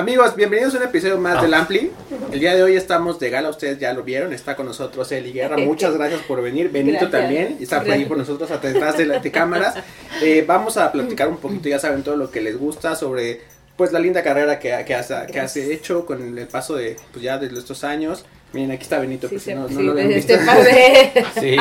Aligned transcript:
Amigos, 0.00 0.34
bienvenidos 0.34 0.74
a 0.74 0.78
un 0.78 0.84
episodio 0.84 1.18
más 1.18 1.42
del 1.42 1.52
Ampli. 1.52 1.90
El 2.32 2.40
día 2.40 2.54
de 2.54 2.62
hoy 2.62 2.74
estamos 2.74 3.20
de 3.20 3.28
gala, 3.28 3.50
ustedes 3.50 3.78
ya 3.78 3.92
lo 3.92 4.02
vieron, 4.02 4.32
está 4.32 4.56
con 4.56 4.64
nosotros 4.64 5.12
Eli 5.12 5.30
Guerra. 5.30 5.58
Muchas 5.58 5.92
gracias 5.92 6.22
por 6.22 6.40
venir. 6.40 6.70
Benito 6.70 7.00
Gracias. 7.00 7.20
también 7.20 7.58
está 7.60 7.82
por 7.82 7.90
ahí 7.90 8.06
con 8.06 8.16
nosotros 8.16 8.48
detrás 8.62 8.96
de, 8.96 9.04
las 9.04 9.22
de 9.22 9.30
cámaras. 9.30 9.74
Eh, 10.22 10.42
vamos 10.48 10.78
a 10.78 10.90
platicar 10.90 11.28
un 11.28 11.36
poquito, 11.36 11.68
ya 11.68 11.78
saben 11.78 12.02
todo 12.02 12.16
lo 12.16 12.30
que 12.30 12.40
les 12.40 12.56
gusta 12.56 12.96
sobre 12.96 13.42
pues 13.76 13.92
la 13.92 13.98
linda 13.98 14.22
carrera 14.22 14.58
que, 14.58 14.70
que, 14.86 14.94
has, 14.94 15.12
que 15.30 15.38
has 15.38 15.54
hecho 15.58 16.06
con 16.06 16.38
el 16.38 16.46
paso 16.46 16.76
de 16.76 16.96
pues 17.12 17.22
ya 17.22 17.36
de 17.36 17.48
estos 17.58 17.84
años. 17.84 18.24
Miren, 18.52 18.72
aquí 18.72 18.82
está 18.82 18.98
Benito, 18.98 19.28
Sí, 19.28 19.34
pues, 19.34 19.42
si 19.44 19.50
se- 19.50 19.54
no, 19.56 19.68
no 19.68 19.80
lo 19.80 19.92
habían 19.92 20.08
visto. 20.08 20.32
este. 20.34 21.24
Sí. 21.40 21.56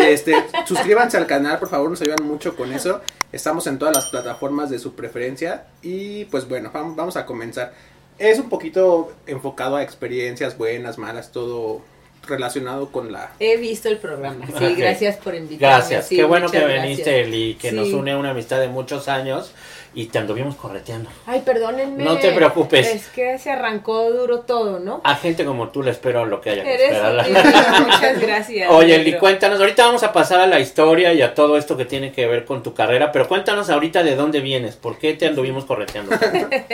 Este, 0.00 0.34
suscríbanse 0.66 1.16
al 1.16 1.26
canal, 1.26 1.58
por 1.58 1.68
favor, 1.68 1.88
nos 1.90 2.00
ayudan 2.00 2.24
mucho 2.26 2.56
con 2.56 2.72
eso. 2.72 3.00
Estamos 3.32 3.66
en 3.66 3.78
todas 3.78 3.94
las 3.94 4.06
plataformas 4.06 4.68
de 4.70 4.78
su 4.78 4.94
preferencia. 4.94 5.64
Y 5.82 6.24
pues 6.26 6.48
bueno, 6.48 6.70
vam- 6.72 6.94
vamos 6.96 7.16
a 7.16 7.24
comenzar. 7.26 7.72
Es 8.18 8.38
un 8.38 8.48
poquito 8.48 9.12
enfocado 9.26 9.76
a 9.76 9.82
experiencias 9.82 10.56
buenas, 10.58 10.96
malas, 10.98 11.32
todo 11.32 11.82
relacionado 12.26 12.90
con 12.90 13.12
la... 13.12 13.30
He 13.38 13.56
visto 13.56 13.88
el 13.88 13.98
programa. 13.98 14.44
Sí, 14.58 14.74
gracias 14.74 15.16
por 15.18 15.34
invitarme. 15.34 15.76
Gracias, 15.76 16.08
Sí, 16.08 16.16
qué 16.16 16.24
bueno 16.24 16.50
que 16.50 16.58
gracias. 16.58 16.82
viniste, 16.82 17.20
Eli, 17.20 17.54
que 17.54 17.70
nos 17.72 17.92
une 17.92 18.16
una 18.16 18.30
amistad 18.30 18.58
de 18.58 18.66
muchos 18.68 19.06
años 19.08 19.52
y 19.96 20.04
te 20.08 20.18
anduvimos 20.18 20.56
correteando. 20.56 21.08
Ay, 21.24 21.40
perdónenme. 21.40 22.04
No 22.04 22.18
te 22.18 22.30
preocupes. 22.32 22.86
Es 22.86 23.06
que 23.08 23.38
se 23.38 23.50
arrancó 23.50 24.10
duro 24.10 24.40
todo, 24.40 24.78
¿no? 24.78 25.00
A 25.02 25.16
gente 25.16 25.46
como 25.46 25.70
tú 25.70 25.82
le 25.82 25.90
espero 25.90 26.26
lo 26.26 26.42
que 26.42 26.50
haya 26.50 26.64
que 26.64 26.74
esperar. 26.74 27.26
muchas 27.80 28.20
gracias. 28.20 28.70
Oye, 28.70 28.94
Eli, 28.94 29.14
cuéntanos, 29.14 29.58
ahorita 29.58 29.86
vamos 29.86 30.02
a 30.02 30.12
pasar 30.12 30.40
a 30.40 30.46
la 30.46 30.60
historia 30.60 31.14
y 31.14 31.22
a 31.22 31.32
todo 31.32 31.56
esto 31.56 31.78
que 31.78 31.86
tiene 31.86 32.12
que 32.12 32.26
ver 32.26 32.44
con 32.44 32.62
tu 32.62 32.74
carrera, 32.74 33.10
pero 33.10 33.26
cuéntanos 33.26 33.70
ahorita 33.70 34.02
de 34.02 34.16
dónde 34.16 34.40
vienes, 34.40 34.76
por 34.76 34.98
qué 34.98 35.14
te 35.14 35.28
anduvimos 35.28 35.64
correteando. 35.64 36.14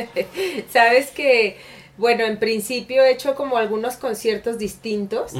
Sabes 0.73 1.13
que, 1.13 1.59
bueno, 1.99 2.25
en 2.25 2.39
principio 2.39 3.05
he 3.05 3.13
hecho 3.13 3.35
como 3.35 3.59
algunos 3.59 3.97
conciertos 3.97 4.59
distintos. 4.59 5.33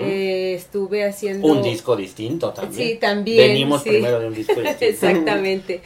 Eh, 0.00 0.54
estuve 0.56 1.04
haciendo... 1.04 1.46
Un 1.46 1.62
disco 1.62 1.94
distinto 1.96 2.50
también. 2.50 2.88
Sí, 2.90 2.94
también. 2.96 3.48
Venimos 3.48 3.82
sí. 3.82 3.90
primero 3.90 4.18
de 4.20 4.26
un 4.26 4.34
disco 4.34 4.54
distinto. 4.60 4.84
Exactamente. 4.84 5.80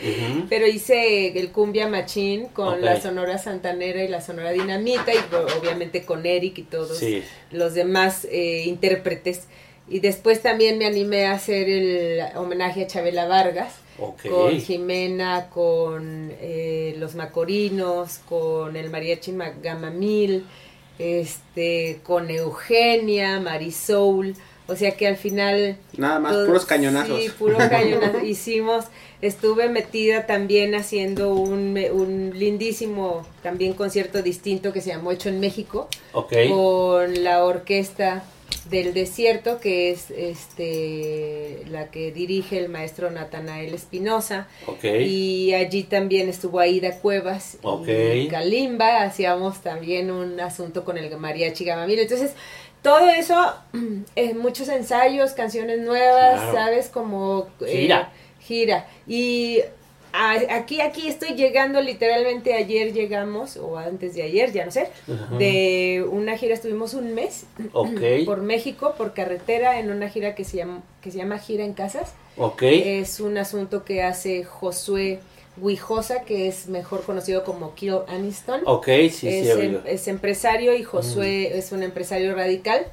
Pero 0.49 0.67
hice 0.67 1.39
el 1.39 1.51
Cumbia 1.53 1.89
Machín 1.89 2.47
con 2.47 2.81
la 2.81 3.01
Sonora 3.01 3.39
Santanera 3.39 4.03
y 4.03 4.09
la 4.09 4.21
Sonora 4.21 4.51
Dinamita 4.53 5.13
y 5.13 5.19
obviamente 5.61 6.05
con 6.05 6.25
Eric 6.27 6.59
y 6.59 6.63
todos 6.63 6.99
Sí. 6.99 7.23
los 7.51 7.75
demás 7.75 8.27
eh, 8.31 8.65
intérpretes. 8.67 9.43
Y 9.89 10.01
después 10.01 10.41
también 10.41 10.79
me 10.79 10.87
animé 10.87 11.27
a 11.27 11.33
hacer 11.33 11.69
el 11.69 12.21
homenaje 12.37 12.85
a 12.85 12.87
Chabela 12.87 13.27
Vargas 13.27 13.75
Ok. 13.99 14.29
con 14.29 14.61
Jimena, 14.61 15.49
con 15.51 16.33
eh, 16.41 16.95
los 16.99 17.15
Macorinos, 17.15 18.19
con 18.29 18.77
el 18.77 18.91
Mariachi 18.91 19.33
Ma- 19.33 19.53
Gamamil, 19.63 20.45
este, 20.99 22.01
con 22.03 22.31
Eugenia, 22.31 23.41
Marisol. 23.41 24.35
O 24.67 24.77
sea 24.77 24.93
que 24.97 25.07
al 25.07 25.19
final 25.19 25.77
Nada 25.99 26.19
más, 26.19 26.35
puros 26.47 26.65
cañonazos. 26.65 27.21
Sí, 27.23 27.29
puro 27.39 27.59
cañonazo. 27.71 28.21
Hicimos, 28.25 28.87
estuve 29.21 29.69
metida 29.69 30.25
también 30.27 30.75
haciendo 30.75 31.35
un, 31.35 31.75
me- 31.75 31.91
un 31.93 32.33
lindísimo 32.35 33.27
también 33.43 33.75
concierto 33.75 34.23
distinto 34.23 34.73
que 34.73 34.81
se 34.81 34.89
llamó 34.89 35.13
Hecho 35.13 35.29
en 35.29 35.39
México 35.39 35.89
Ok. 36.15 36.33
con 36.49 37.23
la 37.23 37.45
orquesta 37.45 38.25
del 38.71 38.95
desierto 38.95 39.61
que 39.61 39.91
es 39.91 40.11
este 40.11 41.65
la 41.71 41.91
que 41.91 42.13
dirige 42.13 42.59
el 42.59 42.69
maestro 42.69 43.11
Natanael 43.11 43.75
Espinosa 43.75 44.47
Ok. 44.67 44.85
y 44.85 45.53
allí 45.55 45.83
también 45.85 46.29
estuvo 46.29 46.61
Aida 46.61 46.99
Cuevas 47.01 47.59
Ok. 47.63 47.89
y 48.15 48.29
Kalimba 48.29 49.03
hacíamos 49.03 49.61
también 49.63 50.11
un 50.11 50.41
asunto 50.41 50.85
con 50.85 50.97
el 50.99 51.15
mariachi 51.17 51.65
Gamamil 51.65 51.99
entonces 51.99 52.33
todo 52.83 53.09
eso 53.11 53.55
eh, 54.17 54.35
muchos 54.35 54.69
ensayos 54.69 55.33
canciones 55.33 55.81
nuevas 55.81 56.41
Claro. 56.41 56.55
sabes 56.55 56.89
como 56.89 57.49
eh, 57.67 57.81
Gira. 57.83 58.13
gira 58.41 58.87
y 59.07 59.61
aquí 60.15 60.81
aquí 60.81 61.09
estoy 61.09 61.35
llegando 61.35 61.81
literalmente 61.81 62.55
ayer 62.55 62.93
llegamos 62.93 63.57
o 63.57 63.77
antes 63.79 64.15
de 64.15 64.23
ayer 64.23 64.53
ya 64.53 64.65
no 64.65 64.71
sé 64.71 64.89
de 65.39 66.07
una 66.09 66.37
gira 66.37 66.55
estuvimos 66.55 66.95
un 66.95 67.15
mes 67.15 67.47
por 68.25 68.43
México 68.43 68.95
por 68.97 69.13
carretera 69.13 69.81
en 69.81 69.91
una 69.91 70.09
gira 70.09 70.35
que 70.35 70.45
se 70.45 70.59
llama 70.59 70.83
que 71.01 71.11
se 71.11 71.19
llama 71.19 71.39
gira 71.39 71.65
en 71.65 71.75
casas. 71.75 72.15
Es 73.01 73.21
un 73.21 73.37
asunto 73.37 73.85
que 73.85 74.03
hace 74.03 74.43
Josué 74.43 75.21
Huijosa 75.57 76.23
que 76.23 76.49
es 76.49 76.67
mejor 76.69 77.03
conocido 77.05 77.45
como 77.45 77.75
Kill 77.75 77.99
Aniston 78.09 78.63
Ok, 78.65 78.87
sí, 78.87 79.11
sí, 79.11 79.29
es, 79.29 79.47
he 79.57 79.65
em- 79.65 79.81
es 79.87 80.09
empresario 80.09 80.75
y 80.75 80.83
Josué 80.83 81.57
es 81.57 81.71
un 81.73 81.83
empresario 81.83 82.35
radical 82.35 82.87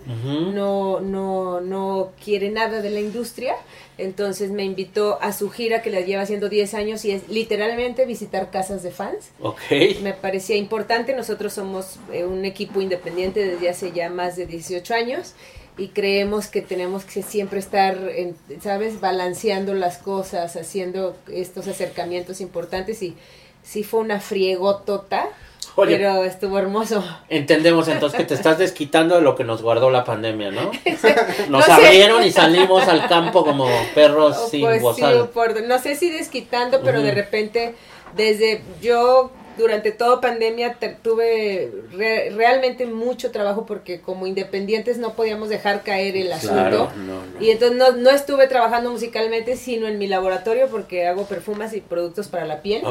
no, 0.54 1.00
no, 1.00 1.62
no 1.62 2.12
quiere 2.24 2.50
nada 2.50 2.82
de 2.82 2.90
la 2.90 3.00
industria. 3.00 3.56
Entonces 3.98 4.50
me 4.52 4.64
invitó 4.64 5.20
a 5.22 5.32
su 5.34 5.50
gira 5.50 5.82
que 5.82 5.92
la 5.92 6.00
lleva 6.02 6.24
haciendo 6.24 6.50
10 6.50 6.74
años 6.74 7.06
y 7.06 7.12
es 7.12 7.28
literalmente 7.30 8.06
visitar 8.06 8.50
casas 8.50 8.82
de 8.84 8.92
fans. 8.92 9.30
Ok. 9.42 9.60
Me 10.02 10.14
parecía 10.14 10.56
importante. 10.56 11.14
Nosotros 11.16 11.54
somos 11.54 11.98
eh, 12.12 12.26
un 12.26 12.46
equipo 12.46 12.82
independiente 12.82 13.46
desde 13.46 13.70
hace 13.70 13.92
ya 13.92 14.10
más 14.10 14.36
de 14.38 14.46
18 14.48 14.94
años 14.94 15.34
y 15.82 15.88
creemos 15.90 16.48
que 16.48 16.62
tenemos 16.62 17.04
que 17.06 17.24
siempre 17.24 17.60
estar, 17.60 17.98
en, 18.16 18.36
¿sabes?, 18.62 19.00
balanceando 19.00 19.74
las 19.74 19.98
cosas, 19.98 20.56
haciendo 20.56 21.16
estos 21.32 21.68
acercamientos 21.68 22.40
importantes 22.42 23.02
y 23.02 23.16
sí 23.64 23.84
fue 23.84 24.00
una 24.02 24.20
friegotota, 24.20 25.30
Oye, 25.76 25.96
pero 25.98 26.24
estuvo 26.24 26.60
hermoso. 26.60 27.04
entendemos 27.30 27.88
entonces 27.88 28.18
que 28.20 28.26
te 28.26 28.34
estás 28.34 28.58
desquitando 28.58 29.16
de 29.16 29.22
lo 29.22 29.36
que 29.36 29.44
nos 29.44 29.62
guardó 29.62 29.90
la 29.90 30.04
pandemia, 30.04 30.52
¿no? 30.52 30.72
Nos 31.50 31.50
No 31.50 31.62
sé. 31.62 31.72
abrieron 31.72 32.24
y 32.24 32.32
salimos 32.32 32.88
al 32.88 33.08
campo 33.08 33.44
como 33.46 33.68
perros 33.96 34.38
O 34.38 34.48
sin 34.50 34.62
pues 34.62 34.82
sí, 34.98 35.04
por- 35.34 35.64
no 35.64 35.80
sé 35.80 35.96
si 35.96 36.10
desquitando, 36.12 36.82
pero 36.84 37.02
de 37.02 37.12
repente, 37.14 37.76
desde 38.16 38.62
yo 38.82 39.32
durante 39.58 39.92
toda 39.92 40.22
pandemia 40.22 40.78
tuve 41.04 41.72
re- 41.94 42.30
realmente 42.32 42.86
mucho 42.86 43.32
trabajo 43.32 43.66
porque 43.66 44.02
como 44.02 44.28
independientes 44.28 44.98
no 44.98 45.14
podíamos 45.14 45.50
dejar 45.50 45.84
caer 45.84 46.16
el 46.18 46.32
asunto. 46.32 46.54
Claro, 46.56 46.92
no, 46.98 47.16
no. 47.26 47.42
Y 47.46 47.50
entonces 47.52 47.78
no, 47.78 47.92
no 47.92 48.10
estuve 48.10 48.48
trabajando 48.48 48.92
musicalmente, 48.92 49.56
sino 49.58 49.88
en 49.88 49.98
mi 49.98 50.08
laboratorio 50.08 50.68
porque 50.68 51.08
hago 51.08 51.26
perfumes 51.26 51.74
y 51.74 51.82
productos 51.82 52.28
para 52.28 52.46
la 52.46 52.62
piel. 52.62 52.82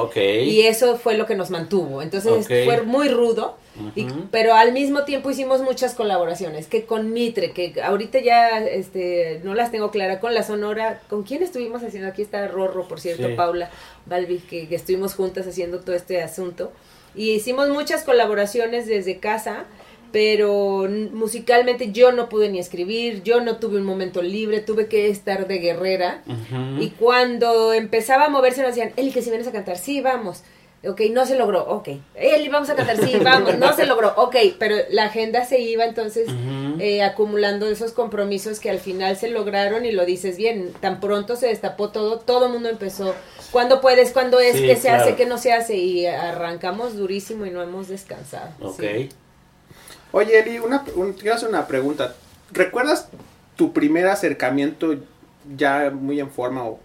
Y 0.44 0.62
eso 0.62 0.97
fue 0.97 1.15
lo 1.16 1.26
que 1.26 1.34
nos 1.34 1.50
mantuvo. 1.50 2.03
Entonces 2.03 2.32
fue 2.65 2.82
muy 2.82 3.09
rudo. 3.09 3.56
Y- 3.97 4.07
pero 4.31 4.55
al 4.55 4.73
mismo 4.73 5.05
tiempo 5.05 5.31
hicimos 5.31 5.63
muchas 5.63 5.95
colaboraciones, 5.95 6.67
que 6.67 6.85
con 6.85 7.13
Mitre, 7.13 7.53
que 7.53 7.75
ahorita 7.83 8.21
ya 8.21 8.59
este, 8.65 9.41
no 9.45 9.55
las 9.55 9.71
tengo 9.71 9.91
clara, 9.91 10.21
con 10.21 10.35
la 10.35 10.43
Sonora, 10.43 11.01
¿con 11.09 11.23
quién 11.23 11.43
estuvimos 11.43 11.83
haciendo? 11.83 12.09
Aquí 12.09 12.23
está 12.23 12.47
Rorro, 12.49 12.87
por 12.89 13.01
cierto, 13.01 13.27
Sí. 13.29 13.35
Paula 13.35 13.71
Balbi, 14.07 14.39
que, 14.39 14.69
que 14.69 14.75
estuvimos 14.75 15.15
juntas 15.15 15.47
haciendo 15.47 15.81
todo 15.81 15.95
este 15.97 16.23
asunto. 16.23 16.73
Y 17.15 17.31
hicimos 17.33 17.69
muchas 17.71 18.05
colaboraciones 18.05 18.87
desde 18.87 19.19
casa, 19.19 19.65
pero 20.12 20.89
musicalmente 21.12 21.93
yo 21.93 22.12
no 22.12 22.29
pude 22.29 22.49
ni 22.49 22.59
escribir, 22.59 23.23
yo 23.23 23.41
no 23.41 23.57
tuve 23.59 23.77
un 23.79 23.85
momento 23.85 24.23
libre, 24.23 24.61
tuve 24.61 24.87
que 24.87 25.09
estar 25.09 25.47
de 25.47 25.59
guerrera. 25.59 26.23
Y 26.81 26.91
cuando 26.91 27.73
empezaba 27.73 28.27
a 28.27 28.29
moverse 28.29 28.61
nos 28.62 28.75
decían, 28.75 28.93
Eli, 28.97 29.12
que 29.12 29.23
si 29.23 29.31
vienes 29.31 29.47
a 29.49 29.53
cantar, 29.53 29.79
sí, 29.79 30.01
vamos. 30.01 30.43
Ok, 30.87 31.03
no 31.13 31.27
se 31.27 31.37
logró, 31.37 31.63
ok. 31.69 31.89
Eli, 32.15 32.49
vamos 32.49 32.71
a 32.71 32.75
cantar, 32.75 32.97
sí, 32.97 33.13
vamos, 33.23 33.59
no 33.59 33.75
se 33.77 33.85
logró, 33.85 34.15
ok. 34.17 34.35
Pero 34.59 34.77
la 34.91 35.05
agenda 35.05 35.45
se 35.45 35.61
iba 35.61 35.85
entonces 35.85 36.27
eh, 36.79 37.03
acumulando 37.03 37.69
esos 37.69 37.93
compromisos 37.93 38.61
que 38.61 38.71
al 38.71 38.79
final 38.81 39.17
se 39.19 39.29
lograron 39.29 39.85
y 39.85 39.93
lo 39.93 40.07
dices 40.07 40.39
bien, 40.39 40.73
tan 40.81 40.99
pronto 41.00 41.37
se 41.37 41.49
destapó 41.49 41.91
todo, 41.91 42.19
todo 42.21 42.47
el 42.47 42.53
mundo 42.53 42.71
empezó, 42.71 43.15
¿cuándo 43.53 43.82
puedes? 43.82 44.12
¿Cuándo 44.12 44.41
es? 44.41 44.56
Sí, 44.56 44.62
¿Qué 44.67 44.77
se 44.77 44.88
claro. 44.88 45.03
hace? 45.03 45.17
¿Qué 45.17 45.27
no 45.27 45.37
se 45.37 45.53
hace? 45.53 45.77
Y 45.77 46.06
arrancamos 46.06 46.97
durísimo 46.97 47.44
y 47.44 47.50
no 47.50 47.61
hemos 47.62 47.88
descansado. 47.88 48.49
Ok. 48.62 48.81
sí. 48.81 49.09
Oye, 50.12 50.38
Eli, 50.41 50.59
una, 50.61 50.85
un- 50.97 51.12
quiero 51.12 51.35
hacer 51.37 51.49
una 51.50 51.67
pregunta. 51.67 52.15
¿Recuerdas 52.53 53.09
tu 53.56 53.73
primer 53.75 54.06
acercamiento 54.09 54.97
ya 55.56 55.91
muy 55.91 56.21
en 56.21 56.31
forma 56.31 56.65
o 56.65 56.81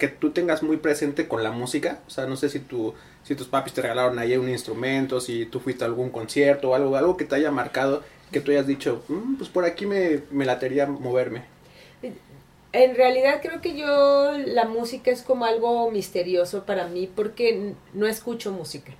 que 0.00 0.08
tú 0.08 0.32
tengas 0.32 0.64
muy 0.64 0.78
presente 0.78 1.28
con 1.28 1.44
la 1.44 1.52
música? 1.52 2.00
O 2.08 2.10
sea, 2.10 2.26
no 2.26 2.34
sé 2.36 2.48
si 2.48 2.58
tu, 2.58 2.94
si 3.22 3.36
tus 3.36 3.46
papis 3.46 3.72
te 3.72 3.82
regalaron 3.82 4.18
ahí 4.18 4.36
un 4.36 4.48
instrumento, 4.48 5.20
si 5.20 5.46
tú 5.46 5.60
fuiste 5.60 5.84
a 5.84 5.86
algún 5.86 6.10
concierto 6.10 6.70
o 6.70 6.74
algo, 6.74 6.96
algo 6.96 7.16
que 7.16 7.24
te 7.24 7.36
haya 7.36 7.52
marcado, 7.52 8.02
que 8.32 8.40
tú 8.40 8.50
hayas 8.50 8.66
dicho, 8.66 9.04
"Mm, 9.08 9.36
pues 9.36 9.48
por 9.48 9.64
aquí 9.64 9.86
me, 9.86 10.22
me 10.32 10.44
latería 10.44 10.86
moverme. 10.86 11.44
En 12.72 12.94
realidad 12.94 13.40
creo 13.42 13.60
que 13.60 13.76
yo 13.76 14.32
la 14.46 14.64
música 14.64 15.10
es 15.10 15.22
como 15.22 15.44
algo 15.44 15.90
misterioso 15.90 16.64
para 16.64 16.86
mí 16.86 17.08
porque 17.14 17.74
no 17.94 18.06
escucho 18.06 18.52
música. 18.52 18.92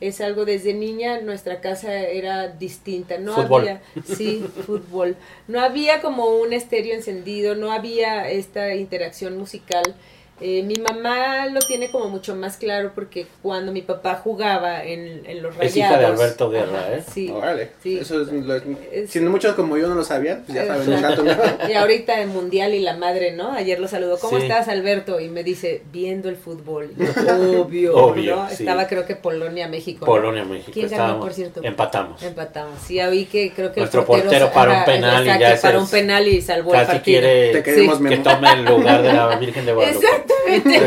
Es 0.00 0.22
algo 0.22 0.46
desde 0.46 0.72
niña 0.72 1.20
nuestra 1.20 1.60
casa 1.60 1.94
era 2.00 2.48
distinta, 2.48 3.18
no 3.18 3.34
Fútbol. 3.34 3.60
había 3.68 3.82
sí, 4.06 4.42
fútbol. 4.64 5.16
No 5.48 5.60
había 5.60 6.00
como 6.00 6.28
un 6.38 6.54
estéreo 6.54 6.94
encendido, 6.94 7.54
no 7.54 7.70
había 7.72 8.30
esta 8.30 8.74
interacción 8.74 9.36
musical 9.36 9.82
Eh, 10.40 10.62
mi 10.62 10.76
mamá 10.76 11.46
lo 11.46 11.60
tiene 11.60 11.90
como 11.90 12.08
mucho 12.08 12.34
más 12.34 12.56
claro 12.56 12.92
porque 12.94 13.26
cuando 13.42 13.72
mi 13.72 13.82
papá 13.82 14.20
jugaba 14.22 14.84
en, 14.84 15.22
en 15.26 15.42
los 15.42 15.54
rayados. 15.54 15.70
Es 15.70 15.76
hija 15.76 15.98
de 15.98 16.06
Alberto 16.06 16.50
Guerra, 16.50 16.78
Ajá, 16.80 16.94
¿eh? 16.96 17.02
Sí. 17.12 17.30
Órale. 17.30 17.70
Sí. 17.82 17.98
Eso 17.98 18.22
es, 18.22 18.28
lo- 18.32 18.54
Es- 18.90 19.10
si 19.10 19.20
no 19.20 19.30
muchos 19.30 19.54
como 19.54 19.76
yo 19.76 19.88
no 19.88 19.94
lo 19.94 20.04
sabían, 20.04 20.42
pues 20.46 20.56
ya 20.56 20.66
saben 20.66 20.88
un. 20.92 21.30
Y 21.70 21.74
ahorita 21.74 22.20
en 22.20 22.30
Mundial 22.30 22.74
y 22.74 22.80
la 22.80 22.96
madre, 22.96 23.32
¿no? 23.32 23.52
Ayer 23.52 23.78
lo 23.80 23.86
saludó. 23.88 24.18
¿Cómo 24.18 24.38
Sí. 24.38 24.44
estás, 24.44 24.68
Alberto? 24.68 25.20
Y 25.20 25.28
me 25.28 25.42
dice, 25.44 25.82
viendo 25.92 26.28
el 26.28 26.36
fútbol. 26.36 26.90
Yo, 26.96 27.06
Obvio, 27.62 27.94
Obvio, 27.96 28.36
¿no? 28.36 28.48
sí. 28.48 28.62
Estaba 28.62 28.86
creo 28.86 29.04
que 29.06 29.16
Polonia, 29.16 29.68
México. 29.68 30.06
¿no? 30.06 30.06
Polonia, 30.06 30.44
México. 30.44 30.70
¿Quién 30.72 30.86
ganó, 30.88 31.02
estábamos- 31.02 31.24
por 31.26 31.34
cierto? 31.34 31.60
Empatamos. 31.62 32.22
Empatamos. 32.22 32.78
Sí, 32.86 32.98
ahí 32.98 33.26
que 33.26 33.52
creo 33.52 33.72
que 33.72 33.80
Nuestro 33.80 34.04
portero 34.06 34.50
paró 34.52 34.72
un 34.74 34.84
penal 34.84 35.24
y 35.26 35.28
exacto, 35.30 35.68
ya 35.68 35.70
es- 35.74 35.82
un 35.82 35.90
penal 35.90 36.28
y 36.28 36.40
salvó 36.40 36.70
el 36.72 36.80
Casi 36.80 36.92
partido. 36.92 37.20
quiere 37.20 37.52
Te 37.52 37.62
queremos, 37.62 37.98
Sí. 37.98 38.04
que 38.04 38.16
tome 38.18 38.52
el 38.52 38.64
lugar 38.64 39.02
de 39.02 39.12
la 39.12 39.36
Virgen 39.36 39.66
de 39.66 39.72
Guadalupe. 39.74 40.06
Exactamente. 40.48 40.80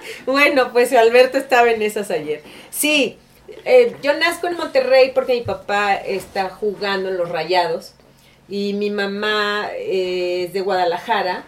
bueno, 0.26 0.72
pues 0.72 0.92
Alberto 0.92 1.38
estaba 1.38 1.70
en 1.70 1.82
esas 1.82 2.10
ayer. 2.10 2.42
Sí, 2.70 3.18
eh, 3.64 3.94
yo 4.02 4.14
nazco 4.14 4.48
en 4.48 4.56
Monterrey 4.56 5.12
porque 5.14 5.34
mi 5.34 5.42
papá 5.42 5.94
está 5.94 6.48
jugando 6.48 7.08
en 7.08 7.16
los 7.16 7.28
Rayados 7.28 7.94
y 8.48 8.74
mi 8.74 8.90
mamá 8.90 9.68
eh, 9.76 10.44
es 10.44 10.52
de 10.52 10.60
Guadalajara 10.60 11.44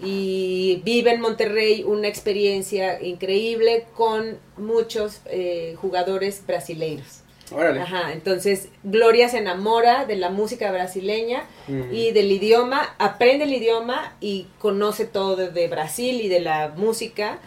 y 0.00 0.82
vive 0.84 1.12
en 1.12 1.20
Monterrey 1.20 1.84
una 1.84 2.08
experiencia 2.08 3.00
increíble 3.00 3.86
con 3.94 4.38
muchos 4.56 5.20
eh, 5.26 5.76
jugadores 5.80 6.44
brasileiros. 6.44 7.21
Órale. 7.54 7.80
Ajá, 7.80 8.12
entonces 8.12 8.68
Gloria 8.82 9.28
se 9.28 9.38
enamora 9.38 10.04
de 10.06 10.16
la 10.16 10.30
música 10.30 10.70
brasileña 10.72 11.44
Ujú. 11.68 11.92
y 11.92 12.12
del 12.12 12.30
idioma, 12.32 12.94
aprende 12.98 13.44
el 13.44 13.52
idioma 13.52 14.14
y 14.20 14.46
conoce 14.58 15.04
todo 15.04 15.36
de, 15.36 15.50
de 15.50 15.68
Brasil 15.68 16.20
y 16.20 16.28
de 16.28 16.40
la 16.40 16.72
música. 16.76 17.38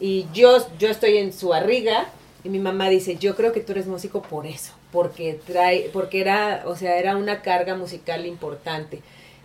Y 0.00 0.26
yo, 0.32 0.66
yo 0.78 0.88
estoy 0.88 1.18
en 1.18 1.32
su 1.32 1.48
barriga 1.48 2.06
y 2.44 2.48
mi 2.48 2.58
mamá 2.58 2.88
dice, 2.88 3.16
yo 3.16 3.36
creo 3.36 3.52
que 3.52 3.60
tú 3.60 3.72
eres 3.72 3.86
músico 3.86 4.20
por 4.22 4.46
eso, 4.46 4.72
porque 4.90 5.38
trae, 5.46 5.90
porque 5.92 6.20
era, 6.20 6.62
o 6.66 6.74
sea, 6.74 6.96
era 6.98 7.16
una 7.16 7.40
carga 7.42 7.76
musical 7.76 8.26
importante. 8.26 9.00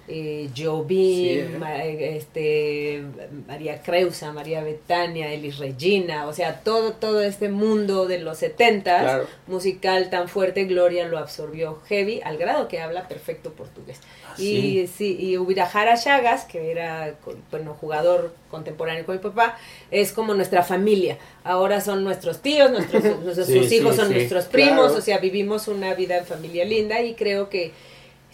Eh, 0.09 0.49
Jobim, 0.55 0.97
Sí, 1.15 1.29
¿eh? 1.31 1.55
Ma- 1.59 1.83
este, 1.83 3.03
María 3.45 3.81
Creusa, 3.81 4.31
María 4.31 4.63
Betania, 4.63 5.33
Elis 5.33 5.57
Regina, 5.57 6.27
o 6.27 6.33
sea, 6.33 6.61
todo, 6.61 6.93
todo 6.93 7.21
este 7.21 7.49
mundo 7.49 8.05
de 8.07 8.19
los 8.19 8.37
setentas 8.37 9.01
Claro. 9.03 9.27
musical 9.47 10.09
tan 10.09 10.29
fuerte, 10.29 10.63
Gloria 10.63 11.05
lo 11.07 11.17
absorbió 11.17 11.81
heavy, 11.87 12.21
al 12.23 12.37
grado 12.37 12.69
que 12.69 12.79
habla 12.79 13.07
perfecto 13.09 13.51
portugués. 13.51 13.99
Ah, 14.25 14.35
y 14.41 14.87
sí, 14.87 15.17
y 15.19 15.37
Ubirajara 15.37 15.97
Chagas, 15.97 16.45
que 16.45 16.71
era 16.71 17.15
bueno, 17.51 17.73
jugador 17.73 18.33
contemporáneo 18.49 19.05
con 19.05 19.15
mi 19.15 19.21
papá, 19.21 19.57
es 19.91 20.13
como 20.13 20.33
nuestra 20.33 20.63
familia. 20.63 21.17
Ahora 21.43 21.81
son 21.81 22.05
nuestros 22.05 22.41
tíos, 22.41 22.71
nuestros, 22.71 23.03
nuestros 23.23 23.45
Sí, 23.47 23.59
sus 23.59 23.71
hijos 23.73 23.97
son 23.97 24.11
nuestros 24.13 24.45
primos, 24.45 24.85
claro. 24.85 24.95
o 24.99 25.01
sea, 25.01 25.17
vivimos 25.17 25.67
una 25.67 25.93
vida 25.95 26.17
en 26.17 26.25
familia 26.25 26.63
linda 26.63 27.01
y 27.01 27.13
creo 27.13 27.49
que 27.49 27.71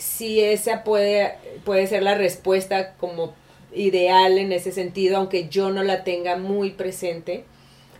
si 0.03 0.41
esa 0.41 0.83
puede, 0.83 1.35
puede 1.63 1.87
ser 1.87 2.03
la 2.03 2.15
respuesta 2.15 2.93
como 2.95 3.33
ideal 3.73 4.37
en 4.37 4.51
ese 4.51 4.71
sentido, 4.71 5.17
aunque 5.17 5.47
yo 5.47 5.71
no 5.71 5.81
la 5.81 6.03
tenga 6.03 6.35
muy 6.35 6.71
presente. 6.71 7.45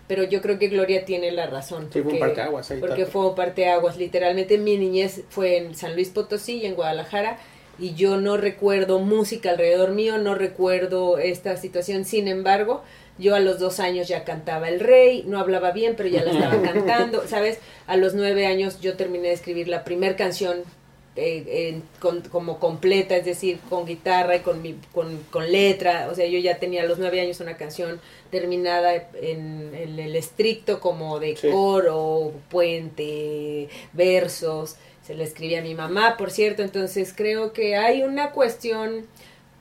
Pero 0.05 0.23
yo 0.23 0.41
creo 0.41 0.59
que 0.59 0.67
Gloria 0.67 1.05
tiene 1.05 1.31
la 1.31 1.47
razón. 1.47 1.88
Sí, 1.91 2.01
fue 2.01 2.13
un 2.13 2.19
parteaguas 2.19 2.69
ahí, 2.69 2.79
Porque 2.81 3.05
fue 3.05 3.27
un 3.27 3.35
parteaguas. 3.35 3.95
Literalmente 3.95 4.57
mi 4.57 4.77
niñez 4.77 5.21
fue 5.29 5.57
en 5.57 5.75
San 5.75 5.95
Luis 5.95 6.09
Potosí 6.09 6.57
y 6.57 6.65
en 6.65 6.75
Guadalajara. 6.75 7.38
Y 7.79 7.94
yo 7.94 8.17
no 8.17 8.35
recuerdo 8.35 8.99
música 8.99 9.51
alrededor 9.51 9.91
mío, 9.91 10.17
no 10.17 10.35
recuerdo 10.35 11.17
esta 11.17 11.56
situación. 11.56 12.03
Sin 12.03 12.27
embargo, 12.27 12.83
yo 13.17 13.33
a 13.33 13.39
los 13.39 13.59
dos 13.59 13.79
años 13.79 14.09
ya 14.09 14.25
cantaba 14.25 14.67
El 14.67 14.81
Rey, 14.81 15.23
no 15.25 15.39
hablaba 15.39 15.71
bien, 15.71 15.95
pero 15.95 16.09
ya 16.09 16.23
la 16.23 16.31
estaba 16.33 16.61
cantando. 16.73 17.25
¿Sabes? 17.27 17.59
A 17.88 17.95
los 17.95 18.13
nueve 18.13 18.45
años 18.45 18.81
yo 18.81 18.97
terminé 18.97 19.29
de 19.29 19.35
escribir 19.35 19.69
la 19.69 19.85
primera 19.85 20.17
canción 20.17 20.63
eh, 21.15 21.69
en- 21.69 21.83
con- 22.00 22.21
como 22.21 22.60
completa, 22.60 23.15
es 23.15 23.25
decir, 23.25 23.60
con 23.69 23.86
guitarra 23.86 24.36
y 24.38 24.39
con, 24.39 24.62
mi, 24.62 24.75
con, 24.94 25.18
con 25.30 25.51
letra. 25.51 26.07
O 26.12 26.15
sea, 26.15 26.25
yo 26.25 26.39
ya 26.39 26.57
tenía 26.60 26.81
a 26.83 26.86
los 26.86 26.98
nueve 27.00 27.21
años 27.21 27.39
una 27.39 27.56
canción 27.57 28.00
terminada 28.31 28.95
en, 29.21 29.71
en 29.75 30.00
el 30.00 30.15
estricto 30.15 30.80
como 30.80 31.19
de 31.19 31.36
Sí. 31.36 31.50
coro, 31.51 32.31
puente, 32.50 33.69
versos. 33.94 34.75
Se 35.06 35.15
la 35.15 35.24
escribí 35.24 35.56
a 35.56 35.62
mi 35.62 35.75
mamá, 35.75 36.15
por 36.18 36.31
cierto. 36.31 36.63
Entonces 36.63 37.13
creo 37.16 37.54
que 37.54 37.75
hay 37.75 38.04
una 38.04 38.31
cuestión 38.31 39.06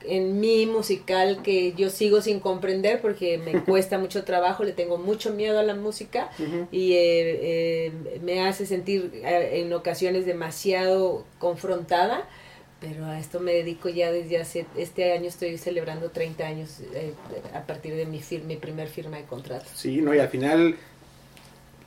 en 0.07 0.41
mi 0.41 0.67
musical 0.67 1.43
que 1.43 1.73
yo 1.75 1.91
sigo 1.91 2.21
sin 2.21 2.41
comprender 2.41 3.01
porque 3.01 3.39
me 3.39 3.53
cuesta 3.65 3.99
mucho 3.99 4.25
trabajo, 4.25 4.65
le 4.65 4.73
tengo 4.73 4.99
mucho 4.99 5.33
miedo 5.33 5.59
a 5.59 5.63
la 5.63 5.75
música 5.75 6.31
Ujú. 6.39 6.69
y 6.71 6.93
eh, 6.95 7.87
eh, 7.87 8.21
me 8.23 8.41
hace 8.47 8.67
sentir 8.67 9.11
eh, 9.25 9.61
en 9.61 9.73
ocasiones 9.73 10.27
demasiado 10.27 11.25
confrontada, 11.39 12.29
pero 12.81 13.05
a 13.05 13.19
esto 13.21 13.39
me 13.41 13.53
dedico 13.53 13.89
ya 13.89 14.11
desde 14.11 14.39
hace, 14.39 14.67
este 14.77 15.13
año 15.13 15.29
estoy 15.29 15.57
celebrando 15.59 16.11
30 16.11 16.47
años 16.47 16.81
eh, 16.95 17.13
a 17.55 17.63
partir 17.67 17.95
de 17.95 18.07
mi, 18.07 18.19
fir- 18.21 18.43
mi 18.45 18.57
primer 18.57 18.89
firma 18.89 19.19
de 19.19 19.25
contrato. 19.25 19.67
Sí, 19.75 20.01
no, 20.01 20.13
y 20.15 20.19
al 20.19 20.29
final, 20.29 20.75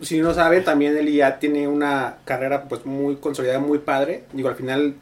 si 0.01 0.19
no 0.19 0.33
saben, 0.33 0.63
también 0.63 0.95
él 0.97 1.11
ya 1.13 1.39
tiene 1.39 1.67
una 1.67 2.17
carrera 2.25 2.67
pues 2.67 2.85
muy 2.85 3.15
consolidada, 3.17 3.59
muy 3.59 3.79
padre. 3.79 4.23
Digo, 4.33 4.49
al 4.49 4.55
final, 4.55 4.95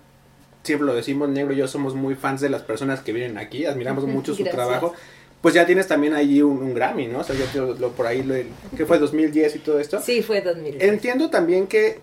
siempre 0.63 0.85
lo 0.85 0.95
decimos, 0.95 1.29
Negro 1.29 1.53
y 1.53 1.57
yo 1.57 1.67
somos 1.67 1.93
muy 1.95 2.15
fans 2.15 2.41
de 2.41 2.49
las 2.49 2.61
personas 2.63 3.01
que 3.01 3.11
vienen 3.13 3.37
aquí, 3.37 3.65
admiramos 3.65 4.05
mucho 4.05 4.33
su 4.33 4.43
gracias. 4.43 4.55
trabajo. 4.55 4.93
Pues 5.41 5.53
ya 5.53 5.65
tienes 5.65 5.87
también 5.87 6.13
ahí 6.13 6.41
un, 6.41 6.57
un 6.59 6.73
Grammy, 6.73 7.07
¿no? 7.07 7.19
O 7.19 7.23
sea, 7.25 7.35
ya 7.35 7.45
te 7.51 7.57
lo, 7.59 7.73
lo- 7.75 7.91
por 7.91 8.07
ahí, 8.07 8.23
lo, 8.23 8.33
que 8.77 8.85
fue 8.85 8.97
2010 8.97 9.57
y 9.57 9.59
todo 9.59 9.77
esto. 9.79 10.01
Sí, 10.01 10.21
fue 10.23 10.39
2000. 10.41 10.81
Entiendo 10.81 11.29
también 11.29 11.67
que, 11.67 11.99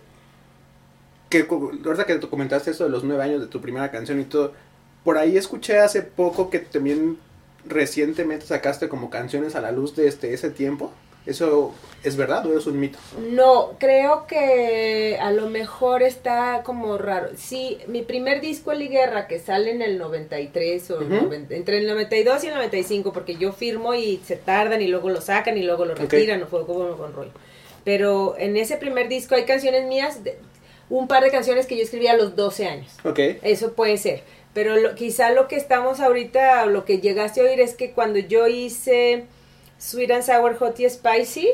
que 1.30 1.46
ahorita 1.48 2.04
que 2.04 2.16
tú 2.16 2.28
comentaste 2.28 2.72
eso 2.72 2.84
de 2.84 2.90
los 2.90 3.02
nueve 3.04 3.22
años 3.22 3.40
de 3.40 3.46
tu 3.46 3.60
primera 3.62 3.90
canción 3.90 4.20
y 4.20 4.24
todo, 4.24 4.52
por 5.04 5.16
ahí 5.16 5.36
escuché 5.38 5.78
hace 5.78 6.02
poco 6.02 6.50
que 6.50 6.58
también 6.58 7.16
recientemente 7.66 8.44
sacaste 8.46 8.88
como 8.90 9.08
canciones 9.10 9.54
a 9.54 9.60
la 9.62 9.72
luz 9.72 9.96
de 9.96 10.06
este 10.08 10.34
ese 10.34 10.50
tiempo. 10.50 10.92
¿Eso 11.26 11.74
es 12.02 12.16
verdad 12.16 12.46
o 12.46 12.56
es 12.58 12.66
un 12.66 12.80
mito? 12.80 12.98
No, 13.30 13.72
creo 13.78 14.26
que 14.26 15.18
a 15.20 15.30
lo 15.32 15.48
mejor 15.50 16.02
está 16.02 16.62
como 16.64 16.96
raro. 16.96 17.28
Sí, 17.36 17.78
mi 17.88 18.02
primer 18.02 18.40
disco, 18.40 18.72
Eli 18.72 18.88
Guerra, 18.88 19.26
que 19.28 19.38
sale 19.38 19.70
en 19.70 19.82
el 19.82 19.98
93 19.98 20.90
o 20.92 20.96
Ujú. 20.96 21.04
90 21.08 21.54
entre 21.54 21.78
el 21.78 21.86
92 21.86 22.44
y 22.44 22.46
el 22.48 22.54
95, 22.54 23.12
porque 23.12 23.36
yo 23.36 23.52
firmo 23.52 23.94
y 23.94 24.20
se 24.24 24.36
tardan 24.36 24.80
y 24.80 24.86
luego 24.88 25.10
lo 25.10 25.20
sacan 25.20 25.58
y 25.58 25.62
luego 25.62 25.84
lo 25.84 25.94
retiran, 25.94 26.40
no 26.40 26.46
fue 26.46 26.64
como 26.64 26.96
con 26.96 27.12
rollo. 27.12 27.32
Pero 27.84 28.34
en 28.38 28.56
ese 28.56 28.76
primer 28.78 29.08
disco 29.08 29.34
hay 29.34 29.44
canciones 29.44 29.86
mías, 29.86 30.24
de- 30.24 30.38
un 30.88 31.06
par 31.06 31.22
de 31.22 31.30
canciones 31.30 31.66
que 31.66 31.76
yo 31.76 31.82
escribí 31.82 32.06
a 32.08 32.16
los 32.16 32.34
12 32.34 32.66
años. 32.66 32.92
Ok. 33.04 33.18
Eso 33.42 33.74
puede 33.74 33.96
ser. 33.98 34.22
Pero 34.54 34.76
lo- 34.76 34.94
quizá 34.96 35.30
lo 35.30 35.48
que 35.48 35.56
estamos 35.56 36.00
ahorita, 36.00 36.66
lo 36.66 36.84
que 36.84 36.98
llegaste 36.98 37.40
a 37.40 37.44
oír 37.44 37.60
es 37.60 37.74
que 37.74 37.92
cuando 37.92 38.18
yo 38.18 38.48
hice 38.48 39.26
Sweet 39.80 40.10
and 40.12 40.22
Sour 40.22 40.54
Hot 40.58 40.78
y 40.78 40.88
Spicy, 40.88 41.48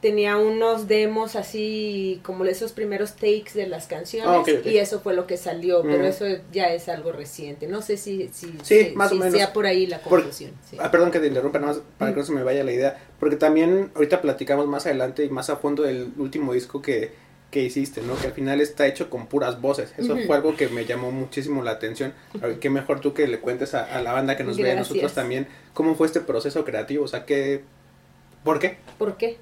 tenía 0.00 0.36
unos 0.36 0.88
demos 0.88 1.36
así 1.36 2.20
como 2.24 2.44
esos 2.44 2.72
primeros 2.72 3.12
takes 3.14 3.52
de 3.54 3.68
las 3.68 3.86
canciones 3.86 4.28
Ah, 4.28 4.68
y 4.68 4.78
eso 4.78 4.98
fue 5.00 5.14
lo 5.14 5.28
que 5.28 5.36
salió, 5.36 5.82
pero 5.82 6.02
Mm. 6.02 6.06
eso 6.06 6.24
ya 6.52 6.72
es 6.74 6.88
algo 6.88 7.12
reciente. 7.12 7.68
No 7.68 7.82
sé 7.82 7.96
si, 7.96 8.28
si, 8.32 8.52
Sí, 8.64 8.86
si- 8.86 8.90
más 8.96 9.12
o 9.12 9.14
menos. 9.14 9.32
sea 9.34 9.52
por 9.52 9.64
ahí 9.64 9.86
la 9.86 10.00
conclusión. 10.00 10.50
sí. 10.68 10.76
Ah, 10.80 10.90
perdón 10.90 11.12
que 11.12 11.20
te 11.20 11.28
interrumpa, 11.28 11.60
nada 11.60 11.74
más 11.74 11.82
para 11.98 12.12
que 12.12 12.18
no 12.18 12.26
se 12.26 12.32
me 12.32 12.42
vaya 12.42 12.64
la 12.64 12.72
idea. 12.72 12.98
Porque 13.20 13.36
también 13.36 13.92
ahorita 13.94 14.20
platicamos 14.20 14.66
más 14.66 14.86
adelante 14.86 15.24
y 15.24 15.30
más 15.30 15.50
a 15.50 15.56
fondo 15.56 15.84
del 15.84 16.12
último 16.18 16.52
disco 16.52 16.82
que, 16.82 17.12
que 17.52 17.62
hiciste, 17.62 18.02
¿no? 18.02 18.16
Que 18.16 18.26
al 18.26 18.32
final 18.32 18.60
está 18.60 18.88
hecho 18.88 19.08
con 19.08 19.28
puras 19.28 19.60
voces. 19.60 19.94
Eso 19.96 20.16
fue 20.26 20.34
algo 20.34 20.56
que 20.56 20.66
me 20.68 20.84
llamó 20.86 21.12
muchísimo 21.12 21.62
la 21.62 21.70
atención. 21.72 22.12
A 22.42 22.46
ver, 22.48 22.58
Qué 22.58 22.68
mejor 22.70 22.98
tú 23.00 23.14
que 23.14 23.28
le 23.28 23.38
cuentes 23.38 23.74
a, 23.74 23.84
a 23.84 24.02
la 24.02 24.12
banda 24.12 24.36
que 24.36 24.42
nos 24.42 24.56
ve, 24.56 24.64
a 24.72 24.74
Gracias. 24.74 24.88
nosotros 24.88 25.12
también, 25.14 25.46
cómo 25.74 25.94
fue 25.94 26.08
este 26.08 26.20
proceso 26.20 26.64
creativo. 26.64 27.04
O 27.04 27.08
sea, 27.08 27.24
¿qué, 27.24 27.62
¿por 28.42 28.58
qué? 28.58 28.78
¿Por 28.98 29.16
qué? 29.16 29.36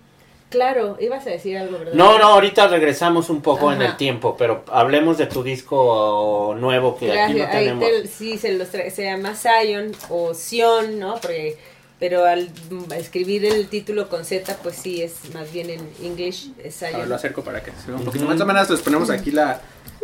Claro, 0.51 0.97
ibas 1.01 1.25
a 1.29 1.31
decir 1.31 1.57
algo, 1.57 1.79
¿verdad? 1.79 1.93
No, 1.95 2.19
no, 2.19 2.25
ahorita 2.25 2.67
regresamos 2.67 3.31
un 3.31 3.41
poco 3.41 3.73
en 3.73 3.81
el 3.83 3.97
tiempo, 3.97 4.35
pero 4.37 4.65
hablemos 4.67 5.17
de 5.17 5.27
tu 5.27 5.45
disco 5.45 6.57
nuevo 6.59 6.97
que 6.99 7.13
aquí 7.13 7.35
no 7.35 7.39
Gracias. 7.39 7.55
Ahí 7.55 7.65
tenemos. 7.67 7.89
te- 7.89 8.09
sí, 8.09 8.37
se, 8.37 8.53
los 8.59 8.67
se 8.67 9.05
llama 9.05 9.37
Zion 9.37 9.93
o 10.09 10.35
Sion, 10.35 10.99
¿no? 10.99 11.15
Porque, 11.21 11.57
pero 12.01 12.25
al 12.25 12.51
escribir 12.97 13.45
el 13.45 13.69
título 13.69 14.09
con 14.09 14.25
Z, 14.25 14.57
pues 14.63 14.75
sí, 14.77 15.03
es 15.03 15.33
más 15.35 15.53
bien 15.53 15.71
en 15.71 15.81
English, 16.03 16.51
es 16.65 16.83
A 16.83 16.87
ver, 16.87 16.95
Zion. 16.97 17.09
lo 17.11 17.15
acerco 17.15 17.45
para 17.45 17.63
que 17.63 17.71
se 17.73 17.87
vea 17.89 17.97
un 17.97 18.05
poquito. 18.05 18.25
Más 18.25 18.41
o 18.41 18.47
menos 18.47 18.69
les 18.71 18.81
ponemos 18.81 19.11
aquí 19.11 19.31
la, 19.31 19.61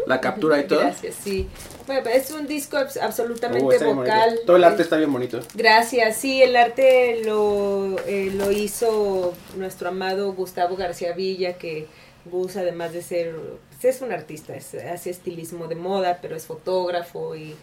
la 0.06 0.20
captura 0.20 0.60
y 0.60 0.66
todo. 0.66 0.80
Gracias, 0.80 1.14
sí. 1.24 1.48
Bueno, 1.86 2.08
es 2.10 2.30
un 2.32 2.46
disco 2.46 2.76
abs- 2.76 3.00
absolutamente 3.00 3.64
bonito. 3.64 3.94
vocal. 3.94 4.40
Todo 4.44 4.56
el 4.56 4.64
arte 4.64 4.82
está 4.82 4.96
bien 4.98 5.12
bonito. 5.12 5.40
Gracias, 5.54 6.16
sí, 6.18 6.42
el 6.42 6.54
arte 6.56 7.22
lo, 7.24 7.96
eh, 8.06 8.30
lo 8.34 8.52
hizo 8.52 9.32
nuestro 9.56 9.88
amado 9.88 10.32
Gustavo 10.34 10.76
García 10.76 11.12
Villa, 11.12 11.54
que 11.54 11.86
Gus, 12.26 12.56
además 12.56 12.92
de 12.92 13.02
ser, 13.02 13.36
pues, 13.80 13.96
es 13.96 14.02
un 14.02 14.12
artista, 14.12 14.54
es- 14.54 14.74
hace 14.74 15.10
estilismo 15.10 15.66
de 15.68 15.76
moda, 15.76 16.18
pero 16.20 16.36
es 16.36 16.44
fotógrafo 16.44 17.34
y 17.36 17.54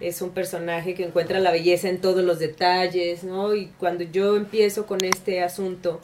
es 0.00 0.22
un 0.22 0.30
personaje 0.30 0.94
que 0.94 1.04
encuentra 1.04 1.38
la 1.40 1.52
belleza 1.52 1.88
en 1.88 2.00
todos 2.00 2.24
los 2.24 2.38
detalles, 2.38 3.22
¿no? 3.22 3.54
Y 3.54 3.66
cuando 3.78 4.04
yo 4.04 4.36
empiezo 4.36 4.86
con 4.86 5.04
este 5.04 5.42
asunto, 5.42 6.00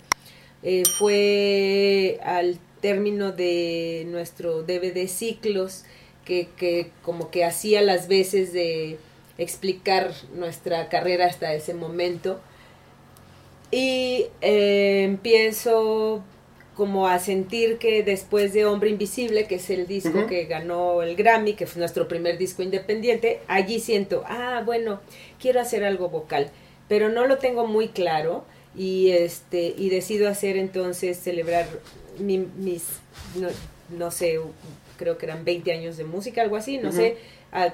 eh, 0.62 0.82
fue 0.98 2.20
al 2.22 2.58
término 2.80 3.32
de 3.32 4.04
nuestro 4.08 4.62
DVD 4.62 5.08
ciclos, 5.08 5.84
que, 6.24 6.90
como 7.02 7.30
que 7.30 7.44
hacía 7.44 7.82
las 7.82 8.08
veces 8.08 8.52
de 8.52 8.98
explicar 9.38 10.12
nuestra 10.34 10.88
carrera 10.88 11.26
hasta 11.26 11.54
ese 11.54 11.72
momento. 11.72 12.40
Y 13.70 14.26
eh, 14.40 15.04
empiezo 15.04 16.22
como 16.76 17.08
a 17.08 17.18
sentir 17.18 17.78
que 17.78 18.02
después 18.02 18.52
de 18.52 18.66
Hombre 18.66 18.90
Invisible, 18.90 19.46
que 19.46 19.54
es 19.54 19.70
el 19.70 19.86
disco 19.86 20.26
que 20.26 20.44
ganó 20.44 21.02
el 21.02 21.16
Grammy, 21.16 21.54
que 21.54 21.66
fue 21.66 21.80
nuestro 21.80 22.06
primer 22.06 22.36
disco 22.36 22.62
independiente, 22.62 23.40
allí 23.48 23.80
siento, 23.80 24.24
ah, 24.26 24.62
bueno, 24.64 25.00
quiero 25.40 25.60
hacer 25.60 25.84
algo 25.84 26.10
vocal, 26.10 26.50
pero 26.86 27.08
no 27.08 27.26
lo 27.26 27.38
tengo 27.38 27.66
muy 27.66 27.88
claro 27.88 28.44
y 28.76 29.10
este 29.12 29.74
y 29.76 29.88
decido 29.88 30.28
hacer 30.28 30.58
entonces 30.58 31.18
celebrar 31.18 31.66
mis 32.18 32.82
no, 33.36 33.48
no, 33.96 34.10
sé, 34.10 34.38
creo 34.98 35.16
que 35.16 35.24
eran 35.24 35.46
20 35.46 35.72
años 35.72 35.96
de 35.96 36.04
música, 36.04 36.42
algo 36.42 36.56
así, 36.56 36.76
no 36.76 36.92
sé, 36.92 37.16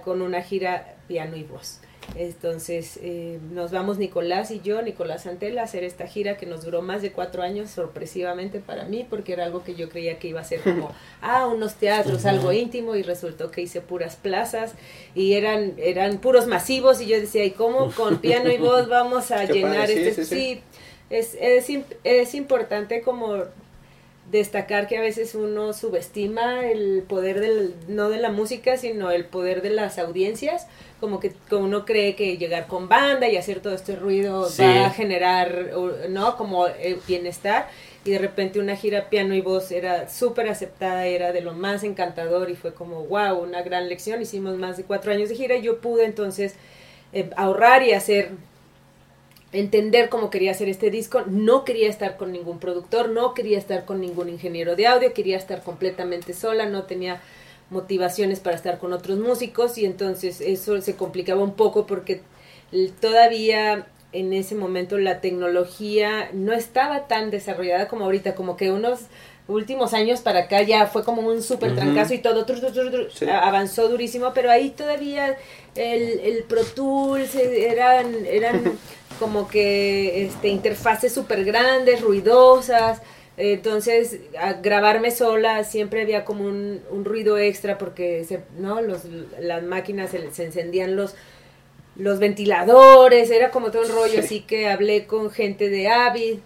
con 0.04 0.22
una 0.22 0.42
gira 0.42 0.94
piano 1.08 1.36
y 1.36 1.42
voz. 1.42 1.80
Entonces 2.16 2.98
eh, 3.02 3.38
nos 3.52 3.70
vamos 3.70 3.98
Nicolás 3.98 4.50
y 4.50 4.60
yo, 4.60 4.82
Nicolás 4.82 5.26
Antela, 5.26 5.62
a 5.62 5.64
hacer 5.64 5.84
esta 5.84 6.06
gira 6.06 6.36
que 6.36 6.46
nos 6.46 6.64
duró 6.64 6.82
más 6.82 7.00
de 7.00 7.12
cuatro 7.12 7.42
años, 7.42 7.70
sorpresivamente 7.70 8.60
para 8.60 8.84
mí, 8.84 9.06
porque 9.08 9.32
era 9.32 9.44
algo 9.44 9.64
que 9.64 9.74
yo 9.74 9.88
creía 9.88 10.18
que 10.18 10.28
iba 10.28 10.40
a 10.40 10.44
ser 10.44 10.60
como, 10.60 10.90
ah, 11.22 11.46
unos 11.46 11.76
teatros, 11.76 12.26
algo 12.26 12.52
íntimo, 12.52 12.96
y 12.96 13.02
resultó 13.02 13.50
que 13.50 13.62
hice 13.62 13.80
puras 13.80 14.16
plazas 14.16 14.74
y 15.14 15.34
eran, 15.34 15.74
eran 15.78 16.18
puros 16.18 16.46
masivos, 16.46 17.00
y 17.00 17.06
yo 17.06 17.18
decía, 17.18 17.44
¿y 17.44 17.52
cómo 17.52 17.90
con 17.92 18.18
piano 18.18 18.50
y 18.50 18.58
voz 18.58 18.88
vamos 18.88 19.30
a 19.30 19.44
llenar 19.46 19.90
este? 19.90 20.24
Sí, 20.24 20.60
es, 21.08 21.36
es, 21.40 21.68
es 22.04 22.34
importante 22.34 23.02
como 23.02 23.44
destacar 24.30 24.86
que 24.86 24.96
a 24.96 25.00
veces 25.00 25.34
uno 25.34 25.72
subestima 25.72 26.64
el 26.66 27.02
poder 27.02 27.40
del, 27.40 27.74
no 27.88 28.08
de 28.08 28.18
la 28.18 28.30
música, 28.30 28.76
sino 28.76 29.10
el 29.10 29.24
poder 29.24 29.62
de 29.62 29.70
las 29.70 29.98
audiencias, 29.98 30.66
como 31.00 31.20
que 31.20 31.32
como 31.50 31.64
uno 31.64 31.84
cree 31.84 32.14
que 32.14 32.38
llegar 32.38 32.66
con 32.66 32.88
banda 32.88 33.28
y 33.28 33.36
hacer 33.36 33.60
todo 33.60 33.74
este 33.74 33.96
ruido 33.96 34.48
va 34.60 34.86
a 34.86 34.90
generar, 34.90 35.72
¿no? 36.08 36.36
Como 36.36 36.66
eh, 36.66 36.98
bienestar, 37.06 37.68
y 38.04 38.10
de 38.10 38.18
repente 38.18 38.58
una 38.58 38.76
gira 38.76 39.10
piano 39.10 39.34
y 39.34 39.40
voz 39.40 39.70
era 39.70 40.08
súper 40.08 40.48
aceptada, 40.48 41.06
era 41.06 41.32
de 41.32 41.40
lo 41.40 41.52
más 41.52 41.84
encantador 41.84 42.50
y 42.50 42.56
fue 42.56 42.74
como, 42.74 43.04
wow, 43.04 43.38
una 43.38 43.62
gran 43.62 43.88
lección, 43.88 44.22
hicimos 44.22 44.56
más 44.56 44.76
de 44.76 44.84
cuatro 44.84 45.12
años 45.12 45.28
de 45.28 45.36
gira 45.36 45.56
y 45.56 45.62
yo 45.62 45.80
pude 45.80 46.04
entonces 46.04 46.54
eh, 47.12 47.30
ahorrar 47.36 47.82
y 47.82 47.92
hacer 47.92 48.30
entender 49.52 50.08
cómo 50.08 50.30
quería 50.30 50.50
hacer 50.50 50.68
este 50.68 50.90
disco, 50.90 51.22
no 51.26 51.64
quería 51.64 51.88
estar 51.88 52.16
con 52.16 52.32
ningún 52.32 52.58
productor, 52.58 53.10
no 53.10 53.34
quería 53.34 53.58
estar 53.58 53.84
con 53.84 54.00
ningún 54.00 54.28
ingeniero 54.28 54.76
de 54.76 54.86
audio, 54.86 55.12
quería 55.12 55.36
estar 55.36 55.62
completamente 55.62 56.32
sola, 56.32 56.66
no 56.66 56.84
tenía 56.84 57.20
motivaciones 57.70 58.40
para 58.40 58.56
estar 58.56 58.78
con 58.78 58.92
otros 58.92 59.18
músicos 59.18 59.78
y 59.78 59.84
entonces 59.84 60.40
eso 60.40 60.80
se 60.80 60.96
complicaba 60.96 61.42
un 61.42 61.54
poco 61.54 61.86
porque 61.86 62.22
todavía 63.00 63.86
en 64.12 64.32
ese 64.32 64.54
momento 64.54 64.98
la 64.98 65.20
tecnología 65.20 66.30
no 66.32 66.52
estaba 66.52 67.06
tan 67.08 67.30
desarrollada 67.30 67.88
como 67.88 68.04
ahorita, 68.04 68.34
como 68.34 68.56
que 68.56 68.70
unos 68.70 69.00
últimos 69.48 69.92
años 69.94 70.20
para 70.20 70.40
acá 70.40 70.62
ya 70.62 70.86
fue 70.86 71.04
como 71.04 71.22
un 71.22 71.42
súper 71.42 71.74
trancazo 71.74 72.14
y 72.14 72.18
todo 72.18 72.46
avanzó 73.30 73.88
durísimo, 73.88 74.32
pero 74.34 74.50
ahí 74.50 74.70
todavía 74.70 75.36
el, 75.74 76.20
el 76.20 76.44
Pro 76.44 76.64
Tools 76.64 77.34
eh, 77.34 77.70
eran, 77.70 78.26
eran 78.26 78.78
como 79.18 79.48
que 79.48 80.24
este, 80.24 80.48
interfaces 80.48 81.12
súper 81.12 81.44
grandes, 81.44 82.00
ruidosas. 82.00 83.00
Entonces, 83.36 84.18
a 84.38 84.54
grabarme 84.54 85.10
sola 85.10 85.64
siempre 85.64 86.02
había 86.02 86.24
como 86.24 86.44
un, 86.44 86.82
un 86.90 87.04
ruido 87.04 87.38
extra 87.38 87.78
porque 87.78 88.24
se, 88.24 88.42
¿no? 88.58 88.82
Los, 88.82 89.02
las 89.40 89.62
máquinas 89.62 90.10
se, 90.10 90.30
se, 90.32 90.44
encendían 90.44 90.96
los, 90.96 91.14
los 91.96 92.18
ventiladores, 92.18 93.30
era 93.30 93.50
como 93.50 93.70
todo 93.70 93.82
un 93.82 93.92
rollo. 93.92 94.20
Así 94.20 94.40
que 94.40 94.68
hablé 94.68 95.06
con 95.06 95.30
gente 95.30 95.70
de 95.70 95.88
Avid, 95.88 96.40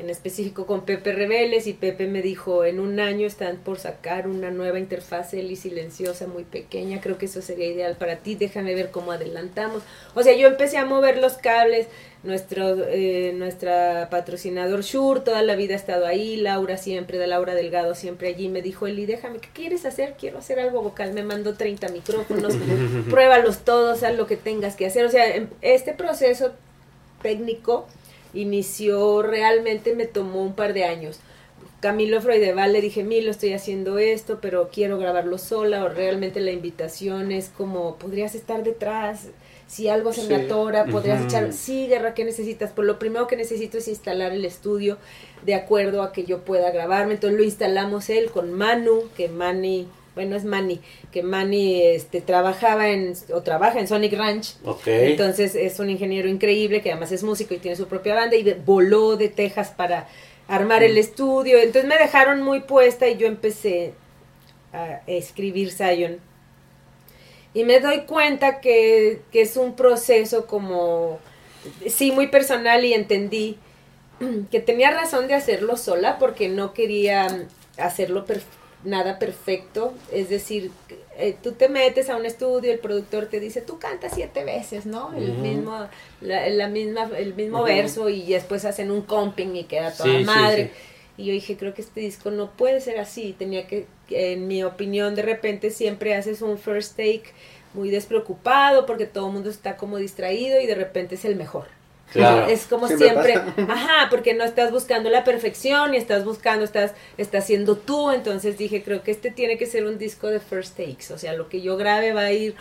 en 0.00 0.10
específico 0.10 0.66
con 0.66 0.84
Pepe 0.84 1.12
Rebeles 1.12 1.66
y 1.66 1.74
Pepe 1.74 2.06
me 2.06 2.22
dijo, 2.22 2.64
en 2.64 2.80
un 2.80 3.00
año 3.00 3.26
están 3.26 3.58
por 3.58 3.78
sacar 3.78 4.26
una 4.26 4.50
nueva 4.50 4.78
interfaz 4.78 5.34
y 5.34 5.56
silenciosa 5.56 6.26
muy 6.26 6.44
pequeña, 6.44 7.00
creo 7.00 7.18
que 7.18 7.26
eso 7.26 7.42
sería 7.42 7.66
ideal 7.66 7.96
para 7.96 8.16
ti, 8.16 8.34
déjame 8.34 8.74
ver 8.74 8.90
cómo 8.90 9.12
adelantamos. 9.12 9.82
O 10.14 10.22
sea, 10.22 10.34
yo 10.34 10.48
empecé 10.48 10.78
a 10.78 10.86
mover 10.86 11.18
los 11.18 11.34
cables, 11.34 11.86
nuestro 12.22 12.84
eh, 12.88 13.32
nuestra 13.34 14.08
patrocinador 14.10 14.82
Shure 14.82 15.20
toda 15.20 15.42
la 15.42 15.54
vida 15.54 15.74
ha 15.74 15.76
estado 15.76 16.06
ahí, 16.06 16.36
Laura 16.36 16.76
siempre, 16.76 17.18
de 17.18 17.26
Laura 17.26 17.54
Delgado 17.54 17.94
siempre 17.94 18.28
allí, 18.28 18.48
me 18.48 18.62
dijo, 18.62 18.86
Eli, 18.86 19.06
déjame, 19.06 19.38
¿qué 19.38 19.48
quieres 19.52 19.84
hacer? 19.84 20.14
Quiero 20.18 20.38
hacer 20.38 20.60
algo 20.60 20.82
vocal, 20.82 21.12
me 21.12 21.22
mandó 21.22 21.54
30 21.54 21.88
micrófonos, 21.88 22.54
pruébalos 23.10 23.58
todos, 23.58 24.02
haz 24.02 24.16
lo 24.16 24.26
que 24.26 24.36
tengas 24.36 24.76
que 24.76 24.86
hacer, 24.86 25.04
o 25.04 25.10
sea, 25.10 25.34
em, 25.34 25.48
este 25.60 25.92
proceso 25.92 26.52
técnico 27.22 27.86
inició 28.34 29.22
realmente 29.22 29.94
me 29.94 30.06
tomó 30.06 30.42
un 30.42 30.54
par 30.54 30.72
de 30.72 30.84
años. 30.84 31.20
Camilo 31.80 32.20
Freudeval 32.20 32.74
le 32.74 32.82
dije, 32.82 33.04
Milo, 33.04 33.30
estoy 33.30 33.54
haciendo 33.54 33.98
esto, 33.98 34.38
pero 34.42 34.68
quiero 34.70 34.98
grabarlo 34.98 35.38
sola, 35.38 35.82
o 35.84 35.88
realmente 35.88 36.40
la 36.40 36.50
invitación 36.50 37.32
es 37.32 37.48
como, 37.48 37.96
podrías 37.96 38.34
estar 38.34 38.62
detrás, 38.62 39.28
si 39.66 39.88
algo 39.88 40.12
se 40.12 40.24
me 40.24 40.34
atora, 40.34 40.84
podrías 40.84 41.24
echar, 41.24 41.52
sí, 41.54 41.86
Guerra, 41.86 42.12
¿qué 42.12 42.24
necesitas? 42.24 42.72
Pues 42.72 42.86
lo 42.86 42.98
primero 42.98 43.26
que 43.28 43.36
necesito 43.36 43.78
es 43.78 43.88
instalar 43.88 44.32
el 44.32 44.44
estudio 44.44 44.98
de 45.46 45.54
acuerdo 45.54 46.02
a 46.02 46.12
que 46.12 46.24
yo 46.24 46.40
pueda 46.40 46.70
grabarme, 46.70 47.14
entonces 47.14 47.38
lo 47.38 47.44
instalamos 47.44 48.10
él 48.10 48.30
con 48.30 48.52
Manu, 48.52 49.04
que 49.16 49.28
Mani 49.28 49.86
bueno, 50.20 50.36
es 50.36 50.44
Manny, 50.44 50.82
que 51.10 51.22
Manny 51.22 51.80
este, 51.80 52.20
trabajaba 52.20 52.90
en, 52.90 53.14
o 53.32 53.40
trabaja 53.40 53.80
en 53.80 53.88
Sonic 53.88 54.12
Ranch. 54.12 54.54
Entonces 54.84 55.54
es 55.54 55.78
un 55.78 55.88
ingeniero 55.88 56.28
increíble 56.28 56.82
que 56.82 56.90
además 56.90 57.10
es 57.10 57.22
músico 57.22 57.54
y 57.54 57.56
tiene 57.56 57.74
su 57.74 57.88
propia 57.88 58.14
banda 58.14 58.36
y 58.36 58.52
voló 58.66 59.16
de 59.16 59.30
Texas 59.30 59.72
para 59.74 60.08
armar 60.46 60.82
el 60.82 60.96
mm. 60.96 60.98
estudio. 60.98 61.56
Entonces 61.56 61.86
me 61.86 61.96
dejaron 61.96 62.42
muy 62.42 62.60
puesta 62.60 63.08
y 63.08 63.16
yo 63.16 63.26
empecé 63.26 63.94
a 64.74 65.00
escribir 65.06 65.72
Zion. 65.72 66.18
Y 67.54 67.64
me 67.64 67.80
doy 67.80 68.02
cuenta 68.02 68.60
que, 68.60 69.22
que 69.32 69.40
es 69.40 69.56
un 69.56 69.74
proceso 69.74 70.46
como, 70.46 71.18
sí, 71.88 72.12
muy 72.12 72.26
personal 72.26 72.84
y 72.84 72.92
entendí 72.92 73.56
que 74.50 74.60
tenía 74.60 74.90
razón 74.90 75.28
de 75.28 75.34
hacerlo 75.34 75.78
sola 75.78 76.18
porque 76.18 76.50
no 76.50 76.74
quería 76.74 77.46
hacerlo 77.78 78.26
perfecto 78.26 78.59
nada 78.84 79.18
perfecto, 79.18 79.92
es 80.10 80.28
decir, 80.28 80.70
eh, 81.18 81.36
tú 81.42 81.52
te 81.52 81.68
metes 81.68 82.08
a 82.08 82.16
un 82.16 82.24
estudio, 82.24 82.72
el 82.72 82.78
productor 82.78 83.26
te 83.26 83.40
dice, 83.40 83.60
tú 83.60 83.78
cantas 83.78 84.12
siete 84.14 84.44
veces, 84.44 84.86
¿no? 84.86 85.12
El 85.14 85.32
mismo, 85.34 85.88
la, 86.20 86.68
misma, 86.68 87.10
el 87.16 87.34
mismo 87.34 87.62
verso 87.62 88.08
y 88.08 88.26
después 88.26 88.64
hacen 88.64 88.90
un 88.90 89.02
comping 89.02 89.54
y 89.54 89.64
queda 89.64 89.92
toda 89.92 90.20
madre. 90.20 90.70
y 91.18 91.26
yo 91.26 91.32
dije, 91.32 91.56
creo 91.58 91.74
que 91.74 91.82
este 91.82 92.00
disco 92.00 92.30
no 92.30 92.50
puede 92.52 92.80
ser 92.80 92.98
así, 92.98 93.34
tenía 93.38 93.66
que, 93.66 93.86
en 94.08 94.48
mi 94.48 94.64
opinión, 94.64 95.14
de 95.14 95.22
repente 95.22 95.70
siempre 95.70 96.14
haces 96.14 96.40
un 96.40 96.56
first 96.56 96.96
take 96.96 97.24
muy 97.74 97.90
despreocupado 97.90 98.86
porque 98.86 99.06
todo 99.06 99.26
el 99.26 99.34
mundo 99.34 99.50
está 99.50 99.76
como 99.76 99.98
distraído 99.98 100.60
y 100.60 100.66
de 100.66 100.74
repente 100.74 101.16
es 101.16 101.24
el 101.24 101.36
mejor. 101.36 101.66
Es 102.14 102.66
como 102.66 102.88
siempre, 102.88 103.34
ajá, 103.68 104.08
porque 104.10 104.34
no 104.34 104.44
estás 104.44 104.70
buscando 104.72 105.10
la 105.10 105.24
perfección 105.24 105.94
y 105.94 105.96
estás 105.96 106.24
buscando, 106.24 106.64
estás, 106.64 106.92
estás 107.18 107.46
siendo 107.46 107.76
tú, 107.76 108.10
entonces 108.10 108.58
dije, 108.58 108.82
creo 108.82 109.02
que 109.02 109.10
este 109.10 109.30
tiene 109.30 109.58
que 109.58 109.66
ser 109.66 109.86
un 109.86 109.98
disco 109.98 110.28
de 110.28 110.40
first 110.40 110.76
takes, 110.76 111.12
o 111.12 111.18
sea, 111.18 111.34
lo 111.34 111.48
que 111.48 111.60
yo 111.60 111.76
grabe 111.76 112.12
va 112.12 112.22
a 112.22 112.32
ir 112.32 112.56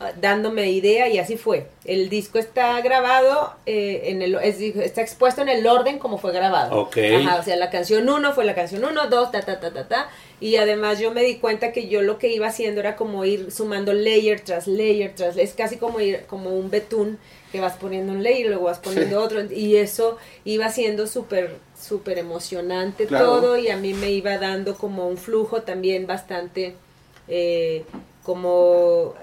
ah, 0.00 0.12
dándome 0.20 0.70
idea 0.70 1.08
y 1.08 1.18
así 1.18 1.36
fue. 1.36 1.66
El 1.84 2.08
disco 2.08 2.38
está 2.38 2.80
grabado, 2.80 3.54
eh, 3.66 4.04
en 4.06 4.22
el, 4.22 4.36
está 4.36 5.02
expuesto 5.02 5.42
en 5.42 5.50
el 5.50 5.66
orden 5.66 5.98
como 5.98 6.18
fue 6.18 6.32
grabado. 6.32 6.80
Ajá, 7.14 7.36
o 7.36 7.42
sea, 7.42 7.56
la 7.56 7.70
canción 7.70 8.08
1 8.08 8.32
fue 8.32 8.44
la 8.44 8.54
canción 8.54 8.84
1, 8.84 9.08
2, 9.08 9.30
ta, 9.32 9.42
ta, 9.42 9.60
ta, 9.60 9.72
ta, 9.72 9.86
ta. 9.86 10.08
Y 10.40 10.56
además 10.56 10.98
yo 10.98 11.10
me 11.12 11.22
di 11.22 11.36
cuenta 11.36 11.72
que 11.72 11.88
yo 11.88 12.02
lo 12.02 12.18
que 12.18 12.28
iba 12.28 12.46
haciendo 12.46 12.80
era 12.80 12.96
como 12.96 13.24
ir 13.24 13.52
sumando 13.52 13.92
layer 13.92 14.40
tras 14.40 14.66
layer 14.66 15.14
tras, 15.14 15.36
es 15.36 15.52
casi 15.52 15.76
como 15.76 16.00
ir 16.00 16.24
como 16.26 16.50
un 16.50 16.70
betún 16.70 17.18
que 17.54 17.60
vas 17.60 17.74
poniendo 17.74 18.10
un 18.10 18.24
layer, 18.24 18.48
luego 18.48 18.64
vas 18.64 18.80
poniendo 18.80 19.22
otro, 19.22 19.40
y 19.44 19.76
eso 19.76 20.18
iba 20.44 20.68
siendo 20.70 21.06
súper, 21.06 21.54
súper 21.80 22.18
emocionante 22.18 23.06
todo, 23.06 23.56
y 23.56 23.68
a 23.68 23.76
mí 23.76 23.94
me 23.94 24.10
iba 24.10 24.38
dando 24.38 24.74
como 24.74 25.06
un 25.06 25.16
flujo 25.16 25.62
también 25.62 26.04
bastante, 26.04 26.74
eh, 27.28 27.84
como 28.24 29.14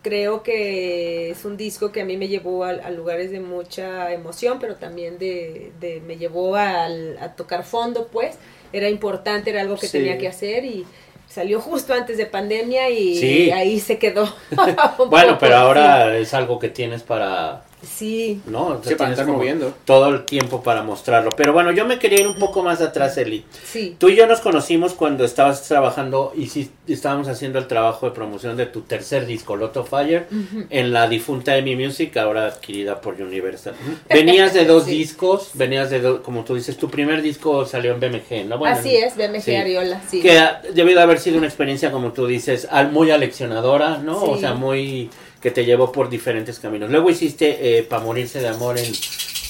creo 0.00 0.44
que 0.44 1.30
es 1.30 1.44
un 1.44 1.56
disco 1.56 1.90
que 1.90 2.02
a 2.02 2.04
mí 2.04 2.16
me 2.16 2.28
llevó 2.28 2.62
a, 2.62 2.88
lugares 2.90 3.32
de 3.32 3.40
mucha 3.40 4.12
emoción, 4.12 4.58
pero 4.60 4.76
también 4.76 5.18
de, 5.18 5.72
de 5.80 6.00
me 6.06 6.18
llevó 6.18 6.54
a, 6.54 6.84
a, 6.84 7.34
tocar 7.34 7.64
fondo, 7.64 8.06
pues, 8.12 8.36
era 8.72 8.88
importante, 8.90 9.50
era 9.50 9.60
algo 9.60 9.76
que 9.76 9.88
tenía 9.88 10.18
que 10.18 10.28
hacer 10.28 10.64
y 10.64 10.86
salió 11.28 11.60
justo 11.60 11.94
antes 11.94 12.16
de 12.16 12.26
pandemia 12.26 12.90
y 12.90 13.16
Sí. 13.16 13.50
ahí 13.50 13.80
se 13.80 13.98
quedó. 13.98 14.32
Bueno, 14.98 15.26
poco, 15.30 15.38
pero 15.40 15.56
ahora 15.56 16.16
es 16.16 16.32
algo 16.32 16.60
que 16.60 16.68
tienes 16.68 17.02
para, 17.02 17.64
Sí, 17.82 18.40
¿no? 18.46 18.80
Sí, 18.82 18.94
para 18.94 18.96
tienes 18.96 19.18
estar 19.18 19.26
moviendo. 19.26 19.74
Todo 19.84 20.08
el 20.08 20.24
tiempo 20.24 20.62
para 20.62 20.82
mostrarlo. 20.82 21.30
Pero 21.36 21.52
bueno, 21.52 21.72
yo 21.72 21.84
me 21.86 21.98
quería 21.98 22.20
ir 22.20 22.26
un 22.28 22.38
poco 22.38 22.62
más 22.62 22.80
atrás, 22.80 23.16
Eli. 23.18 23.44
sí. 23.64 23.96
Tú 23.98 24.08
y 24.08 24.16
yo 24.16 24.26
nos 24.26 24.40
conocimos 24.40 24.94
cuando 24.94 25.24
estabas 25.24 25.66
trabajando 25.68 26.32
y 26.36 26.46
sí, 26.46 26.70
estábamos 26.86 27.28
haciendo 27.28 27.58
el 27.58 27.66
trabajo 27.66 28.06
de 28.06 28.12
promoción 28.12 28.56
de 28.56 28.66
tu 28.66 28.82
tercer 28.82 29.26
disco, 29.26 29.56
Lotto 29.56 29.84
Fire, 29.84 30.26
en 30.70 30.92
la 30.92 31.08
difunta 31.08 31.56
EMI 31.56 31.76
Music, 31.76 32.16
ahora 32.16 32.46
adquirida 32.46 33.00
por 33.00 33.20
Universal. 33.20 33.74
Venías 34.08 34.54
de 34.54 34.64
dos 34.64 34.84
Sí. 34.92 34.98
discos, 34.98 35.50
venías 35.54 35.90
de 35.90 36.00
dos, 36.00 36.20
como 36.20 36.44
tú 36.44 36.54
dices, 36.54 36.76
tu 36.76 36.88
primer 36.90 37.22
disco 37.22 37.64
salió 37.66 37.92
en 37.94 38.00
BMG, 38.00 38.46
¿no? 38.46 38.58
Bueno, 38.58 38.76
Así 38.76 38.96
es, 38.96 39.16
BMG 39.16 39.42
sí. 39.42 39.54
Ariola, 39.56 40.00
sí. 40.08 40.20
Que 40.20 40.40
debió 40.74 40.94
de 40.96 41.02
haber 41.02 41.18
sido 41.18 41.38
una 41.38 41.46
experiencia, 41.46 41.90
como 41.90 42.12
tú 42.12 42.26
dices, 42.26 42.66
al- 42.70 42.90
muy 42.92 43.10
aleccionadora, 43.10 43.98
¿no? 43.98 44.20
Sí. 44.20 44.26
O 44.28 44.36
sea, 44.38 44.54
muy 44.54 45.10
que 45.42 45.50
te 45.50 45.64
llevó 45.64 45.90
por 45.92 46.08
diferentes 46.08 46.58
caminos. 46.60 46.90
Luego 46.90 47.10
hiciste 47.10 47.78
eh, 47.78 47.82
Pa' 47.82 47.98
Morirse 48.00 48.40
de 48.40 48.48
Amor 48.48 48.78
en, 48.78 48.92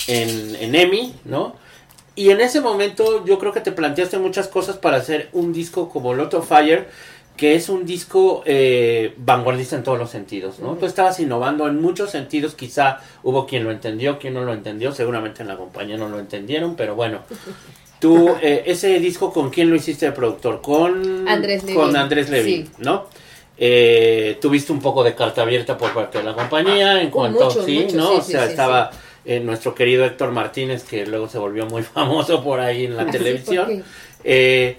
en, 0.09 0.57
en 0.57 0.75
EMI, 0.75 1.15
¿no? 1.27 1.55
Y 2.17 2.31
en 2.31 2.41
ese 2.41 2.61
momento 2.61 3.25
yo 3.25 3.39
creo 3.39 3.53
que 3.53 3.61
te 3.61 3.73
planteaste 3.73 4.19
muchas 4.19 4.49
cosas 4.49 4.77
para 4.77 4.97
hacer 4.99 5.29
un 5.33 5.53
disco 5.53 5.89
como 5.89 6.13
Lot 6.15 6.35
of 6.35 6.49
Fire, 6.49 6.89
que 7.37 7.55
es 7.55 7.69
un 7.71 7.87
disco 7.87 8.43
eh, 8.45 9.15
vanguardista 9.17 9.77
en 9.77 9.83
todos 9.83 9.99
los 9.99 10.11
sentidos, 10.11 10.59
¿no? 10.59 10.73
Ujú. 10.73 10.81
Tú 10.81 10.87
estabas 10.87 11.19
innovando 11.21 11.67
en 11.69 11.81
muchos 11.81 12.11
sentidos, 12.11 12.55
quizá 12.55 12.99
hubo 13.23 13.47
quien 13.47 13.65
lo 13.65 13.71
entendió, 13.71 14.19
quien 14.19 14.35
no 14.35 14.45
lo 14.45 14.53
entendió, 14.53 14.93
seguramente 14.93 15.43
en 15.43 15.49
la 15.49 15.57
compañía 15.57 15.97
no 15.97 16.09
lo 16.09 16.19
entendieron, 16.19 16.75
pero 16.77 16.95
bueno. 16.95 17.21
Tú, 17.99 18.31
eh, 18.43 18.65
ese 18.67 18.99
disco, 18.99 19.33
¿con 19.33 19.51
quién 19.51 19.71
lo 19.71 19.77
hiciste 19.77 20.07
de 20.07 20.13
productor? 20.13 20.61
Con 20.61 21.27
Andrés 21.29 21.63
Levin. 21.63 21.81
Con 21.81 21.97
Andrés 21.97 22.29
Levin, 22.31 22.67
Sí. 22.67 22.73
¿no? 22.79 23.07
Eh, 23.65 24.39
tuviste 24.41 24.73
un 24.73 24.81
poco 24.81 25.05
de 25.05 25.15
carta 25.15 25.43
abierta 25.43 25.79
por 25.79 25.93
parte 25.95 26.19
de 26.19 26.25
la 26.25 26.35
compañía 26.35 27.01
en 27.01 27.11
Uh, 27.11 27.11
cuanto, 27.11 27.45
mucho, 27.45 27.63
sí, 27.63 27.73
mucho, 27.73 27.97
¿no? 27.97 28.21
sí, 28.21 28.21
o 28.21 28.23
sea, 28.23 28.47
sí, 28.47 28.49
estaba 28.49 28.91
eh, 29.25 29.39
nuestro 29.41 29.73
querido 29.75 30.05
Héctor 30.05 30.33
Martínez, 30.33 30.83
que 30.85 31.07
luego 31.07 31.29
se 31.29 31.39
volvió 31.39 31.67
muy 31.67 31.83
famoso 31.95 32.43
por 32.43 32.59
ahí 32.61 32.87
en 32.87 32.97
la 32.97 33.07
Ah, 33.07 33.11
televisión. 33.11 33.77
Eh, 34.25 34.79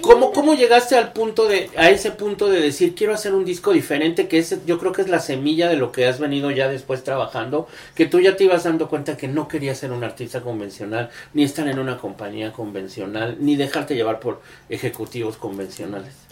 ¿Cómo, 0.00 0.32
¿Cómo 0.32 0.54
llegaste 0.54 0.96
al 0.96 1.12
punto 1.12 1.46
de, 1.48 1.70
a 1.76 1.90
ese 1.90 2.12
punto 2.12 2.48
de 2.48 2.60
decir 2.60 2.94
quiero 2.94 3.12
hacer 3.12 3.34
un 3.34 3.44
disco 3.44 3.72
diferente? 3.72 4.28
Que 4.28 4.38
es, 4.38 4.64
yo 4.64 4.78
creo 4.78 4.92
que 4.92 5.02
es 5.02 5.08
la 5.08 5.20
semilla 5.20 5.68
de 5.68 5.76
lo 5.76 5.92
que 5.92 6.06
has 6.06 6.18
venido 6.18 6.50
ya 6.50 6.68
después 6.68 7.04
trabajando, 7.04 7.68
que 7.94 8.06
tú 8.06 8.20
ya 8.20 8.36
te 8.36 8.44
ibas 8.44 8.64
dando 8.64 8.88
cuenta 8.88 9.16
que 9.18 9.28
no 9.28 9.48
querías 9.48 9.78
ser 9.78 9.92
un 9.92 10.04
artista 10.04 10.40
convencional, 10.42 11.10
ni 11.34 11.42
estar 11.44 11.68
en 11.68 11.78
una 11.78 11.98
compañía 11.98 12.52
convencional, 12.52 13.36
ni 13.40 13.56
dejarte 13.56 13.94
llevar 13.94 14.20
por 14.20 14.40
ejecutivos 14.70 15.36
convencionales. 15.36 16.29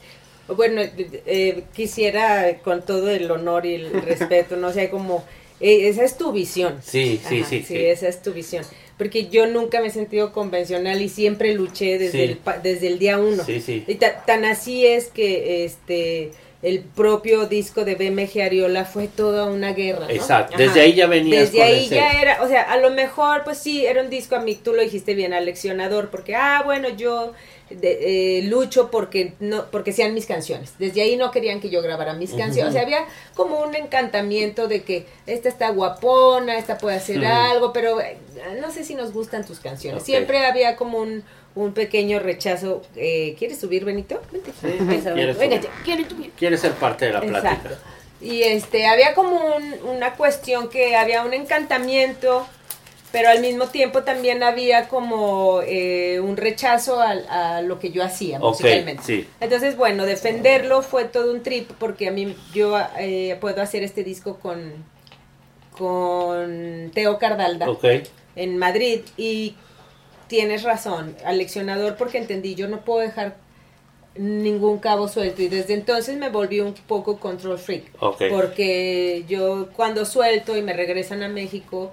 Bueno, 0.56 0.80
eh, 0.82 0.92
eh, 1.26 1.62
quisiera 1.74 2.58
con 2.64 2.84
todo 2.84 3.10
el 3.10 3.30
honor 3.30 3.66
y 3.66 3.74
el 3.74 3.92
respeto, 4.02 4.56
no 4.56 4.68
o 4.68 4.72
sea, 4.72 4.90
como 4.90 5.24
eh, 5.60 5.88
esa 5.88 6.04
es 6.04 6.16
tu 6.16 6.32
visión. 6.32 6.78
Sí, 6.82 7.20
sí, 7.28 7.40
Ajá, 7.40 7.48
sí, 7.50 7.62
sí. 7.66 7.76
esa 7.76 8.08
es 8.08 8.22
tu 8.22 8.32
visión. 8.32 8.64
Porque 8.96 9.28
yo 9.28 9.46
nunca 9.46 9.80
me 9.80 9.88
he 9.88 9.90
sentido 9.90 10.32
convencional 10.32 11.00
y 11.00 11.08
siempre 11.08 11.54
luché 11.54 11.98
desde, 11.98 12.10
Sí. 12.10 12.18
el, 12.32 12.62
desde 12.62 12.86
el 12.88 12.98
día 12.98 13.18
uno. 13.18 13.44
Sí, 13.44 13.60
sí. 13.60 13.84
Y 13.86 13.94
ta- 13.96 14.24
tan 14.24 14.44
así 14.44 14.86
es 14.86 15.06
que 15.06 15.64
este 15.64 16.32
el 16.62 16.80
propio 16.80 17.46
disco 17.46 17.84
de 17.84 17.94
BMG 17.94 18.40
Ariola 18.42 18.84
fue 18.84 19.06
toda 19.06 19.44
una 19.46 19.72
guerra. 19.74 20.06
¿no? 20.06 20.10
Exacto, 20.10 20.54
Ajá. 20.56 20.62
desde 20.64 20.80
ahí 20.80 20.94
ya 20.94 21.06
venías 21.06 21.52
Desde 21.52 21.62
ahí 21.62 21.84
ese- 21.86 21.94
ya 21.94 22.20
era, 22.20 22.42
o 22.42 22.48
sea, 22.48 22.62
a 22.62 22.76
lo 22.78 22.90
mejor, 22.90 23.44
pues 23.44 23.58
sí, 23.58 23.86
era 23.86 24.02
un 24.02 24.10
disco 24.10 24.34
a 24.34 24.40
mí, 24.40 24.56
tú 24.56 24.72
lo 24.72 24.82
dijiste 24.82 25.14
bien, 25.14 25.32
aleccionador, 25.32 26.10
porque, 26.10 26.34
ah, 26.34 26.62
bueno, 26.64 26.88
yo 26.88 27.32
de- 27.70 28.38
eh, 28.38 28.42
lucho 28.44 28.90
porque 28.90 29.34
no 29.40 29.66
porque 29.70 29.92
sean 29.92 30.14
mis 30.14 30.24
canciones. 30.24 30.72
Desde 30.78 31.02
ahí 31.02 31.16
no 31.16 31.30
querían 31.30 31.60
que 31.60 31.68
yo 31.68 31.82
grabara 31.82 32.14
mis 32.14 32.32
canciones. 32.32 32.70
O 32.70 32.72
sea, 32.72 32.80
había 32.80 33.04
como 33.34 33.60
un 33.60 33.74
encantamiento 33.74 34.68
de 34.68 34.82
que 34.84 35.04
esta 35.26 35.50
está 35.50 35.68
guapona, 35.68 36.56
esta 36.56 36.78
puede 36.78 36.96
hacer 36.96 37.24
algo, 37.26 37.74
pero 37.74 38.00
eh, 38.00 38.16
no 38.60 38.70
sé 38.70 38.84
si 38.84 38.94
nos 38.94 39.12
gustan 39.12 39.44
tus 39.44 39.60
canciones. 39.60 40.02
Siempre 40.02 40.46
había 40.46 40.76
como 40.76 40.96
un, 40.98 41.22
un 41.64 41.72
pequeño 41.72 42.18
rechazo. 42.20 42.82
Eh, 42.96 43.34
¿Quieres 43.38 43.58
subir, 43.60 43.84
Benito? 43.84 44.20
Vente. 44.32 44.52
¿Quieres 44.60 45.38
venga? 45.38 45.60
¿quieres? 45.84 46.06
Quieres 46.36 46.60
ser 46.60 46.72
parte 46.72 47.06
de 47.06 47.12
la 47.12 47.20
plática. 47.20 47.52
Exacto. 47.54 47.76
Y 48.20 48.42
este, 48.42 48.86
había 48.86 49.14
como 49.14 49.56
un- 49.56 49.74
una 49.96 50.14
cuestión 50.14 50.68
que 50.68 50.96
había 50.96 51.24
un 51.24 51.34
encantamiento, 51.34 52.46
pero 53.12 53.28
al 53.28 53.40
mismo 53.40 53.66
tiempo 53.68 54.02
también 54.02 54.42
había 54.42 54.88
como 54.88 55.60
eh, 55.64 56.20
un 56.20 56.36
rechazo 56.36 57.00
a, 57.00 57.62
lo 57.62 57.78
que 57.78 57.90
yo 57.90 58.02
hacía 58.04 58.38
Ok, 58.38 58.60
musicalmente. 58.60 59.02
sí. 59.04 59.28
Entonces, 59.40 59.76
bueno, 59.76 60.04
defenderlo 60.04 60.82
fue 60.82 61.04
todo 61.04 61.32
un 61.32 61.42
trip 61.42 61.70
porque 61.78 62.08
a 62.08 62.10
mí 62.12 62.36
yo 62.52 62.76
eh, 62.98 63.36
puedo 63.40 63.62
hacer 63.62 63.82
este 63.82 64.04
disco 64.04 64.38
con, 64.38 64.72
con 65.76 66.90
Teo 66.92 67.18
Cardalda 67.18 67.66
en 68.36 68.58
Madrid 68.58 69.00
y 69.16 69.54
tienes 70.28 70.62
razón, 70.62 71.16
aleccionador 71.24 71.96
porque 71.96 72.18
entendí, 72.18 72.54
yo 72.54 72.68
no 72.68 72.84
puedo 72.84 73.00
dejar 73.00 73.36
ningún 74.16 74.78
cabo 74.78 75.08
suelto. 75.08 75.42
Y 75.42 75.48
desde 75.48 75.74
entonces 75.74 76.16
me 76.16 76.28
volví 76.28 76.60
un 76.60 76.74
poco 76.74 77.18
control 77.18 77.58
freak. 77.58 77.84
Porque 78.30 79.24
yo 79.28 79.68
cuando 79.76 80.04
suelto 80.04 80.56
y 80.56 80.62
me 80.62 80.72
regresan 80.72 81.22
a 81.22 81.28
México 81.28 81.92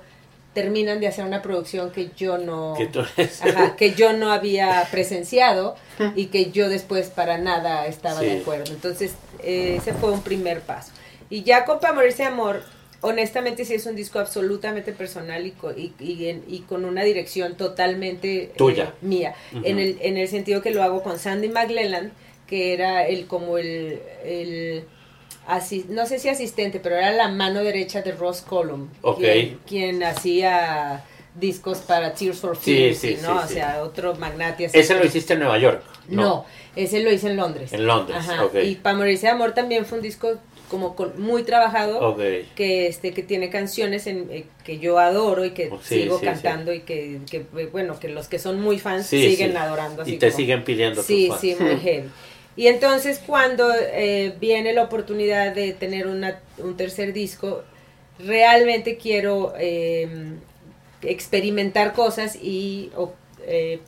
terminan 0.54 1.02
de 1.02 1.08
hacer 1.08 1.26
una 1.26 1.42
producción 1.42 1.92
que 1.92 2.12
yo 2.16 2.38
no 2.38 2.76
ajá, 3.42 3.76
que 3.78 3.94
yo 3.94 4.14
no 4.14 4.32
había 4.32 4.88
presenciado 4.90 5.76
y 6.16 6.28
que 6.28 6.50
yo 6.52 6.70
después 6.70 7.10
para 7.10 7.38
nada 7.38 7.86
estaba 7.88 8.22
Sí. 8.22 8.26
de 8.28 8.40
acuerdo. 8.40 8.72
Entonces 8.72 9.16
eh, 9.44 9.76
ese 9.80 9.94
fue 9.94 10.12
un 10.12 10.22
primer 10.22 10.62
paso. 10.62 10.92
Y 11.30 11.44
ya 11.44 11.66
con 11.66 11.80
Pa' 11.80 11.92
morirse 11.92 12.24
de 12.24 12.30
amor 12.30 12.64
honestamente 13.06 13.66
sí 13.66 13.74
es 13.76 13.86
un 13.86 13.96
disco 13.96 14.20
absolutamente 14.20 14.92
personal 14.92 15.46
y, 15.46 15.52
co- 15.52 15.72
y, 15.72 15.94
y 16.00 16.28
en- 16.30 16.44
y 16.48 16.60
con 16.62 16.86
una 16.86 17.04
dirección 17.04 17.56
totalmente 17.56 18.44
eh, 18.44 18.52
Tuya. 18.58 18.94
mía 19.02 19.36
en 19.64 19.80
el 19.80 19.98
en 20.02 20.18
el 20.18 20.28
sentido 20.28 20.62
que 20.62 20.72
lo 20.72 20.84
hago 20.84 21.02
con 21.04 21.18
Sandy 21.20 21.50
McLellan 21.50 22.12
que 22.48 22.74
era 22.74 23.08
el 23.08 23.26
como 23.28 23.58
el, 23.58 24.00
el 24.24 24.84
asi- 25.48 25.86
no 25.90 26.06
sé 26.06 26.20
si 26.20 26.30
asistente 26.30 26.80
pero 26.80 26.96
era 26.96 27.12
la 27.12 27.28
mano 27.30 27.64
derecha 27.64 28.02
de 28.02 28.12
Ross 28.12 28.42
Column 28.42 28.90
Ok. 29.02 29.20
quien, 29.20 29.60
quien 29.68 30.04
hacía 30.04 31.04
discos 31.36 31.80
para 31.80 32.14
Tears 32.14 32.40
for 32.40 32.56
Sí, 32.56 32.74
Fears 32.76 32.98
sí, 32.98 33.18
y, 33.20 33.22
¿no? 33.22 33.40
sí, 33.40 33.44
o 33.44 33.48
sí. 33.48 33.54
sea 33.56 33.84
otro 33.84 34.16
magnate 34.16 34.66
así 34.68 34.78
Ese 34.80 34.96
lo 34.96 35.06
hiciste 35.06 35.34
en 35.34 35.40
Nueva 35.40 35.58
York. 35.58 35.84
no, 36.08 36.46
ese 36.76 37.02
lo 37.02 37.12
hice 37.12 37.28
en 37.30 37.36
Londres. 37.38 37.72
En 37.74 37.86
Londres, 37.86 38.18
Ajá. 38.20 38.46
ok. 38.46 38.56
Y 38.64 38.76
para 38.76 38.96
morirse 38.98 39.28
de 39.28 39.32
amor 39.34 39.54
también 39.54 39.86
fue 39.86 39.98
un 39.98 40.02
disco 40.04 40.36
como 40.70 40.96
con- 40.96 41.20
muy 41.22 41.44
trabajado 41.44 42.00
que 42.56 42.88
este 42.88 43.14
que 43.14 43.24
tiene 43.24 43.50
canciones 43.50 44.08
en, 44.08 44.28
eh, 44.32 44.46
que 44.64 44.80
yo 44.80 44.98
adoro 45.00 45.46
y 45.46 45.52
que 45.52 45.70
sí, 45.84 46.02
sigo 46.02 46.20
sí, 46.20 46.26
cantando 46.26 46.74
y 46.74 46.82
que, 46.82 47.20
que, 47.30 47.46
eh, 47.58 47.70
bueno 47.72 48.00
que 48.00 48.10
los 48.10 48.28
que 48.28 48.40
son 48.40 48.62
muy 48.62 48.80
fans 48.80 49.06
siguen 49.08 49.56
adorando 49.58 50.02
así 50.02 50.16
Y 50.16 50.18
te 50.18 50.28
como- 50.28 50.38
siguen 50.38 50.64
pidiendo 50.64 50.98
tus 50.98 51.06
sí 51.06 51.28
fans. 51.30 51.42
sí 51.42 51.56
muy 51.60 51.78
heavy. 51.84 52.10
Y 52.58 52.68
entonces 52.68 53.22
cuando 53.26 53.70
eh, 53.74 54.34
viene 54.40 54.74
la 54.74 54.84
oportunidad 54.84 55.54
de 55.54 55.74
tener 55.74 56.08
una, 56.08 56.40
un 56.58 56.78
tercer 56.78 57.12
disco 57.14 57.64
realmente 58.18 58.98
quiero 58.98 59.54
eh, 59.60 60.08
experimentar 61.02 61.94
cosas 61.94 62.36
y 62.42 62.92
o, 62.96 63.14
eh, 63.46 63.80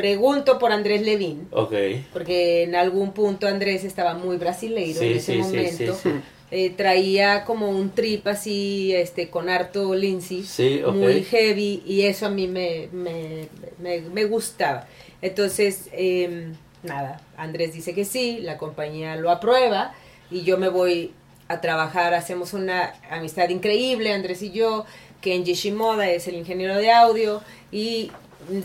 pregunto 0.00 0.58
por 0.58 0.72
Andrés 0.72 1.02
Levin 1.02 1.46
Ok. 1.52 1.74
porque 2.12 2.62
en 2.62 2.74
algún 2.74 3.12
punto 3.12 3.46
Andrés 3.46 3.84
estaba 3.84 4.14
muy 4.14 4.36
brasileiro 4.38 4.98
Sí, 4.98 5.06
en 5.06 5.16
ese 5.18 5.32
sí, 5.34 5.38
momento. 5.38 5.94
sí, 5.94 6.00
sí. 6.10 6.10
Eh, 6.52 6.70
traía 6.70 7.44
como 7.44 7.68
un 7.68 7.90
trip 7.90 8.26
así, 8.26 8.92
este, 8.94 9.28
con 9.28 9.48
harto 9.48 9.94
Lindsay, 9.94 10.42
Sí, 10.42 10.80
ok. 10.84 10.94
muy 10.94 11.22
heavy, 11.22 11.82
y 11.86 12.02
eso 12.02 12.26
a 12.26 12.30
mí 12.30 12.48
me, 12.48 12.88
me, 12.92 13.46
me, 13.78 14.00
me 14.00 14.24
gustaba. 14.24 14.86
Entonces, 15.22 15.88
em, 15.92 16.54
nada, 16.82 17.20
Andrés 17.36 17.72
dice 17.74 17.94
que 17.94 18.04
sí, 18.04 18.38
la 18.40 18.58
compañía 18.58 19.14
lo 19.16 19.30
aprueba, 19.30 19.92
y 20.30 20.42
yo 20.42 20.56
me 20.58 20.68
voy 20.68 21.12
a 21.46 21.60
trabajar, 21.60 22.14
hacemos 22.14 22.52
una 22.52 22.94
amistad 23.10 23.48
increíble, 23.50 24.12
Andrés 24.12 24.42
y 24.42 24.50
yo, 24.50 24.86
Kenji 25.20 25.52
Shimoda 25.54 26.08
es 26.10 26.26
el 26.26 26.34
ingeniero 26.34 26.74
de 26.78 26.90
audio, 26.90 27.42
y 27.70 28.10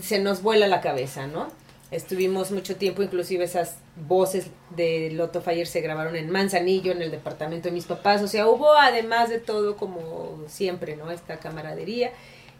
se 0.02 0.18
nos 0.18 0.42
vuela 0.42 0.66
la 0.68 0.80
cabeza, 0.80 1.26
¿no? 1.26 1.48
Estuvimos 1.90 2.50
mucho 2.50 2.76
tiempo, 2.76 3.02
inclusive 3.02 3.44
esas 3.44 3.76
voces 4.08 4.48
de 4.70 5.10
Lotto 5.12 5.40
Fire 5.40 5.66
se 5.68 5.80
grabaron 5.80 6.16
en 6.16 6.28
Manzanillo, 6.30 6.90
en 6.90 7.00
el 7.00 7.10
departamento 7.12 7.68
de 7.68 7.72
mis 7.74 7.84
papás. 7.84 8.22
O 8.22 8.28
sea, 8.28 8.48
hubo 8.48 8.72
además 8.74 9.28
de 9.28 9.38
todo, 9.38 9.76
como 9.76 10.36
siempre, 10.48 10.96
¿no? 10.96 11.10
Esta 11.12 11.36
camaradería. 11.38 12.10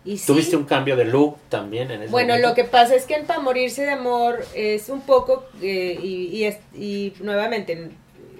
Y 0.05 0.18
sí, 0.18 0.26
¿Tuviste 0.29 0.57
un 0.57 0.64
cambio 0.64 0.94
de 0.94 1.05
look 1.05 1.37
también 1.48 1.90
en 1.90 2.02
ese 2.02 2.12
bueno, 2.12 2.29
momento? 2.35 2.48
lo 2.50 2.55
que 2.55 2.62
pasa 2.62 2.94
es 2.94 3.07
que 3.07 3.14
en 3.16 3.26
Pa' 3.26 3.40
Morirse 3.40 3.83
de 3.83 3.90
Amor 3.90 4.44
es 4.55 4.88
un 4.88 5.00
poco, 5.00 5.44
eh, 5.61 5.98
y, 6.00 6.26
y, 6.29 6.44
es- 6.44 6.59
y 6.72 7.12
nuevamente, 7.18 7.90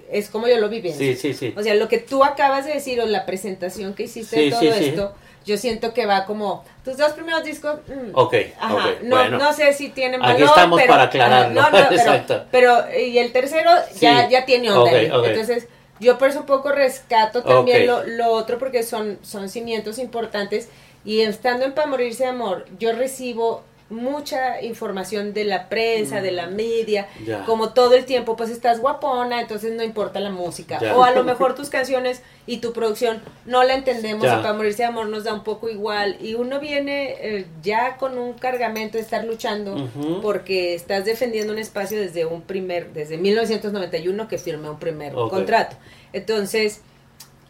es 0.09 0.29
como 0.29 0.47
yo 0.47 0.57
lo 0.59 0.69
viví. 0.69 0.93
Sí, 0.93 1.15
sí, 1.17 1.33
sí. 1.33 1.53
O 1.57 1.61
sea, 1.63 1.75
lo 1.75 1.89
que 1.89 1.97
tú 1.97 2.23
acabas 2.23 2.65
de 2.65 2.73
decir 2.75 3.01
o 3.01 3.05
la 3.05 3.25
presentación 3.25 3.93
que 3.93 4.03
hiciste 4.03 4.37
Sí, 4.37 4.45
de 4.45 4.51
todo 4.51 4.61
sí. 4.61 4.85
esto 4.85 5.13
yo 5.47 5.57
siento 5.57 5.93
que 5.93 6.05
va 6.05 6.25
como 6.25 6.63
tus 6.83 6.97
dos 6.97 7.13
primeros 7.13 7.43
discos. 7.43 7.79
mm, 7.87 8.11
Ok, 8.13 8.35
Ajá, 8.59 8.73
ok, 8.75 8.83
no, 9.03 9.15
bueno. 9.15 9.37
no 9.39 9.53
sé 9.53 9.73
si 9.73 9.89
tienen 9.89 10.21
Aquí 10.21 10.33
valor, 10.33 10.49
estamos 10.49 10.79
pero- 10.79 10.91
para 10.93 11.03
aclararlo, 11.03 11.53
no, 11.61 11.61
no, 11.71 11.71
pero, 11.71 11.91
exacto. 11.95 12.45
pero, 12.51 12.83
y 12.99 13.17
el 13.17 13.31
tercero 13.31 13.71
ya, 13.99 14.25
Sí, 14.25 14.31
ya 14.31 14.45
tiene 14.45 14.69
onda. 14.69 14.83
ok, 14.91 14.93
ahí. 14.93 15.09
ok. 15.09 15.25
Entonces, 15.27 15.67
yo 15.99 16.17
por 16.19 16.27
eso 16.29 16.41
un 16.41 16.45
poco 16.45 16.71
rescato 16.71 17.41
también 17.43 17.87
lo, 17.87 18.03
lo 18.03 18.31
otro 18.33 18.59
porque 18.59 18.83
son, 18.83 19.17
son 19.23 19.49
cimientos 19.49 19.97
importantes. 19.97 20.69
Y 21.05 21.21
estando 21.21 21.65
en 21.65 21.73
Pa' 21.73 21.85
Morirse 21.85 22.23
de 22.25 22.29
Amor, 22.29 22.65
yo 22.77 22.91
recibo 22.91 23.63
mucha 23.89 24.61
información 24.61 25.33
de 25.33 25.45
la 25.45 25.69
prensa, 25.69 26.19
de 26.21 26.31
la 26.31 26.47
media, 26.47 27.07
Mm. 27.21 27.25
Ya. 27.25 27.45
como 27.45 27.69
todo 27.73 27.93
el 27.95 28.03
tiempo, 28.05 28.35
pues 28.35 28.49
estás 28.49 28.79
guapona, 28.81 29.39
entonces 29.39 29.71
no 29.73 29.83
importa 29.83 30.19
la 30.19 30.29
música. 30.29 30.77
Ya. 30.81 30.95
O 30.97 31.03
a 31.03 31.11
lo 31.11 31.23
mejor 31.23 31.55
tus 31.55 31.69
canciones 31.69 32.21
y 32.45 32.57
tu 32.57 32.73
producción 32.73 33.21
no 33.45 33.63
la 33.63 33.75
entendemos 33.75 34.23
Ya. 34.25 34.39
y 34.39 34.41
para 34.41 34.53
morirse 34.53 34.83
de 34.83 34.89
amor 34.89 35.07
nos 35.07 35.23
da 35.23 35.33
un 35.33 35.43
poco 35.43 35.69
igual. 35.69 36.17
Y 36.21 36.33
uno 36.35 36.59
viene 36.59 37.15
eh, 37.21 37.45
ya 37.63 37.95
con 37.97 38.17
un 38.17 38.33
cargamento 38.33 38.97
de 38.97 39.03
estar 39.03 39.23
luchando 39.23 39.89
porque 40.21 40.75
estás 40.75 41.05
defendiendo 41.05 41.53
un 41.53 41.59
espacio 41.59 41.99
desde 41.99 42.25
un 42.25 42.41
primer, 42.41 42.91
desde 42.93 43.17
1991 43.17 44.27
que 44.27 44.37
firmé 44.37 44.69
un 44.69 44.79
primer 44.79 45.13
contrato. 45.13 45.77
Entonces, 46.13 46.81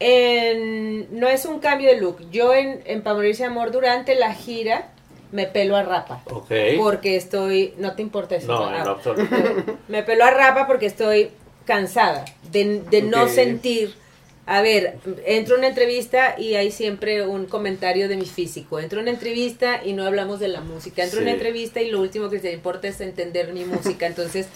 en- 0.00 1.18
no 1.18 1.28
es 1.28 1.44
un 1.44 1.58
cambio 1.58 1.88
de 1.88 1.96
look. 2.00 2.18
Yo 2.30 2.54
en, 2.54 2.80
en 2.86 3.02
Pa' 3.02 3.14
Morirse 3.14 3.42
de 3.42 3.48
Amor 3.48 3.70
durante 3.72 4.14
la 4.14 4.32
gira 4.34 4.90
me 5.32 5.46
pelo 5.46 5.76
a 5.76 5.82
rapa. 5.82 6.22
Ok. 6.30 6.50
Porque 6.78 7.16
estoy, 7.16 7.74
no 7.78 7.94
te 7.94 8.02
importa 8.02 8.36
eso. 8.36 8.46
No, 8.48 8.64
Ah, 8.66 8.82
absoluto. 8.82 9.28
me 9.88 10.02
peló 10.02 10.24
a 10.24 10.30
rapa 10.30 10.66
porque 10.66 10.86
estoy 10.86 11.30
cansada 11.64 12.24
de, 12.50 12.80
de 12.90 13.02
no 13.02 13.28
sentir. 13.28 13.94
A 14.46 14.62
ver, 14.62 14.96
entro 15.26 15.56
a 15.56 15.58
una 15.58 15.66
entrevista 15.68 16.36
y 16.38 16.54
hay 16.54 16.70
siempre 16.70 17.26
un 17.26 17.44
comentario 17.44 18.08
de 18.08 18.16
mi 18.16 18.24
físico. 18.24 18.80
Entro 18.80 19.00
a 19.00 19.02
una 19.02 19.10
entrevista 19.10 19.82
y 19.84 19.92
no 19.92 20.06
hablamos 20.06 20.40
de 20.40 20.48
la 20.48 20.62
música. 20.62 21.04
Entro 21.04 21.18
a 21.18 21.22
una 21.22 21.32
entrevista 21.32 21.82
y 21.82 21.90
lo 21.90 22.00
último 22.00 22.30
que 22.30 22.38
te 22.38 22.50
importa 22.52 22.88
es 22.88 23.00
entender 23.02 23.52
mi 23.52 23.66
música. 23.66 24.06
Entonces 24.06 24.46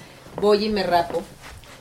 voy 0.40 0.64
y 0.64 0.68
me 0.70 0.82
rapo. 0.82 1.22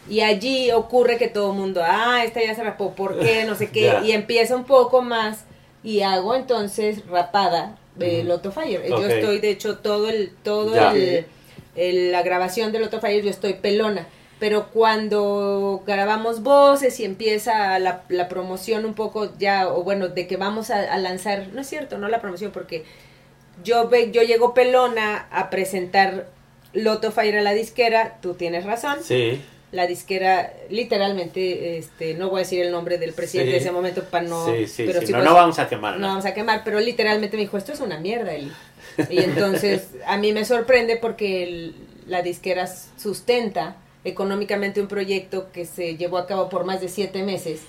Y 0.09 0.21
allí 0.21 0.71
ocurre 0.71 1.17
que 1.17 1.29
todo 1.29 1.51
el 1.53 1.57
mundo, 1.57 1.81
ah, 1.85 2.23
esta 2.25 2.41
ya 2.43 2.53
se 2.53 2.63
rapó, 2.63 2.93
¿por 2.95 3.17
qué? 3.17 3.45
No 3.45 3.55
sé 3.55 3.69
qué. 3.69 3.93
Y 4.03 4.11
empieza 4.11 4.57
un 4.57 4.65
poco 4.65 5.01
más 5.01 5.45
y 5.83 6.01
hago 6.01 6.35
entonces 6.35 7.05
rapada 7.07 7.77
de. 7.95 8.23
Lotto 8.23 8.51
Fire. 8.51 8.81
Yo 8.87 9.05
estoy, 9.07 9.39
de 9.39 9.49
hecho, 9.49 9.77
todo 9.79 10.09
el, 10.09 10.31
todo 10.43 10.73
Ya. 10.75 10.91
el, 10.93 11.25
el- 11.75 12.11
la 12.11 12.21
grabación 12.23 12.71
de 12.71 12.79
Lotto 12.79 12.99
Fire 13.01 13.23
yo 13.23 13.29
estoy 13.29 13.53
pelona. 13.53 14.07
Pero 14.39 14.69
cuando 14.69 15.83
grabamos 15.85 16.41
voces 16.41 16.99
y 16.99 17.05
empieza 17.05 17.77
la, 17.77 18.03
la 18.09 18.27
promoción 18.27 18.85
un 18.85 18.95
poco 18.95 19.37
ya, 19.37 19.67
o 19.69 19.83
bueno, 19.83 20.07
de 20.07 20.25
que 20.25 20.35
vamos 20.35 20.71
a, 20.71 20.91
a 20.91 20.97
lanzar, 20.97 21.49
no 21.53 21.61
es 21.61 21.67
cierto, 21.67 21.99
no 21.99 22.07
la 22.07 22.21
promoción, 22.21 22.51
porque 22.51 22.83
yo, 23.63 23.87
ve, 23.89 24.09
yo 24.11 24.23
llego 24.23 24.55
pelona 24.55 25.27
a 25.31 25.51
presentar 25.51 26.27
Lotto 26.73 27.11
Fire 27.11 27.37
a 27.37 27.41
la 27.43 27.53
disquera, 27.53 28.17
tú 28.21 28.33
tienes 28.33 28.65
razón, 28.65 28.97
Sí. 29.03 29.39
La 29.71 29.87
disquera 29.87 30.51
literalmente, 30.69 31.77
este, 31.77 32.13
no 32.13 32.29
voy 32.29 32.39
a 32.41 32.43
decir 32.43 32.61
el 32.61 32.71
nombre 32.71 32.97
del 32.97 33.13
presidente 33.13 33.51
Sí. 33.51 33.53
de 33.53 33.57
ese 33.59 33.71
momento 33.71 34.03
para 34.03 34.25
no, 34.25 34.45
sí, 34.47 34.67
sí, 34.67 34.83
pero 34.85 34.99
sí. 34.99 35.07
sí 35.07 35.11
No, 35.13 35.19
pues, 35.19 35.29
no 35.29 35.35
vamos 35.35 35.59
a 35.59 35.69
quemar. 35.69 35.97
no 35.97 36.07
vamos 36.07 36.25
a 36.25 36.33
quemar, 36.33 36.63
pero 36.65 36.79
literalmente 36.79 37.37
me 37.37 37.43
dijo, 37.43 37.57
esto 37.57 37.71
es 37.71 37.79
una 37.79 37.97
mierda, 37.99 38.33
Eli. 38.33 38.51
Y 39.09 39.19
entonces 39.23 39.87
a 40.05 40.17
mí 40.17 40.33
me 40.33 40.43
sorprende 40.45 40.97
porque 40.97 41.43
el- 41.43 41.75
la 42.07 42.21
disquera 42.21 42.67
sustenta 42.67 43.77
económicamente 44.03 44.81
un 44.81 44.87
proyecto 44.87 45.51
que 45.53 45.65
se 45.65 45.95
llevó 45.95 46.17
a 46.17 46.27
cabo 46.27 46.49
por 46.49 46.65
más 46.65 46.81
de 46.81 46.89
siete 46.89 47.23
meses. 47.23 47.61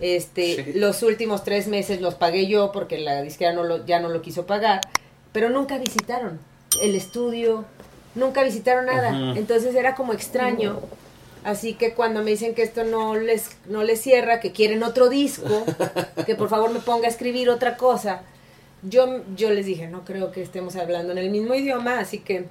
Este, 0.00 0.64
Sí. 0.64 0.72
Los 0.74 1.02
últimos 1.02 1.44
tres 1.44 1.66
meses 1.68 2.00
los 2.00 2.14
pagué 2.14 2.46
yo 2.46 2.72
porque 2.72 2.98
la 2.98 3.20
disquera 3.22 3.52
no 3.52 3.64
lo, 3.64 3.84
ya 3.84 4.00
no 4.00 4.08
lo 4.08 4.22
quiso 4.22 4.46
pagar, 4.46 4.80
pero 5.32 5.50
nunca 5.50 5.78
visitaron 5.78 6.38
el 6.80 6.94
estudio, 6.94 7.64
nunca 8.14 8.42
visitaron 8.42 8.86
nada. 8.86 9.34
Entonces 9.36 9.74
era 9.74 9.94
como 9.94 10.12
extraño. 10.12 10.80
Así 11.44 11.74
que 11.74 11.92
cuando 11.92 12.22
me 12.22 12.30
dicen 12.30 12.54
que 12.54 12.62
esto 12.62 12.84
no 12.84 13.16
les, 13.16 13.50
no 13.68 13.82
les 13.82 14.00
cierra, 14.00 14.40
que 14.40 14.52
quieren 14.52 14.82
otro 14.82 15.10
disco, 15.10 15.64
que 16.26 16.34
por 16.34 16.48
favor 16.48 16.70
me 16.70 16.80
ponga 16.80 17.06
a 17.06 17.10
escribir 17.10 17.50
otra 17.50 17.76
cosa, 17.76 18.22
yo, 18.82 19.22
yo 19.36 19.50
les 19.50 19.66
dije, 19.66 19.86
no 19.86 20.04
creo 20.06 20.32
que 20.32 20.40
estemos 20.42 20.74
hablando 20.76 21.12
en 21.12 21.18
el 21.18 21.30
mismo 21.30 21.54
idioma, 21.54 21.98
así 21.98 22.18
que 22.18 22.46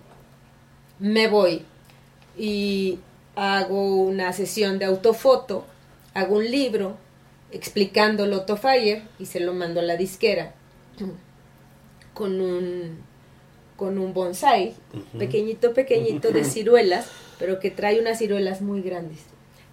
me 0.99 1.27
voy 1.27 1.65
y 2.37 2.99
hago 3.35 3.95
una 3.95 4.31
sesión 4.31 4.77
de 4.77 4.85
autofoto, 4.85 5.65
hago 6.13 6.35
un 6.35 6.49
libro 6.49 6.95
explicando 7.51 8.27
Lotto 8.27 8.57
Fire 8.57 9.01
y 9.17 9.25
se 9.25 9.39
lo 9.39 9.53
mando 9.53 9.79
a 9.79 9.83
la 9.83 9.95
disquera 9.95 10.53
con 12.13 12.41
un 12.41 12.97
con 13.75 13.97
un 13.97 14.13
bonsai 14.13 14.75
pequeñito 15.17 15.73
pequeñito 15.73 16.31
de 16.31 16.43
ciruelas 16.43 17.07
pero 17.39 17.59
que 17.59 17.71
trae 17.71 17.99
unas 17.99 18.19
ciruelas 18.19 18.61
muy 18.61 18.81
grandes 18.81 19.19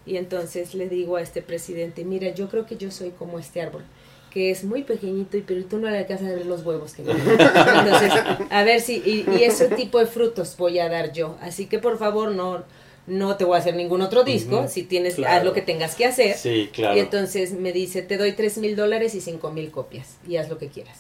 y 0.07 0.17
entonces 0.17 0.75
le 0.75 0.89
digo 0.89 1.17
a 1.17 1.23
este 1.23 1.43
presidente 1.43 2.05
mira 2.05 2.31
yo 2.35 2.49
creo 2.49 2.67
que 2.67 2.77
yo 2.77 2.91
soy 2.91 3.11
como 3.11 3.39
este 3.39 3.61
árbol 3.61 3.83
que 4.31 4.51
es 4.51 4.63
muy 4.65 4.83
pequeñito 4.85 5.37
y 5.37 5.43
pero 5.43 5.65
tú 5.65 5.79
no 5.79 5.91
le 5.91 5.99
alcanzas 5.99 6.29
a 6.31 6.35
ver 6.37 6.47
los 6.47 6.65
huevos 6.65 6.95
que 6.95 7.03
tiene. 7.03 7.21
entonces 7.29 8.13
a 8.51 8.63
ver 8.65 8.81
si 8.81 8.97
y, 9.05 9.27
y 9.39 9.45
ese 9.45 9.69
tipo 9.69 9.99
de 9.99 10.07
frutos 10.07 10.57
voy 10.57 10.79
a 10.79 10.89
dar 10.89 11.13
yo 11.13 11.37
así 11.43 11.67
que 11.67 11.79
por 11.79 11.99
favor 11.99 12.33
no 12.33 12.63
no 13.07 13.37
te 13.37 13.45
voy 13.45 13.57
a 13.57 13.59
hacer 13.59 13.75
ningún 13.75 14.03
otro 14.03 14.23
disco 14.23 14.69
si 14.69 14.85
tienes 14.85 15.17
Claro. 15.17 15.37
haz 15.39 15.45
lo 15.45 15.53
que 15.53 15.63
tengas 15.63 15.97
que 15.97 16.05
hacer 16.07 16.37
Sí, 16.37 16.71
claro. 16.73 16.97
y 16.97 17.01
entonces 17.01 17.53
me 17.53 17.73
dice, 17.73 18.03
te 18.03 18.17
doy 18.19 18.33
tres 18.33 18.57
mil 18.59 18.77
dólares 18.77 19.15
y 19.17 19.21
cinco 19.21 19.51
mil 19.51 19.71
copias 19.73 20.17
y 20.29 20.37
haz 20.37 20.49
lo 20.49 20.59
que 20.59 20.69
quieras. 20.69 20.99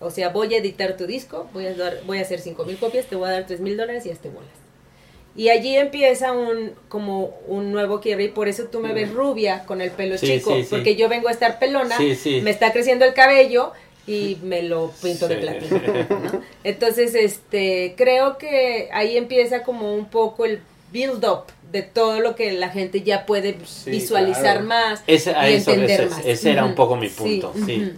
O 0.00 0.10
sea, 0.10 0.30
voy 0.30 0.52
a 0.54 0.58
editar 0.58 0.96
tu 0.96 1.06
disco, 1.06 1.48
voy 1.52 1.66
a, 1.66 1.74
dar, 1.74 2.00
voy 2.06 2.18
a 2.18 2.22
hacer 2.22 2.40
cinco 2.40 2.64
mil 2.64 2.76
copias, 2.76 3.06
te 3.06 3.14
voy 3.14 3.28
a 3.28 3.32
dar 3.32 3.46
tres 3.46 3.60
mil 3.60 3.76
dólares 3.76 4.04
y 4.06 4.10
hazte 4.10 4.30
bolas. 4.30 4.50
Y 5.34 5.48
allí 5.48 5.76
empieza 5.76 6.32
un 6.32 6.72
como 6.88 7.34
un 7.46 7.72
nuevo 7.72 8.00
quiebre 8.00 8.24
y 8.24 8.28
por 8.28 8.48
eso 8.48 8.64
tú 8.64 8.80
me 8.80 8.92
ves 8.92 9.10
rubia 9.12 9.64
con 9.64 9.80
el 9.80 9.90
pelo 9.90 10.18
Sí, 10.18 10.26
chico, 10.26 10.54
sí, 10.54 10.62
sí. 10.64 10.68
porque 10.70 10.94
yo 10.94 11.08
vengo 11.08 11.28
a 11.28 11.32
estar 11.32 11.58
pelona, 11.58 11.96
me 11.98 12.50
está 12.50 12.72
creciendo 12.72 13.04
el 13.06 13.14
cabello 13.14 13.72
y 14.06 14.36
me 14.42 14.62
lo 14.62 14.92
pinto 15.02 15.28
de 15.28 15.36
platino. 15.36 15.80
¿no? 15.80 16.42
Entonces, 16.64 17.14
este, 17.14 17.94
creo 17.96 18.36
que 18.36 18.90
ahí 18.92 19.16
empieza 19.16 19.62
como 19.62 19.94
un 19.94 20.06
poco 20.06 20.44
el 20.44 20.60
build 20.92 21.24
up 21.24 21.44
de 21.70 21.80
todo 21.80 22.20
lo 22.20 22.36
que 22.36 22.52
la 22.52 22.68
gente 22.68 23.00
ya 23.00 23.24
puede 23.24 23.56
visualizar 23.86 24.56
claro. 24.58 24.66
más 24.66 25.02
Ese, 25.06 25.30
a 25.34 25.48
eso, 25.48 25.70
entender 25.70 26.02
ese, 26.02 26.10
más. 26.10 26.26
ese 26.26 26.50
era 26.50 26.64
un 26.66 26.74
poco 26.74 26.96
mi 26.96 27.08
punto, 27.08 27.54
sí. 27.64 27.94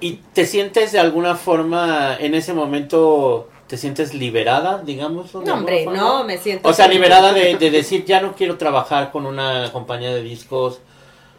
¿Y 0.00 0.14
te 0.32 0.46
sientes 0.46 0.92
de 0.92 0.98
alguna 0.98 1.36
forma, 1.36 2.16
en 2.18 2.34
ese 2.34 2.54
momento, 2.54 3.48
te 3.72 3.78
sientes 3.78 4.12
liberada, 4.12 4.82
digamos? 4.84 5.32
No, 5.34 5.54
hombre, 5.54 5.84
forma? 5.84 5.98
no, 5.98 6.24
me 6.24 6.36
siento... 6.36 6.68
O 6.68 6.74
sea, 6.74 6.88
liberada 6.88 7.32
de, 7.32 7.56
de 7.56 7.70
decir, 7.70 8.04
ya 8.04 8.20
no 8.20 8.34
quiero 8.34 8.58
trabajar 8.58 9.10
con 9.10 9.24
una 9.24 9.72
compañía 9.72 10.14
de 10.14 10.22
discos. 10.22 10.80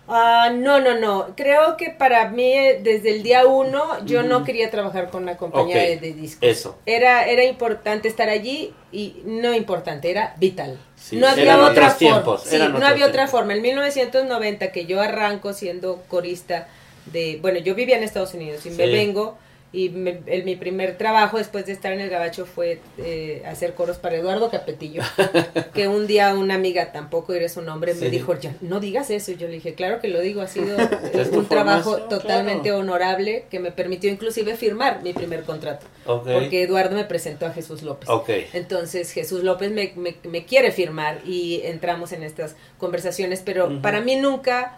Ah, 0.08 0.50
no, 0.52 0.80
no, 0.82 1.00
no. 1.00 1.28
Creo 1.38 1.78
que 1.78 1.92
para 1.92 2.30
mí, 2.30 2.52
eh, 2.52 2.80
desde 2.82 3.12
el 3.12 3.22
día 3.22 3.46
uno, 3.46 4.04
yo 4.04 4.24
no 4.24 4.44
quería 4.44 4.72
trabajar 4.72 5.12
con 5.12 5.22
una 5.22 5.38
compañía 5.38 5.78
de, 5.78 5.98
de 5.98 6.14
discos. 6.14 6.50
eso. 6.50 6.76
Era, 6.88 7.28
era 7.28 7.44
importante 7.44 8.08
estar 8.08 8.30
allí 8.30 8.74
y 8.92 9.18
no 9.26 9.54
importante, 9.54 10.10
era 10.10 10.34
vital. 10.40 10.80
Sí, 10.96 11.18
no 11.18 11.28
había 11.28 11.56
otra 11.64 11.92
forma. 11.92 11.98
tiempos, 12.00 12.44
Sí, 12.46 12.58
no 12.58 12.66
había 12.88 13.06
otra 13.06 13.26
tiempos. 13.26 13.30
forma. 13.30 13.54
En 13.54 13.62
1990 13.62 14.72
que 14.72 14.88
yo 14.88 15.02
arranco 15.02 15.54
siendo 15.54 16.02
corista 16.08 16.68
de, 17.06 17.38
bueno, 17.44 17.60
yo 17.60 17.76
vivía 17.76 17.96
en 17.98 18.02
Estados 18.04 18.34
Unidos 18.34 18.66
y 18.66 18.72
me 18.72 18.88
vengo 18.88 19.38
y 19.74 19.90
me- 19.90 20.22
el- 20.28 20.44
mi 20.46 20.56
primer 20.56 20.98
trabajo 21.00 21.38
después 21.40 21.66
de 21.66 21.72
estar 21.74 21.92
en 21.92 22.00
el 22.00 22.10
gabacho 22.10 22.46
fue 22.46 22.80
eh, 23.00 23.42
hacer 23.48 23.74
coros 23.74 23.98
para 23.98 24.16
Eduardo 24.18 24.50
Capetillo, 24.52 25.02
que 25.74 25.88
un 25.88 26.06
día 26.08 26.34
una 26.36 26.54
amiga, 26.54 26.92
tampoco 26.92 27.34
eres 27.34 27.58
un 27.58 27.68
hombre, 27.70 27.96
me 27.96 28.02
Sí. 28.02 28.10
dijo, 28.10 28.40
ya, 28.40 28.56
no 28.62 28.80
digas 28.80 29.10
eso. 29.10 29.32
Y 29.32 29.38
yo 29.38 29.48
le 29.48 29.56
dije, 29.56 29.74
claro 29.74 30.00
que 30.00 30.08
lo 30.10 30.22
digo, 30.22 30.42
ha 30.42 30.48
sido 30.48 30.78
un 31.34 31.48
trabajo 31.48 31.98
totalmente 32.04 32.70
claro. 32.70 32.78
honorable 32.80 33.46
que 33.50 33.60
me 33.60 33.72
permitió 33.72 34.12
inclusive 34.12 34.56
firmar 34.56 35.02
mi 35.02 35.12
primer 35.14 35.42
contrato, 35.44 35.86
porque 36.06 36.62
Eduardo 36.64 36.96
me 36.96 37.04
presentó 37.06 37.48
a 37.48 37.52
Jesús 37.52 37.82
López. 37.82 38.08
Entonces 38.54 39.12
Jesús 39.12 39.44
López 39.44 39.72
me, 39.72 39.92
me- 39.96 40.16
me 40.30 40.46
quiere 40.46 40.72
firmar 40.72 41.20
y 41.26 41.62
entramos 41.64 42.12
en 42.12 42.22
estas 42.22 42.56
conversaciones, 42.78 43.42
pero 43.44 43.82
para 43.82 44.02
mí 44.02 44.16
nunca 44.18 44.78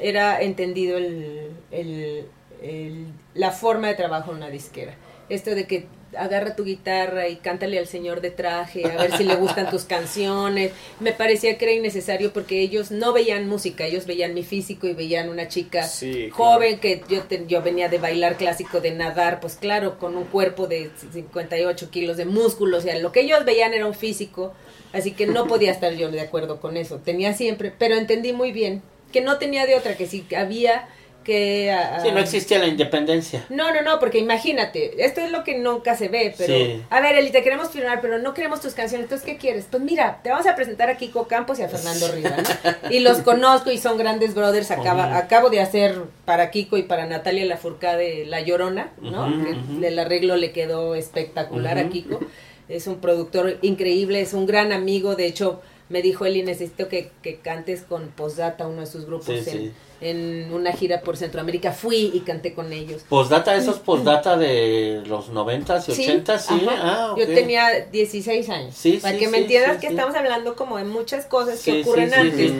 era 0.00 0.40
entendido 0.42 0.96
el, 0.98 1.50
el- 1.70 2.24
el- 2.62 3.06
la 3.34 3.50
forma 3.50 3.88
de 3.88 3.94
trabajo 3.94 4.30
en 4.30 4.38
una 4.38 4.50
disquera. 4.50 4.94
Esto 5.28 5.54
de 5.54 5.66
que 5.66 5.86
agarra 6.14 6.54
tu 6.56 6.64
guitarra 6.64 7.28
y 7.28 7.36
cántale 7.36 7.78
al 7.78 7.86
señor 7.86 8.20
de 8.20 8.30
traje, 8.30 8.84
a 8.84 8.96
ver 9.00 9.16
si 9.16 9.24
le 9.24 9.34
gustan 9.36 9.70
tus 9.70 9.84
canciones. 9.96 10.72
Me 11.00 11.12
parecía 11.14 11.56
que 11.56 11.64
era 11.64 11.72
innecesario 11.72 12.34
porque 12.34 12.60
ellos 12.60 12.90
no 12.90 13.14
veían 13.14 13.48
música, 13.48 13.86
ellos 13.86 14.04
veían 14.04 14.34
mi 14.34 14.42
físico 14.42 14.86
y 14.86 14.92
veían 14.92 15.30
una 15.30 15.48
chica 15.48 15.84
Sí, 15.84 16.28
claro. 16.28 16.34
joven 16.34 16.80
que 16.80 17.02
yo, 17.08 17.22
te- 17.22 17.46
yo 17.46 17.62
venía 17.62 17.88
de 17.88 17.96
bailar 17.96 18.36
clásico, 18.36 18.80
de 18.82 18.90
nadar, 18.90 19.40
pues 19.40 19.56
claro, 19.56 19.98
con 19.98 20.16
un 20.18 20.24
cuerpo 20.24 20.66
de 20.66 20.90
58 21.12 21.90
kilos 21.90 22.18
de 22.18 22.26
músculo, 22.26 22.76
o 22.76 22.80
sea, 22.82 22.98
lo 22.98 23.10
que 23.10 23.20
ellos 23.20 23.44
veían 23.46 23.72
era 23.72 23.86
un 23.86 23.94
físico, 23.94 24.52
así 24.92 25.12
que 25.12 25.26
no 25.26 25.46
podía 25.46 25.70
estar 25.76 25.94
yo 25.94 26.10
de 26.10 26.20
acuerdo 26.20 26.60
con 26.60 26.76
eso, 26.76 26.98
tenía 26.98 27.32
siempre, 27.32 27.72
pero 27.78 27.94
entendí 27.94 28.34
muy 28.34 28.52
bien 28.52 28.82
que 29.12 29.22
no 29.22 29.38
tenía 29.38 29.64
de 29.66 29.76
otra, 29.76 29.96
que 29.96 30.06
si 30.06 30.26
había 30.36 30.88
que... 31.22 31.70
a- 31.70 31.96
a- 31.96 32.00
Sí, 32.00 32.10
no 32.12 32.18
existía 32.18 32.58
la 32.58 32.66
independencia. 32.66 33.44
no, 33.48 33.72
no, 33.72 33.82
no, 33.82 33.98
porque 33.98 34.18
imagínate, 34.18 35.04
esto 35.04 35.20
es 35.20 35.30
lo 35.30 35.44
que 35.44 35.58
nunca 35.58 35.96
se 35.96 36.08
ve, 36.08 36.34
pero... 36.36 36.54
Sí. 36.54 36.82
A 36.90 37.00
ver, 37.00 37.16
Eli, 37.16 37.30
te 37.30 37.42
queremos 37.42 37.70
firmar, 37.70 38.00
pero 38.00 38.18
no 38.18 38.34
queremos 38.34 38.60
tus 38.60 38.74
canciones, 38.74 39.04
entonces, 39.04 39.26
¿qué 39.26 39.36
quieres? 39.36 39.66
Pues 39.70 39.82
mira, 39.82 40.20
te 40.22 40.30
vamos 40.30 40.46
a 40.46 40.54
presentar 40.54 40.90
a 40.90 40.96
Kiko 40.96 41.26
Campos 41.28 41.58
y 41.58 41.62
a 41.62 41.68
Fernando 41.68 42.08
Riva, 42.12 42.30
¿no? 42.36 42.90
Y 42.90 43.00
los 43.00 43.18
conozco 43.22 43.70
y 43.70 43.78
son 43.78 43.96
grandes 43.98 44.34
brothers, 44.34 44.70
acaba, 44.70 45.16
acabo 45.16 45.50
de 45.50 45.60
hacer 45.60 45.98
para 46.24 46.50
Kiko 46.50 46.76
y 46.78 46.82
para 46.82 47.06
Natalia 47.06 47.44
Lafourcade 47.46 48.26
La 48.26 48.40
Llorona, 48.40 48.90
¿no? 49.00 49.26
Ujú. 49.28 49.84
El 49.84 49.98
arreglo 49.98 50.36
le 50.36 50.52
quedó 50.52 50.94
espectacular 50.94 51.78
a. 51.78 51.88
Kiko, 51.88 52.20
es 52.68 52.86
un 52.86 53.00
productor 53.00 53.58
increíble, 53.62 54.20
es 54.20 54.32
un 54.34 54.46
gran 54.46 54.72
amigo, 54.72 55.14
de 55.16 55.26
hecho... 55.26 55.60
Me 55.92 56.00
dijo 56.00 56.24
Eli, 56.24 56.42
necesito 56.42 56.88
que, 56.88 57.10
que 57.22 57.36
cantes 57.36 57.82
con 57.82 58.08
Postdata, 58.08 58.66
uno 58.66 58.80
de 58.80 58.86
sus 58.86 59.04
grupos, 59.04 59.26
Sí, 59.26 59.34
en, 59.36 59.44
sí. 59.44 59.72
en 60.00 60.52
una 60.52 60.72
gira 60.72 61.02
por 61.02 61.18
Centroamérica. 61.18 61.72
Fui 61.72 62.10
y 62.14 62.20
canté 62.20 62.54
con 62.54 62.72
ellos. 62.72 63.02
Postdata, 63.08 63.54
esos 63.54 63.78
postdata 63.78 64.38
de 64.38 65.02
los 65.06 65.30
90s 65.30 65.84
y 65.88 66.06
80s, 66.06 66.38
sí. 66.38 66.66
Ah. 66.68 67.14
Yo 67.18 67.26
tenía 67.26 67.86
16 67.92 68.48
años. 68.48 68.74
Para 69.02 69.18
que 69.18 69.28
me 69.28 69.38
entiendas 69.38 69.76
que 69.76 69.88
estamos 69.88 70.14
hablando 70.16 70.56
como 70.56 70.78
de 70.78 70.84
muchas 70.84 71.26
cosas 71.26 71.62
que 71.62 71.82
ocurren 71.82 72.12
antes. 72.14 72.52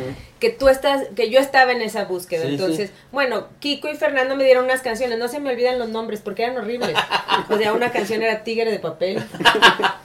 Que 0.43 0.51
tú 0.51 0.69
estás, 0.69 1.03
que 1.15 1.31
yo 1.31 1.39
estaba 1.39 1.71
en 1.71 1.83
esa 1.83 2.05
búsqueda. 2.05 2.43
Sí, 2.43 2.49
Entonces, 2.49 2.91
bueno, 3.13 3.47
Kiko 3.61 3.89
y 3.89 3.95
Fernando 3.95 4.35
me 4.35 4.43
dieron 4.43 4.65
unas 4.65 4.81
canciones. 4.83 5.17
No 5.17 5.29
se 5.29 5.39
me 5.39 5.51
olvidan 5.51 5.79
los 5.79 5.89
nombres 5.89 6.21
porque 6.21 6.43
eran 6.43 6.57
horribles. 6.59 6.97
O 7.49 7.57
sea, 7.57 7.73
una 7.73 7.93
canción 7.93 8.23
era 8.23 8.43
Tigre 8.43 8.71
de 8.73 8.81
papel. 8.81 9.23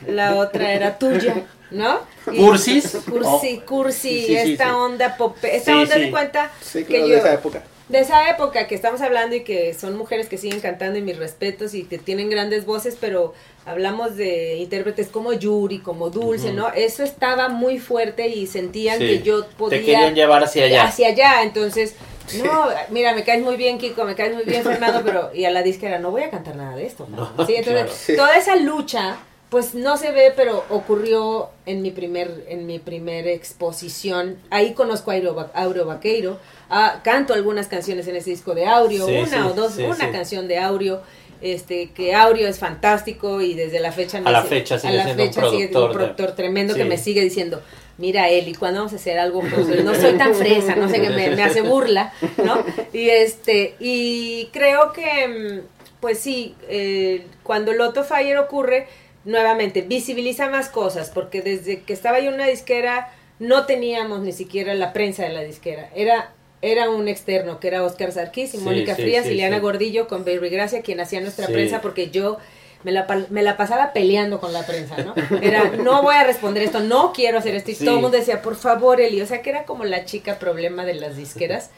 La 0.08 0.36
otra 0.38 0.72
era 0.74 1.00
tuya, 1.00 1.44
¿no? 1.72 2.02
Y- 2.32 2.38
¿Cursis? 2.38 2.98
Cursi, 3.10 3.60
Oh. 3.62 3.66
cursi, 3.66 3.98
Sí, 4.10 4.20
sí, 4.22 4.26
sí, 4.28 4.52
esta 4.52 4.66
sí. 4.66 4.70
onda 4.72 5.18
pop, 5.18 5.36
esta 5.42 5.72
Sí, 5.72 5.78
onda 5.80 5.96
sí. 5.96 6.02
de 6.02 6.12
cuenta 6.12 6.52
Sí, 6.62 6.84
que 6.86 7.00
yo 7.00 7.08
de 7.08 7.18
esa 7.18 7.34
época. 7.34 7.64
De 7.90 8.00
esa 8.00 8.30
época 8.30 8.68
que 8.68 8.76
estamos 8.76 9.02
hablando 9.02 9.36
y 9.36 9.44
que 9.44 9.74
son 9.74 9.98
mujeres 9.98 10.28
que 10.28 10.38
siguen 10.38 10.60
cantando 10.60 11.00
y 11.00 11.02
mis 11.02 11.18
respetos 11.18 11.74
y 11.74 11.84
que 11.84 11.98
tienen 11.98 12.30
grandes 12.30 12.66
voces, 12.66 12.98
pero 13.00 13.34
hablamos 13.66 14.16
de 14.18 14.56
intérpretes 14.58 15.08
como 15.08 15.32
Yuri, 15.34 15.80
como 15.80 16.10
Dulce. 16.10 16.52
¿no? 16.54 16.70
Eso 16.74 17.04
estaba 17.04 17.48
muy 17.50 17.80
fuerte 17.80 18.28
y 18.28 18.46
sentían 18.48 18.98
Sí. 19.00 19.06
que 19.08 19.22
yo 19.24 19.46
podía 19.58 19.80
Te 19.80 19.86
querían 19.86 20.16
llevar 20.16 20.44
hacia 20.44 20.66
allá. 20.66 20.84
hacia 20.86 21.08
allá, 21.10 21.44
entonces 21.44 21.96
no, 22.44 22.66
mira, 22.90 23.14
me 23.14 23.24
caes 23.24 23.42
muy 23.42 23.56
bien 23.56 23.78
Kiko, 23.78 24.04
me 24.04 24.16
caes 24.16 24.34
muy 24.36 24.44
bien 24.44 24.64
Fernando, 24.64 25.02
pero 25.06 25.32
y 25.34 25.46
a 25.46 25.50
la 25.52 25.64
disquera 25.64 25.98
no 25.98 26.12
voy 26.12 26.24
a 26.24 26.30
cantar 26.30 26.58
nada 26.58 26.76
de 26.76 26.86
esto. 26.86 27.08
¿no? 27.10 27.32
No, 27.38 27.46
Sí, 27.46 27.56
entonces 27.56 27.84
claro. 27.84 27.98
Sí. 27.98 28.16
toda 28.18 28.38
esa 28.38 28.56
lucha 28.58 29.18
pues 29.50 29.74
no 29.76 29.96
se 29.96 30.12
ve, 30.12 30.34
pero 30.36 30.66
ocurrió 30.70 31.50
en 31.66 31.82
mi 31.82 31.92
primer 31.92 32.44
en 32.50 32.66
mi 32.66 32.80
primer 32.80 33.30
exposición. 33.30 34.36
Ahí 34.50 34.74
conozco 34.74 35.12
a 35.12 35.16
Auro 35.54 35.86
Vaqueiro, 35.86 36.38
ah, 36.70 37.02
canto 37.04 37.34
algunas 37.34 37.68
canciones 37.68 38.08
en 38.08 38.16
ese 38.16 38.30
disco 38.32 38.54
de 38.56 38.66
Aureo, 38.68 39.06
Sí, 39.08 39.14
una 39.16 39.28
sí, 39.44 39.50
o 39.50 39.54
dos, 39.54 39.74
sí, 39.74 39.84
una 39.84 40.12
canción 40.12 40.48
de 40.48 40.58
Aureo. 40.60 41.02
Este, 41.40 41.92
que 41.92 42.16
Aureo 42.16 42.48
es 42.48 42.58
fantástico 42.58 43.42
y 43.42 43.54
desde 43.54 43.80
la 43.80 43.92
fecha 43.92 44.20
me 44.20 44.28
A 44.28 44.32
la 44.32 44.42
se- 44.42 44.48
fecha 44.48 44.80
sigue 44.80 44.94
a 44.94 44.96
la 44.98 45.04
siendo 45.04 45.24
un 45.24 45.30
fecha 45.30 45.42
sigue 45.42 45.58
siendo 45.68 45.80
un 45.80 45.86
productor 45.86 45.90
de- 45.90 46.14
productor 46.16 46.36
tremendo 46.36 46.74
que 46.74 46.84
me 46.86 46.98
sigue 46.98 47.22
diciendo, 47.22 47.62
mira 48.00 48.28
Eli, 48.30 48.56
¿cuándo 48.56 48.80
vamos 48.80 48.94
a 48.94 48.96
hacer 48.96 49.20
algo 49.20 49.42
juntos? 49.42 49.68
No 49.84 49.94
soy 49.94 50.18
tan 50.18 50.34
fresa, 50.34 50.76
no 50.76 50.90
sé 50.90 51.00
qué 51.00 51.12
me, 51.12 51.30
me 51.36 51.44
hace 51.44 51.62
burla, 51.62 52.12
¿no? 52.44 52.64
Y 52.92 53.10
este, 53.10 53.76
y 53.80 54.50
creo 54.52 54.92
que, 54.94 55.28
mm, 55.62 55.68
pues 56.00 56.18
sí, 56.18 56.56
eh, 56.70 57.28
cuando 57.44 57.72
Loto 57.74 58.04
Fire 58.04 58.40
ocurre, 58.40 58.88
nuevamente, 59.24 59.82
visibiliza 59.82 60.50
más 60.50 60.70
cosas, 60.70 61.12
porque 61.12 61.44
desde 61.44 61.82
que 61.82 61.94
estaba 61.94 62.20
yo 62.20 62.30
en 62.30 62.34
una 62.36 62.48
disquera, 62.48 63.14
no 63.38 63.68
teníamos 63.68 64.22
ni 64.22 64.32
siquiera 64.32 64.74
la 64.74 64.92
prensa 64.92 65.22
de 65.22 65.30
la 65.34 65.42
disquera, 65.44 65.90
era... 65.96 66.34
Era 66.62 66.90
un 66.90 67.08
externo, 67.08 67.60
que 67.60 67.68
era 67.68 67.84
Oscar 67.84 68.12
Sarkis 68.12 68.54
y 68.54 68.58
Sí, 68.58 68.64
Mónica 68.64 68.96
sí, 68.96 69.04
Frías 69.04 69.26
sí, 69.26 69.32
y 69.32 69.36
Liana. 69.36 69.60
Gordillo 69.60 70.08
con 70.08 70.26
Baby 70.26 70.50
Gracia, 70.50 70.82
quien 70.82 71.00
hacía 71.00 71.22
nuestra 71.22 71.48
prensa, 71.48 71.82
porque 71.82 72.10
yo 72.10 72.38
me 72.84 72.92
la, 72.92 73.06
me 73.30 73.44
la 73.44 73.58
pasaba 73.58 73.94
peleando 73.94 74.40
con 74.40 74.54
la 74.54 74.66
prensa, 74.66 74.96
¿no? 74.98 75.14
Era, 75.42 75.72
no 75.78 76.02
voy 76.02 76.16
a 76.16 76.24
responder 76.24 76.64
esto, 76.64 76.80
no 76.80 77.14
quiero 77.14 77.38
hacer 77.38 77.56
esto. 77.56 77.72
Y 77.72 77.76
todo 77.76 77.96
el 77.96 78.02
mundo 78.02 78.18
decía, 78.18 78.42
por 78.42 78.56
favor, 78.56 79.02
Eli. 79.02 79.22
O 79.22 79.26
sea, 79.26 79.42
que 79.42 79.50
era 79.50 79.66
como 79.66 79.84
la 79.86 80.06
chica 80.06 80.40
problema 80.40 80.86
de 80.86 80.96
las 80.96 81.18
disqueras. 81.18 81.70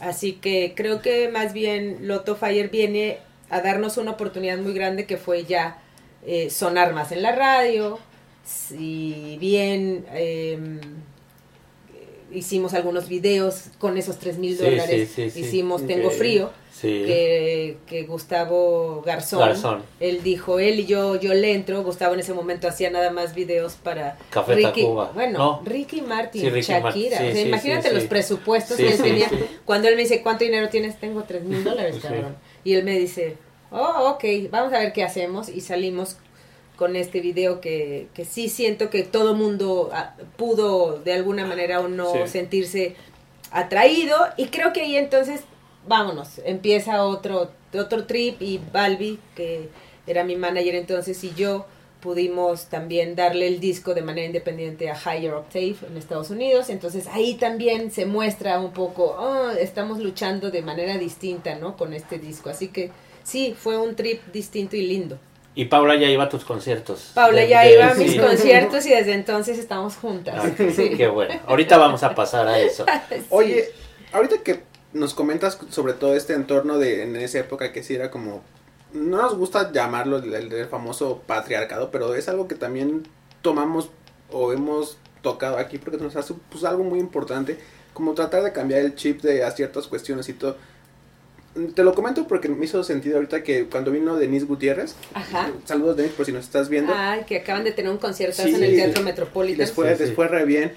Así 0.00 0.32
que 0.32 0.74
creo 0.76 1.00
que 1.02 1.28
más 1.28 1.52
bien 1.52 1.98
Loto 2.02 2.36
Fire 2.36 2.68
viene 2.68 3.18
a 3.48 3.60
darnos 3.60 3.96
una 3.96 4.12
oportunidad 4.12 4.58
muy 4.58 4.74
grande 4.74 5.06
que 5.06 5.16
fue 5.16 5.44
ya 5.44 5.78
eh, 6.26 6.50
sonar 6.50 6.92
más 6.92 7.12
en 7.12 7.22
la 7.22 7.32
radio. 7.32 7.98
Si 8.44 9.36
bien 9.40 10.04
eh, 10.12 10.58
hicimos 12.32 12.74
algunos 12.74 13.08
videos 13.08 13.64
con 13.78 13.96
esos 13.98 14.18
tres 14.18 14.38
mil 14.38 14.56
Sí, 14.56 14.64
dólares, 14.64 15.10
sí, 15.14 15.24
sí, 15.24 15.30
sí. 15.30 15.40
hicimos 15.40 15.86
Tengo. 15.86 16.10
Frío 16.10 16.50
Sí. 16.72 16.88
que, 17.06 17.76
que 17.86 18.02
Gustavo 18.02 19.00
Garzón, 19.06 19.38
Garzón. 19.40 19.82
él 19.98 20.22
dijo, 20.22 20.58
él 20.58 20.80
y 20.80 20.84
yo, 20.84 21.16
yo 21.18 21.32
le 21.32 21.54
entro, 21.54 21.82
Gustavo 21.82 22.12
en 22.12 22.20
ese 22.20 22.34
momento 22.34 22.68
hacía 22.68 22.90
nada 22.90 23.10
más 23.10 23.34
videos 23.34 23.76
para 23.76 24.18
Café 24.28 24.56
Ricky, 24.56 24.82
Tacuba, 24.82 25.10
bueno, 25.14 25.38
¿no? 25.38 25.62
Ricky 25.64 26.02
Martin, 26.02 26.42
Sí, 26.42 26.50
Ricky 26.50 26.66
Shakira, 26.72 27.16
o 27.16 27.20
sea, 27.20 27.32
sí, 27.34 27.40
imagínate 27.48 27.88
sí, 27.88 27.94
los 27.94 28.02
sí. 28.02 28.08
presupuestos 28.10 28.76
Sí, 28.76 28.82
que 28.82 28.90
él 28.90 28.96
sí, 28.98 29.02
tenía, 29.04 29.28
sí. 29.30 29.36
cuando 29.64 29.88
él 29.88 29.96
me 29.96 30.02
dice, 30.02 30.20
¿cuánto 30.22 30.44
dinero 30.44 30.68
tienes? 30.68 31.00
Tengo 31.00 31.22
tres 31.22 31.44
mil 31.44 31.64
dólares, 31.64 31.94
Sí. 31.94 32.02
cabrón, 32.02 32.36
y 32.62 32.74
él 32.74 32.84
me 32.84 32.98
dice, 32.98 33.38
oh, 33.70 34.10
ok, 34.14 34.24
vamos 34.50 34.74
a 34.74 34.78
ver 34.78 34.92
qué 34.92 35.02
hacemos, 35.02 35.48
y 35.48 35.62
salimos 35.62 36.18
con 36.76 36.94
este 36.94 37.20
video 37.20 37.60
que, 37.60 38.08
que 38.14 38.24
sí 38.24 38.48
siento 38.48 38.90
que 38.90 39.02
todo 39.02 39.34
mundo 39.34 39.90
ah, 39.92 40.14
pudo 40.36 40.98
de 40.98 41.14
alguna 41.14 41.46
manera 41.46 41.80
o 41.80 41.88
no 41.88 42.12
Sí. 42.12 42.18
sentirse 42.28 42.94
atraído. 43.50 44.16
Y 44.36 44.46
creo 44.46 44.72
que 44.72 44.82
ahí 44.82 44.96
entonces 44.96 45.40
vámonos 45.88 46.40
empieza 46.44 47.04
otro 47.04 47.50
otro 47.74 48.04
trip. 48.06 48.40
Y 48.42 48.60
Balbi 48.72 49.18
que 49.34 49.68
era 50.06 50.22
mi 50.24 50.36
manager 50.36 50.74
entonces 50.74 51.22
y 51.24 51.32
yo 51.34 51.66
pudimos 52.00 52.66
también 52.66 53.16
darle 53.16 53.48
el 53.48 53.58
disco 53.58 53.94
de 53.94 54.02
manera 54.02 54.26
independiente 54.26 54.90
a 54.90 54.94
Higher 54.94 55.32
Octave 55.32 55.76
en 55.88 55.96
Estados 55.96 56.30
Unidos. 56.30 56.68
Entonces 56.68 57.06
ahí 57.08 57.34
también 57.34 57.90
se 57.90 58.04
muestra 58.06 58.60
un 58.60 58.72
poco 58.72 59.16
oh, 59.18 59.50
estamos 59.50 59.98
luchando 59.98 60.50
de 60.50 60.62
manera 60.62 60.98
distinta 60.98 61.54
no 61.56 61.76
con 61.76 61.94
este 61.94 62.18
disco. 62.18 62.50
Así 62.50 62.68
que 62.68 62.90
sí 63.24 63.54
fue 63.58 63.78
un 63.78 63.96
trip 63.96 64.20
distinto 64.32 64.76
y 64.76 64.82
lindo 64.86 65.18
Y 65.56 65.64
Paula 65.64 65.96
ya 65.96 66.08
iba 66.08 66.24
a 66.24 66.28
tus 66.28 66.44
conciertos. 66.44 67.10
Paula 67.14 67.40
De- 67.40 67.48
ya 67.48 67.62
de- 67.62 67.74
iba 67.74 67.90
a 67.90 67.94
mis 67.94 68.12
sí. 68.12 68.18
conciertos 68.18 68.86
y 68.86 68.90
desde 68.90 69.14
entonces 69.14 69.58
estamos 69.58 69.96
juntas 69.96 70.36
Ah, 70.38 70.50
Sí. 70.56 70.90
Qué 70.96 71.08
bueno. 71.08 71.34
Ahorita 71.46 71.78
vamos 71.78 72.02
a 72.04 72.14
pasar 72.14 72.46
a 72.46 72.58
eso. 72.60 72.84
Sí. 73.08 73.16
Oye, 73.30 73.70
ahorita 74.12 74.36
que 74.44 74.62
nos 74.92 75.14
comentas 75.14 75.58
sobre 75.70 75.94
todo 75.94 76.14
este 76.14 76.34
entorno 76.34 76.78
de 76.78 77.02
en 77.02 77.16
esa 77.16 77.38
época 77.40 77.72
que 77.72 77.82
sí 77.82 77.94
era 77.94 78.10
como 78.10 78.42
no 78.92 79.20
nos 79.20 79.34
gusta 79.36 79.72
llamarlo 79.72 80.18
el, 80.18 80.32
el- 80.32 80.52
el 80.52 80.66
famoso 80.66 81.22
patriarcado, 81.26 81.90
pero 81.90 82.14
es 82.14 82.28
algo 82.28 82.46
que 82.48 82.54
también 82.54 83.08
tomamos 83.42 83.90
o 84.30 84.52
hemos 84.52 84.98
tocado 85.22 85.56
aquí 85.58 85.78
porque 85.78 85.98
nos 85.98 86.16
hace 86.16 86.34
pues, 86.50 86.64
algo 86.64 86.84
muy 86.84 86.98
importante, 87.00 87.58
como 87.94 88.12
tratar 88.14 88.42
de 88.42 88.52
cambiar 88.52 88.80
el 88.82 88.94
chip 88.94 89.22
de 89.22 89.42
a 89.42 89.50
ciertas 89.52 89.86
cuestiones 89.86 90.28
y 90.28 90.34
todo. 90.34 90.56
Te 91.74 91.82
lo 91.82 91.94
comento 91.94 92.26
porque 92.28 92.48
me 92.48 92.64
hizo 92.64 92.84
sentido 92.84 93.16
ahorita 93.16 93.42
que 93.42 93.66
cuando 93.66 93.90
vino 93.90 94.16
Denise 94.16 94.44
Gutiérrez, 94.46 94.94
Ajá. 95.14 95.50
saludos 95.64 95.96
Denise 95.96 96.14
por 96.14 96.26
si 96.26 96.32
nos 96.32 96.44
estás 96.44 96.68
viendo, 96.68 96.92
Ay, 96.94 97.22
que 97.26 97.36
acaban 97.38 97.64
de 97.64 97.72
tener 97.72 97.90
un 97.90 97.98
concierto 97.98 98.42
Sí, 98.42 98.54
en 98.54 98.62
el. 98.62 98.74
Teatro 98.76 99.00
y 99.00 99.04
Metropolitan. 99.04 99.58
les 99.60 99.72
fue, 99.72 99.88
Sí, 99.90 99.96
sí. 99.96 100.04
les 100.06 100.14
fue 100.14 100.28
re 100.28 100.44
bien. 100.44 100.72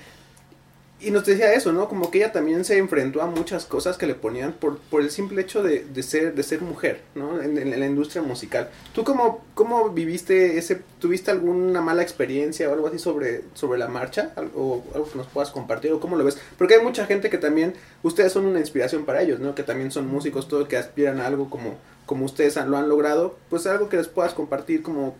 Y 1.01 1.11
nos 1.11 1.23
decía 1.25 1.53
eso, 1.53 1.71
¿no? 1.71 1.87
Como 1.87 2.11
que 2.11 2.17
ella 2.17 2.33
también 2.33 2.65
se 2.65 2.77
enfrentó 2.77 3.21
a 3.21 3.25
muchas 3.25 3.65
cosas 3.65 3.97
que 3.97 4.05
le 4.05 4.15
ponían 4.15 4.51
por, 4.51 4.79
por 4.79 5.01
el 5.01 5.09
simple 5.09 5.41
hecho 5.41 5.63
de, 5.63 5.85
de 5.85 6.03
ser 6.03 6.35
de 6.35 6.43
ser 6.43 6.59
mujer, 6.61 6.99
¿no? 7.15 7.41
En, 7.41 7.57
en 7.57 7.79
la 7.79 7.85
industria 7.85 8.21
musical. 8.21 8.69
¿Tú 8.93 9.05
cómo, 9.05 9.45
cómo 9.53 9.91
viviste 9.91 10.57
ese, 10.57 10.81
tuviste 10.99 11.31
alguna 11.31 11.79
mala 11.81 12.01
experiencia 12.01 12.69
o 12.69 12.73
algo 12.73 12.87
así 12.87 12.99
sobre, 12.99 13.43
sobre 13.53 13.79
la 13.79 13.87
marcha? 13.87 14.33
Algo, 14.35 14.83
algo 14.93 15.09
que 15.09 15.17
nos 15.17 15.27
puedas 15.27 15.51
compartir 15.51 15.93
o 15.93 16.01
cómo 16.01 16.17
lo 16.17 16.25
ves? 16.25 16.37
Porque 16.57 16.75
hay 16.75 16.83
mucha 16.83 17.05
gente 17.05 17.29
que 17.29 17.37
también, 17.37 17.75
ustedes 18.03 18.33
son 18.33 18.45
una 18.45 18.59
inspiración 18.59 19.05
para 19.05 19.21
ellos, 19.21 19.39
¿no? 19.39 19.55
Que 19.55 19.63
también 19.63 19.91
son 19.91 20.05
músicos, 20.05 20.49
todo 20.49 20.67
que 20.67 20.75
aspiran 20.75 21.21
a 21.21 21.27
algo 21.27 21.49
como, 21.49 21.75
como 22.05 22.25
ustedes 22.25 22.57
han- 22.57 22.69
lo 22.71 22.77
han 22.77 22.89
logrado. 22.89 23.37
Pues 23.49 23.65
algo 23.67 23.87
que 23.87 23.95
les 23.95 24.09
puedas 24.09 24.33
compartir 24.33 24.81
como 24.81 25.15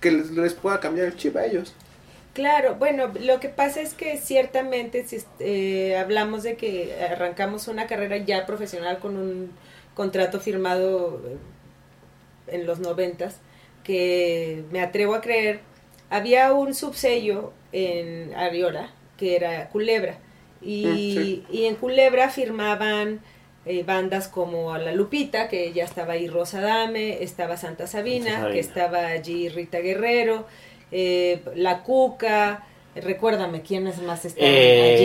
que 0.00 0.10
les, 0.10 0.30
les 0.30 0.54
pueda 0.54 0.80
cambiar 0.80 1.06
el 1.08 1.16
chip 1.16 1.36
a 1.36 1.44
ellos. 1.44 1.74
Claro, 2.32 2.76
bueno, 2.76 3.12
lo 3.20 3.40
que 3.40 3.50
pasa 3.50 3.82
es 3.82 3.92
que 3.94 4.16
ciertamente 4.16 5.06
si 5.06 5.18
eh, 5.38 5.96
hablamos 5.98 6.42
de 6.42 6.56
que 6.56 6.94
arrancamos 7.10 7.68
una 7.68 7.86
carrera 7.86 8.16
ya 8.16 8.46
profesional 8.46 9.00
con 9.00 9.16
un 9.18 9.58
contrato 9.94 10.40
firmado 10.40 11.20
eh, 11.26 11.38
en 12.46 12.66
los 12.66 12.78
noventas, 12.80 13.40
que 13.84 14.64
me 14.70 14.80
atrevo 14.80 15.14
a 15.14 15.20
creer, 15.20 15.60
había 16.10 16.52
un 16.52 16.74
subsello 16.74 17.52
en 17.72 18.34
Ariola 18.34 18.94
que 19.16 19.36
era 19.36 19.68
Culebra 19.70 20.18
y, 20.60 20.86
Mm, 20.86 20.96
sí. 21.10 21.44
y 21.48 21.64
en 21.66 21.76
Culebra 21.76 22.30
firmaban 22.30 23.20
eh, 23.64 23.82
bandas 23.84 24.28
como 24.28 24.76
La 24.78 24.92
Lupita, 24.92 25.48
que 25.48 25.72
ya 25.72 25.84
estaba 25.84 26.14
ahí 26.14 26.28
Rosa 26.28 26.60
Dame, 26.60 27.22
estaba 27.22 27.56
Santa 27.56 27.86
Sabina, 27.86 28.30
Santa 28.30 28.40
Sabina. 28.40 28.50
que 28.50 28.58
estaba 28.60 29.06
allí 29.08 29.48
Rita 29.48 29.78
Guerrero, 29.80 30.46
eh, 30.92 31.42
La 31.56 31.82
Cuca, 31.82 32.66
Recuérdame, 32.94 33.62
¿quiénes 33.62 34.02
más 34.02 34.24
están 34.26 34.44
Eh, 34.44 34.92
allí? 34.94 35.04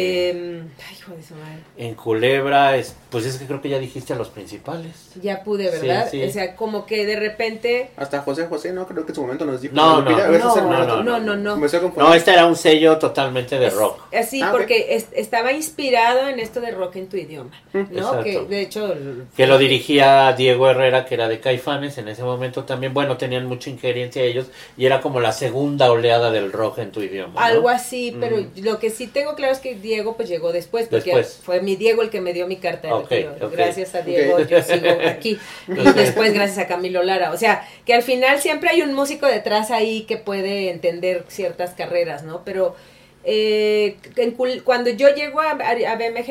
Eh, 0.00 0.62
ay, 0.88 0.96
hijo 0.98 1.12
de 1.14 1.22
su 1.22 1.34
madre. 1.34 1.58
En 1.76 1.94
Culebra, 1.94 2.76
es, 2.76 2.96
pues 3.10 3.24
es 3.26 3.36
que 3.38 3.46
creo 3.46 3.62
que 3.62 3.68
ya 3.68 3.78
dijiste 3.78 4.12
a 4.12 4.16
los 4.16 4.28
principales. 4.28 5.10
Ya 5.22 5.44
pude, 5.44 5.70
¿verdad? 5.70 6.08
Sí, 6.10 6.20
sí. 6.20 6.28
O 6.28 6.32
sea, 6.32 6.56
como 6.56 6.84
que 6.84 7.06
de 7.06 7.14
repente... 7.14 7.90
Hasta 7.96 8.22
José 8.22 8.46
José, 8.46 8.72
¿no? 8.72 8.88
Creo 8.88 9.04
que 9.06 9.12
en 9.12 9.14
su 9.14 9.22
momento 9.22 9.44
nos 9.44 9.60
dijo. 9.62 9.72
No, 9.76 10.02
no. 10.02 10.10
No, 10.10 11.02
no, 11.04 11.20
no, 11.20 11.36
no. 11.36 11.54
Confundiendo. 11.60 11.90
No, 12.02 12.14
este 12.14 12.32
era 12.32 12.44
un 12.46 12.56
sello 12.56 12.98
totalmente 12.98 13.56
de 13.58 13.68
Es- 13.68 13.74
rock. 13.74 14.12
Así, 14.12 14.42
Ah, 14.42 14.48
porque 14.50 14.96
es- 14.96 15.06
estaba 15.12 15.52
inspirado 15.52 16.28
en 16.28 16.40
esto 16.40 16.60
de 16.60 16.72
rock 16.72 16.96
en 16.96 17.08
tu 17.08 17.16
idioma, 17.16 17.50
¿no? 17.72 17.80
Exacto. 17.82 18.22
Que 18.24 18.40
de 18.46 18.60
hecho... 18.62 18.94
Que 19.36 19.46
lo 19.46 19.58
dirigía 19.58 20.32
Diego 20.32 20.68
Herrera, 20.68 21.04
que 21.04 21.14
era 21.14 21.28
de 21.28 21.38
Caifanes 21.38 21.98
en 21.98 22.08
ese 22.08 22.24
momento 22.24 22.64
también. 22.64 22.92
Bueno, 22.92 23.16
tenían 23.16 23.46
mucha 23.46 23.70
injerencia 23.70 24.22
ellos 24.22 24.46
y 24.76 24.86
era 24.86 25.00
como 25.00 25.20
la 25.20 25.30
segunda 25.30 25.90
oleada 25.92 26.32
del 26.32 26.50
rock 26.52 26.78
en 26.78 26.90
tu 26.90 27.00
idioma. 27.00 27.27
Algo 27.36 27.68
así, 27.68 28.16
pero 28.20 28.36
Mm. 28.38 28.50
lo 28.62 28.78
que 28.78 28.90
sí 28.90 29.06
tengo 29.06 29.34
claro 29.34 29.52
es 29.52 29.58
que 29.60 29.74
Diego 29.74 30.16
pues 30.16 30.28
llegó 30.28 30.52
después, 30.52 30.88
porque 30.88 31.14
Después. 31.14 31.40
fue 31.42 31.60
mi 31.60 31.76
Diego 31.76 32.02
el 32.02 32.10
que 32.10 32.20
me 32.20 32.32
dio 32.32 32.46
mi 32.46 32.56
carta 32.56 32.88
de 32.88 32.94
Ok, 32.94 33.10
retiro. 33.10 33.36
ok. 33.46 33.52
Gracias 33.52 33.94
a 33.94 34.02
Diego 34.02 34.38
yo 34.40 34.62
sigo 34.62 34.86
aquí. 35.06 35.38
Y 35.68 35.92
después 35.92 36.32
gracias 36.32 36.58
a 36.58 36.66
Camilo 36.66 37.02
Lara. 37.02 37.32
O 37.32 37.36
sea, 37.36 37.66
que 37.84 37.94
al 37.94 38.02
final 38.02 38.38
siempre 38.40 38.70
hay 38.70 38.82
un 38.82 38.94
músico 38.94 39.26
detrás 39.26 39.70
ahí 39.70 40.02
que 40.02 40.16
puede 40.16 40.70
entender 40.70 41.24
ciertas 41.28 41.74
carreras, 41.74 42.22
¿no? 42.24 42.44
Pero 42.44 42.74
eh, 43.24 43.96
en 44.16 44.36
Cul- 44.36 44.62
cuando 44.62 44.90
yo 44.90 45.14
llego 45.14 45.40
a, 45.40 45.50
a 45.50 45.96
BM 45.96 46.24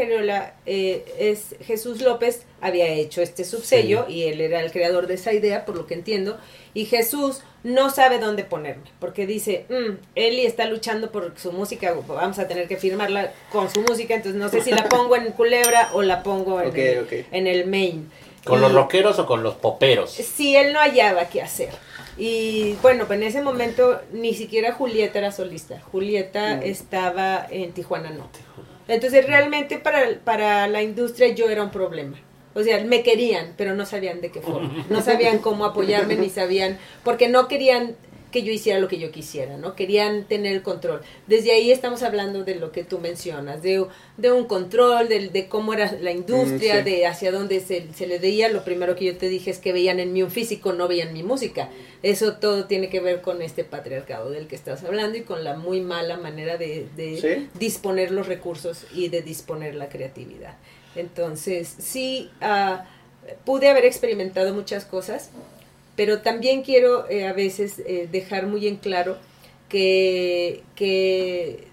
eh, 0.65 1.05
es 1.19 1.55
Jesús 1.65 2.01
López 2.01 2.43
había 2.61 2.87
hecho 2.87 3.21
este 3.21 3.43
subsello 3.43 4.05
y 4.09 4.23
él 4.23 4.41
era 4.41 4.61
el 4.61 4.71
creador 4.71 5.05
de 5.05 5.13
esa 5.15 5.31
idea, 5.33 5.65
por 5.65 5.75
lo 5.75 5.85
que 5.85 5.93
entiendo. 5.93 6.39
Y 6.77 6.85
Jesús 6.85 7.41
no 7.63 7.89
sabe 7.89 8.19
dónde 8.19 8.43
ponerme, 8.43 8.83
porque 8.99 9.25
dice, 9.25 9.65
"Mm, 9.67 9.97
Eli 10.13 10.45
está 10.45 10.65
luchando 10.65 11.11
por 11.11 11.33
su 11.35 11.51
música, 11.51 11.91
vamos 12.07 12.37
a 12.37 12.47
tener 12.47 12.67
que 12.67 12.77
firmarla 12.77 13.31
con 13.51 13.67
su 13.73 13.81
música, 13.81 14.13
entonces 14.13 14.39
no 14.39 14.47
sé 14.49 14.61
si 14.61 14.69
la 14.69 14.83
pongo 14.89 15.15
en 15.15 15.31
Culebra 15.31 15.89
o 15.93 16.03
la 16.03 16.21
pongo 16.21 16.61
en, 16.61 16.75
el, 16.77 17.25
en 17.31 17.47
el 17.47 17.65
main. 17.65 18.11
¿Con 18.45 18.59
Y- 18.59 18.61
los 18.61 18.73
rockeros 18.73 19.17
o 19.17 19.25
con 19.25 19.41
los 19.41 19.55
poperos? 19.55 20.11
Sí, 20.11 20.55
él 20.55 20.71
no 20.71 20.77
hallaba 20.79 21.25
qué 21.25 21.41
hacer. 21.41 21.69
Y 22.15 22.73
bueno, 22.83 23.05
pues 23.07 23.17
en 23.19 23.27
ese 23.27 23.41
momento 23.41 23.99
ni 24.11 24.35
siquiera 24.35 24.71
Julieta 24.73 25.17
era 25.17 25.31
solista. 25.31 25.79
Julieta 25.91 26.57
Mm. 26.57 26.63
estaba 26.63 27.47
en 27.49 27.71
Tijuana 27.73 28.11
Norte. 28.11 28.37
Entonces 28.87 29.25
realmente 29.25 29.79
para, 29.79 30.03
para 30.23 30.67
la 30.67 30.83
industria 30.83 31.29
yo 31.33 31.49
era 31.49 31.63
un 31.63 31.71
problema. 31.71 32.17
O 32.57 32.63
sea, 32.63 32.83
me 32.83 33.03
querían, 33.03 33.53
pero 33.55 33.75
no 33.75 33.85
sabían 33.85 34.19
de 34.19 34.31
qué 34.31 34.41
forma. 34.41 34.85
No 34.89 35.01
sabían 35.01 35.37
cómo 35.39 35.63
apoyarme, 35.63 36.15
ni 36.15 36.29
sabían, 36.29 36.77
porque 37.03 37.27
no 37.29 37.47
querían 37.47 37.95
que 38.31 38.43
yo 38.43 38.51
hiciera 38.51 38.79
lo 38.79 38.89
que 38.89 38.99
yo 38.99 39.09
quisiera, 39.09 39.55
¿no? 39.57 39.73
Querían 39.73 40.25
tener 40.25 40.51
el 40.53 40.61
control. 40.61 41.01
Desde 41.27 41.53
ahí 41.53 41.71
estamos 41.71 42.03
hablando 42.03 42.43
de 42.43 42.55
lo 42.55 42.73
que 42.73 42.83
tú 42.83 42.99
mencionas, 42.99 43.61
de, 43.63 43.85
de 44.17 44.31
un 44.33 44.45
control, 44.45 45.07
de, 45.07 45.29
de 45.29 45.47
cómo 45.47 45.71
era 45.73 45.93
la 46.01 46.11
industria, 46.11 46.75
Mm, 46.81 46.83
sí. 46.83 46.91
de 46.91 47.05
hacia 47.07 47.31
dónde 47.31 47.61
se, 47.61 47.87
se 47.93 48.05
le 48.05 48.19
veía. 48.19 48.49
Lo 48.49 48.65
primero 48.65 48.95
que 48.97 49.05
yo 49.05 49.17
te 49.17 49.29
dije 49.29 49.49
es 49.51 49.59
que 49.59 49.71
veían 49.71 50.01
en 50.01 50.11
mí 50.11 50.23
un 50.23 50.29
físico, 50.31 50.73
no 50.73 50.89
veían 50.89 51.13
mi 51.13 51.23
música. 51.23 51.69
Eso 52.03 52.33
todo 52.33 52.65
tiene 52.65 52.89
que 52.89 52.99
ver 52.99 53.21
con 53.21 53.41
este 53.41 53.63
patriarcado 53.63 54.29
del 54.29 54.47
que 54.47 54.55
estás 54.57 54.83
hablando 54.83 55.17
y 55.17 55.21
con 55.21 55.45
la 55.45 55.55
muy 55.55 55.79
mala 55.79 56.17
manera 56.17 56.57
de, 56.57 56.87
de 56.97 57.21
Sí. 57.21 57.47
disponer 57.57 58.11
los 58.11 58.27
recursos 58.27 58.85
y 58.93 59.07
de 59.07 59.21
disponer 59.21 59.73
la 59.75 59.87
creatividad. 59.87 60.55
Entonces, 60.97 61.73
sí, 61.79 62.29
ah, 62.41 62.85
pude 63.45 63.69
haber 63.69 63.85
experimentado 63.85 64.53
muchas 64.53 64.85
cosas, 64.85 65.29
pero 65.95 66.21
también 66.21 66.61
quiero 66.63 67.09
eh, 67.09 67.27
a 67.27 67.33
veces 67.33 67.79
eh, 67.79 68.07
dejar 68.11 68.47
muy 68.47 68.67
en 68.67 68.77
claro 68.77 69.17
que, 69.69 70.63
que 70.75 71.67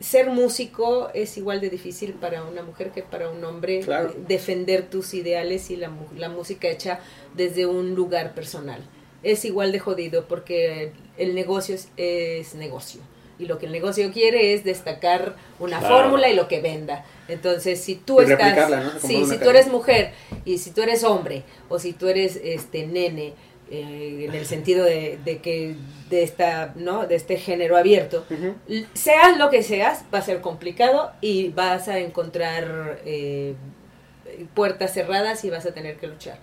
ser 0.00 0.28
músico 0.30 1.08
es 1.14 1.36
igual 1.38 1.60
de 1.60 1.70
difícil 1.70 2.12
para 2.14 2.44
una 2.44 2.62
mujer 2.62 2.90
que 2.90 3.02
para 3.02 3.30
un 3.30 3.42
hombre 3.44 3.80
Claro. 3.80 4.10
eh, 4.10 4.16
defender 4.28 4.90
tus 4.90 5.14
ideales 5.14 5.70
y 5.70 5.76
la, 5.76 5.90
la 6.16 6.28
música 6.28 6.68
hecha 6.68 7.00
desde 7.34 7.66
un 7.66 7.94
lugar 7.94 8.34
personal. 8.34 8.82
Es 9.22 9.44
igual 9.46 9.72
de 9.72 9.78
jodido 9.78 10.26
porque 10.28 10.92
el 11.16 11.34
negocio 11.34 11.74
es, 11.74 11.88
es 11.96 12.54
negocio. 12.54 13.00
Y 13.38 13.46
lo 13.46 13.58
que 13.58 13.66
el 13.66 13.72
negocio 13.72 14.12
quiere 14.12 14.54
es 14.54 14.62
destacar 14.64 15.34
una 15.58 15.80
Claro. 15.80 15.96
fórmula 15.96 16.28
y 16.28 16.34
lo 16.36 16.46
que 16.48 16.60
venda. 16.60 17.04
Entonces, 17.28 17.80
si 17.80 17.96
tú 17.96 18.20
Y 18.22 18.30
estás... 18.30 18.70
¿no? 18.70 19.00
Sí, 19.00 19.24
si 19.26 19.38
tú 19.38 19.50
eres 19.50 19.66
mujer 19.68 20.12
y 20.44 20.58
si 20.58 20.70
tú 20.70 20.82
eres 20.82 21.02
hombre 21.04 21.42
o 21.68 21.78
si 21.78 21.92
tú 21.92 22.08
eres 22.08 22.38
este 22.42 22.86
nene 22.86 23.32
eh, 23.70 24.26
en 24.28 24.34
el 24.34 24.44
sentido 24.46 24.84
de, 24.84 25.18
de 25.24 25.38
que 25.38 25.74
de 26.10 26.22
esta 26.22 26.72
no 26.76 27.06
de 27.06 27.14
este 27.14 27.38
género 27.38 27.78
abierto 27.78 28.26
seas 28.92 29.38
lo 29.38 29.48
que 29.48 29.62
seas 29.62 30.04
va 30.12 30.18
a 30.18 30.22
ser 30.22 30.42
complicado 30.42 31.10
y 31.22 31.48
vas 31.48 31.88
a 31.88 31.98
encontrar 31.98 33.00
eh, 33.06 33.54
puertas 34.54 34.92
cerradas 34.92 35.44
y 35.46 35.50
vas 35.50 35.64
a 35.64 35.72
tener 35.72 35.96
que 35.96 36.06
luchar 36.06 36.38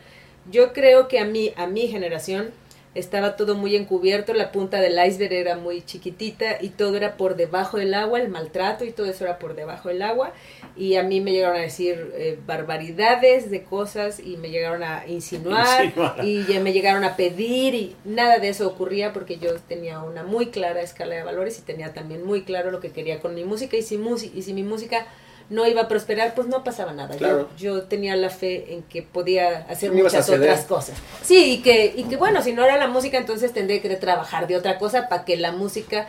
yo 0.51 0.73
creo 0.73 1.07
que 1.07 1.19
a 1.19 1.25
mí 1.25 1.53
a 1.57 1.67
mi 1.67 1.87
generación 1.87 2.49
estaba 2.93 3.37
todo 3.37 3.55
muy 3.55 3.75
encubierto, 3.75 4.33
la 4.33 4.51
punta 4.51 4.81
del 4.81 4.99
iceberg 5.05 5.33
era 5.33 5.55
muy 5.55 5.81
chiquitita 5.81 6.57
y 6.59 6.69
todo 6.69 6.97
era 6.97 7.15
por 7.15 7.37
debajo 7.37 7.77
del 7.77 7.93
agua, 7.93 8.19
el 8.19 8.27
maltrato 8.27 8.83
y 8.83 8.91
todo 8.91 9.07
eso 9.07 9.23
era 9.23 9.39
por 9.39 9.55
debajo 9.55 9.87
del 9.89 10.01
agua. 10.01 10.33
Y 10.75 10.95
a 10.95 11.03
mí 11.03 11.21
me 11.21 11.31
llegaron 11.31 11.57
a 11.57 11.61
decir 11.61 12.11
eh, 12.15 12.37
barbaridades 12.45 13.49
de 13.49 13.63
cosas 13.63 14.19
y 14.19 14.35
me 14.37 14.49
llegaron 14.49 14.83
a 14.83 15.07
insinuar, 15.07 15.93
y 16.23 16.45
ya 16.45 16.59
me 16.59 16.73
llegaron 16.73 17.03
a 17.03 17.15
pedir 17.15 17.75
y 17.75 17.95
nada 18.03 18.39
de 18.39 18.49
eso 18.49 18.67
ocurría 18.67 19.13
porque 19.13 19.37
yo 19.37 19.55
tenía 19.55 20.01
una 20.03 20.23
muy 20.23 20.47
clara 20.47 20.81
escala 20.81 21.15
de 21.15 21.23
valores 21.23 21.59
y 21.59 21.61
tenía 21.61 21.93
también 21.93 22.25
muy 22.25 22.43
claro 22.43 22.71
lo 22.71 22.81
que 22.81 22.91
quería 22.91 23.19
con 23.19 23.35
mi 23.35 23.45
música 23.45 23.77
y 23.77 23.83
si, 23.83 23.99
y 24.33 24.41
si 24.41 24.53
mi 24.53 24.63
música 24.63 25.07
no 25.51 25.67
iba 25.67 25.81
a 25.81 25.87
prosperar, 25.87 26.33
pues 26.33 26.47
no 26.47 26.63
pasaba 26.63 26.93
nada. 26.93 27.15
Claro. 27.17 27.49
Yo, 27.57 27.75
yo 27.75 27.83
tenía 27.83 28.15
la 28.15 28.29
fe 28.31 28.73
en 28.73 28.81
que 28.83 29.03
podía 29.03 29.65
hacer 29.69 29.91
muchas 29.91 30.27
otras 30.29 30.61
cosas. 30.65 30.95
Sí, 31.21 31.53
y 31.55 31.61
que, 31.61 31.93
y 31.95 32.05
que 32.05 32.15
bueno, 32.17 32.41
si 32.41 32.53
no 32.53 32.63
era 32.63 32.77
la 32.77 32.87
música, 32.87 33.17
entonces 33.17 33.51
tendré 33.53 33.81
que 33.81 33.95
trabajar 33.97 34.47
de 34.47 34.55
otra 34.55 34.79
cosa 34.79 35.09
para 35.09 35.25
que 35.25 35.37
la 35.37 35.51
música 35.51 36.07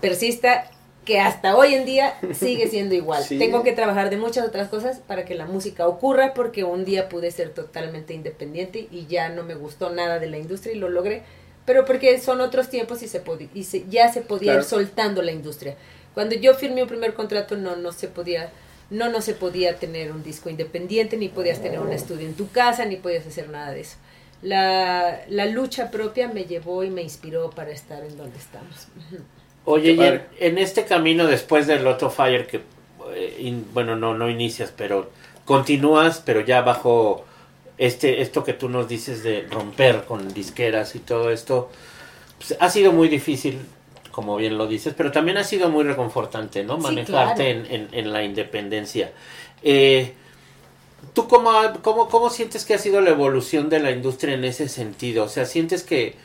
persista, 0.00 0.70
que 1.04 1.18
hasta 1.18 1.56
hoy 1.56 1.74
en 1.74 1.84
día 1.84 2.14
sigue 2.32 2.68
siendo 2.68 2.94
igual. 2.94 3.24
Sí. 3.28 3.38
Tengo 3.38 3.62
que 3.62 3.72
trabajar 3.72 4.10
de 4.10 4.16
muchas 4.18 4.46
otras 4.46 4.68
cosas 4.68 4.98
para 4.98 5.24
que 5.24 5.34
la 5.34 5.46
música 5.46 5.86
ocurra, 5.88 6.34
porque 6.34 6.62
un 6.64 6.84
día 6.84 7.08
pude 7.08 7.30
ser 7.30 7.50
totalmente 7.50 8.14
independiente 8.14 8.86
y 8.90 9.06
ya 9.06 9.28
no 9.30 9.42
me 9.42 9.54
gustó 9.54 9.90
nada 9.90 10.18
de 10.18 10.28
la 10.28 10.38
industria 10.38 10.74
y 10.74 10.78
lo 10.78 10.88
logré, 10.88 11.22
pero 11.64 11.84
porque 11.84 12.20
son 12.20 12.40
otros 12.40 12.68
tiempos 12.68 13.02
y, 13.02 13.08
se 13.08 13.22
y 13.54 13.64
se- 13.64 13.84
ya 13.88 14.12
se 14.12 14.20
podía 14.20 14.52
Claro. 14.52 14.60
ir 14.60 14.64
soltando 14.66 15.22
la 15.22 15.32
industria. 15.32 15.76
Cuando 16.14 16.34
yo 16.34 16.54
firmé 16.54 16.82
un 16.82 16.88
primer 16.88 17.14
contrato 17.14 17.56
no, 17.56 17.74
no 17.76 17.90
se 17.92 18.06
podía 18.08 18.50
no, 18.92 19.08
no 19.10 19.20
se 19.20 19.34
podía 19.34 19.76
tener 19.76 20.12
un 20.12 20.22
disco 20.22 20.50
independiente, 20.50 21.16
ni 21.16 21.28
podías 21.28 21.60
tener 21.60 21.80
un 21.80 21.92
estudio 21.92 22.26
en 22.26 22.34
tu 22.34 22.48
casa, 22.50 22.84
ni 22.84 22.96
podías 22.96 23.26
hacer 23.26 23.48
nada 23.48 23.72
de 23.72 23.80
eso. 23.80 23.96
La, 24.42 25.22
la 25.28 25.46
lucha 25.46 25.90
propia 25.90 26.28
me 26.28 26.44
llevó 26.44 26.84
y 26.84 26.90
me 26.90 27.02
inspiró 27.02 27.50
para 27.50 27.70
estar 27.70 28.04
en 28.04 28.16
donde 28.16 28.38
estamos. 28.38 28.88
Oye, 29.64 29.92
y 29.92 30.44
en, 30.44 30.58
este 30.58 30.84
camino 30.84 31.26
después 31.26 31.66
del 31.66 31.84
Lotto 31.84 32.10
Fire, 32.10 32.46
que, 32.46 32.60
eh, 33.14 33.36
in- 33.40 33.66
bueno, 33.72 33.96
no, 33.96 34.14
no 34.14 34.28
inicias, 34.28 34.72
pero 34.76 35.10
continúas, 35.44 36.22
pero 36.24 36.40
ya 36.40 36.60
bajo 36.62 37.24
este, 37.78 38.20
esto 38.20 38.42
que 38.44 38.52
tú 38.52 38.68
nos 38.68 38.88
dices 38.88 39.22
de 39.22 39.46
romper 39.50 40.04
con 40.04 40.34
disqueras 40.34 40.94
y 40.96 40.98
todo 40.98 41.30
esto, 41.30 41.70
pues, 42.38 42.56
ha 42.60 42.68
sido 42.68 42.92
muy 42.92 43.08
difícil, 43.08 43.60
como 44.12 44.36
bien 44.36 44.58
lo 44.58 44.68
dices, 44.68 44.94
pero 44.96 45.12
también 45.12 45.38
ha 45.38 45.44
sido 45.44 45.70
muy 45.70 45.84
reconfortante, 45.84 46.64
¿no? 46.64 46.78
Sí, 46.78 47.00
Manejarte 47.00 47.04
claro. 47.04 47.50
en, 47.50 47.66
en, 47.66 47.88
en 47.92 48.12
la 48.12 48.24
independencia. 48.24 49.12
Eh, 49.62 50.14
¿Tú 51.14 51.28
cómo, 51.28 51.50
cómo, 51.82 52.08
cómo 52.08 52.30
sientes 52.30 52.64
que 52.64 52.74
ha 52.74 52.78
sido 52.78 53.00
la 53.00 53.10
evolución 53.10 53.68
de 53.68 53.80
la 53.80 53.90
industria 53.90 54.34
en 54.34 54.44
ese 54.44 54.68
sentido? 54.68 55.24
O 55.24 55.28
sea, 55.28 55.44
¿sientes 55.46 55.82
que, 55.82 56.16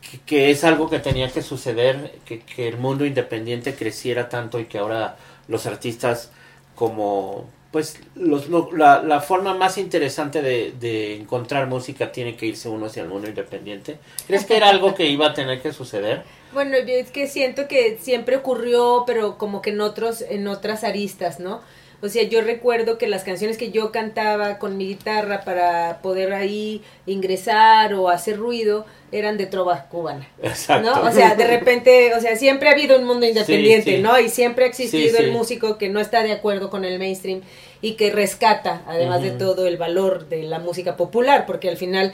que, 0.00 0.20
que 0.20 0.50
es 0.50 0.64
algo 0.64 0.88
que 0.90 0.98
tenía 1.00 1.30
que 1.32 1.42
suceder, 1.42 2.20
que, 2.24 2.40
que 2.40 2.68
el 2.68 2.78
mundo 2.78 3.04
independiente 3.06 3.74
creciera 3.76 4.28
tanto 4.28 4.58
y 4.60 4.66
que 4.66 4.78
ahora 4.78 5.16
los 5.48 5.66
artistas 5.66 6.32
como 6.74 7.50
pues 7.70 8.00
los, 8.14 8.48
lo- 8.48 8.70
la, 8.72 9.02
la 9.02 9.20
forma 9.20 9.54
más 9.54 9.78
interesante 9.78 10.42
de, 10.42 10.72
de 10.72 11.16
encontrar 11.16 11.68
música 11.68 12.12
tiene 12.12 12.36
que 12.36 12.46
irse 12.46 12.68
uno 12.68 12.86
hacia 12.86 13.02
el 13.02 13.08
mundo 13.08 13.28
independiente. 13.28 13.98
¿Crees 14.26 14.44
que 14.44 14.56
era 14.56 14.68
algo 14.70 14.94
que 14.94 15.06
iba 15.08 15.28
a 15.28 15.34
tener 15.34 15.62
que 15.62 15.72
suceder? 15.72 16.24
Bueno, 16.52 16.78
yo 16.78 16.94
es 16.94 17.10
que 17.10 17.26
siento 17.26 17.68
que 17.68 17.98
siempre 18.00 18.36
ocurrió, 18.36 19.04
pero 19.06 19.38
como 19.38 19.62
que 19.62 19.70
en 19.70 19.80
otros, 19.80 20.22
en 20.22 20.46
otras 20.48 20.84
aristas, 20.84 21.40
¿no? 21.40 21.60
O 22.04 22.08
sea, 22.08 22.24
yo 22.24 22.40
recuerdo 22.40 22.98
que 22.98 23.06
las 23.06 23.22
canciones 23.22 23.56
que 23.56 23.70
yo 23.70 23.92
cantaba 23.92 24.58
con 24.58 24.76
mi 24.76 24.88
guitarra 24.88 25.42
para 25.42 26.00
poder 26.02 26.32
ahí 26.32 26.82
ingresar 27.06 27.94
o 27.94 28.08
hacer 28.08 28.38
ruido 28.38 28.84
eran 29.12 29.38
de 29.38 29.46
trova 29.46 29.84
cubana. 29.88 30.28
Exacto. 30.42 30.90
¿no? 30.96 31.08
O 31.08 31.12
sea, 31.12 31.36
de 31.36 31.46
repente, 31.46 32.12
o 32.16 32.20
sea, 32.20 32.34
siempre 32.34 32.68
ha 32.68 32.72
habido 32.72 32.98
un 32.98 33.04
mundo 33.04 33.24
independiente, 33.24 33.90
Sí, 33.92 33.96
sí. 33.98 34.02
¿no? 34.02 34.18
Y 34.18 34.28
siempre 34.30 34.64
ha 34.64 34.68
existido 34.68 35.16
Sí, 35.16 35.22
el 35.24 35.30
músico 35.30 35.78
que 35.78 35.90
no 35.90 36.00
está 36.00 36.24
de 36.24 36.32
acuerdo 36.32 36.70
con 36.70 36.84
el 36.84 36.98
mainstream 36.98 37.42
y 37.80 37.92
que 37.92 38.10
rescata, 38.10 38.82
además 38.88 39.22
de 39.22 39.30
todo, 39.30 39.68
el 39.68 39.76
valor 39.76 40.28
de 40.28 40.42
la 40.42 40.58
música 40.58 40.96
popular, 40.96 41.46
porque 41.46 41.68
al 41.68 41.76
final, 41.76 42.12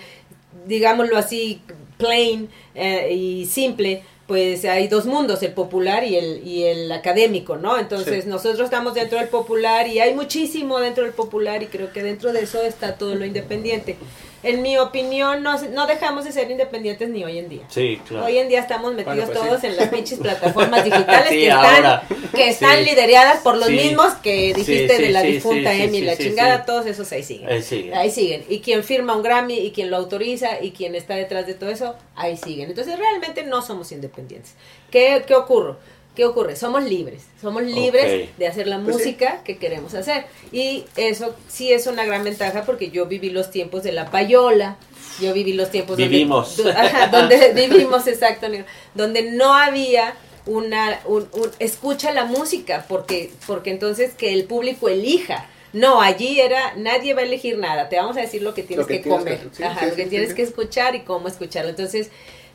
digámoslo 0.66 1.16
así, 1.16 1.62
plain 1.96 2.50
eh, 2.74 3.10
y 3.14 3.46
simple, 3.46 4.02
pues 4.28 4.64
hay 4.66 4.88
dos 4.88 5.06
mundos, 5.06 5.42
el 5.42 5.52
popular 5.54 6.04
y 6.04 6.14
el, 6.16 6.46
y 6.46 6.64
el 6.64 6.92
académico, 6.92 7.56
¿no? 7.56 7.78
Entonces 7.78 8.24
Sí. 8.24 8.30
nosotros 8.30 8.60
estamos 8.66 8.92
dentro 8.94 9.18
del 9.18 9.28
popular 9.28 9.88
y 9.88 10.00
hay 10.00 10.14
muchísimo 10.14 10.78
dentro 10.80 11.02
del 11.04 11.14
popular 11.14 11.62
y 11.62 11.66
creo 11.66 11.90
que 11.94 12.02
dentro 12.02 12.32
de 12.34 12.42
eso 12.42 12.62
está 12.62 12.96
todo 12.96 13.14
lo 13.14 13.24
independiente. 13.24 13.96
En 14.44 14.62
mi 14.62 14.78
opinión, 14.78 15.42
no, 15.42 15.60
no 15.70 15.86
dejamos 15.88 16.24
de 16.24 16.30
ser 16.30 16.48
independientes 16.50 17.08
ni 17.08 17.24
hoy 17.24 17.38
en 17.38 17.48
día. 17.48 17.62
Sí, 17.68 18.00
claro. 18.06 18.26
Hoy 18.26 18.38
en 18.38 18.48
día 18.48 18.60
estamos 18.60 18.94
metidos 18.94 19.16
Bueno, 19.16 19.32
pues 19.32 19.38
todos 19.48 19.60
sí. 19.60 19.66
en 19.66 19.76
las 19.76 19.88
pinches 19.88 20.18
plataformas 20.22 20.84
digitales 20.84 21.28
Sí, 21.30 21.34
que 21.40 21.48
están, 21.48 22.00
que 22.34 22.48
están 22.48 22.78
Sí. 22.78 22.84
lideradas 22.84 23.40
por 23.40 23.56
los 23.56 23.66
Sí. 23.66 23.72
mismos 23.74 24.14
que 24.22 24.54
dijiste 24.54 24.96
Sí, 24.96 25.02
de 25.02 25.10
la 25.10 25.22
sí, 25.22 25.26
difunta 25.32 25.74
Emi, 25.74 25.98
sí, 25.98 26.04
la 26.04 26.14
sí, 26.14 26.22
chingada, 26.22 26.58
sí. 26.58 26.62
todos 26.66 26.86
esos 26.86 27.10
ahí 27.10 27.22
siguen. 27.24 27.48
Ahí 27.48 27.62
sigue. 27.62 27.94
Ahí 27.94 28.10
siguen. 28.12 28.44
Y 28.48 28.60
quien 28.60 28.84
firma 28.84 29.16
un 29.16 29.22
Grammy 29.24 29.58
y 29.58 29.72
quien 29.72 29.90
lo 29.90 29.96
autoriza 29.96 30.62
y 30.62 30.70
quien 30.70 30.94
está 30.94 31.16
detrás 31.16 31.44
de 31.48 31.54
todo 31.54 31.70
eso, 31.70 31.96
ahí 32.14 32.36
siguen. 32.36 32.70
Entonces 32.70 32.96
realmente 32.96 33.42
no 33.42 33.60
somos 33.62 33.90
independientes. 33.90 34.52
¿Qué, 34.90 35.24
qué 35.26 35.34
ocurre? 35.34 35.74
¿Qué 36.18 36.24
ocurre? 36.24 36.56
Somos 36.56 36.82
libres. 36.82 37.22
Somos 37.40 37.62
libres 37.62 38.28
de 38.36 38.46
hacer 38.48 38.66
la 38.66 38.80
Pues 38.80 38.96
sí. 38.96 39.02
música 39.04 39.42
que 39.44 39.56
queremos 39.56 39.94
hacer. 39.94 40.26
Y 40.50 40.84
eso 40.96 41.36
sí 41.46 41.72
es 41.72 41.86
una 41.86 42.04
gran 42.04 42.24
ventaja 42.24 42.64
porque 42.64 42.90
yo 42.90 43.06
viví 43.06 43.30
los 43.30 43.52
tiempos 43.52 43.84
de 43.84 43.92
la 43.92 44.10
payola. 44.10 44.78
Yo 45.20 45.32
viví 45.32 45.52
los 45.52 45.70
tiempos 45.70 45.96
donde- 45.96 46.08
Vivimos. 46.08 46.56
do- 46.56 46.70
ajá, 46.70 47.06
donde, 47.06 47.52
vivimos, 47.54 48.08
exacto, 48.08 48.48
donde 48.94 49.30
no 49.30 49.54
había 49.54 50.14
una 50.44 50.98
un, 51.04 51.28
un- 51.34 51.50
escucha 51.60 52.10
la 52.12 52.24
música 52.24 52.84
porque 52.88 53.30
porque 53.46 53.70
entonces 53.70 54.14
que 54.14 54.32
el 54.32 54.44
público 54.44 54.88
elija 54.88 55.46
no 55.74 56.00
allí 56.00 56.40
era 56.40 56.72
nadie 56.76 57.12
va 57.14 57.20
a 57.20 57.24
elegir 57.24 57.58
nada 57.58 57.90
te 57.90 57.96
vamos 57.96 58.16
a 58.16 58.22
decir 58.22 58.40
lo 58.42 58.54
que 58.54 58.62
tienes 58.62 58.84
Lo 58.84 58.88
que 58.88 58.96
que, 58.96 59.02
tienes 59.02 59.18
comer 59.20 59.38
que- 59.40 59.54
sí, 59.56 59.62
Ajá, 59.62 59.80
sí, 59.80 59.86
lo 59.90 59.94
que 59.96 60.04
sí, 60.04 60.08
tienes 60.08 60.28
sí, 60.30 60.34
que 60.36 60.42
escuchar 60.42 60.94
y 60.94 61.00
cómo 61.00 61.28
escucharlo 61.28 61.68
entonces 61.68 62.08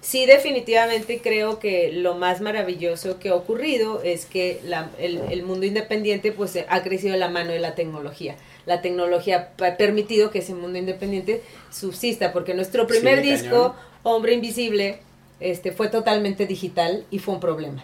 sí 0.04 0.26
definitivamente 0.26 1.20
creo 1.24 1.58
que 1.60 1.92
lo 1.94 2.14
más 2.16 2.42
maravilloso 2.42 3.20
que 3.20 3.30
ha 3.30 3.36
ocurrido 3.36 4.02
es 4.04 4.26
que 4.26 4.60
la- 4.66 4.90
el, 5.00 5.20
el 5.32 5.44
mundo 5.44 5.66
independiente 5.66 6.32
pues 6.32 6.60
ha 6.68 6.84
crecido 6.84 7.14
de 7.14 7.20
la 7.20 7.30
mano 7.30 7.52
de 7.52 7.60
la 7.60 7.74
tecnología 7.74 8.36
la 8.66 8.82
tecnología 8.82 9.50
ha 9.62 9.78
permitido 9.78 10.30
que 10.30 10.40
ese 10.40 10.54
mundo 10.54 10.78
independiente 10.78 11.42
subsista 11.72 12.32
porque 12.34 12.54
nuestro 12.54 12.86
primer 12.86 13.22
Sí, 13.22 13.30
disco 13.32 13.50
cañón. 13.72 13.94
Hombre 14.04 14.34
Invisible 14.34 15.00
este 15.40 15.72
fue 15.72 15.88
totalmente 15.90 16.46
digital 16.46 17.06
y 17.10 17.20
fue 17.20 17.34
un 17.34 17.40
problema 17.40 17.84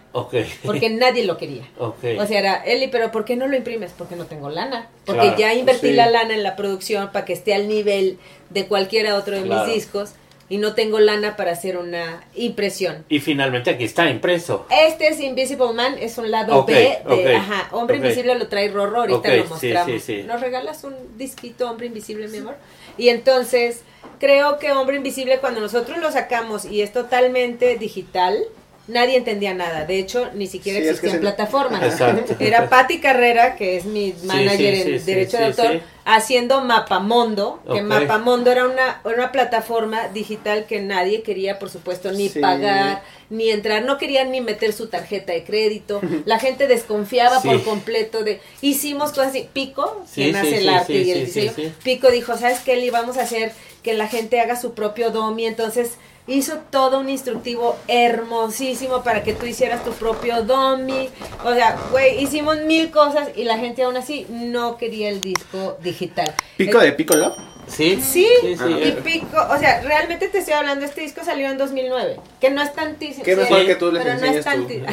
porque 0.65 0.89
nadie 0.89 1.25
lo 1.25 1.37
quería. 1.37 1.63
Ok. 1.77 2.03
O 2.19 2.25
sea, 2.25 2.39
era, 2.39 2.55
Eli, 2.63 2.87
pero 2.87 3.11
¿por 3.11 3.25
qué 3.25 3.35
no 3.35 3.47
lo 3.47 3.55
imprimes? 3.57 3.91
Porque 3.97 4.15
no 4.15 4.25
tengo 4.25 4.49
lana. 4.49 4.87
Porque 5.05 5.21
Claro, 5.23 5.37
ya 5.37 5.53
invertí 5.53 5.87
sí. 5.87 5.93
la 5.93 6.09
lana 6.09 6.33
en 6.35 6.43
la 6.43 6.55
producción 6.55 7.11
para 7.11 7.25
que 7.25 7.33
esté 7.33 7.53
al 7.53 7.67
nivel 7.67 8.17
de 8.49 8.67
cualquiera 8.67 9.15
otro 9.15 9.35
de 9.35 9.43
Claro. 9.43 9.65
mis 9.65 9.73
discos 9.75 10.11
y 10.49 10.57
no 10.57 10.73
tengo 10.73 10.99
lana 10.99 11.35
para 11.35 11.51
hacer 11.51 11.77
una 11.77 12.23
impresión. 12.35 13.05
y 13.07 13.19
finalmente 13.19 13.69
aquí 13.69 13.83
está 13.83 14.09
impreso. 14.09 14.65
Este 14.71 15.07
es 15.09 15.19
Invisible 15.19 15.73
Man, 15.73 15.95
es 15.99 16.17
un 16.17 16.31
lado 16.31 16.65
B 16.65 16.73
de, 17.07 17.35
ajá, 17.35 17.67
Hombre. 17.71 17.97
Invisible 17.97 18.35
lo 18.35 18.47
trae 18.47 18.67
Rorro, 18.69 19.01
ahorita 19.01 19.35
lo 19.35 19.43
sí, 19.43 19.49
mostramos. 19.49 19.91
sí, 19.91 19.99
sí. 19.99 20.23
¿Nos 20.23 20.41
regalas 20.41 20.83
un 20.83 20.95
disquito 21.17 21.69
Hombre 21.69 21.85
Invisible, 21.87 22.27
mi 22.27 22.39
amor? 22.39 22.55
Y 22.97 23.09
entonces, 23.09 23.81
creo 24.19 24.57
que 24.59 24.71
Hombre 24.71 24.97
Invisible 24.97 25.37
cuando 25.39 25.59
nosotros 25.61 25.99
lo 25.99 26.11
sacamos 26.11 26.65
y 26.65 26.81
es 26.81 26.91
totalmente 26.91 27.77
digital, 27.77 28.37
nadie 28.87 29.17
entendía 29.17 29.53
nada. 29.53 29.85
De 29.85 29.99
hecho, 29.99 30.29
ni 30.33 30.47
siquiera 30.47 30.79
Sí, 30.79 30.85
es 30.85 30.99
que 30.99 31.07
existían 31.07 31.13
se- 31.17 31.19
plataformas. 31.19 31.83
Exacto. 31.83 32.35
Era 32.39 32.67
Patti 32.69 32.99
Carrera, 32.99 33.55
que 33.55 33.77
es 33.77 33.85
mi 33.85 34.15
manager 34.23 34.75
sí, 34.75 34.81
en 34.93 34.99
sí, 34.99 35.05
derecho 35.05 35.37
sí, 35.37 35.43
de 35.43 35.53
sí, 35.53 35.61
autor, 35.61 35.73
sí. 35.77 35.81
Haciendo 36.15 36.61
Mapamondo, 36.61 37.59
que. 37.71 37.81
Mapamondo 37.81 38.51
era 38.51 38.65
una, 38.65 39.01
una 39.03 39.31
plataforma 39.31 40.07
digital 40.09 40.65
que 40.65 40.81
nadie 40.81 41.21
quería, 41.21 41.59
por 41.59 41.69
supuesto, 41.69 42.11
ni 42.11 42.29
Sí. 42.29 42.39
pagar, 42.39 43.03
ni 43.29 43.49
entrar, 43.51 43.83
no 43.83 43.97
querían 43.97 44.31
ni 44.31 44.41
meter 44.41 44.73
su 44.73 44.87
tarjeta 44.87 45.33
de 45.33 45.43
crédito, 45.43 46.01
la 46.25 46.39
gente 46.39 46.67
desconfiaba 46.67 47.39
Sí. 47.41 47.47
por 47.47 47.63
completo 47.63 48.23
de, 48.23 48.41
hicimos 48.61 49.09
cosas 49.09 49.27
así, 49.27 49.47
Pico, 49.53 50.03
Sí, 50.07 50.23
quien 50.23 50.35
hace 50.35 50.57
el 50.57 50.69
arte 50.69 50.93
y 50.93 51.11
el 51.11 51.25
diseño. 51.25 51.51
Pico 51.83 52.09
dijo, 52.11 52.35
¿sabes 52.37 52.59
qué, 52.61 52.73
Eli? 52.73 52.89
Vamos 52.89 53.17
a 53.17 53.23
hacer 53.23 53.51
que 53.83 53.93
la 53.93 54.07
gente 54.07 54.39
haga 54.39 54.55
su 54.59 54.73
propio 54.73 55.11
domi, 55.11 55.45
entonces 55.45 55.91
hizo 56.29 56.57
todo 56.69 56.99
un 56.99 57.09
instructivo 57.09 57.75
hermosísimo 57.87 59.03
para 59.03 59.23
que 59.23 59.33
tú 59.33 59.45
hicieras 59.45 59.83
tu 59.83 59.91
propio 59.93 60.43
domi, 60.43 61.09
o 61.43 61.53
sea, 61.53 61.77
güey, 61.91 62.21
hicimos 62.23 62.57
mil 62.61 62.91
cosas 62.91 63.29
y 63.35 63.43
la 63.43 63.57
gente 63.57 63.83
aún 63.83 63.97
así 63.97 64.25
no 64.29 64.77
quería 64.77 65.09
el 65.09 65.21
disco 65.21 65.77
digital. 65.81 66.33
Pico 66.57 66.79
de 66.79 66.91
Pico 66.93 67.15
Love. 67.15 67.35
Sí. 67.67 68.01
Sí, 68.01 68.27
Sí, 68.41 68.55
sí. 68.57 68.63
Ah, 68.63 68.79
y 68.83 68.91
Pico, 69.03 69.37
o 69.51 69.57
sea, 69.59 69.81
realmente 69.81 70.27
te 70.27 70.39
estoy 70.39 70.55
hablando, 70.55 70.85
este 70.85 71.01
disco 71.01 71.23
salió 71.23 71.49
en 71.51 71.57
2009, 71.59 72.19
que 72.41 72.49
no 72.49 72.63
es 72.63 72.73
tantísimo. 72.73 73.23
Sí, 73.23 73.35
mejor 73.35 73.59
es- 73.59 73.67
que 73.67 73.75
tú 73.75 73.91
les 73.91 74.03
pero 74.03 74.15
no 74.19 74.25
es 74.25 74.43
tanti- 74.45 74.83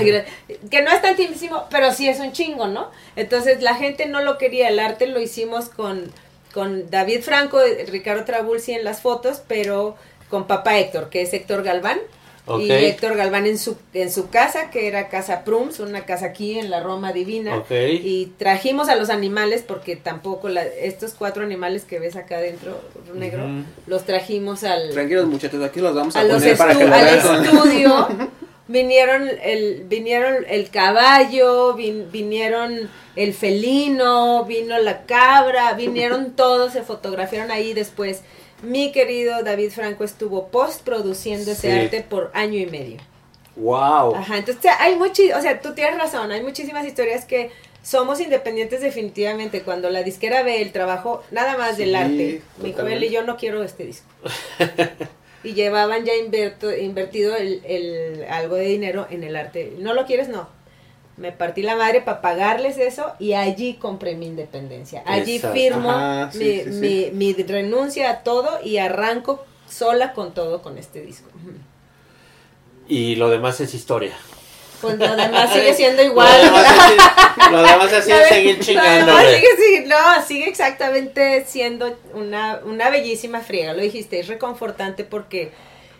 que 0.70 0.82
no 0.82 0.90
es 0.90 1.00
tantísimo, 1.02 1.64
pero 1.70 1.92
sí 1.94 2.06
es 2.08 2.20
un 2.20 2.32
chingo, 2.32 2.66
¿no? 2.66 2.90
Entonces 3.16 3.62
la 3.62 3.74
gente 3.76 4.04
no 4.06 4.20
lo 4.22 4.36
quería, 4.36 4.68
el 4.68 4.78
arte 4.78 5.06
lo 5.06 5.20
hicimos 5.20 5.70
con, 5.70 6.12
con 6.52 6.90
David 6.90 7.22
Franco, 7.22 7.60
Ricardo 7.88 8.24
Trabulsi 8.24 8.72
en 8.72 8.84
las 8.84 9.00
fotos, 9.00 9.40
pero 9.48 9.96
con 10.28 10.46
papá 10.46 10.78
Héctor, 10.78 11.08
que 11.10 11.22
es 11.22 11.32
Héctor 11.32 11.62
Galván. 11.62 11.98
Y 12.60 12.68
Héctor 12.86 13.16
Galván 13.16 13.44
en 13.46 13.58
su, 13.58 13.76
en 13.92 14.08
su 14.12 14.28
casa, 14.30 14.70
que 14.70 14.86
era 14.86 15.08
Casa 15.08 15.42
Prums, 15.42 15.80
una 15.80 16.04
casa 16.04 16.26
aquí 16.26 16.56
en 16.60 16.70
la 16.70 16.80
Roma 16.80 17.12
Divina. 17.12 17.56
Y 18.04 18.26
trajimos 18.38 18.88
a 18.88 18.94
los 18.94 19.10
animales, 19.10 19.64
porque 19.66 19.96
tampoco 19.96 20.48
la- 20.48 20.64
estos 20.64 21.14
cuatro 21.14 21.42
animales 21.42 21.82
que 21.82 21.98
ves 21.98 22.14
acá 22.14 22.36
adentro, 22.36 22.80
negro, 23.14 23.42
los 23.88 24.04
trajimos 24.04 24.62
al, 24.62 24.90
Tranquilos 24.90 25.26
muchachos, 25.26 25.60
aquí 25.64 25.80
los 25.80 25.92
vamos 25.92 26.14
a, 26.14 26.20
a 26.20 26.22
los 26.22 26.34
poner 26.40 26.56
para 26.56 26.74
estu- 26.74 26.78
que 26.78 26.84
lo 26.86 26.94
al 26.94 27.08
estudio. 27.42 28.08
vinieron 28.68 29.28
el, 29.42 29.84
vinieron 29.88 30.44
el 30.48 30.70
caballo, 30.70 31.76
vin- 31.76 32.10
vinieron 32.12 32.88
el 33.16 33.34
felino, 33.34 34.44
vino 34.44 34.78
la 34.78 35.02
cabra, 35.02 35.72
vinieron 35.74 36.32
todos, 36.36 36.72
se 36.72 36.82
fotografiaron 36.82 37.50
ahí 37.50 37.74
después. 37.74 38.20
Mi 38.62 38.90
querido 38.92 39.42
David 39.42 39.70
Franco 39.70 40.04
estuvo 40.04 40.48
post 40.48 40.82
produciendo 40.82 41.50
ese 41.52 41.70
Sí. 41.72 41.78
arte 41.78 42.02
por 42.08 42.30
año 42.34 42.58
y 42.58 42.66
medio. 42.66 42.98
Wow. 43.56 44.14
Ajá, 44.16 44.38
entonces 44.38 44.70
hay 44.78 44.96
muchi, 44.96 45.32
o 45.32 45.40
sea, 45.40 45.60
tú 45.60 45.74
tienes 45.74 45.98
razón, 45.98 46.30
hay 46.30 46.42
muchísimas 46.42 46.86
historias 46.86 47.24
que 47.24 47.50
somos 47.82 48.20
independientes 48.20 48.80
definitivamente. 48.80 49.62
Cuando 49.62 49.88
la 49.90 50.02
disquera 50.02 50.42
ve 50.42 50.60
el 50.60 50.72
trabajo 50.72 51.22
nada 51.30 51.56
más 51.56 51.76
del 51.78 51.94
arte, 51.94 52.42
dijo, 52.58 52.70
totalmente. 52.70 53.06
Eli, 53.06 53.10
yo 53.14 53.22
no 53.24 53.36
quiero 53.36 53.62
este 53.62 53.84
disco. 53.86 54.06
y 55.44 55.54
llevaban 55.54 56.04
ya 56.04 56.12
inverto- 56.14 56.76
invertido 56.76 57.36
el, 57.36 57.62
el- 57.64 58.24
algo 58.28 58.56
de 58.56 58.64
dinero 58.64 59.06
en 59.10 59.22
el 59.22 59.36
arte. 59.36 59.74
¿No 59.78 59.94
lo 59.94 60.04
quieres? 60.06 60.28
No. 60.28 60.48
Me 61.16 61.32
partí 61.32 61.62
la 61.62 61.76
madre 61.76 62.02
para 62.02 62.20
pagarles 62.20 62.76
eso 62.76 63.12
y 63.18 63.32
allí 63.32 63.74
compré 63.74 64.14
mi 64.16 64.26
independencia. 64.26 65.02
Allí 65.06 65.36
Exacto. 65.36 65.56
firmo 65.56 65.90
Ajá, 65.90 66.30
sí, 66.30 66.38
mi, 66.38 66.44
sí, 66.58 66.64
sí. 66.64 67.10
mi- 67.14 67.32
mi 67.34 67.42
renuncia 67.42 68.10
a 68.10 68.18
todo 68.22 68.60
y 68.62 68.76
arranco 68.78 69.44
sola 69.68 70.12
con 70.12 70.34
todo 70.34 70.60
con 70.62 70.76
este 70.76 71.00
disco. 71.00 71.28
Y 72.88 73.16
lo 73.16 73.30
demás 73.30 73.60
es 73.60 73.74
historia. 73.74 74.12
Pues 74.80 74.98
lo 74.98 75.16
demás 75.16 75.50
sigue 75.54 75.74
siendo 75.74 76.02
igual. 76.02 76.28
Lo 76.38 76.44
demás 76.44 76.90
es, 76.90 77.50
lo 77.50 77.62
demás 77.62 77.92
es 77.92 78.06
de- 78.06 78.28
seguir 78.28 78.62
sigue, 78.62 79.56
sigue- 79.56 79.86
no, 79.86 80.22
sigue 80.26 80.48
exactamente 80.48 81.44
siendo 81.46 81.96
una, 82.14 82.60
una 82.64 82.90
bellísima 82.90 83.40
friega, 83.40 83.72
lo 83.72 83.80
dijiste, 83.82 84.20
es 84.20 84.28
reconfortante 84.28 85.02
porque 85.04 85.50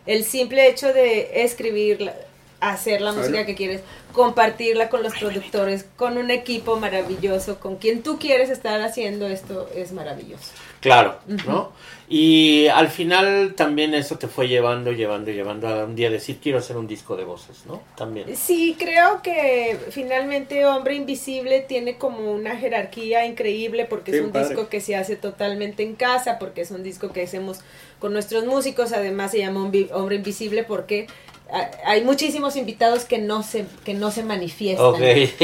el 0.05 0.25
simple 0.25 0.69
hecho 0.69 0.93
de 0.93 1.43
escribir, 1.43 2.03
la- 2.03 2.15
hacer 2.71 3.01
la 3.01 3.13
música 3.13 3.45
que 3.47 3.55
quieres, 3.55 3.83
compartirla 4.13 4.89
con 4.89 5.03
los 5.03 5.15
productores, 5.15 5.85
con 5.97 6.17
un 6.17 6.31
equipo 6.31 6.77
maravilloso, 6.77 7.61
con 7.61 7.77
quien 7.77 8.03
tú 8.03 8.19
quieres 8.19 8.49
estar 8.51 8.81
haciendo 8.81 9.27
esto, 9.27 9.69
es 9.75 9.93
maravilloso. 9.93 10.51
Claro, 10.81 11.19
¿no? 11.47 11.73
Y 12.09 12.69
al 12.69 12.89
final 12.89 13.55
también 13.57 13.93
eso 13.93 14.17
te 14.17 14.29
fue 14.29 14.47
llevando, 14.47 14.93
llevando, 14.93 15.33
llevando 15.33 15.67
a 15.69 15.85
un 15.85 15.97
día 15.97 16.09
decir 16.11 16.39
quiero 16.41 16.59
hacer 16.59 16.77
un 16.77 16.87
disco 16.87 17.17
de 17.17 17.25
voces, 17.25 17.65
¿no? 17.67 17.83
También. 17.97 18.37
Sí, 18.37 18.77
creo 18.79 19.21
que 19.23 19.77
finalmente 19.91 20.65
Hombre 20.65 20.95
Invisible 20.95 21.61
tiene 21.61 21.97
como 21.99 22.31
una 22.33 22.57
jerarquía 22.57 23.27
increíble 23.27 23.85
porque 23.87 24.13
Sí, 24.13 24.19
es 24.19 24.25
un 24.25 24.31
padre. 24.31 24.49
disco 24.49 24.69
que 24.69 24.81
se 24.81 24.95
hace 24.95 25.17
totalmente 25.17 25.83
en 25.83 25.95
casa, 25.97 26.39
porque 26.39 26.61
es 26.61 26.71
un 26.71 26.85
disco 26.85 27.13
que 27.13 27.23
hacemos 27.23 27.61
con 27.99 28.13
nuestros 28.13 28.45
músicos, 28.45 28.93
además 28.93 29.33
se 29.33 29.39
llama 29.39 29.63
Hombre 29.65 30.17
Invisible 30.17 30.63
porque 30.63 31.09
hay 31.85 32.03
muchísimos 32.03 32.57
invitados 32.57 33.05
que 33.05 33.19
no 33.19 33.45
se 33.45 33.67
que 33.85 33.95
no 33.95 34.11
se 34.11 34.25
manifiestan 34.25 34.95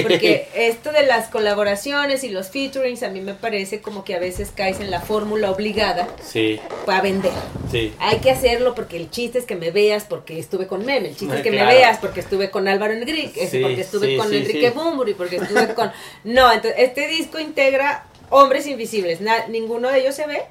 porque 0.03 0.49
esto 0.57 0.91
de 0.91 1.07
las 1.07 1.29
colaboraciones 1.29 2.25
y 2.25 2.29
los 2.31 2.49
featurings 2.51 3.05
a 3.05 3.09
mí 3.09 3.21
me 3.21 3.35
parece 3.35 3.81
como 3.81 4.03
que 4.03 4.17
a 4.17 4.19
veces 4.19 4.51
caes 4.53 4.81
en 4.81 4.91
la 4.91 5.01
fórmula 5.01 5.51
obligada 5.53 6.09
Sí, 6.21 6.59
para 6.87 7.03
vender 7.03 7.31
sí. 7.71 7.93
hay 8.01 8.19
que 8.19 8.33
hacerlo 8.33 8.75
porque 8.75 8.97
el 8.97 9.11
chiste 9.11 9.39
es 9.39 9.45
que 9.45 9.55
me 9.55 9.71
veas 9.71 10.03
porque 10.05 10.41
estuve 10.41 10.67
con 10.67 10.85
Meme, 10.85 11.11
el 11.11 11.17
chiste 11.17 11.37
es 11.37 11.43
que 11.43 11.51
Claro. 11.51 11.69
me 11.69 11.75
veas 11.77 11.99
porque 11.99 12.19
estuve 12.21 12.51
con 12.51 12.67
Álvaro 12.67 12.93
Enrique, 12.95 13.47
Sí, 13.47 13.61
porque 13.61 13.83
estuve 13.83 14.17
con 14.17 14.33
Enrique. 14.35 14.71
Bumburi, 14.71 15.15
porque 15.15 15.37
estuve 15.37 15.73
con... 15.75 15.93
No, 16.25 16.51
entonces 16.53 16.81
este 16.81 17.07
disco 17.09 17.39
integra 17.39 18.07
hombres 18.31 18.67
invisibles, 18.67 19.21
na- 19.21 19.47
ninguno 19.47 19.89
de 19.91 20.01
ellos 20.01 20.15
se 20.17 20.27
ve. 20.27 20.43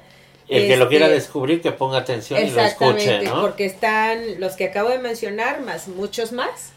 El 0.48 0.66
que 0.66 0.76
lo 0.76 0.84
Este, 0.84 0.88
quiera 0.88 1.08
descubrir 1.08 1.60
que 1.60 1.72
ponga 1.72 1.98
atención 1.98 2.44
y 2.46 2.50
lo 2.50 2.60
escuche, 2.62 3.22
¿no? 3.22 3.40
porque 3.40 3.64
están 3.64 4.40
los 4.40 4.56
que 4.56 4.64
acabo 4.64 4.88
de 4.90 4.98
mencionar, 4.98 5.60
más 5.62 5.88
muchos 5.88 6.32
más. 6.32 6.72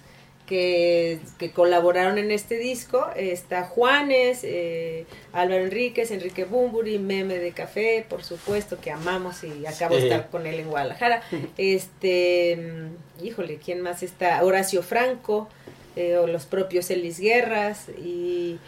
que, 0.45 1.20
que 1.39 1.51
colaboraron 1.51 2.18
en 2.18 2.30
este 2.32 2.57
disco. 2.57 3.07
Está 3.16 3.63
Juanes, 3.63 4.41
eh, 4.43 5.05
Álvaro 5.34 5.63
Enríquez, 5.63 6.11
Enrique 6.11 6.45
Bumburi, 6.45 6.99
Meme 6.99 7.39
de 7.39 7.51
Café, 7.51 8.05
por 8.07 8.24
supuesto, 8.24 8.78
que 8.80 8.91
amamos 8.91 9.43
y 9.43 9.66
acabo 9.66 9.95
de 9.95 10.03
estar 10.03 10.30
con 10.30 10.45
él 10.45 10.59
en 10.59 10.70
Guadalajara. 10.70 11.24
Este, 11.57 12.57
mm, 12.57 13.26
híjole, 13.26 13.57
¿quién 13.57 13.82
más 13.82 14.03
está? 14.03 14.43
Horacio 14.43 14.84
Franco, 14.84 15.49
eh, 15.95 16.18
o 16.18 16.28
los 16.28 16.45
propios 16.45 16.91
Elis 16.91 17.20
Guerras 17.20 17.89
y 17.97 18.59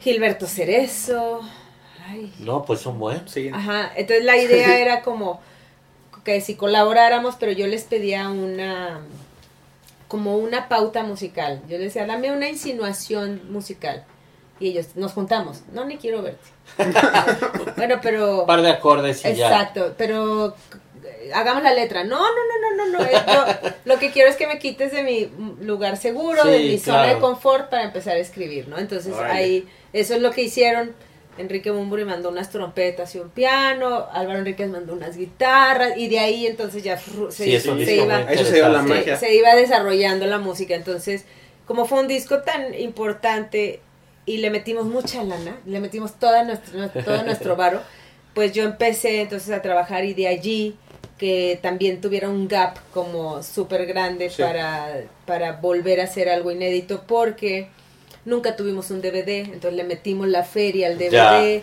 Gilberto 0.00 0.46
Cerezo. 0.46 1.40
Ay, 2.06 2.32
No, 2.38 2.64
pues 2.64 2.80
son 2.80 2.98
buenos. 2.98 3.30
Sí. 3.30 3.50
Ajá, 3.52 3.90
entonces 3.96 4.24
la 4.24 4.36
idea 4.36 4.78
era 4.80 5.02
como 5.02 5.40
que 6.24 6.40
si 6.40 6.54
colaboráramos, 6.56 7.36
pero 7.38 7.52
yo 7.52 7.66
les 7.66 7.84
pedía 7.84 8.28
una 8.28 9.00
como 10.08 10.36
una 10.36 10.68
pauta 10.68 11.02
musical. 11.02 11.60
Yo 11.68 11.78
les 11.78 11.92
decía, 11.94 12.06
dame 12.06 12.30
una 12.30 12.48
insinuación 12.48 13.42
musical. 13.50 14.04
Y 14.58 14.68
ellos, 14.68 14.88
nos 14.94 15.12
juntamos. 15.12 15.62
No, 15.72 15.84
ni 15.84 15.96
quiero 15.98 16.22
verte. 16.22 16.48
bueno, 17.76 17.96
pero... 18.00 18.40
Un 18.42 18.46
par 18.46 18.62
de 18.62 18.70
acordes 18.70 19.24
y 19.24 19.34
ya. 19.34 19.48
Exacto, 19.48 19.94
pero 19.98 20.54
hagamos 21.34 21.62
la 21.62 21.74
letra. 21.74 22.04
No, 22.04 22.18
no, 22.18 22.26
no, 22.26 22.76
no, 22.76 22.86
no, 22.86 22.98
no. 22.98 23.04
eh, 23.04 23.74
lo 23.84 23.98
que 23.98 24.10
quiero 24.12 24.30
es 24.30 24.36
que 24.36 24.46
me 24.46 24.58
quites 24.58 24.92
de 24.92 25.02
mi 25.02 25.30
lugar 25.64 25.96
seguro, 25.96 26.42
Sí, 26.44 26.50
de 26.50 26.58
mi 26.60 26.78
zona 26.78 27.06
de 27.06 27.18
confort 27.18 27.68
para 27.68 27.84
empezar 27.84 28.16
a 28.16 28.20
escribir, 28.20 28.68
¿no? 28.68 28.78
Entonces 28.78 29.12
Órale. 29.12 29.34
ahí, 29.34 29.68
eso 29.92 30.14
es 30.14 30.22
lo 30.22 30.30
que 30.30 30.42
hicieron. 30.42 30.94
Enrique 31.38 31.70
Bumburi 31.70 32.04
mandó 32.04 32.28
unas 32.30 32.50
trompetas 32.50 33.14
y 33.14 33.18
un 33.18 33.30
piano, 33.30 34.06
Álvaro 34.12 34.38
Enríquez 34.40 34.68
mandó 34.70 34.92
unas 34.94 35.16
guitarras 35.16 35.96
y 35.96 36.08
de 36.08 36.18
ahí 36.18 36.46
entonces 36.46 36.82
ya 36.82 36.96
se, 36.98 37.10
Sí, 37.30 37.58
se 37.60 37.96
iba, 37.96 38.20
Eso 38.30 38.44
se 38.44 38.60
la 38.60 38.68
interesante. 38.68 38.88
magia. 38.94 39.16
se, 39.16 39.26
se 39.26 39.34
iba 39.34 39.54
desarrollando 39.54 40.26
la 40.26 40.38
música. 40.38 40.74
Entonces, 40.74 41.24
como 41.66 41.84
fue 41.86 42.00
un 42.00 42.08
disco 42.08 42.42
tan 42.42 42.74
importante 42.74 43.80
y 44.24 44.38
le 44.38 44.50
metimos 44.50 44.86
mucha 44.86 45.22
lana, 45.22 45.56
le 45.66 45.80
metimos 45.80 46.18
toda 46.18 46.42
nuestro, 46.44 46.88
todo 46.90 47.22
nuestro 47.22 47.56
varo, 47.62 47.80
pues 48.34 48.52
yo 48.52 48.64
empecé 48.64 49.20
entonces 49.22 49.50
a 49.54 49.62
trabajar 49.62 50.04
y 50.04 50.14
de 50.14 50.28
allí 50.28 50.76
que 51.18 51.58
también 51.62 52.00
tuviera 52.02 52.28
un 52.28 52.46
gap 52.46 52.76
como 52.92 53.42
súper 53.42 53.86
grande 53.86 54.28
Sí. 54.28 54.42
para, 54.42 55.02
para 55.24 55.52
volver 55.52 56.00
a 56.00 56.04
hacer 56.04 56.28
algo 56.28 56.50
inédito 56.50 57.04
porque 57.06 57.68
nunca 58.26 58.56
tuvimos 58.56 58.90
un 58.90 59.00
DVD, 59.00 59.44
entonces 59.44 59.72
le 59.74 59.84
metimos 59.84 60.28
la 60.28 60.42
feria 60.44 60.88
al 60.88 60.98
DVD, 60.98 61.10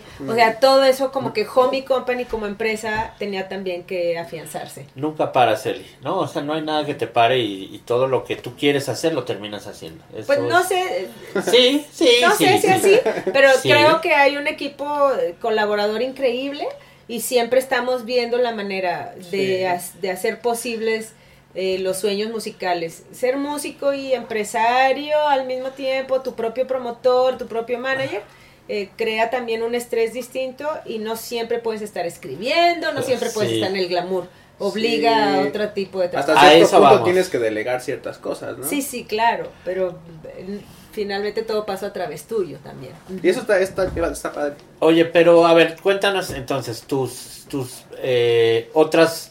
o 0.26 0.34
sea, 0.34 0.58
todo 0.58 0.82
eso 0.84 1.12
como 1.12 1.32
que 1.32 1.46
Homie 1.54 1.84
Company 1.84 2.24
como 2.24 2.46
empresa 2.46 3.14
tenía 3.18 3.48
también 3.48 3.84
que 3.84 4.18
afianzarse. 4.18 4.86
Nunca 4.96 5.30
paras, 5.30 5.64
Eli, 5.66 5.86
¿no? 6.02 6.18
O 6.18 6.26
sea, 6.26 6.42
no 6.42 6.54
hay 6.54 6.62
nada 6.62 6.84
que 6.84 6.94
te 6.94 7.06
pare 7.06 7.38
y, 7.38 7.72
y 7.72 7.78
todo 7.84 8.08
lo 8.08 8.24
que 8.24 8.34
tú 8.36 8.56
quieres 8.56 8.88
hacer 8.88 9.14
lo 9.14 9.24
terminas 9.24 9.66
haciendo. 9.68 10.02
Eso 10.16 10.26
Pues 10.26 10.40
no 10.40 10.58
es- 10.58 10.66
sé, 10.66 11.08
Sí, 11.50 11.86
sí, 11.92 12.08
no 12.22 12.34
sí. 12.34 12.44
sé 12.46 12.58
si 12.58 12.66
sí. 12.66 12.72
así, 12.72 13.00
pero 13.32 13.50
Sí. 13.60 13.68
creo 13.70 14.00
que 14.00 14.14
hay 14.14 14.36
un 14.38 14.46
equipo 14.46 15.10
colaborador 15.40 16.02
increíble 16.02 16.66
y 17.06 17.20
siempre 17.20 17.58
estamos 17.60 18.06
viendo 18.06 18.38
la 18.38 18.52
manera 18.54 19.14
de, 19.30 19.78
de 20.00 20.10
hacer 20.10 20.40
posibles 20.40 21.12
eh, 21.54 21.78
los 21.78 21.98
sueños 21.98 22.30
musicales. 22.30 23.04
Ser 23.12 23.36
músico 23.36 23.92
y 23.92 24.12
empresario 24.12 25.16
al 25.28 25.46
mismo 25.46 25.70
tiempo, 25.70 26.20
tu 26.20 26.34
propio 26.34 26.66
promotor, 26.66 27.38
tu 27.38 27.46
propio 27.46 27.78
manager. 27.78 28.22
eh, 28.66 28.88
crea 28.96 29.28
también 29.28 29.62
un 29.62 29.74
estrés 29.74 30.14
distinto 30.14 30.66
y 30.86 30.98
no 30.98 31.16
siempre 31.16 31.58
puedes 31.58 31.82
estar 31.82 32.06
escribiendo, 32.06 32.92
no 32.92 33.02
siempre 33.02 33.28
puedes 33.28 33.50
Sí. 33.50 33.56
estar 33.56 33.70
en 33.70 33.76
el 33.76 33.88
glamour. 33.88 34.26
Obliga 34.58 35.10
Sí. 35.32 35.34
a 35.36 35.48
otro 35.48 35.68
tipo 35.70 36.00
de 36.00 36.08
trabajo. 36.08 36.32
Hasta 36.32 36.46
A 36.46 36.50
cierto 36.50 36.64
eso 36.66 36.76
punto 36.78 36.90
vamos. 36.94 37.04
tienes 37.04 37.28
que 37.28 37.38
delegar 37.38 37.82
ciertas 37.82 38.16
cosas, 38.16 38.56
¿no? 38.56 38.66
Sí, 38.66 38.80
sí, 38.80 39.04
claro, 39.04 39.50
pero 39.66 39.98
eh, 40.24 40.60
finalmente 40.92 41.42
todo 41.42 41.66
pasa 41.66 41.88
a 41.88 41.92
través 41.92 42.24
tuyo 42.24 42.56
también. 42.64 42.94
Y 43.22 43.28
eso 43.28 43.40
está, 43.40 43.58
está, 43.60 43.84
está 44.10 44.32
padre. 44.32 44.54
Oye, 44.78 45.04
pero 45.04 45.44
a 45.46 45.52
ver, 45.52 45.76
cuéntanos 45.82 46.30
entonces 46.30 46.82
tus, 46.82 47.44
tus 47.50 47.82
eh, 47.98 48.70
otras 48.72 49.30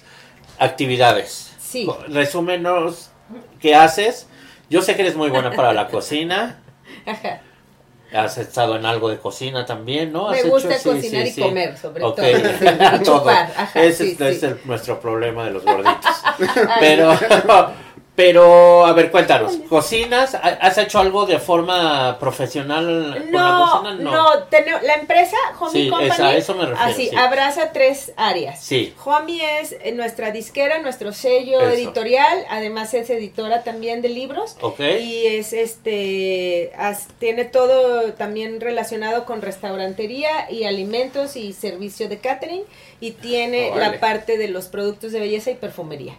actividades. 0.59 1.52
Sí. 1.73 1.89
Resúmenos 2.07 3.09
qué 3.59 3.73
haces. 3.73 4.27
Yo 4.69 4.81
sé 4.83 4.95
que 4.95 5.01
eres 5.01 5.15
muy 5.15 5.29
buena 5.29 5.51
para 5.51 5.73
la 5.73 5.87
cocina. 5.87 6.59
Ajá. 7.05 7.41
Has 8.13 8.37
estado 8.37 8.75
en 8.75 8.85
algo 8.85 9.09
de 9.09 9.17
cocina 9.17 9.65
también, 9.65 10.13
¿no? 10.13 10.29
Me 10.29 10.43
gusta 10.43 10.75
hecho- 10.75 10.91
cocinar 10.91 11.23
sí, 11.23 11.29
y 11.29 11.31
sí. 11.33 11.41
comer, 11.41 11.75
sobre 11.75 12.01
todo. 12.01 12.13
Todo. 13.03 13.27
Ajá, 13.29 13.81
Ese 13.81 14.11
es, 14.11 14.21
es 14.21 14.43
el- 14.43 14.59
nuestro 14.65 14.99
problema 14.99 15.45
de 15.45 15.49
los 15.51 15.65
gorditos. 15.65 16.15
pero, 16.79 17.17
pero, 18.15 18.85
a 18.85 18.93
ver, 18.93 19.09
cuéntanos. 19.09 19.53
¿Cocinas? 19.67 20.35
¿Ha- 20.35 20.39
¿Has 20.61 20.77
hecho 20.77 20.99
algo 20.99 21.25
de 21.25 21.39
forma 21.39 22.17
profesional 22.19 22.85
con 23.23 23.31
la 23.31 23.39
No, 23.41 23.71
cocina? 23.81 23.93
no, 23.95 24.27
la 24.83 24.93
empresa 24.95 25.35
Homie 25.59 25.83
Sí, 25.85 25.89
Company 25.89 26.11
esa- 26.11 26.27
a 26.27 26.35
eso 26.35 26.53
me 26.53 26.65
refiero, 26.67 26.91
así 26.91 27.09
sí. 27.09 27.15
abraza 27.15 27.71
tres 27.73 28.13
áreas. 28.15 28.61
Sí. 28.63 28.93
Homie 29.03 29.59
es 29.61 29.75
eh, 29.81 29.91
nuestra 29.93 30.31
disquera, 30.31 30.79
nuestro 30.79 31.11
sello 31.11 31.59
Eso. 31.61 31.69
editorial, 31.71 32.45
además 32.49 32.93
es 32.93 33.09
editora 33.09 33.63
también 33.63 34.01
de 34.03 34.09
libros. 34.09 34.57
Ok. 34.61 34.79
Y 35.01 35.25
es 35.27 35.53
este, 35.53 36.71
as- 36.77 37.07
tiene 37.19 37.45
todo 37.45 38.13
también 38.13 38.61
relacionado 38.61 39.25
con 39.25 39.41
restaurantería 39.41 40.51
y 40.51 40.65
alimentos 40.65 41.35
y 41.35 41.53
servicio 41.53 42.09
de 42.09 42.19
catering 42.19 42.63
y 42.99 43.11
tiene 43.11 43.71
la 43.75 43.99
parte 43.99 44.37
de 44.37 44.47
los 44.49 44.65
productos 44.67 45.11
de 45.11 45.19
belleza 45.19 45.51
y 45.51 45.55
perfumería. 45.55 46.15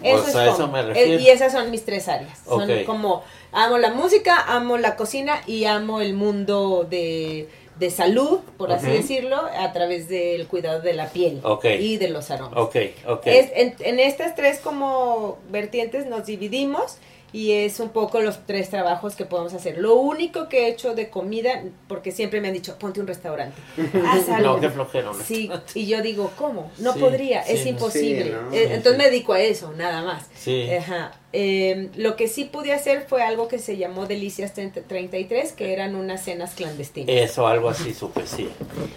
O 0.00 0.04
Eso 0.04 0.24
sea, 0.26 0.46
es 0.46 0.54
eso 0.54 0.64
Homie. 0.64 0.82
me 0.82 0.88
refiero. 0.88 1.12
Eh, 1.18 1.22
Y 1.22 1.28
esas 1.28 1.52
son 1.52 1.70
mis 1.70 1.84
tres 1.84 2.08
áreas. 2.08 2.38
Son 2.46 2.68
como 2.84 3.22
amo 3.52 3.78
la 3.78 3.90
música, 3.90 4.36
amo 4.48 4.78
la 4.78 4.96
cocina 4.96 5.40
y 5.46 5.64
amo 5.64 6.00
el 6.00 6.14
mundo 6.14 6.86
de, 6.88 7.48
de 7.78 7.90
salud, 7.90 8.40
por 8.56 8.72
así 8.72 8.86
decirlo, 8.86 9.36
a 9.36 9.72
través 9.72 10.08
del 10.08 10.46
cuidado 10.46 10.80
de 10.80 10.94
la 10.94 11.06
piel 11.08 11.40
Ok. 11.44 11.66
y 11.78 11.98
de 11.98 12.08
los 12.08 12.30
aromas. 12.30 12.58
Ok, 12.58 12.76
ok. 13.06 13.26
Es, 13.26 13.50
en, 13.54 13.74
en 13.80 14.00
estas 14.00 14.34
tres 14.34 14.58
como 14.60 15.38
vertientes 15.50 16.06
nos 16.06 16.26
dividimos 16.26 16.96
y 17.32 17.52
es 17.52 17.80
un 17.80 17.88
poco 17.90 18.20
los 18.20 18.44
tres 18.46 18.68
trabajos 18.70 19.14
que 19.16 19.24
podemos 19.24 19.54
hacer. 19.54 19.78
Lo 19.78 19.94
único 19.94 20.48
que 20.48 20.64
he 20.66 20.68
hecho 20.68 20.94
de 20.94 21.08
comida, 21.08 21.62
porque 21.88 22.12
siempre 22.12 22.40
me 22.40 22.48
han 22.48 22.54
dicho, 22.54 22.76
ponte 22.78 23.00
un 23.00 23.06
restaurante, 23.06 23.60
haz 24.06 24.28
algo. 24.28 24.54
No, 24.54 24.60
qué 24.60 24.70
flojero. 24.70 25.14
¿no? 25.14 25.24
Sí, 25.24 25.50
y 25.74 25.86
yo 25.86 26.02
digo, 26.02 26.30
¿cómo? 26.36 26.70
No 26.78 26.92
Sí, 26.94 27.00
podría, 27.00 27.42
sí, 27.44 27.52
es 27.54 27.66
imposible. 27.66 28.24
Sí, 28.24 28.30
¿no? 28.30 28.52
Eh, 28.52 28.74
Entonces 28.74 28.92
sí. 28.92 28.98
me 28.98 29.04
dedico 29.10 29.32
a 29.32 29.40
eso, 29.40 29.72
nada 29.76 30.02
más. 30.02 30.26
Sí. 30.34 30.68
Ajá. 30.70 31.12
Eh, 31.34 31.88
lo 31.96 32.14
que 32.14 32.28
sí 32.28 32.44
pude 32.44 32.74
hacer 32.74 33.06
fue 33.08 33.22
algo 33.22 33.48
que 33.48 33.58
se 33.58 33.78
llamó 33.78 34.04
Delicias 34.04 34.52
30 34.52 34.82
33, 34.82 35.52
que 35.52 35.72
eran 35.72 35.94
unas 35.94 36.22
cenas 36.22 36.52
clandestinas. 36.54 37.08
Eso, 37.08 37.46
algo 37.46 37.70
así, 37.70 37.94
supe, 37.94 38.26
sí. 38.26 38.50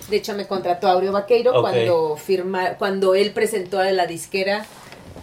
De 0.09 0.17
hecho, 0.17 0.33
me 0.33 0.45
contrató 0.45 0.87
Aureo 0.87 1.13
Vaqueiro 1.13 1.53
cuando 1.61 2.17
firma, 2.17 2.71
cuando 2.77 3.15
él 3.15 3.31
presentó 3.31 3.79
a 3.79 3.89
la 3.91 4.05
disquera 4.05 4.65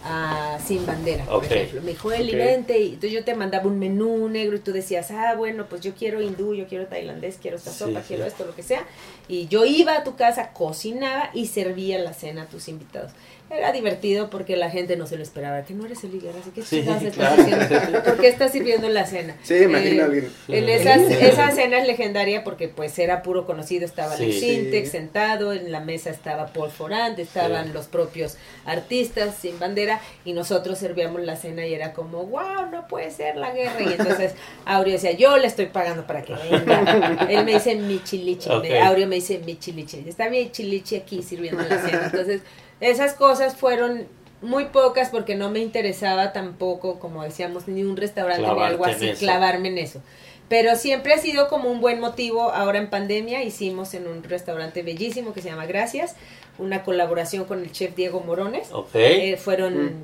a 0.03 0.59
Sin 0.65 0.85
Bandera, 0.85 1.25
por 1.25 1.43
ejemplo. 1.45 1.81
Me 1.81 1.91
dijo, 1.91 2.11
Eli, 2.11 2.31
Ok. 2.31 2.37
vente. 2.37 2.79
Y 2.79 2.85
entonces 2.89 3.11
yo 3.11 3.23
te 3.23 3.35
mandaba 3.35 3.67
un 3.67 3.79
menú 3.79 4.27
negro 4.29 4.57
y 4.57 4.59
tú 4.59 4.71
decías, 4.71 5.11
ah, 5.11 5.35
bueno, 5.35 5.65
pues 5.69 5.81
yo 5.81 5.93
quiero 5.93 6.21
hindú, 6.21 6.53
yo 6.53 6.67
quiero 6.67 6.87
tailandés, 6.87 7.37
quiero 7.41 7.57
esta 7.57 7.71
sopa, 7.71 8.01
sí. 8.01 8.07
quiero 8.09 8.25
esto, 8.25 8.45
lo 8.45 8.55
que 8.55 8.63
sea. 8.63 8.85
Y 9.27 9.47
yo 9.47 9.65
iba 9.65 9.95
a 9.97 10.03
tu 10.03 10.15
casa, 10.15 10.51
cocinaba 10.53 11.29
y 11.33 11.47
servía 11.47 11.97
la 11.99 12.13
cena 12.13 12.43
a 12.43 12.45
tus 12.47 12.67
invitados. 12.67 13.11
Era 13.55 13.71
divertido 13.71 14.29
porque 14.29 14.55
la 14.57 14.69
gente 14.69 14.95
no 14.97 15.05
se 15.07 15.15
lo 15.15 15.23
esperaba. 15.23 15.63
Que 15.63 15.73
no 15.73 15.85
eres 15.85 16.03
el 16.03 16.15
Higuera, 16.15 16.39
así 16.39 16.49
que 16.51 16.63
Sí, 16.63 16.79
estás 16.79 17.03
claro. 17.13 17.41
haciendo? 17.41 18.03
¿Por 18.03 18.17
qué 18.19 18.27
estás 18.27 18.51
sirviendo 18.51 18.89
la 18.89 19.05
cena? 19.05 19.35
Sí, 19.43 19.55
imagina 19.55 20.07
Eh, 20.11 20.29
en 20.47 20.69
esas, 20.69 20.99
esa 21.01 21.51
cena 21.51 21.77
es 21.79 21.87
legendaria 21.87 22.43
porque 22.43 22.67
pues 22.67 22.97
era 22.99 23.21
puro 23.21 23.45
conocido, 23.45 23.85
estaba 23.85 24.15
Sí. 24.17 24.23
Alex 24.23 24.39
Sintek 24.39 24.85
Sí. 24.85 24.91
sentado, 24.91 25.53
en 25.53 25.71
la 25.71 25.79
mesa 25.81 26.09
estaba 26.09 26.47
Paul 26.47 26.71
Forant, 26.71 27.17
estaban 27.19 27.73
los 27.73 27.85
propios 27.87 28.37
artistas 28.65 29.35
sin 29.39 29.59
bandera 29.59 30.01
y 30.25 30.33
nosotros 30.33 30.77
servíamos 30.79 31.21
la 31.21 31.35
cena 31.35 31.65
y 31.65 31.73
era 31.73 31.93
como, 31.93 32.25
wow, 32.25 32.69
no 32.71 32.87
puede 32.87 33.11
ser 33.11 33.35
la 33.35 33.51
guerra. 33.51 33.81
Y 33.81 33.93
entonces 33.93 34.33
Aureo 34.65 34.93
decía, 34.93 35.11
yo 35.11 35.37
le 35.37 35.47
estoy 35.47 35.67
pagando 35.67 36.07
para 36.07 36.21
que 36.23 36.33
venga. 36.33 37.27
Él 37.29 37.45
me 37.45 37.53
dice 37.53 37.75
mi 37.75 38.01
chilichi, 38.03 38.49
me- 38.49 38.55
Ok. 38.55 38.65
Aureo 38.83 39.07
me 39.07 39.15
dice 39.15 39.39
mi 39.45 39.57
chilichi. 39.57 40.03
Está 40.07 40.29
mi 40.29 40.49
chilichi 40.51 40.95
aquí 40.95 41.21
sirviendo 41.21 41.61
la 41.63 41.77
cena. 41.81 42.01
Entonces 42.05 42.41
esas 42.79 43.13
cosas 43.13 43.55
fueron 43.55 44.07
muy 44.41 44.65
pocas 44.65 45.09
porque 45.09 45.35
no 45.35 45.49
me 45.49 45.59
interesaba 45.59 46.33
tampoco, 46.33 46.99
como 46.99 47.23
decíamos, 47.23 47.67
ni 47.67 47.83
un 47.83 47.95
restaurante 47.95 48.41
ni 48.41 48.61
algo 48.61 48.85
así, 48.85 49.11
clavarme 49.13 49.69
en 49.69 49.77
eso. 49.77 50.01
Pero 50.49 50.75
siempre 50.75 51.13
ha 51.13 51.17
sido 51.17 51.47
como 51.47 51.71
un 51.71 51.79
buen 51.79 51.99
motivo. 51.99 52.51
Ahora 52.51 52.77
en 52.77 52.89
pandemia 52.89 53.41
hicimos 53.43 53.93
en 53.93 54.07
un 54.07 54.23
restaurante 54.23 54.83
bellísimo 54.83 55.33
que 55.33 55.41
se 55.41 55.49
llama 55.49 55.65
Gracias, 55.65 56.15
una 56.59 56.83
colaboración 56.83 57.45
con 57.45 57.61
el 57.61 57.71
chef 57.71 57.95
Diego 57.95 58.19
Morones. 58.19 58.67
Ok. 58.71 58.89
Eh, 58.95 59.37
fueron 59.37 59.85
Mm. 59.85 60.03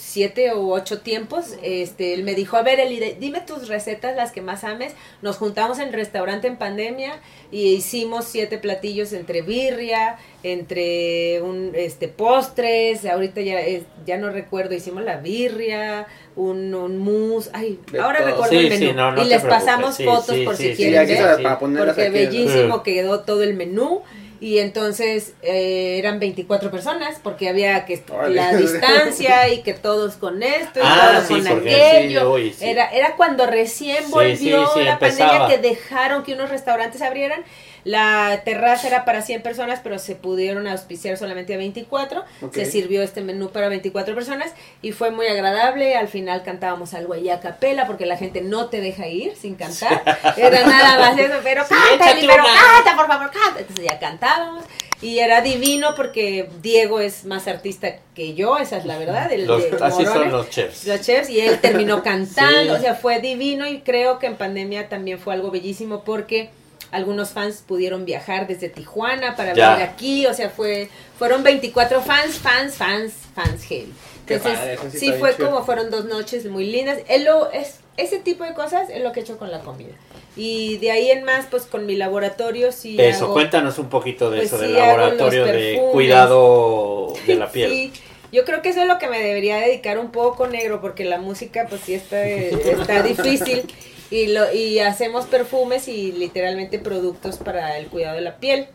Siete 0.00 0.54
u 0.54 0.72
ocho 0.72 1.00
tiempos, 1.00 1.54
este, 1.62 2.14
él 2.14 2.24
me 2.24 2.34
dijo, 2.34 2.56
a 2.56 2.62
ver, 2.62 2.80
Eli, 2.80 3.16
dime 3.20 3.42
tus 3.42 3.68
recetas, 3.68 4.16
las 4.16 4.32
que 4.32 4.40
más 4.40 4.64
ames. 4.64 4.94
Nos 5.20 5.36
juntamos 5.36 5.78
en 5.78 5.88
el 5.88 5.92
restaurante 5.92 6.48
en 6.48 6.56
pandemia 6.56 7.20
y 7.52 7.74
hicimos 7.74 8.24
siete 8.24 8.58
platillos 8.58 9.12
entre 9.12 9.42
birria, 9.42 10.18
entre 10.42 11.42
un, 11.42 11.72
este, 11.74 12.08
postres, 12.08 13.04
ahorita 13.04 13.42
ya, 13.42 13.60
ya 14.06 14.16
no 14.16 14.30
recuerdo, 14.30 14.74
hicimos 14.74 15.04
la 15.04 15.18
birria, 15.18 16.06
un, 16.34 16.74
un 16.74 16.98
mousse, 16.98 17.50
ay, 17.52 17.78
ahora 18.00 18.20
recuerdo 18.24 18.58
el 18.58 18.68
menú. 18.70 19.22
y 19.22 19.28
les 19.28 19.42
pasamos 19.42 19.98
fotos 19.98 20.36
por 20.44 20.56
si 20.56 20.74
quieren 20.74 21.06
ver, 21.06 21.58
porque 21.58 22.08
bellísimo 22.08 22.82
quedó 22.82 23.20
todo 23.20 23.42
el 23.42 23.54
menú 23.54 24.02
y 24.40 24.58
entonces 24.58 25.34
eh, 25.42 25.96
eran 25.98 26.18
24 26.18 26.70
personas 26.70 27.20
porque 27.22 27.50
había 27.50 27.84
que 27.84 28.02
la 28.28 28.54
distancia 28.56 29.50
y 29.50 29.62
que 29.62 29.74
todos 29.74 30.16
con 30.16 30.42
esto 30.42 30.80
y 30.80 30.82
ah, 30.82 31.22
todos 31.26 31.28
con 31.28 31.46
aquello. 31.46 32.38
era, 32.60 32.90
era 32.90 33.16
cuando 33.16 33.46
recién 33.46 34.10
volvió 34.10 34.66
la 34.82 34.98
pandemia 34.98 35.46
que 35.46 35.58
dejaron 35.58 36.22
que 36.22 36.32
unos 36.32 36.48
restaurantes 36.48 37.02
abrieran 37.02 37.44
la 37.84 38.42
terraza 38.44 38.88
era 38.88 39.04
para 39.04 39.22
100 39.22 39.42
personas, 39.42 39.80
pero 39.82 39.98
se 39.98 40.14
pudieron 40.14 40.66
auspiciar 40.66 41.16
solamente 41.16 41.54
a 41.54 41.56
24. 41.56 42.24
Se 42.52 42.64
sirvió 42.66 43.02
este 43.02 43.20
menú 43.22 43.50
para 43.50 43.68
24 43.68 44.14
personas 44.14 44.52
y 44.82 44.92
fue 44.92 45.10
muy 45.10 45.26
agradable. 45.26 45.96
Al 45.96 46.08
final 46.08 46.42
cantábamos 46.42 46.94
algo 46.94 47.14
ahí 47.14 47.30
a 47.30 47.40
capela 47.40 47.86
porque 47.86 48.06
la 48.06 48.16
gente 48.16 48.40
no 48.40 48.66
te 48.66 48.80
deja 48.80 49.06
ir 49.08 49.36
sin 49.36 49.54
cantar. 49.54 50.02
Era 50.36 50.66
nada 50.66 50.98
más 50.98 51.18
eso, 51.18 51.34
pero 51.42 51.62
canta, 51.62 52.14
pero 52.20 52.44
canta, 52.44 52.96
por 52.96 53.06
favor, 53.06 53.30
canta. 53.30 53.60
Entonces 53.60 53.84
ya 53.84 53.98
cantábamos. 53.98 54.64
Y 55.02 55.18
era 55.20 55.40
divino 55.40 55.94
porque 55.96 56.50
Diego 56.60 57.00
es 57.00 57.24
más 57.24 57.48
artista 57.48 57.96
que 58.14 58.34
yo, 58.34 58.58
esa 58.58 58.76
es 58.76 58.84
la 58.84 58.98
verdad. 58.98 59.32
El, 59.32 59.50
así 59.82 60.04
son 60.04 60.30
los 60.30 60.50
chefs. 60.50 60.86
Los 60.86 61.00
chefs, 61.00 61.30
y 61.30 61.40
él 61.40 61.58
terminó 61.60 62.02
cantando, 62.04 62.74
o 62.74 62.78
sea, 62.78 62.94
fue 62.94 63.18
divino 63.20 63.66
y 63.66 63.80
creo 63.80 64.18
que 64.18 64.26
en 64.26 64.36
pandemia 64.36 64.90
también 64.90 65.18
fue 65.18 65.32
algo 65.32 65.50
bellísimo 65.50 66.04
porque 66.04 66.50
algunos 66.90 67.30
fans 67.30 67.62
pudieron 67.66 68.04
viajar 68.04 68.46
desde 68.46 68.68
Tijuana 68.68 69.36
para 69.36 69.54
venir 69.54 69.82
aquí, 69.82 70.26
o 70.26 70.34
sea, 70.34 70.50
fue 70.50 70.88
fueron 71.18 71.42
24 71.42 72.00
fans, 72.02 72.38
fans, 72.38 72.74
fans, 72.74 73.12
fans 73.34 73.64
heavy. 73.64 73.92
Entonces, 74.26 74.78
sí, 74.92 75.12
fue 75.18 75.34
como 75.34 75.64
fueron 75.64 75.90
dos 75.90 76.04
noches 76.04 76.46
muy 76.46 76.64
lindas. 76.64 76.98
Él 77.08 77.24
lo, 77.24 77.50
es, 77.50 77.80
ese 77.96 78.18
tipo 78.18 78.44
de 78.44 78.54
cosas 78.54 78.88
es 78.90 79.02
lo 79.02 79.12
que 79.12 79.20
he 79.20 79.22
hecho 79.22 79.38
con 79.38 79.50
la 79.50 79.60
comida. 79.60 79.94
Y 80.36 80.78
de 80.78 80.92
ahí 80.92 81.10
en 81.10 81.24
más, 81.24 81.46
pues 81.50 81.64
con 81.64 81.86
mi 81.86 81.96
laboratorio 81.96 82.70
sí. 82.70 82.96
Eso, 83.00 83.32
cuéntanos 83.32 83.78
un 83.78 83.88
poquito 83.88 84.30
de 84.30 84.38
pues 84.38 84.52
eso, 84.52 84.62
del 84.62 84.74
laboratorio 84.74 85.44
de 85.46 85.88
cuidado 85.92 87.12
de 87.26 87.34
la 87.34 87.50
piel. 87.50 87.70
sí. 87.70 87.92
Yo 88.32 88.44
creo 88.44 88.62
que 88.62 88.68
eso 88.68 88.82
es 88.82 88.86
lo 88.86 88.98
que 88.98 89.08
me 89.08 89.18
debería 89.18 89.56
dedicar 89.56 89.98
un 89.98 90.12
poco 90.12 90.46
negro, 90.46 90.80
porque 90.80 91.04
la 91.04 91.18
música 91.18 91.66
pues 91.68 91.80
sí 91.80 91.94
está, 91.94 92.24
está 92.24 93.02
difícil. 93.02 93.64
Y, 94.10 94.28
lo, 94.28 94.52
y 94.52 94.80
hacemos 94.80 95.26
perfumes 95.26 95.86
y 95.88 96.12
literalmente 96.12 96.78
productos 96.78 97.38
para 97.38 97.78
el 97.78 97.86
cuidado 97.86 98.16
de 98.16 98.22
la 98.22 98.36
piel. 98.36 98.66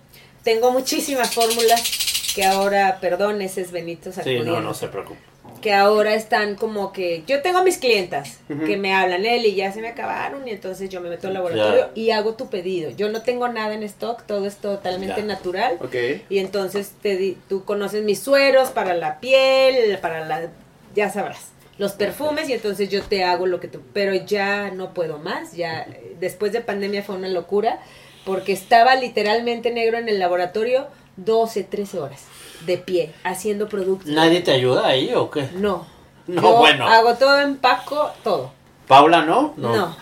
Tengo 0.44 0.72
muchísimas 0.72 1.34
fórmulas 1.34 2.32
que 2.36 2.44
ahora, 2.46 3.00
perdón, 3.02 3.42
ese 3.42 3.62
es 3.62 3.72
Benito 3.72 4.12
Sí, 4.12 4.40
no, 4.40 4.62
no 4.62 4.74
se 4.74 4.88
preocupe. 4.88 5.20
Que 5.62 5.74
ahora 5.74 6.14
están 6.14 6.56
como 6.56 6.92
que, 6.92 7.24
yo 7.26 7.42
tengo 7.42 7.64
mis 7.64 7.78
clientas 7.78 8.38
que 8.48 8.78
me 8.78 8.94
hablan, 8.94 9.26
él 9.26 9.46
y 9.46 9.56
ya 9.56 9.72
se 9.72 9.82
me 9.82 9.88
acabaron 9.88 10.48
y 10.48 10.52
entonces 10.52 10.90
yo 10.90 11.02
me 11.02 11.10
meto 11.10 11.28
al 11.28 11.34
laboratorio 11.34 11.90
y 11.96 12.12
hago 12.12 12.36
tu 12.36 12.50
pedido. 12.50 12.92
Yo 12.92 13.10
no 13.10 13.24
tengo 13.24 13.48
nada 13.48 13.74
en 13.74 13.82
stock, 13.84 14.24
todo 14.28 14.46
es 14.46 14.58
totalmente 14.58 15.24
natural. 15.24 15.80
Okay. 15.82 16.24
Y 16.30 16.38
entonces 16.38 16.92
te 17.02 17.38
tú 17.50 17.64
conoces 17.66 18.04
mis 18.04 18.20
sueros 18.20 18.70
para 18.70 18.94
la 18.94 19.20
piel, 19.20 19.98
para 20.00 20.26
la, 20.26 20.50
ya 20.94 21.10
sabrás 21.10 21.55
los 21.78 21.94
perfumes 21.94 22.50
y 22.50 22.54
entonces 22.54 22.90
yo 22.90 23.02
te 23.04 23.24
hago 23.24 23.46
lo 23.48 23.60
que 23.60 23.68
tú, 23.68 23.82
pero 23.94 24.14
ya 24.14 24.72
no 24.72 24.94
puedo 24.94 25.18
más, 25.18 25.54
ya 25.54 25.88
después 26.20 26.52
de 26.54 26.62
pandemia 26.62 27.04
fue 27.04 27.16
una 27.16 27.28
locura 27.28 27.80
porque 28.26 28.54
estaba 28.54 28.96
literalmente 28.96 29.72
negro 29.72 29.98
en 29.98 30.10
el 30.10 30.20
laboratorio 30.20 30.88
12, 31.18 31.64
13 31.64 32.00
horas 32.00 32.24
de 32.66 32.78
pie 32.78 33.14
haciendo 33.24 33.68
productos. 33.70 34.10
¿Nadie 34.10 34.42
te 34.42 34.52
ayuda 34.52 34.88
ahí 34.88 35.14
o 35.14 35.30
qué? 35.30 35.50
No. 35.54 35.86
No, 36.28 36.42
yo 36.42 36.58
bueno. 36.58 36.88
Hago 36.88 37.16
todo 37.16 37.40
en 37.40 37.58
Paco, 37.58 38.12
todo. 38.24 38.52
¿Paula 38.88 39.24
no? 39.24 39.54
No. 39.58 39.96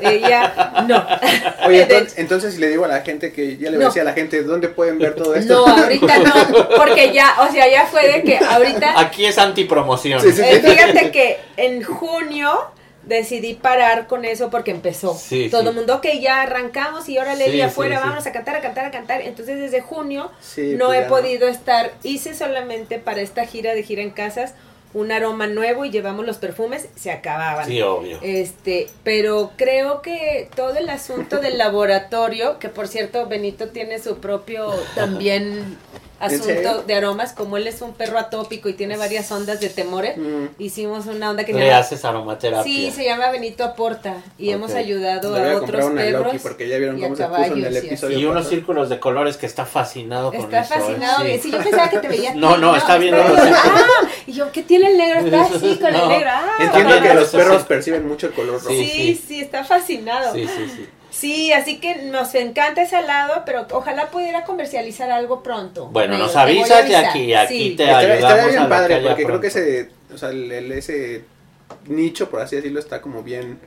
Ella 0.00 0.84
no. 0.86 1.06
Oye, 1.66 1.86
entonces, 2.16 2.54
si 2.54 2.60
le 2.60 2.68
digo 2.68 2.84
a 2.84 2.88
la 2.88 3.00
gente 3.02 3.32
que 3.32 3.56
ya 3.56 3.70
le 3.70 3.78
decía 3.78 4.02
a 4.02 4.04
la 4.04 4.12
gente, 4.12 4.42
¿dónde 4.42 4.68
pueden 4.68 4.98
ver 4.98 5.14
todo 5.14 5.34
esto? 5.34 5.66
No, 5.66 5.82
ahorita 5.82 6.18
no, 6.18 6.68
porque 6.76 7.12
ya, 7.12 7.36
o 7.48 7.52
sea, 7.52 7.70
ya 7.70 7.86
fue 7.86 8.06
de 8.10 8.22
que 8.22 8.38
ahorita... 8.38 8.98
Aquí 8.98 9.26
es 9.26 9.38
antipromoción. 9.38 10.20
Eh, 10.26 10.62
fíjate 10.64 11.10
que 11.10 11.38
en 11.56 11.82
junio 11.82 12.70
decidí 13.06 13.54
parar 13.54 14.06
con 14.06 14.24
eso 14.24 14.50
porque 14.50 14.70
empezó. 14.70 15.18
Todo 15.50 15.70
el 15.70 15.76
mundo, 15.76 16.00
que 16.00 16.20
ya 16.20 16.42
arrancamos 16.42 17.08
y 17.08 17.18
ahora 17.18 17.34
le 17.34 17.50
di 17.50 17.60
afuera, 17.60 18.00
vamos 18.00 18.26
a 18.26 18.32
cantar, 18.32 18.56
a 18.56 18.60
cantar, 18.60 18.86
a 18.86 18.90
cantar. 18.90 19.20
Entonces 19.22 19.58
desde 19.60 19.80
junio 19.80 20.30
no 20.56 20.86
pues 20.86 21.00
he 21.00 21.02
podido 21.08 21.48
estar, 21.48 21.92
hice 22.02 22.34
solamente 22.34 22.98
para 22.98 23.20
esta 23.20 23.44
gira 23.46 23.74
de 23.74 23.82
gira 23.82 24.02
en 24.02 24.10
casas 24.10 24.54
un 24.94 25.12
aroma 25.12 25.46
nuevo 25.48 25.84
y 25.84 25.90
llevamos 25.90 26.24
los 26.24 26.38
perfumes, 26.38 26.88
se 26.94 27.10
acababan. 27.10 27.66
Sí, 27.66 27.82
obvio. 27.82 28.18
Este, 28.22 28.86
pero 29.02 29.52
creo 29.56 30.00
que 30.00 30.48
todo 30.54 30.76
el 30.76 30.88
asunto 30.88 31.40
del 31.40 31.58
laboratorio, 31.58 32.58
que 32.58 32.68
por 32.68 32.88
cierto 32.88 33.26
Benito 33.26 33.68
tiene 33.68 33.98
su 33.98 34.18
propio 34.18 34.72
también 34.94 35.76
asunto 36.24 36.82
de 36.82 36.94
aromas, 36.94 37.32
como 37.32 37.56
él 37.56 37.66
es 37.66 37.82
un 37.82 37.92
perro 37.92 38.18
atópico 38.18 38.68
y 38.68 38.74
tiene 38.74 38.96
varias 38.96 39.30
ondas 39.30 39.60
de 39.60 39.68
temores, 39.68 40.16
mm. 40.16 40.46
hicimos 40.58 41.06
una 41.06 41.30
onda 41.30 41.44
que 41.44 41.52
Le 41.52 41.72
haces 41.72 42.04
aromaterapia. 42.04 42.62
Sí, 42.62 42.90
se 42.90 43.04
llama 43.04 43.30
Benito 43.30 43.64
Aporta 43.64 44.22
y 44.38 44.50
hemos 44.50 44.74
ayudado 44.74 45.36
a, 45.36 45.56
otros 45.56 45.90
perros 45.92 46.36
porque 46.42 46.68
ya 46.68 46.78
vieron 46.78 47.00
cómo 47.00 47.16
se 47.16 47.24
puso 47.24 47.44
en 47.44 47.64
el 47.64 47.76
episodio. 47.76 48.18
Y, 48.18 48.24
unos 48.24 48.48
círculos 48.48 48.88
de 48.88 48.98
colores 48.98 49.36
que 49.36 49.46
está 49.46 49.66
fascinado 49.66 50.32
con 50.32 50.36
eso. 50.36 50.46
Está 50.48 50.64
fascinado. 50.64 51.24
Sí. 51.40 51.50
yo 51.50 51.58
pensaba 51.58 51.88
que 51.88 51.98
te 51.98 52.08
veía. 52.08 52.34
No, 52.44 52.58
no, 52.58 52.76
está 52.76 52.98
bien. 52.98 53.14
Ah, 53.14 54.02
y 54.26 54.32
yo, 54.32 54.50
¿qué 54.52 54.62
tiene 54.62 54.90
el 54.90 54.98
negro? 54.98 55.20
Está 55.20 55.42
así 55.42 55.76
con 55.80 55.94
el 55.94 56.08
negro. 56.08 56.30
Ah, 56.30 56.56
Entiendo 56.58 57.00
que 57.00 57.14
los 57.14 57.28
perros 57.28 57.62
perciben 57.62 58.06
mucho 58.06 58.26
el 58.26 58.32
color 58.32 58.54
rojo. 58.54 58.68
Sí, 58.68 59.20
sí, 59.26 59.40
está 59.40 59.64
fascinado. 59.64 60.34
Sí, 60.34 60.46
sí, 60.46 60.70
sí. 60.76 60.88
Sí, 61.14 61.52
así 61.52 61.78
que 61.78 61.94
nos 62.02 62.34
encanta 62.34 62.82
ese 62.82 63.00
lado, 63.02 63.44
pero 63.46 63.66
ojalá 63.70 64.10
pudiera 64.10 64.44
comercializar 64.44 65.12
algo 65.12 65.44
pronto. 65.44 65.86
Bueno, 65.86 66.18
nos 66.18 66.34
avisas 66.34 66.90
y 66.90 66.94
aquí, 66.94 67.32
aquí 67.32 67.76
te 67.76 67.84
ayudamos. 67.84 68.16
Estaría 68.16 68.46
bien 68.48 68.68
padre, 68.68 69.00
porque 69.00 69.24
creo 69.24 69.40
que 69.40 69.46
ese, 69.46 69.90
o 70.12 70.18
sea, 70.18 70.30
el, 70.30 70.72
ese 70.72 71.24
nicho, 71.86 72.28
por 72.28 72.40
así 72.40 72.56
decirlo, 72.56 72.80
está 72.80 73.00
como 73.00 73.22
bien 73.22 73.60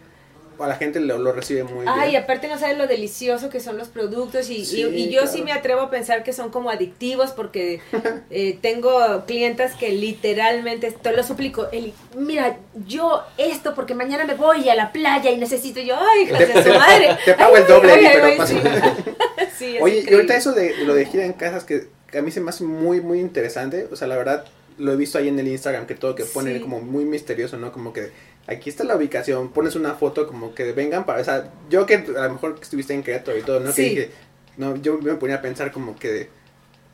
a 0.60 0.68
la 0.68 0.76
gente 0.76 1.00
lo, 1.00 1.18
lo 1.18 1.32
recibe 1.34 1.64
muy 1.64 1.84
bien. 1.84 1.88
Ay, 1.88 2.16
aparte 2.16 2.48
no 2.48 2.58
sabes 2.58 2.78
lo 2.78 2.88
delicioso 2.88 3.50
que 3.50 3.60
son 3.60 3.78
los 3.78 3.88
productos 3.88 4.50
y, 4.50 4.58
y, 4.58 5.10
yo 5.10 5.28
sí 5.28 5.42
me 5.42 5.52
atrevo 5.52 5.82
a 5.82 5.90
pensar 5.90 6.24
que 6.24 6.34
son 6.34 6.50
como 6.50 6.70
adictivos 6.70 7.32
porque 7.32 7.82
eh, 8.30 8.58
tengo 8.62 9.26
clientas 9.26 9.76
que 9.76 9.90
literalmente, 9.90 10.92
te 10.92 11.12
lo 11.12 11.24
suplico, 11.24 11.68
Eli, 11.72 11.94
mira, 12.16 12.58
yo 12.86 13.24
esto 13.38 13.76
porque 13.76 13.96
mañana 13.96 14.26
me 14.26 14.36
voy 14.36 14.68
a 14.70 14.76
la 14.76 14.92
playa 14.92 15.32
y 15.32 15.38
necesito 15.38 15.80
yo, 15.80 15.96
ay, 15.98 16.24
hija 16.24 16.40
de 16.40 16.64
su 16.64 16.70
madre. 16.80 17.18
Te 17.26 17.34
pago 17.34 17.58
el 17.58 17.68
doble, 17.68 17.94
pero 18.14 18.38
pasa. 18.38 18.56
Oye, 19.82 20.06
y 20.08 20.14
ahorita 20.14 20.36
eso 20.36 20.54
de 20.54 20.86
lo 20.86 20.94
de 20.94 21.06
gira 21.06 21.26
en 21.26 21.34
casas 21.34 21.64
que, 21.64 21.88
que 22.12 22.18
a 22.20 22.22
mí 22.22 22.32
se 22.32 22.42
me 22.42 22.50
hace 22.50 22.64
muy, 22.64 23.02
muy 23.02 23.20
interesante, 23.20 23.88
o 23.92 23.96
sea, 23.96 24.08
la 24.08 24.18
verdad 24.18 24.46
lo 24.78 24.94
he 24.94 24.96
visto 24.96 25.18
ahí 25.18 25.28
en 25.28 25.40
el 25.40 25.48
Instagram, 25.48 25.88
que 25.88 25.96
todo 25.96 26.16
que 26.16 26.24
pone 26.24 26.62
como 26.62 26.82
muy 26.82 27.06
misterioso, 27.06 27.58
¿no? 27.58 27.72
Como 27.72 27.94
que 27.94 28.12
aquí 28.48 28.70
está 28.70 28.84
la 28.84 28.96
ubicación, 28.96 29.50
pones 29.50 29.76
una 29.76 29.94
foto 29.94 30.26
como 30.26 30.56
que 30.56 30.72
vengan 30.72 31.06
para, 31.06 31.22
o 31.22 31.24
sea, 31.24 31.52
yo 31.70 31.86
que 31.86 31.96
a 31.96 32.28
lo 32.28 32.34
mejor 32.34 32.58
estuviste 32.62 32.94
en 32.94 33.04
Querétaro 33.04 33.38
y 33.38 33.42
todo, 33.42 33.60
¿no? 33.60 33.74
Que 33.74 33.82
dije, 33.82 34.12
no, 34.56 34.76
yo 34.78 34.98
me 34.98 35.14
ponía 35.16 35.36
a 35.36 35.42
pensar 35.42 35.72
como 35.72 35.98
que, 35.98 36.30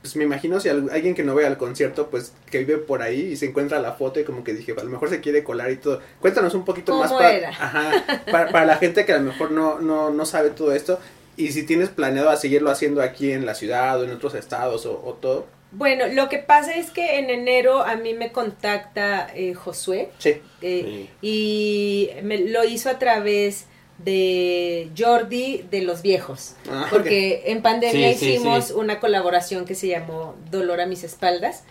pues 0.01 0.15
me 0.15 0.23
imagino 0.23 0.59
si 0.59 0.67
alguien 0.67 1.13
que 1.13 1.23
no 1.23 1.35
vea 1.35 1.47
el 1.47 1.57
concierto, 1.57 2.09
pues 2.09 2.33
que 2.49 2.59
vive 2.59 2.77
por 2.77 3.01
ahí 3.01 3.21
y 3.21 3.35
se 3.37 3.45
encuentra 3.45 3.79
la 3.79 3.93
foto 3.93 4.19
y 4.19 4.23
como 4.23 4.43
que 4.43 4.53
dije, 4.53 4.73
a 4.77 4.83
lo 4.83 4.89
mejor 4.89 5.09
se 5.09 5.21
quiere 5.21 5.43
colar 5.43 5.71
y 5.71 5.77
todo. 5.77 6.01
Cuéntanos 6.19 6.55
un 6.55 6.65
poquito 6.65 6.97
más 6.97 7.13
para, 7.13 7.49
Ajá, 7.49 8.03
para, 8.31 8.65
la 8.65 8.75
gente 8.77 9.05
que 9.05 9.13
a 9.13 9.17
lo 9.19 9.23
mejor 9.23 9.51
no, 9.51 9.79
no, 9.79 10.09
no 10.09 10.25
sabe 10.25 10.49
todo 10.49 10.73
esto 10.73 10.99
y 11.37 11.51
si 11.51 11.63
tienes 11.63 11.89
planeado 11.89 12.29
a 12.29 12.35
seguirlo 12.35 12.69
haciendo 12.71 13.01
aquí 13.01 13.31
en 13.31 13.45
la 13.45 13.55
ciudad 13.55 14.01
o 14.01 14.03
en 14.03 14.11
otros 14.11 14.33
estados 14.35 14.85
o 14.85 15.17
todo. 15.21 15.45
Bueno, 15.75 16.05
lo 16.07 16.29
que 16.29 16.37
pasa 16.37 16.75
es 16.75 16.91
que 16.91 17.17
en 17.17 17.31
enero 17.31 17.81
a 17.81 17.95
mí 17.95 18.13
me 18.13 18.31
contacta 18.31 19.27
eh, 19.33 19.55
Josué. 19.55 20.11
Sí. 20.19 20.35
Eh, 20.61 21.09
y 21.21 22.09
me, 22.21 22.37
lo 22.37 22.63
hizo 22.63 22.89
a 22.91 22.99
través 22.99 23.65
de 23.97 24.91
Jordi 24.95 25.65
de 25.71 25.81
los 25.81 26.03
viejos. 26.03 26.55
Ah, 26.69 26.87
porque 26.91 27.43
en 27.47 27.63
pandemia 27.63 28.11
hicimos 28.11 28.69
una 28.69 28.99
colaboración 28.99 29.65
que 29.65 29.73
se 29.73 29.87
llamó 29.87 30.35
Dolor 30.51 30.79
a 30.79 30.85
mis 30.85 31.03
espaldas. 31.03 31.63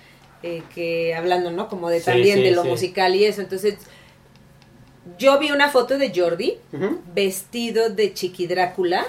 Eh, 0.42 0.64
que 0.74 1.14
hablando, 1.14 1.52
¿no? 1.52 1.68
Como 1.68 1.88
de 1.88 2.00
también 2.00 2.42
de 2.42 2.50
lo 2.50 2.64
musical 2.64 3.14
y 3.14 3.24
eso. 3.24 3.40
Entonces, 3.40 3.76
yo 5.16 5.38
vi 5.38 5.52
una 5.52 5.68
foto 5.70 5.96
de 5.98 6.12
Jordi 6.12 6.58
vestido 7.14 7.90
de 7.90 8.12
Chiqui 8.12 8.48
Drácula 8.48 9.06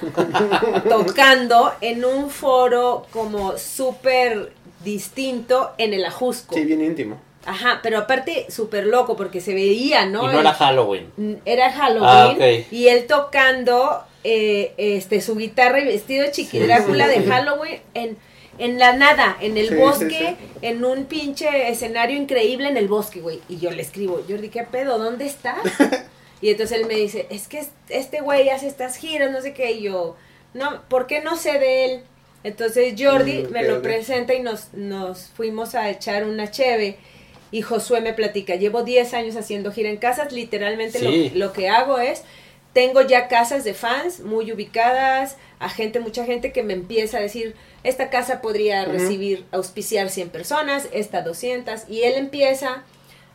tocando 0.89 1.71
en 1.81 2.05
un 2.05 2.29
foro 2.29 3.07
como 3.11 3.57
súper 3.57 4.51
distinto 4.83 5.71
en 5.77 5.93
el 5.93 6.05
Ajusco. 6.05 6.55
Sí, 6.55 6.63
bien 6.65 6.81
íntimo. 6.83 7.19
Ajá, 7.45 7.79
pero 7.83 7.97
aparte 7.97 8.45
súper 8.49 8.85
loco 8.87 9.17
porque 9.17 9.41
se 9.41 9.53
veía, 9.53 10.05
¿no? 10.05 10.23
Y 10.29 10.33
no 10.33 10.39
era 10.39 10.53
Halloween. 10.53 11.41
Era 11.45 11.71
Halloween 11.71 12.09
Ah, 12.09 12.29
ok. 12.33 12.71
y 12.71 12.87
él 12.87 13.05
tocando 13.05 14.01
eh, 14.23 14.73
este 14.77 15.19
su 15.19 15.35
guitarra 15.35 15.81
y 15.81 15.85
vestido 15.85 16.23
de 16.23 16.31
Chiqui 16.31 16.59
Drácula 16.59 17.09
sí, 17.11 17.19
de. 17.19 17.25
Halloween 17.29 17.81
en, 17.95 18.17
en 18.59 18.79
la 18.79 18.93
nada, 18.93 19.35
en 19.41 19.57
el 19.57 19.69
Sí, 19.69 19.75
bosque, 19.75 20.37
sí, 20.39 20.57
en 20.61 20.85
un 20.85 21.03
pinche 21.03 21.69
escenario 21.69 22.15
increíble 22.15 22.69
en 22.69 22.77
el 22.77 22.87
bosque, 22.87 23.19
güey. 23.19 23.41
Y 23.49 23.57
yo 23.59 23.71
le 23.71 23.81
escribo, 23.81 24.21
Jordi, 24.29 24.47
¿qué 24.47 24.63
pedo? 24.63 24.97
¿Dónde 24.97 25.25
estás? 25.25 25.57
y 26.41 26.49
entonces 26.49 26.79
él 26.79 26.85
me 26.87 26.93
dice, 26.95 27.27
es 27.29 27.49
que 27.49 27.59
es- 27.59 27.71
este 27.89 28.21
güey 28.21 28.49
hace 28.51 28.67
estas 28.67 28.95
giras, 28.95 29.31
no 29.31 29.41
sé 29.41 29.53
qué. 29.53 29.71
Y 29.73 29.81
yo, 29.81 30.15
no, 30.53 30.81
¿por 30.87 31.07
qué 31.07 31.19
no 31.19 31.35
sé 31.35 31.59
de 31.59 31.85
él? 31.85 32.03
Entonces 32.43 32.93
Jordi 32.97 33.43
Mm, 33.43 33.51
me 33.51 33.63
lo 33.63 33.81
presenta 33.81 34.33
y 34.33 34.41
nos, 34.41 34.73
nos 34.73 35.27
fuimos 35.35 35.75
a 35.75 35.89
echar 35.89 36.25
una 36.25 36.51
cheve. 36.51 36.97
Y 37.51 37.61
Josué 37.61 38.01
me 38.01 38.13
platica, 38.13 38.55
llevo 38.55 38.83
10 38.83 39.13
años 39.13 39.35
haciendo 39.35 39.71
gira 39.71 39.89
en 39.89 39.97
casas, 39.97 40.31
literalmente 40.31 40.99
lo- 40.99 41.11
Sí. 41.11 41.31
lo, 41.35 41.53
que 41.53 41.69
hago 41.69 41.99
es, 41.99 42.23
tengo 42.73 43.01
ya 43.01 43.27
casas 43.27 43.63
de 43.63 43.75
fans 43.75 44.21
muy 44.21 44.51
ubicadas, 44.51 45.37
a 45.59 45.69
gente, 45.69 45.99
mucha 45.99 46.25
gente 46.25 46.51
que 46.51 46.63
me 46.63 46.73
empieza 46.73 47.17
a 47.17 47.21
decir, 47.21 47.53
esta 47.83 48.09
casa 48.09 48.41
podría 48.41 48.85
recibir, 48.85 49.45
auspiciar 49.51 50.09
100 50.09 50.29
personas, 50.29 50.89
esta 50.93 51.21
200, 51.21 51.87
y 51.87 52.01
él 52.01 52.13
empieza 52.15 52.83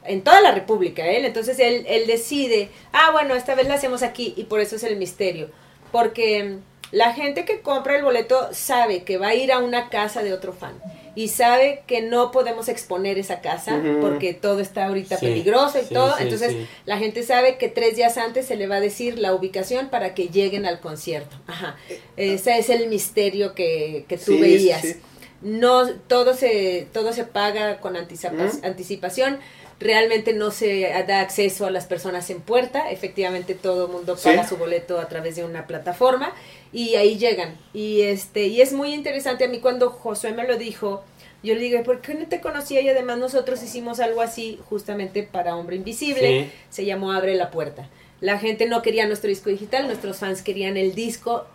en 0.04 0.22
toda 0.22 0.40
la 0.40 0.50
República, 0.50 1.06
él, 1.06 1.24
entonces 1.24 1.58
él, 1.60 1.84
él 1.88 2.08
decide, 2.08 2.70
ah, 2.92 3.10
bueno, 3.12 3.36
esta 3.36 3.54
vez 3.54 3.68
la 3.68 3.74
hacemos 3.74 4.02
aquí, 4.02 4.34
y 4.36 4.44
por 4.44 4.58
eso 4.58 4.74
es 4.74 4.82
el 4.82 4.96
misterio, 4.96 5.48
porque 5.92 6.56
la 6.92 7.12
gente 7.12 7.44
que 7.44 7.60
compra 7.60 7.96
el 7.96 8.02
boleto 8.04 8.48
sabe 8.52 9.02
que 9.02 9.18
va 9.18 9.28
a 9.28 9.34
ir 9.34 9.52
a 9.52 9.58
una 9.58 9.88
casa 9.90 10.22
de 10.22 10.32
otro 10.32 10.52
fan 10.52 10.72
y 11.14 11.28
sabe 11.28 11.82
que 11.86 12.00
no 12.00 12.30
podemos 12.30 12.68
exponer 12.68 13.18
esa 13.18 13.40
casa 13.40 13.82
porque 14.00 14.34
todo 14.34 14.60
está 14.60 14.86
ahorita 14.86 15.16
Sí, 15.16 15.26
peligroso 15.26 15.78
y 15.80 15.84
sí, 15.84 15.92
todo. 15.94 16.16
sí, 16.16 16.22
Entonces 16.22 16.52
sí. 16.52 16.66
la 16.86 16.96
gente 16.98 17.22
sabe 17.24 17.58
que 17.58 17.68
tres 17.68 17.96
días 17.96 18.16
antes 18.18 18.46
se 18.46 18.56
le 18.56 18.66
va 18.68 18.76
a 18.76 18.80
decir 18.80 19.18
la 19.18 19.34
ubicación 19.34 19.88
para 19.88 20.14
que 20.14 20.28
lleguen 20.28 20.64
al 20.64 20.78
concierto. 20.80 21.36
Ajá. 21.48 21.76
Ese 22.16 22.58
es 22.58 22.70
el 22.70 22.88
misterio 22.88 23.54
que, 23.54 24.04
que 24.08 24.16
tú 24.16 24.32
Sí, 24.34 24.40
veías. 24.40 24.80
sí, 24.80 24.92
sí. 24.94 25.00
No, 25.42 25.88
todo 26.08 26.34
se, 26.34 26.86
todo 26.92 27.12
se 27.12 27.24
paga 27.24 27.80
con 27.80 27.94
anticipa- 27.96 28.60
anticipación. 28.64 29.38
Realmente 29.80 30.32
no 30.32 30.50
se 30.50 30.80
da 31.06 31.20
acceso 31.20 31.66
a 31.66 31.70
las 31.70 31.86
personas 31.86 32.28
en 32.30 32.40
puerta. 32.40 32.90
Efectivamente, 32.90 33.54
todo 33.54 33.86
el 33.86 33.92
mundo 33.92 34.16
Sí. 34.16 34.24
paga 34.28 34.46
su 34.48 34.56
boleto 34.56 34.98
a 34.98 35.08
través 35.08 35.36
de 35.36 35.44
una 35.44 35.66
plataforma 35.68 36.32
y 36.72 36.96
ahí 36.96 37.16
llegan. 37.16 37.56
Y 37.72 38.02
este 38.02 38.46
y 38.48 38.60
es 38.60 38.72
muy 38.72 38.92
interesante 38.92 39.44
a 39.44 39.48
mí 39.48 39.60
cuando 39.60 39.90
Josué 39.90 40.32
me 40.32 40.46
lo 40.46 40.56
dijo. 40.56 41.04
Yo 41.44 41.54
le 41.54 41.60
digo, 41.60 41.80
¿por 41.84 42.00
qué 42.00 42.14
no 42.14 42.26
te 42.26 42.40
conocía? 42.40 42.80
Y 42.80 42.88
además 42.88 43.18
nosotros 43.18 43.62
hicimos 43.62 44.00
algo 44.00 44.20
así 44.22 44.58
justamente 44.68 45.22
para 45.22 45.54
Hombre 45.54 45.76
Invisible. 45.76 46.44
Sí. 46.46 46.50
Se 46.70 46.84
llamó 46.84 47.12
Abre 47.12 47.36
la 47.36 47.52
Puerta. 47.52 47.88
La 48.20 48.40
gente 48.40 48.66
no 48.66 48.82
quería 48.82 49.06
nuestro 49.06 49.28
disco 49.28 49.48
digital, 49.48 49.86
nuestros 49.86 50.16
fans 50.16 50.42
querían 50.42 50.76
el 50.76 50.96
disco 50.96 51.46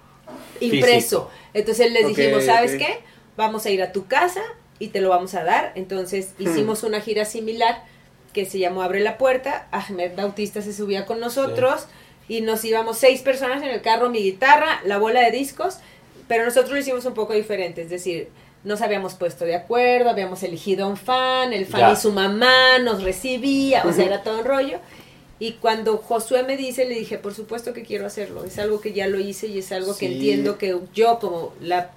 impreso. 0.61 1.25
Físico. 1.25 1.31
Entonces 1.53 1.91
les 1.91 2.07
dijimos, 2.07 2.45
¿sabes 2.45 2.75
qué? 2.75 2.99
Vamos 3.35 3.65
a 3.65 3.69
ir 3.71 3.81
a 3.83 3.91
tu 3.91 4.07
casa 4.07 4.41
y 4.79 4.87
te 4.87 5.01
lo 5.01 5.09
vamos 5.09 5.33
a 5.35 5.43
dar. 5.43 5.73
Entonces 5.75 6.33
Hmm. 6.37 6.43
hicimos 6.47 6.83
una 6.83 7.01
gira 7.01 7.25
similar 7.25 7.83
que 8.33 8.45
se 8.45 8.59
llamó 8.59 8.81
Abre 8.83 8.99
la 8.99 9.17
Puerta. 9.17 9.67
Ahmed 9.71 10.11
Bautista 10.15 10.61
se 10.61 10.73
subía 10.73 11.05
con 11.05 11.19
nosotros 11.19 11.85
y 12.27 12.41
nos 12.41 12.63
íbamos 12.65 12.97
seis 12.97 13.21
personas 13.21 13.61
en 13.63 13.69
el 13.69 13.81
carro, 13.81 14.09
mi 14.09 14.19
guitarra, 14.23 14.81
la 14.85 14.97
bola 14.97 15.21
de 15.21 15.31
discos, 15.31 15.77
pero 16.27 16.45
nosotros 16.45 16.71
lo 16.71 16.77
hicimos 16.79 17.05
un 17.05 17.13
poco 17.13 17.33
diferente, 17.33 17.81
es 17.81 17.89
decir, 17.89 18.29
nos 18.63 18.81
habíamos 18.81 19.13
puesto 19.15 19.43
de 19.43 19.55
acuerdo, 19.55 20.09
habíamos 20.09 20.41
elegido 20.41 20.85
a 20.85 20.87
un 20.87 20.95
fan, 20.97 21.51
el 21.51 21.65
fan 21.65 21.81
Ya. 21.81 21.91
y 21.91 21.95
su 21.97 22.11
mamá 22.13 22.79
nos 22.79 23.03
recibía, 23.03 23.83
o 23.85 23.91
sea, 23.91 24.05
era 24.05 24.23
todo 24.23 24.39
un 24.39 24.45
rollo. 24.45 24.79
Y 25.39 25.53
cuando 25.53 25.97
Josué 25.97 26.43
me 26.43 26.55
dice, 26.55 26.85
le 26.85 26.95
dije, 26.95 27.17
por 27.17 27.33
supuesto 27.33 27.73
que 27.73 27.83
quiero 27.83 28.05
hacerlo, 28.05 28.45
es 28.45 28.57
algo 28.59 28.79
que 28.79 28.93
ya 28.93 29.07
lo 29.07 29.19
hice 29.19 29.47
y 29.47 29.59
es 29.59 29.71
algo 29.73 29.91
que 29.97 30.07
Sí. 30.07 30.13
entiendo 30.13 30.57
que 30.57 30.77
yo 30.93 31.19
como 31.19 31.53
la, 31.59 31.91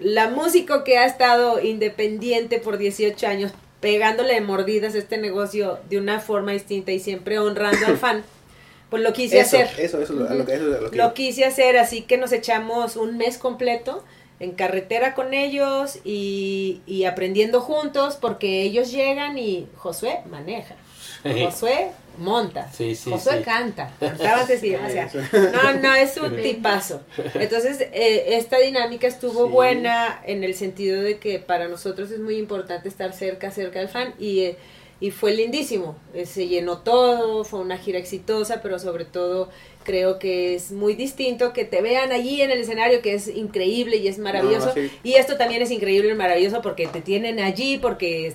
la 0.00 0.28
músico 0.28 0.84
que 0.84 0.98
ha 0.98 1.06
estado 1.06 1.60
independiente 1.60 2.58
por 2.60 2.78
18 2.78 3.26
años, 3.26 3.50
pegándole 3.84 4.40
mordidas 4.40 4.94
a 4.94 4.98
este 4.98 5.18
negocio 5.18 5.78
de 5.90 5.98
una 5.98 6.18
forma 6.18 6.52
distinta 6.52 6.90
y 6.90 6.98
siempre 7.00 7.38
honrando 7.38 7.86
al 7.86 7.98
fan, 7.98 8.24
pues 8.88 9.02
lo 9.02 9.12
quise 9.12 9.40
Eso, 9.40 9.58
hacer. 9.58 9.78
eso, 9.78 10.00
eso, 10.00 10.14
es 10.24 10.30
lo- 10.30 10.46
que- 10.46 10.54
eso 10.54 10.64
lo 10.64 10.90
que 10.90 10.96
Lo 10.96 11.12
quise 11.12 11.44
hacer, 11.44 11.76
así 11.76 12.00
que 12.00 12.16
nos 12.16 12.32
echamos 12.32 12.96
un 12.96 13.18
mes 13.18 13.36
completo 13.36 14.02
en 14.40 14.52
carretera 14.52 15.14
con 15.14 15.34
ellos 15.34 15.98
y, 16.02 16.80
y 16.86 17.04
aprendiendo 17.04 17.60
juntos 17.60 18.16
porque 18.18 18.62
ellos 18.62 18.90
llegan 18.90 19.36
y 19.36 19.66
Josué 19.76 20.20
maneja. 20.30 20.76
Josué 21.22 21.88
monta. 22.18 22.70
Sí, 22.72 22.94
sí, 22.94 23.10
Josué 23.10 23.38
sí. 23.38 23.42
canta. 23.44 23.92
Cantaba 24.00 24.42
o 24.44 24.46
sea, 24.46 25.10
no, 25.52 25.80
no, 25.80 25.94
es 25.94 26.16
un 26.16 26.36
tipazo. 26.36 27.02
Entonces, 27.34 27.80
eh, 27.92 28.36
esta 28.36 28.58
dinámica 28.58 29.06
estuvo 29.06 29.46
Sí. 29.46 29.52
buena 29.52 30.22
en 30.26 30.44
el 30.44 30.54
sentido 30.54 31.02
de 31.02 31.18
que 31.18 31.38
para 31.38 31.68
nosotros 31.68 32.10
es 32.10 32.20
muy 32.20 32.36
importante 32.36 32.88
estar 32.88 33.12
cerca, 33.12 33.50
cerca 33.50 33.78
del 33.78 33.88
fan 33.88 34.14
y, 34.18 34.40
eh, 34.40 34.56
y 35.00 35.10
fue 35.10 35.32
lindísimo. 35.34 35.96
Eh, 36.14 36.24
se 36.26 36.46
llenó 36.46 36.78
todo, 36.78 37.44
fue 37.44 37.60
una 37.60 37.78
gira 37.78 37.98
exitosa, 37.98 38.62
pero 38.62 38.78
sobre 38.78 39.04
todo 39.04 39.50
creo 39.82 40.18
que 40.18 40.54
es 40.54 40.72
muy 40.72 40.94
distinto 40.94 41.52
que 41.52 41.64
te 41.66 41.82
vean 41.82 42.10
allí 42.10 42.40
en 42.40 42.50
el 42.50 42.60
escenario, 42.60 43.02
que 43.02 43.12
es 43.14 43.28
increíble 43.28 43.96
y 43.96 44.08
es 44.08 44.18
maravilloso. 44.18 44.68
No, 44.68 44.72
sí. 44.72 44.90
Y 45.02 45.14
esto 45.14 45.36
también 45.36 45.60
es 45.60 45.70
increíble 45.70 46.10
y 46.10 46.14
maravilloso 46.14 46.62
porque 46.62 46.86
te 46.86 47.02
tienen 47.02 47.38
allí, 47.38 47.76
porque, 47.76 48.34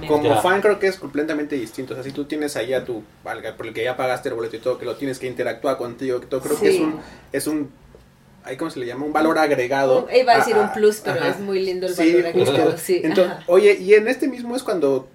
me 0.00 0.06
Como 0.06 0.28
Ya. 0.34 0.40
fan 0.40 0.60
creo 0.60 0.78
que 0.78 0.86
es 0.88 0.96
completamente 0.96 1.56
distinto. 1.56 1.92
O 1.92 1.96
sea, 1.96 2.04
si 2.04 2.12
tú 2.12 2.24
tienes 2.24 2.56
allá 2.56 2.84
tu, 2.84 3.02
valga, 3.22 3.56
por 3.56 3.66
el 3.66 3.74
que 3.74 3.84
ya 3.84 3.96
pagaste 3.96 4.28
el 4.28 4.34
boleto 4.34 4.56
y 4.56 4.60
todo, 4.60 4.78
que 4.78 4.84
lo 4.84 4.96
tienes 4.96 5.18
que 5.18 5.26
interactuar 5.26 5.76
contigo, 5.78 6.20
que 6.20 6.26
todo, 6.26 6.40
creo 6.40 6.58
que 6.58 6.68
es 6.68 6.80
un, 6.80 7.00
es 7.32 7.46
un, 7.46 7.70
ahí 8.44 8.56
cómo 8.56 8.70
se 8.70 8.78
le 8.80 8.86
llama, 8.86 9.04
un 9.06 9.12
valor 9.12 9.38
agregado. 9.38 10.06
Iba 10.14 10.32
a 10.34 10.36
decir 10.38 10.56
un 10.56 10.66
Ah, 10.66 10.72
plus, 10.74 11.00
pero 11.04 11.20
ajá. 11.20 11.28
es 11.30 11.40
muy 11.40 11.60
lindo 11.60 11.86
el 11.86 11.94
Sí, 11.94 12.12
valor 12.12 12.26
agregado, 12.26 12.78
sí, 12.78 13.00
Entonces, 13.04 13.36
oye, 13.46 13.74
y 13.80 13.94
en 13.94 14.08
este 14.08 14.28
mismo 14.28 14.54
es 14.56 14.62
cuando 14.62 15.08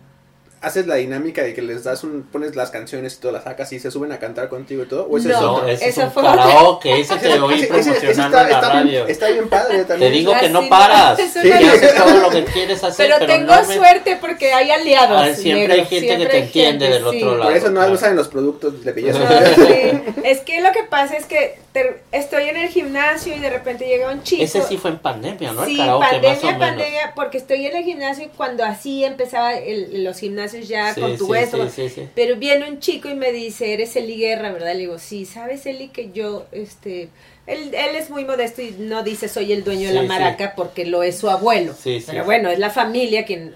haces 0.62 0.88
la 0.88 0.96
dinámica 0.96 1.42
de 1.42 1.54
que 1.54 1.62
les 1.62 1.84
das 1.86 2.04
un, 2.04 2.24
pones 2.24 2.56
las 2.56 2.70
canciones 2.70 3.16
y 3.16 3.22
todo, 3.22 3.32
las 3.32 3.46
sacas 3.46 3.72
y 3.72 3.80
se 3.80 3.92
suben 3.92 4.12
a 4.12 4.20
cantar 4.20 4.50
contigo 4.50 4.84
y 4.84 4.88
todo, 4.88 5.08
o 5.10 5.18
ese 5.18 5.30
es 5.32 5.40
No, 5.40 5.54
otro. 5.54 5.64
No, 5.68 5.70
ese 5.70 5.90
es 5.90 5.98
un 5.98 6.12
fue- 6.12 6.24
karaoke, 6.24 7.00
ese 7.00 7.16
te 7.16 7.28
ese 7.30 7.38
promocionando 7.68 8.10
está, 8.10 8.42
en 8.44 8.50
la 8.50 8.56
está 8.56 8.70
bien, 8.70 8.86
radio. 8.86 9.08
está 9.08 9.28
bien 9.30 9.50
padre 9.50 9.78
Te 9.80 9.86
también. 9.86 10.12
digo 10.14 10.34
que 10.40 10.50
no 10.50 10.62
no, 10.64 10.70
paras, 10.70 11.18
es 11.20 11.34
que 11.34 11.54
haces 11.54 11.96
todo 11.96 12.18
lo 12.20 12.30
que 12.30 12.44
quieres 12.44 12.84
hacer, 12.84 13.06
pero, 13.08 13.20
pero, 13.20 13.32
tengo 13.34 13.56
no 13.56 13.68
me- 13.68 13.76
suerte 13.76 14.18
porque 14.20 14.52
hay 14.54 14.70
aliados. 14.72 15.18
Ah, 15.22 15.34
siempre 15.34 15.68
negro, 15.70 15.74
hay 15.76 15.86
gente 15.86 16.18
que 16.18 16.26
te 16.26 16.38
entiende 16.40 16.86
gente, 16.86 16.90
del 16.90 17.04
otro 17.08 17.12
sí. 17.20 17.22
lado. 17.26 17.44
Por 17.44 17.54
eso 17.58 17.68
no 17.70 17.80
claro. 17.80 17.94
usan 17.94 18.16
los 18.18 18.28
productos 18.28 18.84
de 18.84 18.92
belleza. 18.94 19.20
Sí, 19.56 19.92
es 20.24 20.42
que 20.42 20.62
lo 20.62 20.72
que 20.74 20.84
pasa 20.84 21.16
es 21.16 21.26
que 21.26 21.58
te- 21.72 22.02
estoy 22.12 22.50
en 22.50 22.58
el 22.58 22.70
gimnasio 22.70 23.36
y 23.36 23.40
de 23.40 23.50
repente 23.50 23.86
llega 23.88 24.12
un 24.12 24.24
chico. 24.24 24.44
Ese 24.44 24.62
sí 24.64 24.78
fue 24.78 24.92
en 24.92 24.98
pandemia, 25.00 25.52
¿no? 25.54 25.64
El 25.64 25.70
Sí, 25.70 25.78
karaoke 25.78 26.06
pandemia, 26.08 26.58
pandemia, 26.60 27.14
porque 27.16 27.38
estoy 27.38 27.66
en 27.66 27.76
el 27.78 27.84
gimnasio 27.84 28.26
y 28.26 28.30
cuando 28.30 28.64
así 28.64 29.04
empezaba 29.04 29.56
el- 29.56 30.04
los 30.04 30.20
gimnasios 30.20 30.68
ya 30.68 30.94
Sí, 30.94 31.02
con 31.02 31.18
tu 31.18 31.34
sí, 31.34 31.40
esto. 31.40 31.70
sí, 31.70 31.90
sí, 31.90 31.96
sí. 31.96 32.08
Pero 32.16 32.36
viene 32.38 32.70
un 32.70 32.80
chico 32.80 33.08
y 33.10 33.14
me 33.16 33.32
dice, 33.32 33.74
eres 33.74 33.96
Eli 33.96 34.18
Guerra, 34.18 34.52
¿verdad? 34.52 34.74
Le 34.74 34.80
digo, 34.80 35.00
sí, 35.00 35.26
¿sabes 35.26 35.66
Eli 35.66 35.90
que 35.90 36.12
yo, 36.12 36.46
este, 36.52 37.10
él, 37.48 37.74
él 37.74 37.96
es 37.96 38.10
muy 38.12 38.26
modesto 38.26 38.62
y 38.62 38.76
no 38.78 39.02
dice 39.04 39.28
soy 39.28 39.52
el 39.54 39.64
dueño 39.64 39.88
de 39.90 39.94
la 39.96 40.04
maraca 40.04 40.54
porque 40.56 40.86
lo 40.86 41.02
es 41.04 41.18
su 41.18 41.30
abuelo. 41.30 41.74
Sí, 41.80 42.00
sí. 42.00 42.06
Pero 42.12 42.24
bueno, 42.26 42.50
es 42.50 42.60
la 42.60 42.70
familia 42.70 43.26
quien, 43.26 43.54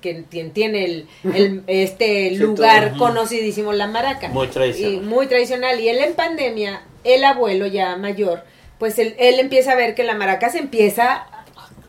quien, 0.00 0.24
quien 0.24 0.50
tiene 0.50 0.84
el, 0.84 1.06
el- 1.32 1.62
este 1.68 2.30
lugar 2.32 2.90
todo. 2.90 2.98
conocidísimo, 2.98 3.72
la 3.72 3.86
maraca. 3.86 4.28
Muy 4.28 4.48
tradicional. 4.48 4.94
Y 4.94 5.00
muy 5.00 5.26
tradicional. 5.28 5.80
Y 5.80 5.88
él 5.88 5.98
en 5.98 6.14
pandemia, 6.14 6.82
el 7.14 7.24
abuelo 7.24 7.66
ya 7.66 7.96
mayor, 7.96 8.42
pues 8.78 8.98
él, 8.98 9.14
él 9.18 9.38
empieza 9.40 9.72
a 9.72 9.76
ver 9.76 9.94
que 9.94 10.04
la 10.04 10.14
maraca 10.14 10.50
se 10.50 10.58
empieza 10.58 11.26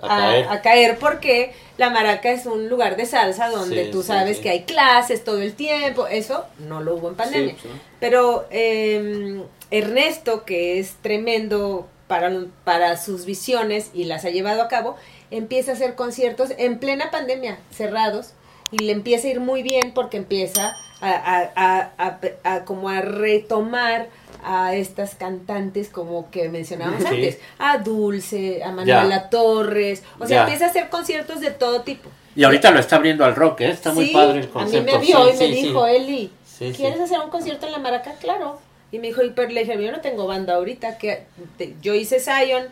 A 0.01 0.07
caer. 0.07 0.47
a 0.49 0.61
caer 0.61 0.97
porque 0.99 1.53
la 1.77 1.89
maraca 1.89 2.29
es 2.31 2.45
un 2.45 2.69
lugar 2.69 2.95
de 2.97 3.05
salsa 3.05 3.49
donde 3.49 3.85
Sí, 3.85 3.91
tú 3.91 4.03
sabes 4.03 4.37
sí. 4.37 4.43
que 4.43 4.49
hay 4.49 4.63
clases 4.63 5.23
todo 5.23 5.41
el 5.41 5.53
tiempo. 5.53 6.07
Eso 6.07 6.45
no 6.59 6.81
lo 6.81 6.95
hubo 6.95 7.09
en 7.09 7.15
pandemia. 7.15 7.55
Pero 7.99 8.45
eh, 8.51 9.41
Ernesto, 9.71 10.43
que 10.45 10.79
es 10.79 10.93
tremendo 11.01 11.87
para, 12.07 12.31
para 12.63 12.95
sus 12.97 13.25
visiones 13.25 13.91
y 13.93 14.05
las 14.05 14.23
ha 14.25 14.29
llevado 14.29 14.61
a 14.61 14.67
cabo, 14.69 14.95
empieza 15.29 15.71
a 15.71 15.73
hacer 15.75 15.95
conciertos 15.95 16.51
en 16.57 16.79
plena 16.79 17.11
pandemia, 17.11 17.59
cerrados, 17.71 18.33
y 18.71 18.79
le 18.79 18.91
empieza 18.93 19.27
a 19.27 19.31
ir 19.31 19.39
muy 19.39 19.61
bien 19.61 19.93
porque 19.93 20.17
empieza 20.17 20.73
a 21.01 22.61
como 22.65 22.89
a 22.89 23.01
retomar 23.01 24.07
a 24.49 24.73
estas 24.75 25.15
cantantes 25.15 25.89
como 25.89 26.29
que 26.31 26.47
mencionábamos 26.49 27.01
Sí. 27.01 27.07
antes, 27.07 27.39
a 27.59 27.77
Dulce, 27.79 28.63
a 28.63 28.71
Manuela 28.71 29.29
Torres, 29.29 30.03
o 30.19 30.25
sea, 30.25 30.37
Ya. 30.37 30.43
empieza 30.43 30.65
a 30.65 30.69
hacer 30.69 30.89
conciertos 30.89 31.41
de 31.41 31.51
todo 31.51 31.81
tipo. 31.81 32.09
Y 32.35 32.43
ahorita 32.43 32.71
lo 32.71 32.79
está 32.79 32.95
abriendo 32.97 33.25
al 33.25 33.35
rock, 33.35 33.61
¿eh? 33.61 33.69
Está 33.71 33.91
muy 33.93 34.07
Sí, 34.07 34.13
padre 34.13 34.39
el 34.39 34.45
A 34.45 34.49
concepto. 34.49 34.85
mí 34.91 34.99
me 34.99 35.05
vio 35.05 35.25
Sí, 35.31 35.35
y 35.35 35.37
me 35.49 35.55
dijo, 35.55 35.87
Eli. 35.87 36.31
¿quieres 36.75 36.99
hacer 36.99 37.19
un 37.19 37.29
concierto 37.29 37.65
en 37.65 37.71
la 37.73 37.79
Maraca? 37.79 38.13
Claro. 38.21 38.59
Y 38.91 38.99
me 38.99 39.07
dijo, 39.07 39.21
y 39.23 39.31
pero 39.31 39.49
le 39.49 39.61
dije, 39.65 39.83
yo 39.83 39.91
no 39.91 39.99
tengo 40.01 40.27
banda 40.27 40.55
ahorita, 40.55 40.97
que 40.97 41.23
te- 41.57 41.75
yo 41.81 41.93
hice 41.93 42.19
Zion. 42.19 42.63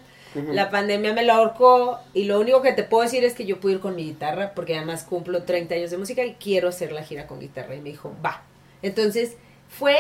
La 0.52 0.70
pandemia 0.70 1.14
me 1.14 1.24
lo 1.24 1.32
ahorcó 1.32 1.98
y 2.14 2.26
lo 2.26 2.40
único 2.42 2.62
que 2.62 2.74
te 2.74 2.84
puedo 2.84 3.04
decir 3.04 3.24
es 3.24 3.34
que 3.36 3.46
yo 3.46 3.62
pude 3.62 3.74
ir 3.74 3.80
con 3.80 3.96
mi 3.96 4.04
guitarra 4.04 4.52
porque 4.54 4.76
además 4.76 5.04
cumplo 5.04 5.44
30 5.44 5.76
años 5.76 5.92
de 5.92 5.98
música 5.98 6.26
y 6.26 6.34
quiero 6.34 6.68
hacer 6.68 6.92
la 6.92 7.04
gira 7.04 7.26
con 7.26 7.40
guitarra. 7.40 7.74
Y 7.74 7.80
me 7.80 7.90
dijo, 7.92 8.12
va. 8.24 8.42
Entonces 8.82 9.38
fue 9.70 9.96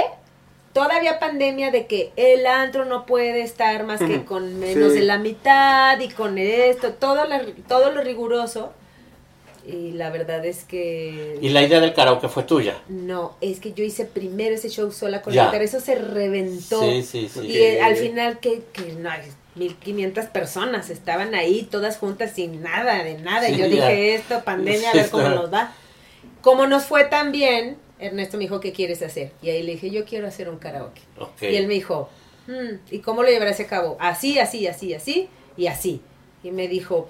todavía 0.76 1.19
pandemia 1.19 1.71
de 1.71 1.88
que 1.88 2.11
el 2.17 2.45
antro 2.45 2.84
no 2.84 3.05
puede 3.05 3.41
estar 3.41 3.86
más 3.86 4.01
que 4.01 4.26
con 4.26 4.59
menos 4.59 4.91
Sí. 4.91 4.99
de 4.99 5.05
la 5.05 5.17
mitad 5.17 5.97
y 6.01 6.09
con 6.09 6.38
esto, 6.38 6.91
todo, 6.95 7.26
la- 7.26 7.41
todo 7.69 7.91
lo 7.93 8.01
riguroso. 8.01 8.73
Y 9.65 9.93
la 9.93 10.09
verdad 10.11 10.45
es 10.45 10.65
que... 10.65 11.39
Y 11.41 11.49
la 11.49 11.63
idea 11.63 11.80
del 11.80 11.93
karaoke 11.93 12.28
fue 12.28 12.43
tuya. 12.43 12.76
No, 12.89 13.36
es 13.39 13.61
que 13.61 13.71
yo 13.71 13.84
hice 13.86 14.03
primero 14.05 14.53
ese 14.53 14.69
show 14.69 14.91
sola 14.91 15.21
con 15.21 15.32
Ya. 15.34 15.43
la 15.45 15.47
guitarra, 15.49 15.63
eso 15.63 15.80
se 15.80 15.95
reventó. 15.95 16.82
Sí, 16.82 17.01
sí, 17.03 17.30
sí. 17.34 17.39
Y 17.47 17.57
eh, 17.57 17.82
al 17.82 17.95
final 17.95 18.39
que, 18.39 18.61
que 18.73 18.91
no, 18.99 19.09
1500 19.55 20.26
personas 20.26 20.89
estaban 20.89 21.34
ahí 21.36 21.63
todas 21.71 21.97
juntas 21.97 22.34
sin 22.36 22.61
nada, 22.61 23.01
de 23.03 23.17
nada. 23.19 23.47
y 23.49 23.53
yo 23.53 23.65
ya. 23.65 23.88
dije, 23.88 24.15
esto, 24.15 24.43
pandemia, 24.43 24.91
a 24.91 24.93
ver 24.93 25.09
cómo 25.09 25.30
nos 25.30 25.51
va. 25.51 25.71
Como 26.41 26.67
nos 26.67 26.84
fue 26.84 27.05
tan 27.05 27.32
bien, 27.32 27.78
Ernesto 28.00 28.38
me 28.38 28.43
dijo, 28.43 28.60
¿qué 28.60 28.72
quieres 28.74 29.02
hacer? 29.02 29.32
Y 29.41 29.50
ahí 29.50 29.64
le 29.64 29.74
dije, 29.74 29.89
yo 29.89 30.06
quiero 30.06 30.28
hacer 30.28 30.50
un 30.50 30.58
karaoke. 30.58 31.02
Ok. 31.18 31.41
Y 31.43 31.56
él 31.56 31.68
me 31.68 31.76
dijo, 31.76 32.10
"Hmm, 32.48 32.76
¿y 32.91 33.00
cómo 33.00 33.24
lo 33.24 33.30
llevarás 33.30 33.60
a 33.60 33.68
cabo? 33.68 33.96
Así, 34.00 34.38
así, 34.39 34.68
así, 34.68 34.93
así 34.93 35.30
y 35.58 35.68
así. 35.68 36.02
Y 36.43 36.52
me 36.52 36.68
dijo, 36.68 37.08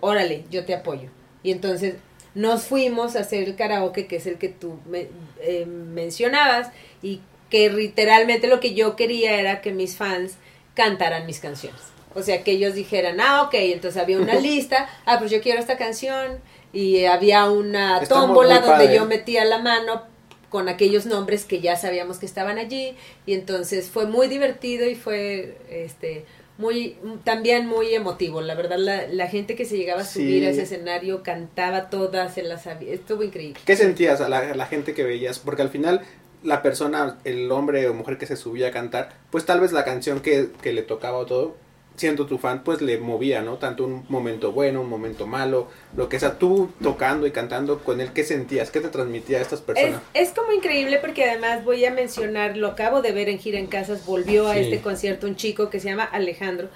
órale, 0.00 0.44
yo 0.50 0.64
te 0.64 0.74
apoyo. 0.74 1.08
Y 1.42 1.50
entonces 1.50 1.96
nos 2.34 2.62
fuimos 2.64 3.16
a 3.16 3.20
hacer 3.20 3.42
el 3.42 3.56
karaoke, 3.56 4.06
que 4.06 4.16
es 4.16 4.26
el 4.26 4.38
que 4.38 4.48
tú 4.48 4.78
me- 4.88 5.08
eh, 5.40 5.66
mencionabas, 5.66 6.68
y 7.02 7.20
que 7.50 7.68
literalmente 7.70 8.46
lo 8.46 8.60
que 8.60 8.74
yo 8.74 8.96
quería 8.96 9.38
era 9.38 9.60
que 9.60 9.72
mis 9.72 9.96
fans 9.96 10.34
cantaran 10.74 11.26
mis 11.26 11.40
canciones. 11.40 11.80
O 12.14 12.22
sea, 12.22 12.42
que 12.42 12.52
ellos 12.52 12.74
dijeran, 12.74 13.20
ah, 13.20 13.42
ok, 13.42 13.54
entonces 13.54 14.00
había 14.00 14.18
una 14.18 14.34
lista, 14.40 14.88
ah, 15.04 15.18
pues 15.18 15.30
yo 15.30 15.40
quiero 15.42 15.58
esta 15.60 15.76
canción, 15.76 16.38
y 16.72 17.04
había 17.04 17.50
una 17.50 18.00
Está 18.02 18.14
tómbola 18.14 18.60
muy 18.60 18.68
donde 18.68 18.84
yo 18.94 19.04
metía 19.04 19.44
la 19.44 19.58
mano 19.58 20.04
con 20.52 20.68
aquellos 20.68 21.06
nombres 21.06 21.44
que 21.44 21.60
ya 21.60 21.74
sabíamos 21.74 22.18
que 22.18 22.26
estaban 22.26 22.58
allí 22.58 22.94
y 23.26 23.34
entonces 23.34 23.88
fue 23.90 24.06
muy 24.06 24.28
divertido 24.28 24.88
y 24.88 24.94
fue 24.94 25.56
este 25.68 26.24
muy 26.58 26.96
también 27.24 27.66
muy 27.66 27.94
emotivo 27.94 28.40
la 28.42 28.54
verdad 28.54 28.76
la, 28.78 29.08
la 29.08 29.26
gente 29.26 29.56
que 29.56 29.64
se 29.64 29.76
llegaba 29.78 30.02
a 30.02 30.04
subir 30.04 30.42
Sí. 30.42 30.46
a 30.46 30.50
ese 30.50 30.62
escenario 30.62 31.22
cantaba 31.22 31.88
todas 31.90 32.34
se 32.34 32.42
las 32.42 32.62
sabía 32.64 32.92
estuvo 32.92 33.22
increíble 33.24 33.60
¿Qué 33.64 33.74
sentías 33.74 34.20
a 34.20 34.28
la, 34.28 34.54
la 34.54 34.66
gente 34.66 34.92
que 34.94 35.02
veías? 35.02 35.38
Porque 35.40 35.62
al 35.62 35.70
final 35.70 36.02
la 36.42 36.60
persona, 36.60 37.18
el 37.24 37.50
hombre 37.50 37.88
o 37.88 37.94
mujer 37.94 38.18
que 38.18 38.26
se 38.26 38.36
subía 38.36 38.68
a 38.68 38.70
cantar, 38.72 39.14
pues 39.30 39.46
tal 39.46 39.60
vez 39.60 39.72
la 39.72 39.84
canción 39.84 40.20
que, 40.20 40.48
que 40.60 40.72
le 40.72 40.82
tocaba 40.82 41.18
o 41.18 41.24
todo, 41.26 41.56
siendo 42.02 42.26
tu 42.26 42.36
fan, 42.36 42.64
pues 42.64 42.82
le 42.82 42.98
movía, 42.98 43.42
¿no? 43.42 43.58
Tanto 43.58 43.84
un 43.84 44.04
momento 44.08 44.50
bueno, 44.52 44.80
un 44.80 44.88
momento 44.88 45.26
malo, 45.26 45.68
lo 45.96 46.08
que 46.08 46.18
sea, 46.18 46.36
tú 46.36 46.68
tocando 46.82 47.26
y 47.26 47.30
cantando 47.30 47.78
con 47.78 48.00
él, 48.00 48.10
¿qué 48.12 48.24
sentías? 48.24 48.70
¿Qué 48.72 48.80
te 48.80 48.88
transmitía 48.88 49.38
a 49.38 49.40
estas 49.40 49.60
es, 49.60 49.64
personas? 49.64 50.02
es 50.12 50.30
como 50.32 50.52
increíble 50.52 50.98
porque 50.98 51.24
además 51.24 51.64
voy 51.64 51.84
a 51.84 51.92
mencionar, 51.92 52.56
lo 52.56 52.66
acabo 52.66 53.02
de 53.02 53.12
ver 53.12 53.28
en 53.28 53.38
Gira 53.38 53.58
en 53.60 53.68
Casas, 53.68 54.04
volvió 54.04 54.48
a 54.48 54.54
Sí. 54.54 54.60
este 54.60 54.80
concierto 54.80 55.26
un 55.28 55.36
chico 55.36 55.70
que 55.70 55.78
se 55.80 55.88
llama 55.88 56.04
Alejandro 56.04 56.68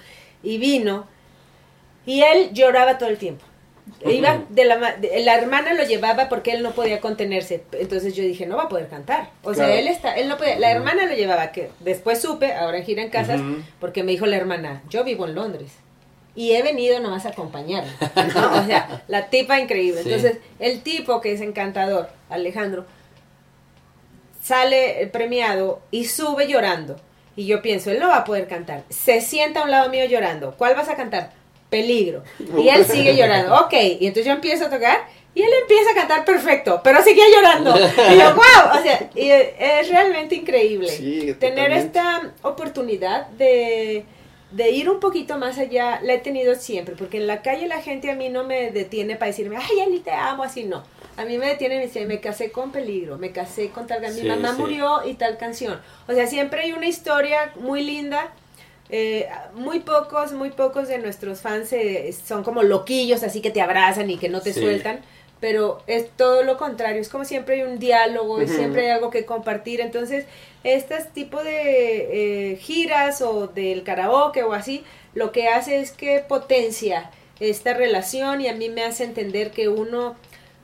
y 0.43 0.59
vino 0.59 1.07
y 2.07 2.23
él 2.23 2.51
lloraba 2.53 2.99
todo 2.99 3.09
el 3.09 3.19
tiempo. 3.19 3.45
Iba 4.05 4.43
de 4.51 4.65
la, 4.65 4.93
de- 4.97 5.21
la 5.21 5.35
hermana 5.37 5.73
lo 5.75 5.85
llevaba 5.85 6.29
porque 6.29 6.53
él 6.53 6.63
no 6.63 6.73
podía 6.73 7.01
contenerse. 7.01 7.63
Entonces 7.73 8.15
yo 8.15 8.23
dije, 8.23 8.47
no 8.47 8.57
va 8.57 8.65
a 8.65 8.69
poder 8.69 8.89
cantar. 8.89 9.31
O 9.43 9.55
sea, 9.55 9.73
él 9.75 9.87
está, 9.89 10.15
él 10.15 10.29
no 10.29 10.37
podía, 10.37 10.59
la 10.59 10.71
hermana 10.71 11.07
lo 11.07 11.15
llevaba, 11.15 11.53
que 11.53 11.71
después 11.81 12.21
supe, 12.21 12.53
ahora 12.53 12.79
en 12.79 12.85
gira 12.85 13.03
en 13.03 13.11
casas, 13.11 13.41
porque 13.81 14.03
me 14.03 14.13
dijo 14.13 14.27
la 14.27 14.37
hermana, 14.37 14.83
yo 14.89 15.05
vivo 15.05 15.27
en 15.27 15.35
Londres. 15.35 15.73
Y 16.35 16.53
he 16.53 16.63
venido 16.63 17.01
nomás 17.01 17.25
a 17.25 17.31
acompañarme. 17.31 17.91
¿no? 18.35 18.61
O 18.61 18.67
sea, 18.67 19.03
la 19.09 19.31
tipa 19.31 19.59
increíble. 19.59 20.03
Sí. 20.03 20.13
Entonces, 20.13 20.39
el 20.59 20.83
tipo 20.83 21.21
que 21.23 21.33
es 21.33 21.41
encantador, 21.41 22.11
Alejandro, 22.29 22.85
sale 24.43 25.09
premiado 25.13 25.81
y 25.91 26.05
sube 26.07 26.47
llorando. 26.49 26.97
Y 27.37 27.47
yo 27.47 27.61
pienso, 27.63 27.91
él 27.91 27.99
no 28.01 28.09
va 28.09 28.19
a 28.19 28.25
poder 28.25 28.49
cantar. 28.49 28.83
Se 28.89 29.21
sienta 29.21 29.61
a 29.61 29.65
un 29.65 29.71
lado 29.71 29.91
mío 29.91 30.05
llorando. 30.07 30.55
¿Cuál 30.57 30.75
vas 30.75 30.89
a 30.89 30.97
cantar? 30.97 31.33
Peligro. 31.81 32.23
Y 32.59 32.69
él 32.69 32.85
sigue 32.85 33.17
llorando. 33.17 33.55
Ok, 33.57 33.73
y 34.01 34.07
entonces 34.07 34.27
yo 34.27 34.33
empiezo 34.33 34.67
a 34.67 34.71
tocar 34.71 35.07
y 35.35 35.43
él 35.43 35.51
empieza 35.61 35.91
a 35.91 35.95
cantar 35.95 36.25
perfecto, 36.25 36.81
pero 36.83 37.03
seguía 37.03 37.25
llorando. 37.35 37.75
Y 37.79 38.19
yo, 38.19 38.35
wow, 38.35 38.79
o 38.79 38.83
sea, 38.83 39.11
y 39.15 39.29
es 39.31 39.89
realmente 39.91 40.35
increíble 40.35 40.89
Sí, 40.89 41.35
tener 41.39 41.73
esta 41.73 42.33
oportunidad 42.43 43.27
de, 43.29 44.05
de 44.53 44.71
ir 44.71 44.89
un 44.89 44.99
poquito 44.99 45.37
más 45.37 45.59
allá, 45.59 46.01
la 46.03 46.15
he 46.15 46.19
tenido 46.19 46.55
siempre, 46.55 46.95
porque 46.97 47.19
en 47.19 47.27
la 47.27 47.43
calle 47.43 47.67
la 47.69 47.83
gente 47.83 48.11
a 48.11 48.15
mí 48.15 48.31
no 48.31 48.45
me 48.45 48.71
detiene 48.71 49.17
para 49.17 49.31
decirme, 49.31 49.57
ay, 49.59 49.81
Eli, 49.87 50.01
te 50.01 50.11
amo, 50.13 50.43
así 50.43 50.65
no. 50.65 50.83
A 51.19 51.25
mí 51.25 51.37
me 51.39 51.47
detiene 51.47 51.75
y 51.77 51.79
me 51.79 51.87
dice, 51.87 52.07
me 52.07 52.21
casé 52.21 52.51
con 52.51 52.73
peligro, 52.73 53.19
me 53.19 53.31
casé 53.33 53.69
con 53.71 53.87
tal 53.87 54.01
canción, 54.03 54.25
Sí, 54.27 54.31
mi 54.31 54.37
mamá 54.37 54.55
sí. 54.55 54.61
murió 54.61 55.01
y 55.07 55.15
tal 55.15 55.37
canción. 55.39 55.81
O 56.09 56.13
sea, 56.13 56.27
siempre 56.27 56.63
hay 56.63 56.73
una 56.73 56.87
historia 56.87 57.53
muy 57.57 57.83
linda. 57.83 58.33
Eh, 58.89 59.29
muy 59.55 59.81
pocos, 59.81 60.33
muy 60.33 60.51
pocos 60.51 60.87
de 60.89 60.99
nuestros 60.99 61.41
fans 61.41 61.73
eh, 61.73 62.15
son 62.25 62.45
como 62.45 62.63
loquillos, 62.63 63.23
así 63.23 63.41
que 63.41 63.51
te 63.51 63.61
abrazan 63.61 64.11
y 64.11 64.17
que 64.17 64.29
no 64.29 64.41
te 64.41 64.53
Sí. 64.53 64.61
sueltan 64.61 65.01
pero 65.39 65.83
es 65.87 66.09
todo 66.17 66.43
lo 66.45 66.57
contrario, 66.57 66.99
es 66.99 67.11
como 67.11 67.27
siempre 67.27 67.57
hay 67.57 67.63
un 67.63 67.79
diálogo 67.79 68.41
y 68.41 68.49
siempre 68.49 68.87
hay 68.87 68.93
algo 68.93 69.11
que 69.11 69.27
compartir, 69.27 69.83
entonces 69.83 70.25
este 70.65 70.97
tipo 71.13 71.43
de 71.45 72.53
eh, 72.53 72.57
giras 72.57 73.21
o 73.21 73.47
del 73.47 73.83
karaoke 73.83 74.43
o 74.45 74.55
así, 74.55 74.83
lo 75.15 75.33
que 75.33 75.49
hace 75.49 75.81
es 75.81 75.91
que 75.93 76.25
potencia 76.27 77.11
esta 77.39 77.75
relación 77.75 78.41
y 78.41 78.49
a 78.49 78.55
mí 78.55 78.71
me 78.71 78.83
hace 78.83 79.05
entender 79.05 79.51
que 79.51 79.69
uno 79.69 80.17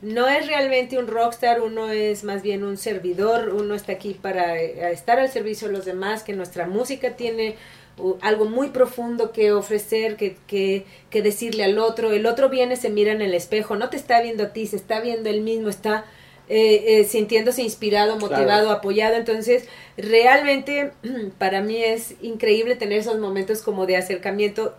no 0.03 0.29
es 0.29 0.49
realmente 0.49 0.99
un 0.99 1.07
rockstar, 1.07 1.63
uno 1.63 1.89
es 1.91 2.25
más 2.25 2.43
bien 2.43 2.65
un 2.65 2.77
servidor, 2.77 3.51
uno 3.55 3.75
está 3.75 3.93
aquí 3.93 4.15
para 4.15 4.61
eh, 4.61 4.93
estar 4.93 5.21
al 5.21 5.31
servicio 5.31 5.69
de 5.69 5.75
los 5.75 5.85
demás, 5.85 6.25
que 6.25 6.35
nuestra 6.35 6.67
música 6.67 7.17
tiene 7.17 7.57
uh, 7.99 8.17
algo 8.21 8.47
muy 8.47 8.71
profundo 8.71 9.33
que 9.33 9.53
ofrecer, 9.53 10.17
que, 10.17 10.37
que, 10.49 10.85
que 11.11 11.23
decirle 11.23 11.65
al 11.65 11.79
otro. 11.79 12.13
El 12.13 12.27
otro 12.27 12.49
viene, 12.51 12.77
se 12.77 12.91
mira 12.91 13.13
en 13.13 13.23
el 13.23 13.33
espejo, 13.33 13.77
no 13.77 13.91
te 13.91 13.97
está 13.97 14.21
viendo 14.21 14.43
a 14.45 14.53
ti, 14.53 14.67
se 14.67 14.77
está 14.77 15.01
viendo 15.01 15.31
él 15.31 15.41
mismo, 15.43 15.69
está 15.69 16.05
eh, 16.49 17.01
eh, 17.01 17.05
sintiéndose 17.05 17.63
inspirado, 17.63 18.19
motivado, 18.19 18.65
Claro. 18.65 18.71
apoyado. 18.73 19.15
Entonces, 19.17 19.69
realmente 19.97 20.93
para 21.39 21.61
mí 21.63 21.83
es 21.83 22.15
increíble 22.21 22.75
tener 22.77 22.99
esos 22.99 23.19
momentos 23.21 23.63
como 23.63 23.87
de 23.87 23.97
acercamiento 23.97 24.75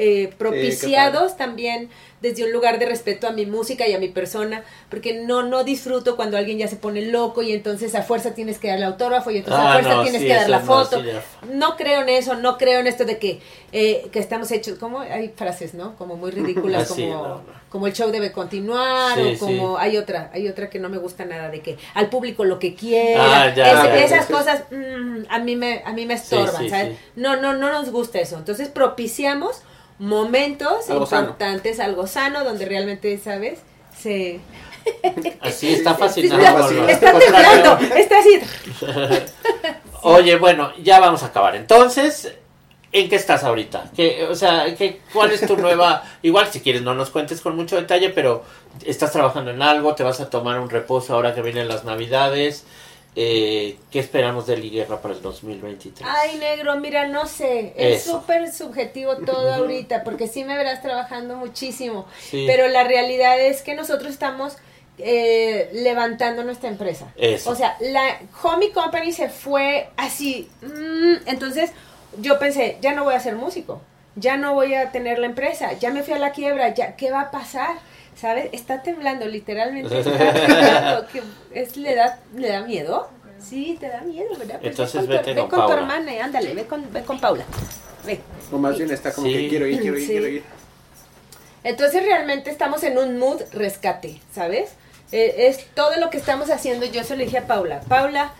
eh, 0.00 0.30
propiciados 0.38 1.36
también 1.36 1.90
desde 2.20 2.44
un 2.44 2.52
lugar 2.52 2.78
de 2.78 2.86
respeto 2.86 3.26
a 3.28 3.30
mi 3.32 3.46
música 3.46 3.86
y 3.86 3.94
a 3.94 3.98
mi 3.98 4.08
persona, 4.08 4.64
porque 4.90 5.14
no 5.24 5.42
no 5.42 5.64
disfruto 5.64 6.16
cuando 6.16 6.36
alguien 6.36 6.58
ya 6.58 6.66
se 6.68 6.76
pone 6.76 7.02
loco 7.02 7.42
y 7.42 7.52
entonces 7.52 7.94
a 7.94 8.02
fuerza 8.02 8.34
tienes 8.34 8.58
que 8.58 8.68
dar 8.68 8.78
el 8.78 8.84
autógrafo 8.84 9.30
y 9.30 9.38
entonces 9.38 9.60
a 9.60 9.68
Ah, 9.70 9.72
fuerza 9.74 9.94
no, 9.96 10.02
tienes 10.02 10.22
sí, 10.22 10.26
que 10.28 10.34
dar 10.34 10.48
la 10.50 10.58
no, 10.60 10.66
foto. 10.66 11.00
sí. 11.02 11.08
No 11.52 11.76
creo 11.76 12.02
en 12.02 12.08
eso, 12.08 12.34
no 12.36 12.58
creo 12.58 12.80
en 12.80 12.86
esto 12.88 13.04
de 13.04 13.18
que, 13.18 13.40
eh, 13.72 14.08
que 14.12 14.18
estamos 14.18 14.50
hechos, 14.50 14.78
como 14.78 15.00
hay 15.00 15.28
frases, 15.36 15.74
¿no? 15.74 15.96
Como 15.96 16.16
muy 16.16 16.30
ridículas, 16.30 16.88
como, 16.88 17.12
no, 17.12 17.42
como 17.68 17.86
el 17.86 17.92
show 17.92 18.10
debe 18.10 18.32
continuar, 18.32 19.16
Sí, 19.18 19.34
o 19.36 19.38
como 19.38 19.78
hay 19.78 19.96
otra, 19.96 20.30
hay 20.32 20.48
otra 20.48 20.68
que 20.70 20.78
no 20.78 20.88
me 20.88 20.98
gusta 20.98 21.24
nada 21.24 21.48
de 21.50 21.60
que 21.60 21.76
al 21.94 22.08
público 22.08 22.44
lo 22.44 22.58
que 22.58 22.74
quiera, 22.74 23.42
Ah, 23.42 23.54
ya, 23.54 23.72
Ese- 23.72 23.88
ya, 23.88 24.04
esas 24.04 24.26
cosas 24.26 24.62
mm, 24.70 25.24
a 25.28 25.38
mí 25.38 25.54
me, 25.56 25.82
a 25.84 25.92
mí 25.92 26.04
me 26.06 26.14
estorban, 26.14 26.68
¿sabes? 26.68 26.96
No, 27.16 27.36
no, 27.36 27.54
no 27.54 27.70
nos 27.72 27.90
gusta 27.90 28.18
eso. 28.18 28.36
Entonces 28.38 28.68
propiciamos 28.68 29.62
momentos 29.98 30.88
Algo 30.90 31.06
sano. 31.06 31.22
importantes, 31.22 31.80
algo 31.80 32.06
sano, 32.06 32.44
donde 32.44 32.64
realmente, 32.66 33.18
¿sabes? 33.18 33.60
Se 33.98 34.40
Así 35.40 35.72
está 35.74 35.94
fascinado. 35.94 36.68
está- 36.70 36.90
está 36.90 37.18
temblando, 37.18 37.78
está 37.96 38.18
así. 38.18 38.40
Oye, 40.02 40.36
bueno, 40.36 40.72
ya 40.82 41.00
vamos 41.00 41.22
a 41.22 41.26
acabar. 41.26 41.56
Entonces, 41.56 42.32
¿en 42.92 43.08
qué 43.08 43.16
estás 43.16 43.42
ahorita? 43.44 43.90
¿Qué, 43.94 44.24
o 44.30 44.34
sea, 44.34 44.74
¿qué, 44.76 45.00
¿cuál 45.12 45.32
es 45.32 45.44
tu 45.46 45.56
nueva? 45.56 46.04
Igual, 46.22 46.46
si 46.50 46.60
quieres, 46.60 46.82
no 46.82 46.94
nos 46.94 47.10
cuentes 47.10 47.40
con 47.40 47.56
mucho 47.56 47.76
detalle, 47.76 48.10
pero 48.10 48.44
¿estás 48.84 49.12
trabajando 49.12 49.50
en 49.50 49.60
algo? 49.60 49.94
¿Te 49.94 50.04
vas 50.04 50.20
a 50.20 50.30
tomar 50.30 50.60
un 50.60 50.70
reposo 50.70 51.14
ahora 51.14 51.34
que 51.34 51.42
vienen 51.42 51.68
las 51.68 51.84
Navidades? 51.84 52.64
Eh, 53.16 53.76
¿Qué 53.90 53.98
esperamos 53.98 54.46
de 54.46 54.56
Liguerra 54.56 55.00
para 55.02 55.14
el 55.14 55.22
2023? 55.22 56.08
Ay, 56.08 56.36
negro, 56.38 56.76
mira, 56.76 57.06
no 57.08 57.26
sé, 57.26 57.72
es 57.76 58.04
súper 58.04 58.52
subjetivo 58.52 59.16
todo 59.16 59.52
ahorita, 59.54 60.04
porque 60.04 60.28
sí 60.28 60.44
me 60.44 60.56
verás 60.56 60.82
trabajando 60.82 61.34
muchísimo, 61.36 62.06
Sí. 62.20 62.44
pero 62.46 62.68
la 62.68 62.84
realidad 62.84 63.40
es 63.40 63.62
que 63.62 63.74
nosotros 63.74 64.12
estamos 64.12 64.56
eh, 65.00 65.70
levantando 65.72 66.42
nuestra 66.44 66.68
empresa. 66.68 67.12
Eso. 67.16 67.50
O 67.50 67.54
sea, 67.54 67.76
la 67.80 68.18
Homie 68.42 68.72
Company 68.72 69.12
se 69.12 69.28
fue 69.28 69.88
así, 69.96 70.48
mm, 70.62 71.28
entonces 71.28 71.70
yo 72.18 72.38
pensé, 72.38 72.78
ya 72.80 72.92
no 72.94 73.04
voy 73.04 73.14
a 73.14 73.20
ser 73.20 73.36
músico, 73.36 73.80
ya 74.16 74.36
no 74.36 74.54
voy 74.54 74.74
a 74.74 74.90
tener 74.92 75.18
la 75.20 75.26
empresa, 75.26 75.72
ya 75.74 75.90
me 75.90 76.02
fui 76.02 76.14
a 76.14 76.18
la 76.18 76.32
quiebra, 76.32 76.74
ya, 76.74 76.96
¿qué 76.96 77.10
va 77.12 77.20
a 77.22 77.30
pasar? 77.30 77.76
¿Sabes? 78.20 78.48
Está 78.52 78.82
temblando, 78.82 79.26
literalmente. 79.26 79.98
Está 80.00 80.32
temblando. 80.34 81.06
que 81.08 81.22
es, 81.52 81.76
¿le, 81.76 81.94
da, 81.94 82.18
¿Le 82.36 82.48
da 82.48 82.62
miedo? 82.62 83.08
Sí, 83.38 83.76
te 83.78 83.88
da 83.88 84.00
miedo, 84.00 84.30
¿verdad? 84.36 84.58
Pues 84.60 84.70
Entonces 84.72 85.06
ve 85.06 85.16
con, 85.16 85.24
vete 85.26 85.30
tu, 85.30 85.34
ve 85.36 85.40
con 85.42 85.48
con 85.50 85.60
tu 85.60 85.66
Paula. 85.66 85.80
hermana 85.82 86.14
y 86.14 86.18
ándale, 86.18 86.54
ve 86.54 86.64
con, 86.66 86.92
ve 86.92 87.02
con 87.02 87.20
Paula. 87.20 87.44
ven. 88.04 88.20
O 88.50 88.58
más 88.58 88.76
bien 88.76 88.90
está 88.90 89.12
como 89.12 89.26
Sí. 89.28 89.34
que 89.34 89.48
quiero 89.48 89.66
ir, 89.68 89.80
quiero 89.80 89.96
ir, 89.98 90.02
Sí. 90.06 90.10
quiero 90.12 90.26
ir. 90.28 90.42
Entonces 91.62 92.02
realmente 92.04 92.50
estamos 92.50 92.82
en 92.82 92.98
un 92.98 93.18
mood 93.18 93.42
rescate, 93.52 94.20
¿sabes? 94.34 94.70
Eh, 95.12 95.46
es 95.48 95.66
todo 95.74 95.96
lo 96.00 96.10
que 96.10 96.16
estamos 96.18 96.50
haciendo. 96.50 96.86
Yo 96.86 97.04
se 97.04 97.16
lo 97.16 97.22
dije 97.24 97.38
a 97.38 97.46
Paula. 97.46 97.80
Paula, 97.88 98.32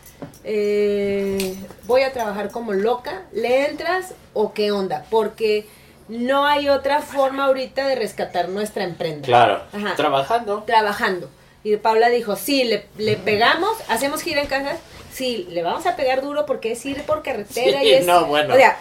eh, 0.44 1.54
voy 1.84 2.02
a 2.02 2.12
trabajar 2.12 2.50
como 2.50 2.72
loca. 2.72 3.22
¿Le 3.32 3.66
entras 3.68 4.14
o 4.34 4.52
qué 4.52 4.72
onda? 4.72 5.04
Porque 5.10 5.66
no 6.08 6.46
hay 6.46 6.68
otra 6.68 7.00
forma 7.02 7.44
ahorita 7.46 7.86
de 7.86 7.94
rescatar 7.94 8.48
nuestra 8.48 8.84
emprenda. 8.84 9.26
Claro, 9.26 9.62
Ajá. 9.72 9.94
trabajando. 9.96 10.62
Trabajando. 10.64 11.30
Y 11.64 11.76
Paula 11.76 12.08
dijo, 12.08 12.36
sí, 12.36 12.64
le, 12.64 12.86
le 12.96 13.16
pegamos, 13.16 13.76
hacemos 13.88 14.22
gira 14.22 14.40
en 14.40 14.46
casa. 14.46 14.76
Sí, 15.12 15.48
le 15.50 15.62
vamos 15.62 15.84
a 15.86 15.96
pegar 15.96 16.22
duro 16.22 16.46
porque 16.46 16.72
es 16.72 16.86
ir 16.86 17.02
por 17.02 17.22
carretera 17.22 17.80
Sí, 17.80 17.86
y 17.88 17.92
es... 17.94 18.06
no, 18.06 18.26
bueno. 18.26 18.54
O 18.54 18.56
sea, 18.56 18.78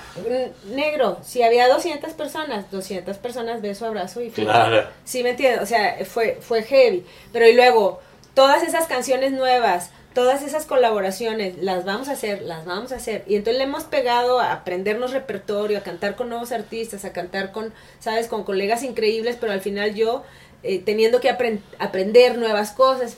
negro, 0.65 1.17
si 1.23 1.41
había 1.41 1.67
200 1.67 2.13
personas, 2.13 2.69
200 2.69 3.17
personas, 3.17 3.61
beso, 3.61 3.85
abrazo 3.87 4.21
y. 4.21 4.29
Claro. 4.29 4.87
Sí, 5.03 5.23
me 5.23 5.31
entiendes, 5.31 5.61
o 5.61 5.65
sea, 5.65 5.97
fue, 6.05 6.37
fue 6.41 6.63
heavy. 6.63 7.05
Pero 7.33 7.47
y 7.47 7.53
luego, 7.53 8.01
todas 8.35 8.61
esas 8.63 8.85
canciones 8.85 9.31
nuevas, 9.31 9.89
todas 10.17 10.41
esas 10.41 10.65
colaboraciones, 10.65 11.59
las 11.61 11.85
vamos 11.85 12.07
a 12.09 12.13
hacer, 12.13 12.41
las 12.41 12.65
vamos 12.65 12.91
a 12.91 12.95
hacer. 12.95 13.23
Y 13.27 13.35
entonces 13.35 13.59
le 13.59 13.65
hemos 13.65 13.83
pegado 13.83 14.39
a 14.39 14.51
aprendernos 14.51 15.11
repertorio, 15.11 15.77
a 15.77 15.81
cantar 15.81 16.15
con 16.15 16.27
nuevos 16.29 16.51
artistas, 16.51 17.05
a 17.05 17.13
cantar 17.13 17.51
con, 17.51 17.71
sabes, 17.99 18.27
con 18.27 18.43
colegas 18.43 18.81
increíbles, 18.81 19.37
pero 19.39 19.53
al 19.53 19.61
final 19.61 19.93
yo 19.93 20.23
eh, 20.63 20.79
teniendo 20.83 21.21
que 21.21 21.29
apren- 21.29 21.61
aprender 21.77 22.35
nuevas 22.39 22.71
cosas. 22.71 23.17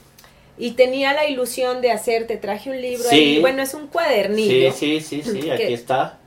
Y 0.58 0.72
tenía 0.72 1.14
la 1.14 1.26
ilusión 1.26 1.80
de 1.80 1.91
hacer, 1.91 2.28
te 2.28 2.36
traje 2.36 2.70
un 2.70 2.82
libro 2.82 3.08
Sí. 3.10 3.16
ahí, 3.16 3.39
bueno, 3.39 3.62
es 3.64 3.74
un 3.74 3.88
cuadernillo 3.88 4.74
Sí, 4.74 5.00
sí, 5.00 5.22
sí, 5.24 5.32
sí, 5.32 5.39
Que- 5.45 5.54
aquí 5.54 5.74
está. 5.74 6.18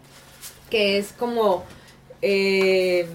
que 0.70 0.96
es 0.96 1.12
como 1.12 1.64
eh, 2.22 3.06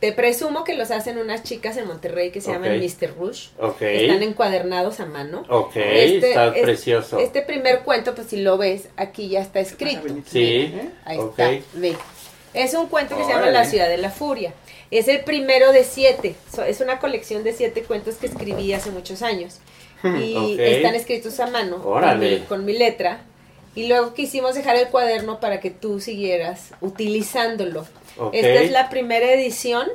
te 0.00 0.12
presumo 0.12 0.62
que 0.64 0.74
los 0.74 0.90
hacen 0.90 1.16
unas 1.18 1.42
chicas 1.42 1.76
en 1.78 1.86
Monterrey 1.86 2.30
que 2.30 2.40
se 2.40 2.52
llaman. 2.52 2.78
Mr. 2.78 3.14
Rush. 3.18 3.48
Ok. 3.58 3.80
Están 3.82 4.22
encuadernados 4.22 5.00
a 5.00 5.06
mano. 5.06 5.44
Ok, 5.48 5.76
Este- 5.76 6.28
está 6.28 6.48
es- 6.54 6.62
precioso. 6.62 7.18
Este 7.18 7.40
primer 7.42 7.80
cuento, 7.80 8.14
pues 8.14 8.26
si 8.28 8.36
lo 8.42 8.58
ves, 8.58 8.88
aquí 8.96 9.28
ya 9.28 9.40
está 9.40 9.60
escrito. 9.60 10.02
Sí, 10.26 10.74
Ahí 11.04 11.18
está, 11.18 11.50
ve. 11.74 11.96
Es 12.52 12.74
un 12.74 12.86
cuento 12.88 13.16
que 13.16 13.24
se 13.24 13.30
llama. 13.30 13.50
La 13.50 13.64
ciudad 13.64 13.88
de 13.88 13.96
la 13.98 14.10
furia. 14.10 14.52
Es 14.90 15.08
el 15.08 15.20
primero 15.24 15.72
de 15.72 15.82
siete. 15.84 16.36
So- 16.54 16.62
es 16.64 16.80
una 16.80 16.98
colección 16.98 17.42
de 17.42 17.52
siete 17.52 17.82
cuentos 17.82 18.16
que 18.16 18.26
escribí 18.26 18.72
hace 18.72 18.90
muchos 18.90 19.22
años. 19.22 19.58
Y 20.04 20.36
Ok. 20.36 20.58
están 20.60 20.94
escritos 20.94 21.40
a 21.40 21.46
mano 21.48 21.82
con 21.82 21.92
Órale. 21.94 22.40
mi, 22.40 22.44
con 22.44 22.64
mi 22.66 22.74
letra. 22.76 23.20
Y 23.74 23.88
luego 23.88 24.14
quisimos 24.14 24.54
dejar 24.54 24.76
el 24.76 24.88
cuaderno 24.88 25.40
para 25.40 25.58
que 25.60 25.70
tú 25.70 26.00
siguieras 26.00 26.70
utilizándolo. 26.80 27.86
Ok. 28.18 28.34
Esta 28.34 28.62
es 28.62 28.70
la 28.70 28.88
primera 28.88 29.32
edición 29.32 29.88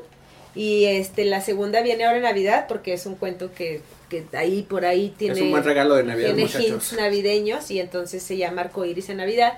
y 0.55 0.85
este 0.85 1.25
la 1.25 1.41
segunda 1.41 1.81
viene 1.81 2.03
ahora 2.05 2.17
en 2.17 2.23
Navidad 2.23 2.65
porque 2.67 2.93
es 2.93 3.05
un 3.05 3.15
cuento 3.15 3.51
que, 3.53 3.81
que 4.09 4.25
ahí 4.33 4.63
por 4.63 4.85
ahí 4.85 5.13
tiene 5.17 5.35
es 5.35 5.41
un 5.41 5.51
buen 5.51 5.63
regalo 5.63 5.95
de 5.95 6.03
Navidad, 6.03 6.27
tiene 6.29 6.41
muchachos. 6.43 6.67
hints 6.67 6.93
navideños 6.93 7.71
y 7.71 7.79
entonces 7.79 8.21
se 8.21 8.37
llama 8.37 8.61
Arcoiris 8.63 9.09
en 9.09 9.17
Navidad 9.17 9.53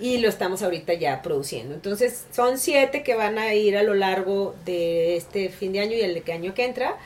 y 0.00 0.18
lo 0.18 0.28
estamos 0.28 0.62
ahorita 0.62 0.94
ya 0.94 1.22
produciendo. 1.22 1.74
Entonces 1.74 2.26
son 2.32 2.58
siete 2.58 3.02
que 3.02 3.14
van 3.16 3.36
a 3.38 3.54
ir 3.54 3.76
a 3.76 3.82
lo 3.82 3.94
largo 3.94 4.54
de 4.64 5.16
este 5.16 5.48
fin 5.48 5.72
de 5.72 5.80
año 5.80 5.94
y 5.96 6.00
el 6.02 6.14
de 6.14 6.20
que 6.20 6.32
año 6.32 6.54
que 6.54 6.64
entra. 6.64 6.96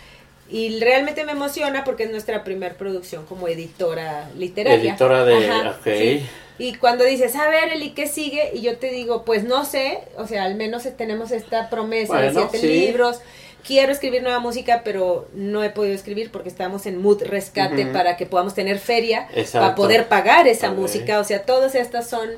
Y 0.50 0.78
realmente 0.80 1.24
me 1.24 1.32
emociona 1.32 1.82
porque 1.84 2.02
es 2.02 2.10
nuestra 2.10 2.44
primera 2.44 2.74
producción 2.74 3.24
como 3.24 3.48
editora 3.48 4.28
literaria. 4.36 4.90
Editora 4.90 5.24
de- 5.24 5.36
Ajá, 5.48 5.70
ok. 5.80 5.84
sí. 5.96 6.22
Y 6.62 6.76
cuando 6.76 7.02
dices, 7.02 7.34
a 7.34 7.48
ver, 7.48 7.72
Eli, 7.72 7.90
¿qué 7.90 8.06
sigue? 8.06 8.52
Y 8.54 8.60
yo 8.60 8.76
te 8.76 8.92
digo, 8.92 9.24
pues 9.24 9.42
no 9.42 9.64
sé, 9.64 9.98
o 10.16 10.28
sea, 10.28 10.44
al 10.44 10.54
menos 10.54 10.86
tenemos 10.96 11.32
esta 11.32 11.68
promesa 11.68 12.18
de 12.18 12.30
siete 12.32 12.58
sí. 12.58 12.68
libros. 12.68 13.18
Quiero 13.66 13.90
escribir 13.90 14.22
nueva 14.22 14.38
música, 14.38 14.82
pero 14.84 15.26
no 15.34 15.64
he 15.64 15.70
podido 15.70 15.92
escribir 15.92 16.30
porque 16.30 16.48
estamos 16.48 16.86
en 16.86 17.02
mood 17.02 17.20
rescate 17.24 17.86
para 17.86 18.16
que 18.16 18.26
podamos 18.26 18.54
tener 18.54 18.78
feria, 18.78 19.26
Exacto. 19.34 19.58
para 19.58 19.74
poder 19.74 20.06
pagar 20.06 20.46
esa 20.46 20.70
música. 20.70 21.18
O 21.18 21.24
sea, 21.24 21.42
todas 21.42 21.74
estas 21.74 22.08
son 22.08 22.28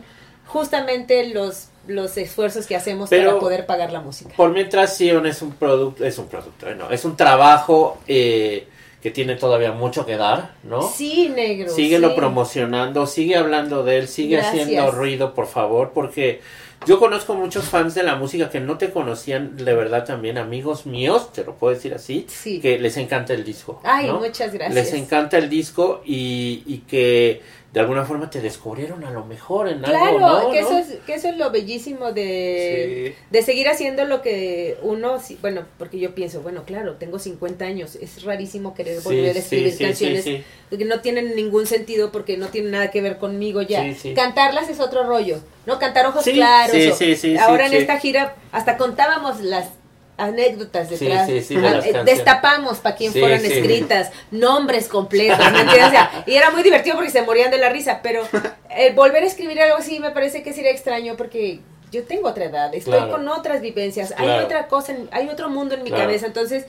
justamente 0.47 1.29
los, 1.29 1.69
los 1.87 2.17
esfuerzos 2.17 2.67
que 2.67 2.77
hacemos 2.77 3.11
Pero- 3.11 3.29
para 3.29 3.41
poder 3.41 3.67
pagar 3.67 3.93
la 3.93 4.01
música. 4.01 4.31
Por 4.35 4.53
mientras 4.53 4.97
Sion 4.97 5.27
es 5.27 5.43
un 5.43 5.53
producto, 5.53 6.03
es 6.03 6.17
un 6.17 6.29
producto, 6.29 6.67
eh, 6.67 6.75
no, 6.75 6.91
es 6.91 7.05
un 7.05 7.15
trabajo 7.15 7.99
eh, 8.09 8.69
que 9.05 9.11
tiene 9.11 9.37
todavía 9.37 9.71
mucho 9.73 10.07
que 10.07 10.17
dar, 10.17 10.55
¿no? 10.63 10.81
Sí, 10.81 11.29
negro. 11.29 11.69
Síguelo 11.71 12.09
sí. 12.09 12.15
promocionando, 12.17 13.07
sigue 13.07 13.37
hablando 13.37 13.85
de 13.85 13.99
él, 13.99 14.09
sigue 14.09 14.37
Gracias. 14.37 14.63
haciendo 14.65 14.91
ruido, 14.93 15.35
por 15.35 15.47
favor, 15.47 15.91
porque 15.93 16.41
yo 16.87 16.99
conozco 16.99 17.35
muchos 17.35 17.67
fans 17.67 17.95
de 17.95 18.03
la 18.03 18.17
música 18.17 18.49
que 18.49 18.61
no 18.61 18.79
te 18.79 18.89
conocían, 18.91 19.59
de 19.59 19.75
verdad 19.75 20.07
también, 20.07 20.39
amigos 20.39 20.87
míos, 20.87 21.33
te 21.35 21.45
lo 21.45 21.55
puedo 21.55 21.75
decir 21.75 21.93
así, 21.93 22.25
Sí. 22.31 22.61
que 22.61 22.79
les 22.79 22.97
encanta 22.97 23.35
el 23.35 23.45
disco. 23.45 23.79
Ay, 23.85 24.07
¿no? 24.07 24.21
muchas 24.21 24.55
gracias. 24.55 24.75
Les 24.75 24.95
encanta 24.95 25.37
el 25.37 25.51
disco 25.51 26.01
y, 26.07 26.63
y 26.67 26.79
que 26.89 27.43
de 27.75 27.81
alguna 27.81 28.05
forma 28.05 28.31
te 28.31 28.41
descubrieron 28.41 29.03
a 29.05 29.11
lo 29.11 29.25
mejor 29.25 29.69
en 29.69 29.81
Claro, 29.81 30.25
algo, 30.25 30.45
¿no? 30.45 30.51
que, 30.53 30.61
¿no? 30.63 30.69
Eso 30.69 30.79
es, 30.79 30.99
que 31.05 31.15
eso 31.15 31.29
es 31.29 31.37
lo 31.37 31.51
bellísimo 31.51 32.13
de, 32.13 33.17
de 33.31 33.43
seguir 33.43 33.69
haciendo 33.69 34.05
lo 34.05 34.23
que 34.23 34.77
uno, 34.83 35.19
sí, 35.21 35.37
bueno, 35.43 35.65
porque 35.77 35.99
yo 35.99 36.15
pienso, 36.15 36.41
bueno, 36.41 36.63
claro, 36.65 36.95
tengo 36.95 37.19
50 37.19 37.65
años, 37.65 37.97
es 37.97 38.23
rarísimo 38.23 38.75
querer 38.75 38.99
Sí, 39.01 39.05
volver 39.05 39.35
a 39.37 39.39
escribir 39.41 39.77
canciones 39.77 40.25
que 40.25 40.85
no 40.85 41.01
tienen 41.01 41.35
ningún 41.35 41.67
sentido 41.67 42.13
porque 42.13 42.37
no 42.37 42.47
tienen 42.47 42.71
nada 42.71 42.93
que 42.93 43.01
ver 43.03 43.19
conmigo 43.19 43.61
ya. 43.61 43.83
Sí, 43.83 43.95
sí. 44.01 44.15
Cantarlas 44.15 44.69
es 44.71 44.79
otro 44.79 45.03
rollo, 45.05 45.41
¿no? 45.67 45.81
Cantar 45.81 46.07
ojos 46.07 46.23
claros. 46.25 46.77
sí, 46.77 46.89
o- 46.91 46.95
sí, 46.97 47.17
sí, 47.17 47.37
ahora 47.37 47.67
en 47.67 47.75
esta 47.75 47.99
gira 47.99 48.37
hasta 48.53 48.77
contábamos 48.77 49.41
las 49.41 49.69
anécdotas 50.17 50.89
Sí, 50.89 50.97
detrás. 51.07 51.27
sí, 51.27 51.41
sí, 51.43 51.57
de 51.57 51.67
eh, 51.67 51.73
canciones. 51.73 52.05
destapamos 52.05 52.79
para 52.79 52.97
quién 52.97 53.13
Sí, 53.13 53.21
fueron 53.21 53.41
sí. 53.41 53.47
escritas, 53.53 54.11
nombres 54.31 54.89
completos, 54.89 55.39
¿me 55.53 55.61
entiendes? 55.61 55.87
O 55.89 55.91
sea, 55.91 56.25
y 56.27 56.35
era 56.35 56.51
muy 56.51 56.63
divertido 56.63 56.97
porque 56.97 57.11
se 57.11 57.23
morían 57.23 57.51
de 57.51 57.59
la 57.59 57.69
risa, 57.69 58.01
pero 58.03 58.23
eh, 58.71 58.93
volver 58.95 59.23
a 59.23 59.27
escribir 59.27 59.61
algo 59.61 59.77
así 59.79 59.99
me 60.01 60.11
parece 60.13 60.43
que 60.43 60.53
sería 60.53 60.71
extraño 60.71 61.17
porque 61.17 61.61
yo 61.91 62.05
tengo 62.05 62.29
otra 62.29 62.45
edad, 62.47 62.75
estoy 62.75 62.95
Claro. 62.95 63.11
con 63.13 63.29
otras 63.29 63.61
vivencias, 63.61 64.15
hay 64.17 64.29
otra 64.29 64.69
cosa, 64.69 64.93
en- 64.93 65.09
hay 65.13 65.29
otro 65.29 65.49
mundo 65.51 65.75
en 65.75 65.83
mi 65.83 65.91
Claro. 65.91 66.05
cabeza, 66.05 66.27
entonces 66.27 66.65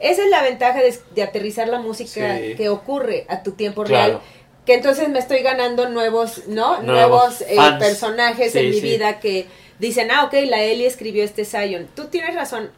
esa 0.00 0.22
es 0.22 0.30
la 0.30 0.42
ventaja 0.42 0.80
de, 0.80 0.96
de 1.14 1.22
aterrizar 1.22 1.68
la 1.68 1.80
música 1.80 2.36
Sí. 2.38 2.54
que 2.56 2.68
ocurre 2.68 3.26
a 3.28 3.42
tu 3.42 3.52
tiempo 3.52 3.84
real. 3.84 4.20
Que 4.64 4.74
entonces 4.74 5.08
me 5.08 5.18
estoy 5.18 5.38
ganando 5.40 5.88
nuevos, 5.88 6.46
¿no? 6.46 6.82
Nuevos 6.82 7.40
Nuevos, 7.40 7.40
eh, 7.40 7.56
personajes 7.78 8.52
Sí, 8.52 8.58
en 8.58 8.66
mi 8.70 8.74
sí. 8.74 8.80
vida 8.82 9.18
que 9.18 9.46
dicen, 9.78 10.10
ah, 10.10 10.24
ok, 10.24 10.34
la 10.46 10.62
Eli 10.62 10.84
escribió 10.84 11.24
este 11.24 11.44
Zion. 11.46 11.88
Tú 11.96 12.04
tienes 12.08 12.34
razón. 12.34 12.70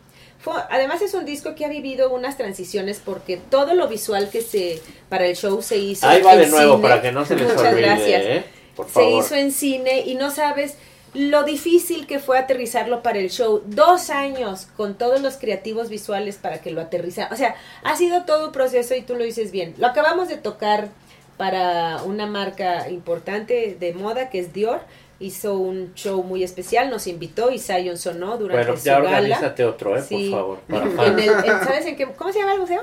Fue- 0.43 0.55
además 0.71 1.03
es 1.03 1.13
un 1.15 1.25
disco 1.27 1.55
que 1.55 1.65
ha 1.65 1.69
vivido 1.69 2.11
unas 2.13 2.37
transiciones 2.37 3.01
porque 3.05 3.37
todo 3.37 3.75
lo 3.75 3.89
visual 3.89 4.31
que 4.31 4.41
se 4.43 4.81
para 5.09 5.27
el 5.27 5.37
show 5.37 5.61
se 5.63 5.77
hizo 5.77 6.09
Ahí 6.09 6.23
va 6.23 6.33
en 6.35 6.41
de 6.41 6.47
nuevo 6.49 6.77
cine. 6.77 6.89
para 6.89 7.03
que 7.03 7.13
no 7.13 7.25
se 7.27 7.37
les 7.37 7.49
Muchas 7.49 7.73
olvide, 7.73 7.83
gracias. 7.83 8.23
¿eh? 8.25 8.45
Por 8.75 8.89
Se 8.89 9.11
hizo 9.11 9.35
en 9.35 9.53
cine 9.53 10.01
y 10.07 10.15
no 10.15 10.31
sabes 10.31 10.77
lo 11.13 11.43
difícil 11.43 12.07
que 12.07 12.21
fue 12.21 12.39
aterrizarlo 12.39 13.03
para 13.03 13.19
el 13.19 13.31
show. 13.31 13.63
Dos 13.67 14.11
años 14.11 14.69
con 14.77 14.95
todos 14.97 15.21
los 15.21 15.37
creativos 15.37 15.89
visuales 15.89 16.37
para 16.37 16.61
que 16.63 16.71
lo 16.71 16.81
aterrizaran. 16.81 17.33
O 17.33 17.37
sea, 17.37 17.57
ha 17.83 17.97
sido 17.97 18.25
todo 18.25 18.47
un 18.47 18.53
proceso 18.53 18.95
y 18.95 19.03
tú 19.03 19.17
lo 19.17 19.25
dices 19.25 19.51
bien. 19.51 19.75
Lo 19.77 19.89
acabamos 19.89 20.29
de 20.29 20.37
tocar 20.37 20.89
para 21.37 22.03
una 22.05 22.27
marca 22.27 22.89
importante 22.91 23.77
de 23.79 23.93
moda 23.93 24.31
que 24.31 24.39
es 24.39 24.53
Dior. 24.53 24.81
Hizo 25.21 25.55
un 25.59 25.93
show 25.95 26.23
muy 26.23 26.43
especial, 26.43 26.89
nos 26.91 27.07
invitó 27.07 27.51
y 27.51 27.59
Zion 27.59 27.99
sonó 27.99 28.39
durante 28.39 28.65
Bueno, 28.65 28.79
su 28.79 28.85
ya 28.87 28.95
gala. 29.01 29.09
organízate 29.19 29.65
otro, 29.67 29.97
¿eh? 29.97 30.03
Sí. 30.03 30.31
Por 30.31 30.39
favor. 30.41 30.59
para 30.97 31.07
En 31.09 31.19
el, 31.19 31.29
en- 31.29 31.45
¿Sabes 31.65 31.85
en 31.87 31.97
qué? 31.97 32.07
¿Cómo 32.07 32.33
se 32.33 32.39
llama 32.39 32.55
el 32.55 32.61
museo? 32.61 32.83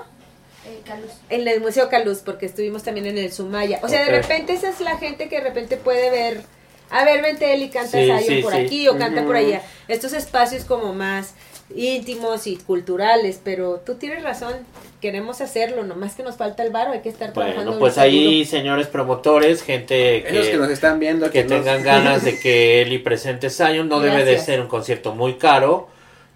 Eh, 0.67 0.81
Caluz. 0.85 1.09
En 1.29 1.47
el 1.47 1.61
Museo 1.61 1.89
Caluz, 1.89 2.19
porque 2.19 2.45
estuvimos 2.45 2.83
también 2.83 3.07
en 3.07 3.17
el 3.17 3.31
Sumaya. 3.33 3.79
O 3.83 3.87
sea, 3.89 4.03
de 4.05 4.11
repente 4.11 4.53
esa 4.53 4.69
es 4.69 4.79
la 4.81 4.97
gente 4.97 5.29
que 5.29 5.37
de 5.37 5.43
repente 5.45 5.77
puede 5.77 6.11
ver, 6.11 6.43
a 6.91 7.05
ver, 7.05 7.21
vente 7.23 7.53
él 7.53 7.63
y 7.63 7.69
canta 7.69 7.97
Sí, 7.97 8.05
Zion 8.05 8.19
sí, 8.23 8.41
por 8.43 8.51
sí. 8.53 8.59
aquí 8.59 8.87
o 8.87 8.97
canta 8.97 9.25
por 9.25 9.35
allá. 9.35 9.61
Estos 9.87 10.13
espacios 10.13 10.63
como 10.65 10.93
más 10.93 11.33
íntimos 11.73 12.47
y 12.47 12.57
culturales, 12.57 13.39
pero 13.43 13.79
tú 13.85 13.95
tienes 13.95 14.21
razón, 14.23 14.53
queremos 15.01 15.41
hacerlo, 15.41 15.83
nomás 15.83 16.15
que 16.15 16.23
nos 16.23 16.35
falta 16.37 16.63
el 16.63 16.71
varo, 16.71 16.91
hay 16.91 17.01
que 17.01 17.09
estar 17.09 17.31
trabajando. 17.33 17.65
Bueno, 17.65 17.79
pues 17.79 17.97
ahorita 17.97 18.29
ahí, 18.29 18.45
señores 18.45 18.87
promotores, 18.87 19.61
gente 19.63 20.23
que 20.23 20.57
nos 20.57 20.69
están 20.69 20.99
viendo, 20.99 21.27
que 21.27 21.31
que 21.31 21.43
nos- 21.43 21.51
tengan 21.63 21.83
ganas 21.83 22.23
de 22.23 22.39
que 22.39 22.81
Eli 22.81 22.97
presente 22.99 23.49
Zion, 23.49 23.87
no 23.89 23.99
debe 24.01 24.25
de 24.25 24.39
ser 24.39 24.59
un 24.61 24.67
concierto 24.67 25.13
muy 25.13 25.35
caro 25.35 25.87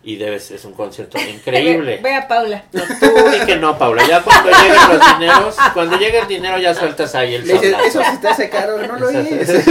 y 0.04 0.16
debe 0.16 0.40
ser 0.40 0.58
es 0.58 0.66
un 0.66 0.74
concierto 0.74 1.18
increíble. 1.30 1.98
Ve, 1.98 2.02
ve 2.02 2.16
a 2.16 2.28
Paula. 2.28 2.64
No, 2.72 2.82
tú 3.00 3.30
di 3.32 3.46
que 3.46 3.56
no, 3.58 3.78
Paula. 3.78 4.06
Ya 4.08 4.22
cuando 4.22 4.50
lleguen 4.50 4.98
los 4.98 5.20
dineros, 5.20 5.56
cuando 5.74 5.98
llegue 5.98 6.20
el 6.20 6.28
dinero 6.28 6.58
ya 6.58 6.74
sueltas 6.74 7.14
ahí 7.16 7.36
el 7.36 7.44
dices, 7.44 7.76
eso 7.86 8.02
se 8.04 8.18
te 8.18 8.28
hace 8.28 8.50
caro, 8.50 8.78
no 8.88 8.98
lo 8.98 9.10
es. 9.10 9.50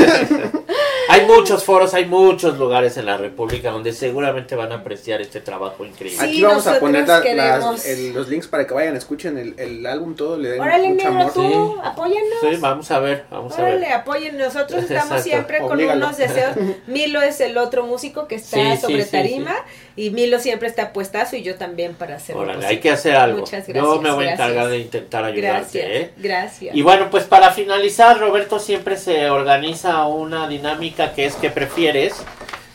Hay 1.08 1.26
muchos 1.26 1.64
foros, 1.64 1.92
hay 1.94 2.04
muchos 2.04 2.56
lugares 2.56 2.96
en 2.96 3.04
la 3.06 3.16
República 3.16 3.72
donde 3.72 3.92
seguramente 3.92 4.54
van 4.54 4.70
a 4.70 4.76
apreciar 4.76 5.20
este 5.20 5.40
trabajo 5.40 5.84
increíble. 5.84 6.20
Sí, 6.20 6.24
Aquí 6.24 6.42
vamos 6.42 6.64
a 6.68 6.78
poner 6.78 7.08
la- 7.08 7.18
las- 7.58 7.84
el- 7.86 8.12
los 8.14 8.28
links 8.28 8.46
para 8.46 8.64
que 8.64 8.74
vayan, 8.74 8.94
escuchen 8.94 9.36
el, 9.36 9.58
el 9.58 9.84
álbum 9.86 10.14
todo, 10.14 10.36
le 10.38 10.50
den 10.50 10.60
Órale, 10.60 10.88
mucho 10.90 11.08
amor. 11.08 11.32
tú, 11.32 11.40
Sí. 11.42 11.80
apóyanos. 11.82 12.28
Sí, 12.42 12.48
vamos 12.60 12.90
a 12.92 13.00
ver, 13.00 13.24
vamos 13.28 13.58
a 13.58 13.62
Órale, 13.62 13.80
ver. 13.80 13.92
apoyen. 13.92 14.38
Nosotros 14.38 14.82
estamos 14.82 15.02
Exacto. 15.06 15.22
siempre 15.24 15.58
con 15.58 15.72
Oblígalo. 15.72 16.06
unos 16.06 16.16
deseos. 16.16 16.54
Milo 16.86 17.20
es 17.22 17.40
el 17.40 17.58
otro 17.58 17.84
músico 17.86 18.28
que 18.28 18.36
está 18.36 18.56
Sí, 18.58 18.76
sí, 18.76 18.80
sobre 18.82 19.04
sí, 19.04 19.10
tarima 19.10 19.56
y 19.96 20.10
Milo 20.20 20.38
siempre 20.38 20.68
está 20.68 20.92
puestazo 20.92 21.36
y 21.36 21.42
yo 21.42 21.56
también 21.56 21.94
para 21.94 22.16
hacerlo. 22.16 22.42
Órale, 22.42 22.56
posible. 22.58 22.74
hay 22.76 22.80
que 22.80 22.90
hacer 22.90 23.16
algo. 23.16 23.38
Muchas 23.40 23.66
Yo 23.66 23.72
gracias, 23.74 24.00
me 24.02 24.10
voy 24.12 24.26
a 24.26 24.32
encargar 24.34 24.68
de 24.68 24.78
intentar 24.78 25.24
ayudarte, 25.24 25.78
Gracias, 25.78 25.84
¿eh? 25.86 26.10
gracias. 26.16 26.74
Y 26.76 26.82
bueno, 26.82 27.08
pues 27.10 27.24
para 27.24 27.50
finalizar, 27.52 28.18
Roberto 28.18 28.58
siempre 28.58 28.96
se 28.96 29.30
organiza 29.30 30.04
una 30.06 30.46
dinámica 30.48 31.12
que 31.14 31.26
es 31.26 31.34
que 31.36 31.50
prefieres. 31.50 32.14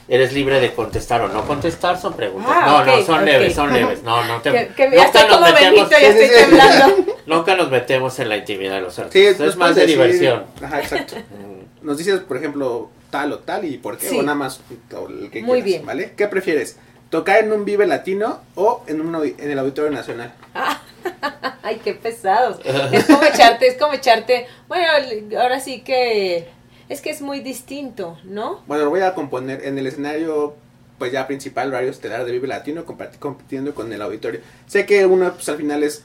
Eres 0.07 0.33
libre 0.33 0.59
de 0.59 0.71
contestar 0.71 1.21
o 1.21 1.27
no 1.29 1.47
contestar, 1.47 1.99
son 1.99 2.13
preguntas. 2.13 2.51
Ah, 2.55 2.65
no, 2.67 2.77
ok, 2.93 2.99
no, 2.99 3.05
son 3.05 3.19
ok. 3.21 3.25
leves, 3.25 3.55
son 3.55 3.73
leves. 3.73 4.03
No, 4.03 4.23
no 4.25 4.39
te. 4.39 4.51
que, 4.51 4.67
que 4.75 4.89
nunca 4.89 5.03
estoy 5.05 5.27
como 5.27 5.51
Benito, 5.51 5.89
ya 5.89 5.97
sí, 5.99 6.05
estoy 6.05 6.27
sí, 6.27 6.33
sí. 6.35 6.41
temblando. 6.45 7.05
Nunca 7.25 7.55
nos 7.55 7.71
metemos 7.71 8.19
en 8.19 8.29
la 8.29 8.37
intimidad 8.37 8.75
de 8.75 8.81
los 8.81 8.93
Sí, 8.93 9.01
artistas. 9.01 9.37
pues 9.37 9.49
es 9.49 9.55
más 9.57 9.73
de 9.75 9.81
decir- 9.81 9.95
diversión. 9.95 10.43
Ajá, 10.61 10.79
exacto. 10.79 11.15
Mm. 11.31 11.87
Nos 11.87 11.97
dices, 11.97 12.19
por 12.19 12.37
ejemplo, 12.37 12.89
tal 13.09 13.31
o 13.33 13.39
tal 13.39 13.65
y 13.65 13.77
por 13.79 13.97
qué, 13.97 14.09
Sí. 14.09 14.17
o 14.19 14.21
nada 14.21 14.35
más 14.35 14.59
o 14.95 15.07
el 15.07 15.29
que 15.31 15.41
Muy 15.41 15.61
quieras, 15.61 15.65
bien. 15.65 15.85
¿vale? 15.87 16.13
¿Qué 16.15 16.27
prefieres? 16.27 16.77
¿Tocar 17.15 17.45
en 17.45 17.53
un 17.53 17.63
Vive 17.63 17.87
Latino 17.87 18.41
o 18.55 18.83
en, 18.87 18.99
un, 18.99 19.15
en 19.15 19.49
el 19.49 19.57
Auditorio 19.57 19.89
Nacional? 19.89 20.33
Ay, 21.63 21.79
qué 21.81 21.93
pesados. 21.93 22.59
Es 22.91 23.05
como 23.05 23.23
echarte, 23.23 23.67
es 23.67 23.77
como 23.77 23.93
echarte. 23.93 24.47
Bueno, 24.67 24.85
ahora 25.39 25.61
sí 25.61 25.79
que 25.79 26.49
es 26.89 26.99
que 26.99 27.11
es 27.11 27.21
muy 27.21 27.39
distinto, 27.39 28.17
¿no? 28.25 28.63
Bueno, 28.67 28.83
lo 28.83 28.89
voy 28.89 28.99
a 28.99 29.13
componer 29.13 29.63
en 29.65 29.77
el 29.77 29.87
escenario, 29.87 30.55
pues 30.99 31.13
ya 31.13 31.25
principal, 31.25 31.69
horario 31.69 31.89
estelar 31.89 32.25
de 32.25 32.33
Vive 32.33 32.49
Latino, 32.49 32.83
compitiendo 32.83 33.73
con 33.73 33.93
el 33.93 34.01
auditorio. 34.01 34.41
Sé 34.67 34.85
que 34.85 35.05
uno, 35.05 35.31
pues 35.35 35.47
al 35.47 35.55
final 35.55 35.83
es, 35.83 36.03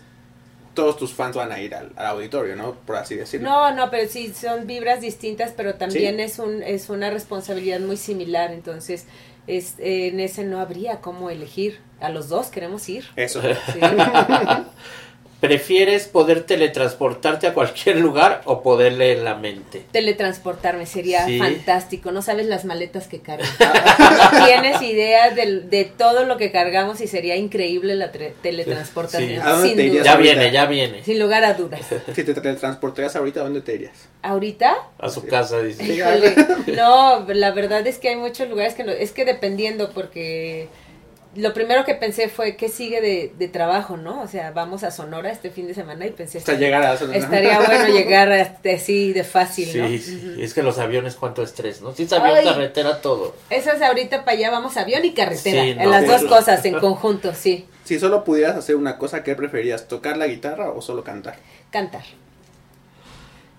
todos 0.75 0.97
tus 0.97 1.13
fans 1.13 1.35
van 1.35 1.51
a 1.51 1.61
ir 1.61 1.75
al, 1.75 1.91
al 1.97 2.07
auditorio, 2.07 2.55
¿no? 2.55 2.75
Por 2.87 2.95
así 2.95 3.17
decirlo. 3.17 3.51
No, 3.51 3.75
no, 3.75 3.91
pero 3.91 4.09
sí 4.09 4.33
son 4.33 4.69
vibras 4.69 5.01
distintas, 5.01 5.53
pero 5.57 5.75
también 5.75 6.19
Sí. 6.19 6.23
es 6.23 6.39
un 6.39 6.63
es 6.63 6.89
una 6.89 7.11
responsabilidad 7.11 7.81
muy 7.81 7.97
similar, 7.97 8.53
entonces 8.53 9.07
es, 9.47 9.74
en 9.78 10.20
ese 10.20 10.45
no 10.45 10.61
habría 10.61 11.01
cómo 11.01 11.30
elegir. 11.30 11.80
A 12.01 12.09
los 12.09 12.28
dos 12.28 12.47
queremos 12.47 12.88
ir. 12.88 13.05
Eso. 13.16 13.43
Sí. 13.43 13.80
¿Prefieres 15.41 16.07
poder 16.07 16.43
teletransportarte 16.43 17.47
a 17.47 17.55
cualquier 17.55 17.97
lugar 17.97 18.43
o 18.45 18.62
poder 18.62 18.93
leer 18.93 19.20
la 19.20 19.34
mente? 19.36 19.82
Teletransportarme 19.91 20.84
sería 20.84 21.24
Sí. 21.24 21.38
fantástico. 21.38 22.12
No 22.12 22.20
sabes 22.20 22.45
las 22.47 22.66
maletas 22.66 23.09
que 23.09 23.20
cargo. 23.20 23.45
No 23.59 24.45
tienes 24.47 24.82
idea 24.82 25.30
de, 25.30 25.91
todo 25.97 26.24
lo 26.26 26.36
que 26.36 26.53
cargamos 26.53 27.01
y 27.01 27.07
sería 27.07 27.36
increíble 27.36 27.95
la 27.95 28.12
teletransportación. 28.12 29.30
Sí. 29.30 29.36
¿A 29.36 29.51
dónde 29.53 29.68
sin 29.68 29.76
te 29.76 29.82
duda. 29.82 29.91
irías 29.93 30.05
Ya 30.05 30.12
ahorita. 30.12 30.34
viene, 30.34 30.53
ya 30.53 30.66
viene. 30.66 31.05
Sin 31.05 31.18
lugar 31.18 31.45
a 31.45 31.55
dudas. 31.55 31.80
Si 32.14 32.22
te 32.24 32.34
teletransportarías 32.34 33.16
ahorita, 33.16 33.41
¿a 33.41 33.45
dónde 33.45 33.62
te 33.62 33.74
irías? 33.74 34.09
¿Ahorita? 34.22 34.76
A 34.99 35.09
su 35.09 35.24
casa, 35.26 35.62
dice. 35.62 35.84
Híjole, 35.84 36.34
no, 36.76 37.26
la 37.28 37.51
verdad 37.53 37.86
es 37.86 37.99
que 37.99 38.11
hay 38.11 38.16
muchos 38.16 38.49
lugares 38.49 38.74
que 38.74 38.84
no, 38.84 38.93
es 38.93 39.12
que 39.12 39.24
dependiendo 39.24 39.91
porque 39.91 40.68
lo 41.37 41.55
primero 41.55 41.85
que 41.85 41.95
pensé 41.95 42.28
fue 42.28 42.57
qué 42.57 42.68
sigue 42.68 43.01
de, 43.01 43.33
de 43.39 43.47
trabajo, 43.49 43.97
¿no? 43.97 44.20
O 44.22 44.26
sea, 44.26 44.51
vamos 44.51 44.83
a 44.83 44.91
Sonora 44.91 45.31
este 45.31 45.51
fin 45.51 45.66
de 45.68 45.74
semana 45.74 46.05
y 46.07 46.11
pensé 46.11 46.39
Hasta 46.39 46.55
llegar 46.55 46.83
a 46.83 46.95
estaría 46.95 47.61
bueno 47.66 47.87
llegar 47.87 48.33
así 48.33 49.12
de 49.12 49.22
fácil, 49.22 49.66
¿no? 49.78 49.87
Sí, 49.89 49.99
sí, 50.01 50.37
es 50.41 50.55
que 50.55 50.62
los 50.64 50.78
aviones 50.78 51.14
cuánto 51.14 51.43
estrés, 51.45 51.83
¿no? 51.83 51.93
Sí, 51.95 52.09
avión, 52.11 52.37
Ay. 52.39 52.45
carretera, 52.45 53.01
todo. 53.01 53.37
Eso 53.49 53.70
es 53.70 53.81
ahorita 53.81 54.24
para 54.24 54.37
allá, 54.37 54.51
vamos 54.51 54.76
avión 54.76 55.05
y 55.05 55.12
carretera, 55.14 55.62
Sí, 55.62 55.70
en 55.70 55.78
no, 55.78 55.91
las 55.91 56.05
pues- 56.05 56.20
dos 56.22 56.31
cosas 56.31 56.64
en 56.64 56.74
conjunto, 56.81 57.33
sí. 57.35 57.66
Si 57.85 57.99
solo 58.01 58.24
pudieras 58.24 58.57
hacer 58.57 58.74
una 58.76 58.99
cosa, 58.99 59.22
¿qué 59.22 59.35
preferirías? 59.37 59.87
¿Tocar 59.89 60.16
la 60.16 60.26
guitarra 60.26 60.70
o 60.72 60.83
solo 60.83 61.05
cantar? 61.05 61.37
Cantar, 61.70 62.03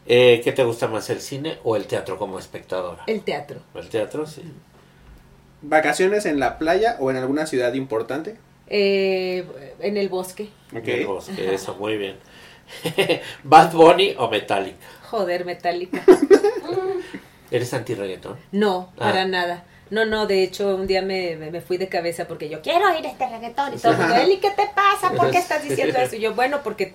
Eh, 0.07 0.41
¿Qué 0.43 0.51
te 0.51 0.63
gusta 0.63 0.87
más, 0.87 1.09
el 1.09 1.21
cine 1.21 1.59
o 1.63 1.75
el 1.75 1.85
teatro 1.85 2.17
como 2.17 2.37
espectadora? 2.39 3.03
el 3.07 3.21
teatro. 3.21 3.61
El 3.75 3.87
teatro, 3.89 4.25
sí. 4.25 4.41
¿Vacaciones 5.61 6.25
en 6.25 6.39
la 6.39 6.57
playa 6.57 6.97
o 6.99 7.11
en 7.11 7.17
alguna 7.17 7.45
ciudad 7.45 7.73
importante? 7.73 8.35
Eh, 8.67 9.45
en 9.79 9.97
el 9.97 10.09
bosque. 10.09 10.49
Ok. 10.75 10.87
El 10.87 11.07
bosque, 11.07 11.53
eso, 11.53 11.75
muy 11.75 11.97
bien. 11.97 12.15
¿Bad 13.43 13.73
Bunny 13.73 14.15
o 14.17 14.29
Metallica? 14.29 14.77
Joder, 15.09 15.43
metálica. 15.45 16.01
¿Eres 17.51 17.73
anti-reggaetón? 17.73 18.37
No, 18.53 18.91
Ah. 18.97 18.99
para 19.11 19.25
nada. 19.25 19.65
No, 19.89 20.05
no, 20.05 20.25
de 20.25 20.41
hecho 20.41 20.73
un 20.77 20.87
día 20.87 21.01
me, 21.01 21.35
me, 21.35 21.59
fui 21.59 21.75
de 21.77 21.89
cabeza 21.89 22.25
porque 22.25 22.47
yo 22.47 22.61
quiero 22.61 22.89
oír 22.89 23.05
este 23.05 23.27
reggaetón 23.27 23.73
y 23.73 23.77
todo 23.77 23.91
el 23.91 23.97
mundo, 23.97 24.15
Eli, 24.15 24.37
¿qué 24.37 24.51
te 24.51 24.69
pasa? 24.73 25.11
¿Por 25.13 25.31
qué 25.31 25.37
estás 25.39 25.61
diciendo 25.63 25.99
eso? 25.99 26.15
Y 26.15 26.21
yo, 26.21 26.33
bueno, 26.33 26.61
porque 26.63 26.93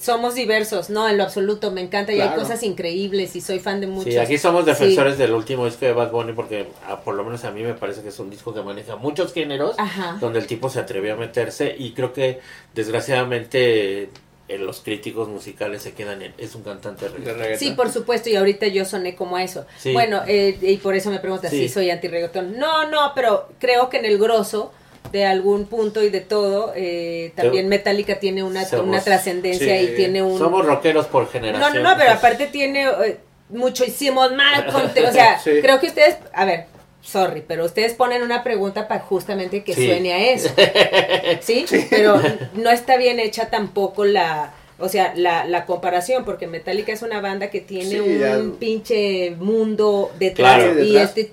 somos 0.00 0.34
diversos, 0.34 0.88
no, 0.88 1.06
en 1.08 1.18
lo 1.18 1.24
absoluto, 1.24 1.70
me 1.70 1.82
encanta 1.82 2.12
y 2.14 2.20
hay 2.22 2.30
cosas 2.34 2.62
increíbles 2.62 3.36
y 3.36 3.40
soy 3.42 3.58
fan 3.60 3.80
de 3.82 3.86
muchos. 3.86 4.12
Sí, 4.12 4.18
aquí 4.18 4.38
somos 4.38 4.64
Sí. 4.64 4.70
defensores 4.70 5.18
del 5.18 5.32
último 5.32 5.66
disco 5.66 5.84
de 5.84 5.92
Bad 5.92 6.10
Bunny 6.10 6.32
porque 6.32 6.68
ah, 6.88 7.00
por 7.00 7.14
lo 7.14 7.22
menos 7.24 7.44
a 7.44 7.50
mí 7.50 7.62
me 7.62 7.74
parece 7.74 8.00
que 8.02 8.08
es 8.08 8.18
un 8.18 8.30
disco 8.30 8.54
que 8.54 8.62
maneja 8.62 8.96
muchos 8.96 9.32
géneros 9.34 9.74
Ajá. 9.78 10.16
donde 10.20 10.38
el 10.38 10.46
tipo 10.46 10.70
se 10.70 10.80
atrevió 10.80 11.12
a 11.12 11.16
meterse 11.16 11.74
y 11.78 11.92
creo 11.92 12.12
que 12.14 12.40
desgraciadamente 12.74 14.08
eh, 14.48 14.58
los 14.58 14.80
críticos 14.80 15.28
musicales 15.28 15.82
se 15.82 15.92
quedan 15.92 16.22
en 16.22 16.34
es 16.38 16.54
un 16.54 16.62
cantante 16.62 17.04
de 17.04 17.10
De 17.12 17.16
reggaetón. 17.18 17.38
reggaetón. 17.42 17.58
Sí, 17.68 17.74
por 17.74 17.90
supuesto, 17.92 18.30
y 18.30 18.36
ahorita 18.36 18.66
yo 18.66 18.84
soné 18.84 19.14
como 19.14 19.36
a 19.36 19.44
eso. 19.44 19.64
Sí. 19.78 19.92
Bueno, 19.92 20.22
eh, 20.26 20.58
y 20.60 20.76
por 20.78 20.94
eso 20.96 21.10
me 21.10 21.18
preguntas 21.20 21.50
Sí. 21.50 21.58
si 21.60 21.68
soy 21.68 21.90
anti-reggaetón. 21.90 22.58
No, 22.58 22.88
no, 22.90 23.12
pero 23.14 23.48
creo 23.60 23.88
que 23.90 23.98
en 23.98 24.06
el 24.06 24.18
grosso 24.18 24.72
de 25.12 25.26
algún 25.26 25.66
punto 25.66 26.02
y 26.04 26.10
de 26.10 26.20
todo, 26.20 26.72
eh, 26.76 27.32
también 27.34 27.68
Metallica 27.68 28.20
tiene 28.20 28.42
una, 28.44 28.64
Somos- 28.64 28.84
una 28.88 29.00
trascendencia 29.02 29.78
sí. 29.78 29.84
y 29.92 29.96
tiene 29.96 30.22
un... 30.22 30.38
Somos 30.38 30.64
rockeros 30.64 31.06
por 31.06 31.28
generación. 31.28 31.82
no, 31.82 31.90
no, 31.90 31.96
pero 31.98 32.12
aparte 32.12 32.46
tiene 32.46 32.84
eh, 32.88 33.18
más 33.50 34.62
conte- 34.72 35.04
O 35.08 35.12
sea, 35.12 35.38
Sí. 35.40 35.50
creo 35.60 35.80
que 35.80 35.88
ustedes, 35.88 36.16
a 36.32 36.44
ver, 36.44 36.66
sorry, 37.02 37.42
pero 37.46 37.64
ustedes 37.64 37.94
ponen 37.94 38.22
una 38.22 38.44
pregunta 38.44 38.86
para 38.86 39.00
justamente 39.00 39.64
que 39.64 39.74
Sí. 39.74 39.86
suene 39.86 40.12
a 40.12 40.30
eso. 40.32 40.50
¿Sí? 41.40 41.64
Pero 41.90 42.20
no 42.54 42.70
está 42.70 42.96
bien 42.96 43.18
hecha 43.18 43.50
tampoco 43.50 44.04
la. 44.04 44.52
O 44.78 44.88
sea, 44.88 45.12
la, 45.16 45.44
la 45.44 45.66
comparación, 45.66 46.24
porque 46.24 46.46
Metallica 46.46 46.92
es 46.92 47.02
una 47.02 47.20
banda 47.20 47.50
que 47.50 47.60
tiene 47.60 48.00
un 48.00 48.18
ya. 48.52 48.58
pinche 48.58 49.32
mundo 49.38 50.10
detrás, 50.18 50.56
Claro. 50.62 50.82
y 50.82 50.92
Detrás. 50.92 51.08
este 51.16 51.32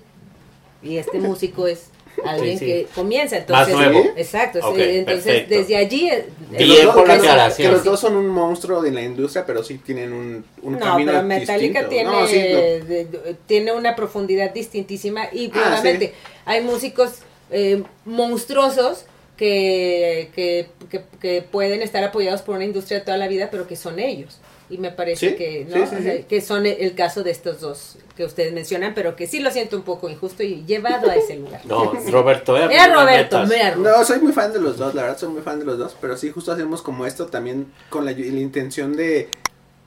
y 0.84 0.98
este 0.98 1.20
músico 1.20 1.66
es 1.68 1.90
alguien 2.26 2.58
Sí, 2.58 2.66
sí. 2.66 2.72
que 2.72 2.88
comienza, 2.96 3.36
Más 3.36 3.68
entonces 3.68 3.76
nuevo. 3.76 4.14
Exacto, 4.18 4.60
entonces 4.76 5.24
perfecto. 5.24 5.56
desde 5.56 5.78
allí 5.78 6.10
eh, 6.10 6.26
Que 6.52 6.64
Bien 6.64 6.70
los 6.78 6.86
dos- 6.86 6.96
por 6.96 7.08
la 7.08 7.14
que 7.14 7.20
los- 7.20 7.28
aclaración. 7.30 7.68
Que 7.70 7.72
los 7.76 7.84
dos 7.84 8.00
son 8.00 8.16
un 8.16 8.28
monstruo 8.28 8.86
en 8.86 8.96
la 8.96 9.02
industria, 9.04 9.46
pero 9.46 9.64
sí 9.64 9.78
tienen 9.80 10.14
un, 10.14 10.46
un 10.62 10.74
No, 10.74 10.80
camino 10.80 11.12
pero 11.12 11.24
Metallica 11.24 11.82
distinto. 11.82 11.90
tiene, 11.90 12.10
No, 12.10 12.28
sí, 12.28 12.36
no. 12.38 12.58
de- 12.58 13.06
de- 13.06 13.36
tiene 13.46 13.72
una 13.72 13.96
profundidad 13.96 14.54
distintísima 14.54 15.28
y 15.32 15.52
Ah, 15.54 15.60
nuevamente 15.60 16.08
sí. 16.08 16.14
hay 16.46 16.62
músicos 16.64 17.20
eh, 17.52 17.84
monstruosos 18.06 19.06
que, 19.38 20.30
que, 20.36 20.68
que, 20.90 21.02
que 21.22 21.42
pueden 21.44 21.82
estar 21.82 22.04
apoyados 22.04 22.42
por 22.42 22.56
una 22.56 22.66
industria 22.66 23.04
toda 23.06 23.18
la 23.18 23.28
vida, 23.28 23.50
pero 23.52 23.68
que 23.68 23.76
son 23.76 24.00
ellos. 24.00 24.40
Y 24.70 24.78
me 24.80 24.92
parece 24.92 25.30
Sí, 25.30 25.36
que, 25.36 25.66
¿no? 25.70 25.76
sí, 25.76 25.82
sí, 25.90 25.96
O 25.96 26.02
sea, 26.04 26.18
sí. 26.18 26.24
que 26.24 26.42
son 26.42 26.66
el, 26.66 26.76
el 26.80 26.94
caso 26.94 27.24
de 27.24 27.32
estos 27.32 27.62
dos 27.62 27.98
que 28.18 28.26
ustedes 28.26 28.52
mencionan, 28.52 28.94
pero 28.94 29.16
que 29.16 29.26
sí 29.26 29.40
lo 29.40 29.50
siento 29.50 29.78
un 29.78 29.84
poco 29.84 30.10
injusto 30.10 30.44
y 30.44 30.66
llevado 30.66 31.10
a 31.10 31.16
ese 31.16 31.38
lugar. 31.38 31.62
No, 31.66 31.94
Roberto, 32.12 32.58
eh, 32.58 32.68
no 32.90 33.02
Roberto. 33.02 33.46
No, 33.78 34.04
soy 34.04 34.20
muy 34.20 34.34
fan 34.34 34.52
de 34.52 34.60
los 34.60 34.78
dos, 34.78 34.94
la 34.94 35.04
verdad 35.04 35.18
soy 35.18 35.30
muy 35.30 35.42
fan 35.42 35.60
de 35.60 35.66
los 35.66 35.78
dos, 35.78 35.96
pero 36.02 36.18
sí 36.18 36.32
justo 36.32 36.52
hacemos 36.52 36.82
como 36.82 37.06
esto 37.06 37.28
también 37.28 37.72
con 37.90 38.04
la, 38.06 38.12
la 38.12 38.18
intención 38.20 38.94
de, 38.98 39.30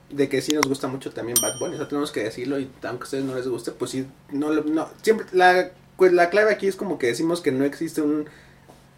de 0.09 0.29
que 0.29 0.41
sí 0.41 0.53
nos 0.53 0.65
gusta 0.67 0.87
mucho 0.87 1.11
también 1.11 1.37
Bad 1.41 1.59
Bunny, 1.59 1.75
o 1.75 1.77
sea, 1.77 1.87
tenemos 1.87 2.11
que 2.11 2.23
decirlo 2.23 2.59
y 2.59 2.67
aunque 2.83 3.03
a 3.03 3.05
ustedes 3.05 3.23
no 3.23 3.35
les 3.35 3.47
guste, 3.47 3.71
pues 3.71 3.91
sí, 3.91 4.07
no, 4.31 4.49
lo- 4.51 4.63
no 4.63 4.89
siempre, 5.03 5.27
la, 5.31 5.69
pues 5.97 6.11
la 6.11 6.31
clave 6.31 6.51
aquí 6.53 6.65
es 6.67 6.75
como 6.75 6.97
que 6.97 7.05
decimos 7.07 7.41
que 7.41 7.51
no 7.51 7.65
existe 7.65 8.01
un, 8.01 8.27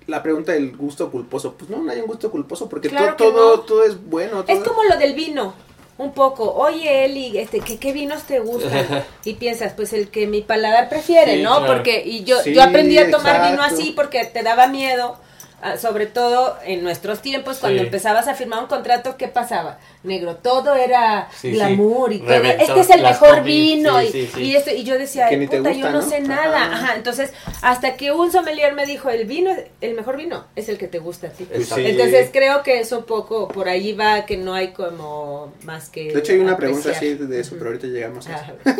la 0.08 0.24
pregunta 0.24 0.54
del 0.54 0.78
gusto 0.78 1.12
culposo, 1.12 1.56
pues 1.58 1.70
no, 1.70 1.80
no 1.82 1.92
hay 1.92 2.00
un 2.00 2.08
gusto 2.08 2.32
culposo 2.32 2.70
porque 2.70 2.88
Claro 2.90 3.16
todo, 3.18 3.32
todo, 3.34 3.56
no. 3.58 3.62
todo 3.64 3.84
es 3.84 4.02
bueno. 4.06 4.46
Es 4.48 4.64
todo- 4.64 4.74
como 4.76 4.84
lo 4.86 4.98
del 4.98 5.14
vino, 5.14 5.54
un 5.98 6.12
poco. 6.14 6.52
Oye, 6.54 7.06
Eli, 7.06 7.38
este, 7.38 7.60
¿qué, 7.60 7.78
qué 7.78 7.94
vinos 7.94 8.24
te 8.24 8.40
gustan? 8.40 9.06
Y 9.26 9.34
piensas, 9.34 9.74
pues 9.74 9.94
el 9.94 10.10
que 10.10 10.28
mi 10.28 10.42
paladar 10.42 10.90
prefiere, 10.90 11.38
Sí, 11.38 11.42
¿no? 11.44 11.58
claro. 11.60 11.74
Porque 11.74 12.04
y 12.06 12.24
yo, 12.24 12.40
Sí, 12.42 12.54
yo 12.54 12.64
aprendí 12.64 12.98
a 12.98 13.10
tomar 13.12 13.50
vino 13.52 13.62
así 13.64 13.94
porque 13.96 14.26
te 14.26 14.44
daba 14.44 14.68
miedo. 14.68 15.18
Ah, 15.64 15.78
Sobre 15.78 16.06
todo 16.06 16.58
en 16.66 16.84
nuestros 16.84 17.22
tiempos, 17.22 17.58
cuando 17.60 17.80
Sí. 17.80 17.86
empezabas 17.86 18.28
a 18.28 18.36
firmar 18.36 18.60
un 18.60 18.68
contrato, 18.68 19.16
¿qué 19.18 19.28
pasaba? 19.28 19.80
Negro, 20.04 20.36
todo 20.36 20.76
era 20.76 21.30
Sí, 21.36 21.52
glamour 21.52 22.10
sí. 22.12 22.18
y 22.18 22.20
todo. 22.20 22.30
Reventó 22.30 22.64
Este 22.64 22.80
es 22.82 22.90
el 22.92 23.02
mejor 23.02 23.44
vino. 23.44 24.00
sí, 24.02 24.06
y, 24.08 24.12
sí, 24.12 24.30
sí. 24.36 24.42
y 24.44 24.56
esto, 24.56 24.72
y 24.72 24.84
yo 24.84 24.98
decía, 24.98 25.28
Que 25.30 25.36
"Ay, 25.36 25.40
ni 25.40 25.48
te 25.48 25.58
puta, 25.58 25.70
gusta, 25.70 25.82
yo 25.88 25.92
no, 25.92 26.02
¿no? 26.02 26.10
sé 26.10 26.20
nada. 26.22 26.64
Ajá. 26.66 26.74
Ajá, 26.76 26.96
entonces, 26.96 27.32
hasta 27.62 27.96
que 27.96 28.12
un 28.12 28.32
sommelier 28.32 28.74
me 28.74 28.86
dijo, 28.86 29.10
el 29.10 29.26
vino, 29.26 29.52
el 29.82 29.94
mejor 29.96 30.18
vino 30.18 30.46
es 30.56 30.68
el 30.70 30.78
que 30.78 30.88
te 30.88 31.00
gusta 31.00 31.28
a 31.28 31.30
ti. 31.32 31.48
Sí. 31.64 31.86
Entonces 31.86 32.30
creo 32.34 32.62
que 32.64 32.80
es 32.82 32.92
un 32.92 33.04
poco, 33.04 33.48
por 33.48 33.70
ahí 33.70 33.94
va 33.94 34.26
que 34.26 34.38
no 34.38 34.54
hay 34.54 34.74
como 34.74 35.54
más 35.64 35.90
que... 35.90 36.12
De 36.14 36.20
hecho 36.20 36.34
hay 36.34 36.40
una 36.40 36.58
pregunta 36.58 36.92
así 36.92 37.14
de 37.14 37.40
eso, 37.40 37.56
pero 37.58 37.68
ahorita 37.72 37.88
llegamos 37.88 38.28
a 38.28 38.36
eso. 38.36 38.54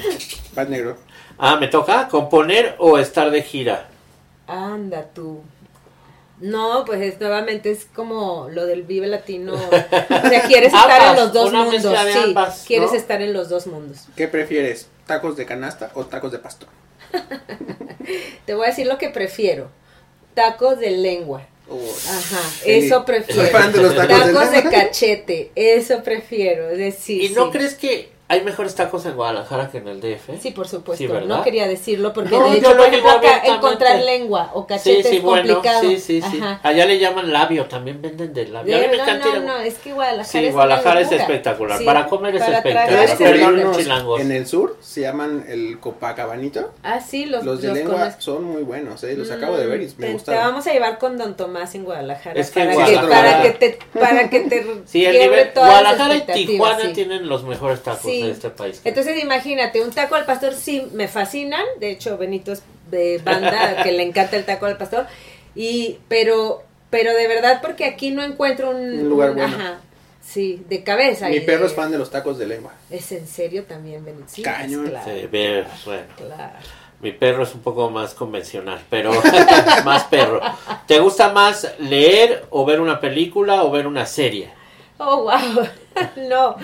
Ah, 0.00 0.12
Paz 0.54 0.68
negro. 0.68 0.96
Ah, 1.38 1.56
¿me 1.56 1.66
toca 1.68 2.08
componer 2.08 2.76
o 2.78 2.98
estar 2.98 3.30
de 3.30 3.42
gira? 3.42 3.88
Anda 4.46 5.04
tú. 5.14 5.40
No, 6.40 6.84
pues 6.84 7.00
es, 7.00 7.20
nuevamente 7.20 7.70
es 7.70 7.86
como 7.94 8.48
lo 8.50 8.66
del 8.66 8.82
Vive 8.82 9.06
Latino. 9.06 9.54
O 9.58 10.28
sea, 10.28 10.42
quieres 10.46 10.72
estar 10.72 11.10
en 11.10 11.16
los 11.16 11.32
dos 11.32 11.52
mundos. 11.52 11.82
Sí, 11.82 12.18
ambas, 12.24 12.64
quieres 12.66 12.90
¿no? 12.90 12.96
estar 12.96 13.22
en 13.22 13.32
los 13.32 13.48
dos 13.48 13.66
mundos. 13.66 14.06
¿Qué 14.16 14.28
prefieres? 14.28 14.88
¿Tacos 15.06 15.36
de 15.36 15.46
canasta 15.46 15.90
o 15.94 16.04
tacos 16.06 16.32
de 16.32 16.38
pastor? 16.38 16.68
Te 18.46 18.54
voy 18.54 18.66
a 18.66 18.68
decir 18.70 18.86
lo 18.86 18.98
que 18.98 19.08
prefiero. 19.08 19.70
Tacos 20.34 20.78
de 20.78 20.90
lengua. 20.90 21.46
Oh, 21.70 21.78
Ajá, 21.78 22.40
eso 22.64 23.04
prefiero. 23.04 23.42
Soy 23.42 23.50
fan 23.50 23.72
de 23.72 23.82
los 23.82 23.94
tacos, 23.94 24.18
Tacos 24.18 24.50
de 24.50 24.62
de 24.62 24.70
cachete, 24.70 25.52
eso 25.54 26.02
prefiero. 26.02 26.70
Es 26.70 26.78
decir, 26.78 27.24
¿Y 27.24 27.28
no 27.30 27.46
sí. 27.46 27.50
crees 27.52 27.74
que 27.74 28.10
hay 28.28 28.42
mejores 28.42 28.74
tacos 28.74 29.06
en 29.06 29.14
Guadalajara 29.16 29.70
que 29.70 29.78
en 29.78 29.88
el 29.88 30.00
DF? 30.00 30.38
Sí, 30.40 30.50
por 30.50 30.68
supuesto. 30.68 31.02
Sí, 31.18 31.26
no 31.26 31.42
quería 31.42 31.66
decirlo 31.66 32.12
porque 32.12 32.30
No, 32.36 32.44
de 32.44 32.50
yo 32.50 32.56
hecho, 32.56 32.70
lo 32.74 32.76
por 32.76 32.86
ejemplo, 32.88 33.10
acá 33.10 33.42
encontrar 33.46 33.98
lengua 34.02 34.50
o 34.54 34.62
Sí, 34.62 34.66
cachete 34.68 35.02
sí, 35.08 35.16
es 35.16 35.22
bueno, 35.22 35.54
complicado. 35.54 35.80
sí, 35.82 35.98
sí, 35.98 36.20
sí. 36.22 36.38
Ajá. 36.38 36.60
Allá 36.62 36.84
le 36.86 36.98
llaman 36.98 37.32
labio, 37.32 37.64
también 37.66 38.02
venden 38.02 38.34
del 38.34 38.52
labio. 38.52 38.76
A 38.76 38.78
mí 38.80 38.84
De- 38.84 38.90
me 38.90 38.96
no, 38.98 39.02
encanta 39.02 39.28
no, 39.34 39.40
no, 39.40 39.56
es 39.58 39.74
que 39.78 39.92
Guadalajara 39.92 40.24
Sí, 40.40 40.46
es 40.46 40.52
Guadalajara 40.52 41.00
es 41.00 41.12
espectacular. 41.12 41.78
Sí, 41.78 41.84
Para 41.84 42.06
comer 42.06 42.36
es 42.36 42.42
para 42.44 42.58
espectacular. 42.58 43.04
es 43.04 43.20
horrible. 43.20 43.64
unos 43.64 43.76
chilangos. 43.78 44.20
en 44.20 44.32
el 44.32 44.46
sur, 44.46 44.76
se 44.80 45.00
llaman 45.00 45.44
el 45.48 45.78
Copacabanito. 45.80 46.72
Ah, 46.82 47.00
sí, 47.00 47.24
los, 47.26 47.44
Los 47.44 47.62
de 47.62 47.68
los 47.68 47.76
lengua 47.78 47.94
conozco. 47.98 48.20
son 48.20 48.44
muy 48.44 48.62
buenos, 48.62 49.02
¿eh? 49.04 49.14
Los 49.16 49.30
acabo 49.30 49.56
de 49.56 49.66
ver 49.66 49.80
y 49.82 49.86
Mm, 49.86 49.94
me 49.98 50.06
te, 50.08 50.12
gustaron. 50.12 50.40
Te 50.42 50.46
vamos 50.48 50.66
a 50.66 50.72
llevar 50.72 50.98
con 50.98 51.16
Don 51.16 51.34
Tomás 51.36 51.74
en 51.74 51.84
Guadalajara. 51.84 52.38
Es 52.38 52.50
que 52.50 52.60
para, 52.60 52.74
Guadalajara- 52.74 53.08
para 53.08 53.42
que 53.42 53.50
te, 53.52 53.78
para 53.98 54.30
que 54.30 54.40
te 54.40 54.66
Sí, 54.86 55.06
Guadalajara 55.54 56.16
y 56.16 56.46
Tijuana 56.46 56.80
sí. 56.82 56.92
tienen 56.92 57.28
los 57.28 57.42
mejores 57.44 57.82
tacos 57.82 58.02
Sí. 58.02 58.17
De 58.22 58.30
este 58.32 58.50
país. 58.50 58.80
Entonces 58.84 59.22
imagínate, 59.22 59.80
un 59.82 59.90
taco 59.90 60.14
al 60.14 60.24
pastor 60.26 60.54
sí 60.54 60.88
me 60.92 61.08
fascinan, 61.08 61.64
de 61.80 61.90
hecho 61.90 62.16
Benito 62.18 62.52
es 62.52 62.62
de 62.90 63.18
banda 63.24 63.82
que 63.82 63.92
le 63.92 64.02
encanta 64.02 64.36
el 64.36 64.44
taco 64.44 64.66
al 64.66 64.76
pastor, 64.76 65.06
y 65.54 65.98
pero 66.08 66.62
pero 66.90 67.14
de 67.14 67.28
verdad 67.28 67.60
porque 67.62 67.84
aquí 67.84 68.10
no 68.10 68.22
encuentro 68.22 68.70
un, 68.70 68.76
Un 69.00 69.08
lugar 69.08 69.30
un- 69.30 69.36
bueno. 69.36 69.54
ajá, 69.56 69.80
sí, 70.24 70.62
de 70.68 70.82
cabeza. 70.82 71.28
Mi 71.28 71.36
y 71.36 71.40
perro 71.40 71.62
de- 71.62 71.66
es 71.68 71.74
fan 71.74 71.90
de 71.90 71.98
los 71.98 72.10
tacos 72.10 72.38
de 72.38 72.46
lengua. 72.46 72.72
¿Es 72.90 73.12
en 73.12 73.26
serio 73.26 73.64
también, 73.64 74.04
Benito? 74.04 74.24
Sí, 74.28 74.42
Cañón. 74.42 74.84
es 74.86 74.90
claro, 74.90 75.10
Sí, 75.20 75.26
bien, 75.26 75.64
bueno. 75.84 76.02
claro. 76.16 76.52
Mi 77.00 77.12
perro 77.12 77.44
es 77.44 77.54
un 77.54 77.60
poco 77.60 77.90
más 77.90 78.12
convencional, 78.14 78.80
pero 78.90 79.12
más 79.84 80.04
perro. 80.04 80.40
¿Te 80.86 80.98
gusta 80.98 81.28
más 81.32 81.74
leer 81.78 82.46
o 82.50 82.64
ver 82.64 82.80
una 82.80 82.98
película 83.00 83.62
o 83.62 83.70
ver 83.70 83.86
una 83.86 84.04
serie? 84.06 84.50
Oh, 84.98 85.22
wow. 85.22 85.68
no. 86.28 86.56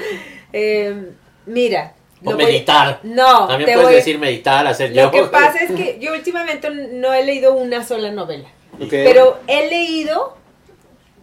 Eh, 0.52 1.10
mira. 1.46 1.94
O 2.24 2.30
lo 2.30 2.36
voy- 2.36 2.46
meditar. 2.46 3.00
No, 3.02 3.46
También 3.48 3.66
te 3.66 3.72
puedes 3.74 3.88
voy- 3.88 3.94
decir 3.96 4.18
meditar, 4.18 4.66
hacer 4.66 4.94
Lo 4.96 5.10
que 5.10 5.18
yoga. 5.18 5.30
pasa 5.30 5.58
es 5.64 5.70
que 5.76 5.98
yo 6.00 6.12
últimamente 6.14 6.70
no 6.70 7.12
he 7.12 7.24
leído 7.24 7.54
una 7.54 7.84
sola 7.84 8.10
novela. 8.10 8.48
Pero 8.90 9.38
he 9.46 9.68
leído 9.68 10.34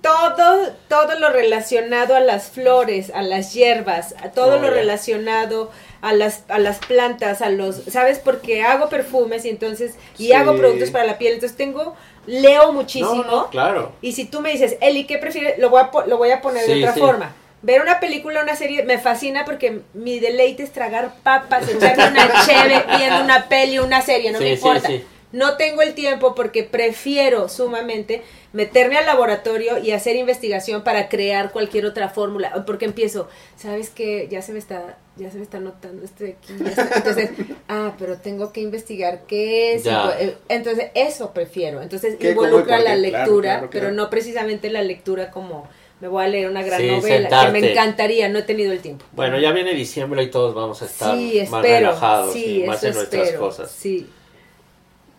todo, 0.01 0.71
todo 0.87 1.19
lo 1.19 1.29
relacionado 1.29 2.15
a 2.15 2.19
las 2.19 2.49
flores, 2.49 3.11
a 3.13 3.21
las 3.21 3.53
hierbas, 3.53 4.15
a 4.23 4.29
todo 4.31 4.55
Oh, 4.55 4.59
lo 4.59 4.69
relacionado 4.71 5.71
a 6.01 6.13
las, 6.13 6.43
a 6.49 6.57
las 6.57 6.79
plantas, 6.79 7.41
a 7.43 7.49
los, 7.49 7.75
¿sabes? 7.89 8.17
Porque 8.17 8.63
hago 8.63 8.89
perfumes 8.89 9.45
y 9.45 9.49
entonces, 9.49 9.95
y 10.17 10.27
Sí. 10.27 10.33
hago 10.33 10.55
productos 10.55 10.89
para 10.89 11.05
la 11.05 11.19
piel, 11.19 11.33
entonces 11.35 11.55
tengo, 11.55 11.95
leo 12.25 12.73
muchísimo. 12.73 13.15
No, 13.23 13.23
no, 13.23 13.49
claro. 13.51 13.91
Y 14.01 14.13
si 14.13 14.25
tú 14.25 14.41
me 14.41 14.51
dices, 14.51 14.77
Eli, 14.81 15.05
¿qué 15.05 15.19
prefieres? 15.19 15.59
Lo 15.59 15.69
voy 15.69 15.81
a, 15.81 15.91
lo 16.07 16.17
voy 16.17 16.31
a 16.31 16.41
poner 16.41 16.65
de 16.65 16.79
otra 16.79 16.93
sí. 16.95 16.99
forma. 16.99 17.35
Ver 17.63 17.81
una 17.81 17.99
película, 17.99 18.41
una 18.41 18.55
serie, 18.55 18.83
me 18.83 18.97
fascina 18.97 19.45
porque 19.45 19.81
mi 19.93 20.19
deleite 20.19 20.63
es 20.63 20.71
tragar 20.71 21.13
papas, 21.23 21.69
echarme 21.69 22.07
una 22.09 22.45
cheve 22.45 22.83
viendo 22.97 23.23
una 23.23 23.47
peli, 23.47 23.77
una 23.79 24.01
serie, 24.01 24.31
no 24.31 24.39
Sí, 24.39 24.43
me 24.45 24.49
sí, 24.51 24.55
importa. 24.55 24.87
sí. 24.87 25.03
No 25.31 25.55
tengo 25.55 25.81
el 25.81 25.93
tiempo 25.93 26.35
porque 26.35 26.63
prefiero 26.65 27.47
sumamente 27.47 28.21
meterme 28.51 28.97
al 28.97 29.05
laboratorio 29.05 29.77
y 29.77 29.91
hacer 29.91 30.17
investigación 30.17 30.83
para 30.83 31.07
crear 31.07 31.51
cualquier 31.53 31.85
otra 31.85 32.09
fórmula. 32.09 32.65
Porque 32.65 32.83
empiezo, 32.83 33.29
¿sabes 33.55 33.89
qué? 33.91 34.27
Ya 34.29 34.41
se 34.41 34.51
me 34.51 34.59
está, 34.59 34.97
ya 35.15 35.31
se 35.31 35.37
me 35.37 35.43
está 35.43 35.61
notando 35.61 36.03
este 36.03 36.25
de 36.25 36.31
aquí. 36.31 36.53
ya 36.59 36.69
está". 36.71 36.89
Entonces, 36.97 37.29
ah, 37.69 37.93
pero 37.97 38.17
tengo 38.17 38.51
que 38.51 38.59
investigar 38.59 39.21
qué 39.25 39.75
es. 39.75 39.83
Ya. 39.85 40.13
Eh, 40.19 40.35
Entonces, 40.49 40.87
eso 40.95 41.31
prefiero. 41.33 41.81
Entonces, 41.81 42.17
¿Qué, 42.19 42.35
cómo 42.35 42.47
y 42.47 42.49
involucra 42.49 42.79
la? 42.79 42.83
Claro, 42.95 42.99
lectura, 43.01 43.51
claro, 43.53 43.69
pero 43.71 43.91
no 43.93 44.09
precisamente 44.09 44.69
la 44.69 44.81
lectura 44.81 45.31
como 45.31 45.65
me 46.01 46.07
voy 46.07 46.25
a 46.25 46.27
leer 46.27 46.49
una 46.49 46.63
gran 46.63 46.81
Sí, 46.81 46.87
novela, 46.87 47.45
que 47.45 47.51
me 47.51 47.71
encantaría, 47.71 48.27
no 48.27 48.39
he 48.39 48.41
tenido 48.41 48.73
el 48.73 48.79
tiempo. 48.79 49.05
Bueno, 49.11 49.39
ya 49.39 49.51
viene 49.51 49.75
diciembre 49.75 50.23
y 50.23 50.31
todos 50.31 50.55
vamos 50.55 50.81
a 50.81 50.85
estar 50.85 51.15
sí, 51.15 51.43
más 51.49 51.61
relajados 51.61 52.33
sí, 52.33 52.63
y 52.63 52.67
más 52.67 52.83
en 52.83 52.95
nuestras 52.95 53.23
espero, 53.23 53.39
cosas. 53.39 53.71
Sí. 53.71 54.09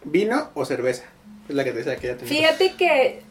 ¿Vino 0.03 0.51
o 0.55 0.65
cerveza? 0.65 1.05
Es 1.49 1.55
la 1.55 1.63
que 1.63 1.71
te 1.71 1.79
decía 1.79 1.97
que 1.97 2.07
ya 2.09 2.17
tenemos. 2.17 2.37
Fíjate 2.37 2.73
que 2.73 3.23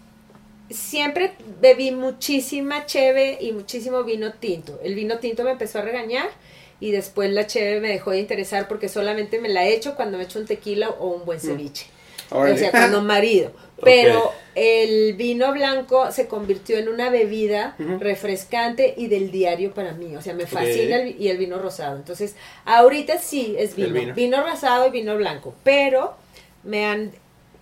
siempre 0.70 1.34
bebí 1.60 1.92
muchísima 1.92 2.86
cheve 2.86 3.38
y 3.42 3.52
muchísimo 3.52 4.06
vino 4.06 4.32
tinto. 4.34 4.80
El 4.82 4.96
vino 4.96 5.20
tinto 5.20 5.44
me 5.44 5.52
empezó 5.52 5.80
a 5.80 5.82
regañar 5.82 6.30
y 6.80 6.92
después 6.92 7.32
la 7.32 7.48
cheve 7.48 7.82
me 7.82 7.90
dejó 7.90 8.12
de 8.12 8.20
interesar 8.20 8.70
porque 8.70 8.88
solamente 8.88 9.40
me 9.40 9.50
la 9.50 9.68
echo 9.68 9.96
cuando 9.96 10.18
me 10.18 10.24
echo 10.24 10.40
un 10.40 10.46
tequila 10.46 10.90
o 10.90 11.08
un 11.10 11.26
buen 11.26 11.42
ceviche. 11.42 11.88
Órale. 12.30 12.56
O 12.56 12.58
sea, 12.58 12.72
cuando 12.72 13.02
marido. 13.02 13.52
Pero 13.84 14.32
el 14.56 15.14
vino 15.14 15.52
blanco 15.54 16.12
se 16.12 16.28
convirtió 16.28 16.78
en 16.78 16.90
una 16.90 17.10
bebida 17.10 17.76
refrescante 18.00 18.94
y 18.98 19.08
del 19.08 19.32
diario 19.32 19.74
para 19.74 19.94
mí. 19.94 20.16
O 20.16 20.22
sea, 20.22 20.34
me 20.34 20.46
fascina 20.46 20.98
el, 20.98 21.14
vi- 21.14 21.16
y 21.24 21.30
el 21.30 21.38
vino 21.38 21.58
rosado. 21.60 21.96
Entonces, 21.98 22.36
ahorita 22.66 23.18
sí 23.18 23.56
es 23.58 23.78
El 23.78 23.94
vino. 23.94 24.00
vino. 24.00 24.14
Vino 24.16 24.44
rosado 24.44 24.88
y 24.88 24.92
vino 24.92 25.16
blanco. 25.18 25.54
Pero 25.64 26.16
me 26.64 26.86
han 26.86 27.12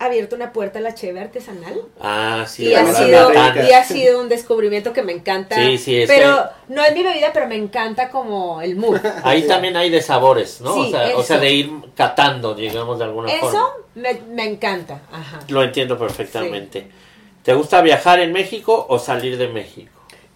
abierto 0.00 0.34
una 0.34 0.52
puerta 0.52 0.78
a 0.78 0.82
la 0.82 0.94
cheve 0.94 1.20
artesanal. 1.20 1.82
Ah, 2.00 2.46
sí, 2.48 2.64
y, 2.68 2.74
ha 2.74 2.92
sido, 2.92 3.32
y 3.32 3.72
ha 3.72 3.84
sido 3.84 4.20
un 4.20 4.28
descubrimiento 4.28 4.92
que 4.92 5.02
me 5.02 5.12
encanta. 5.12 5.56
Sí, 5.56 5.78
sí, 5.78 6.02
es 6.02 6.08
pero 6.08 6.42
no 6.68 6.82
es 6.82 6.94
mi 6.94 7.02
bebida, 7.02 7.30
pero 7.32 7.46
me 7.46 7.56
encanta 7.56 8.08
como 8.08 8.62
el 8.62 8.76
mood. 8.76 8.98
Ahí 9.22 9.46
también 9.46 9.76
hay 9.76 9.90
de 9.90 10.00
sabores, 10.00 10.60
¿no? 10.62 10.74
Sí, 10.74 10.80
o, 10.80 10.90
sea, 10.90 11.16
o 11.16 11.22
sea, 11.22 11.36
eso. 11.36 11.44
de 11.44 11.52
ir 11.52 11.70
catando, 11.94 12.54
digamos, 12.54 12.98
de 12.98 13.04
alguna 13.04 13.28
forma. 13.28 13.48
Eso 13.48 13.72
me, 13.94 14.14
me 14.34 14.44
encanta. 14.44 15.02
Ajá. 15.12 15.40
Lo 15.48 15.62
entiendo 15.62 15.98
perfectamente. 15.98 16.86
¿Te 17.42 17.52
gusta 17.52 17.82
viajar 17.82 18.20
en 18.20 18.32
México 18.32 18.86
o 18.88 18.98
salir 18.98 19.36
de 19.36 19.48
México? 19.48 19.92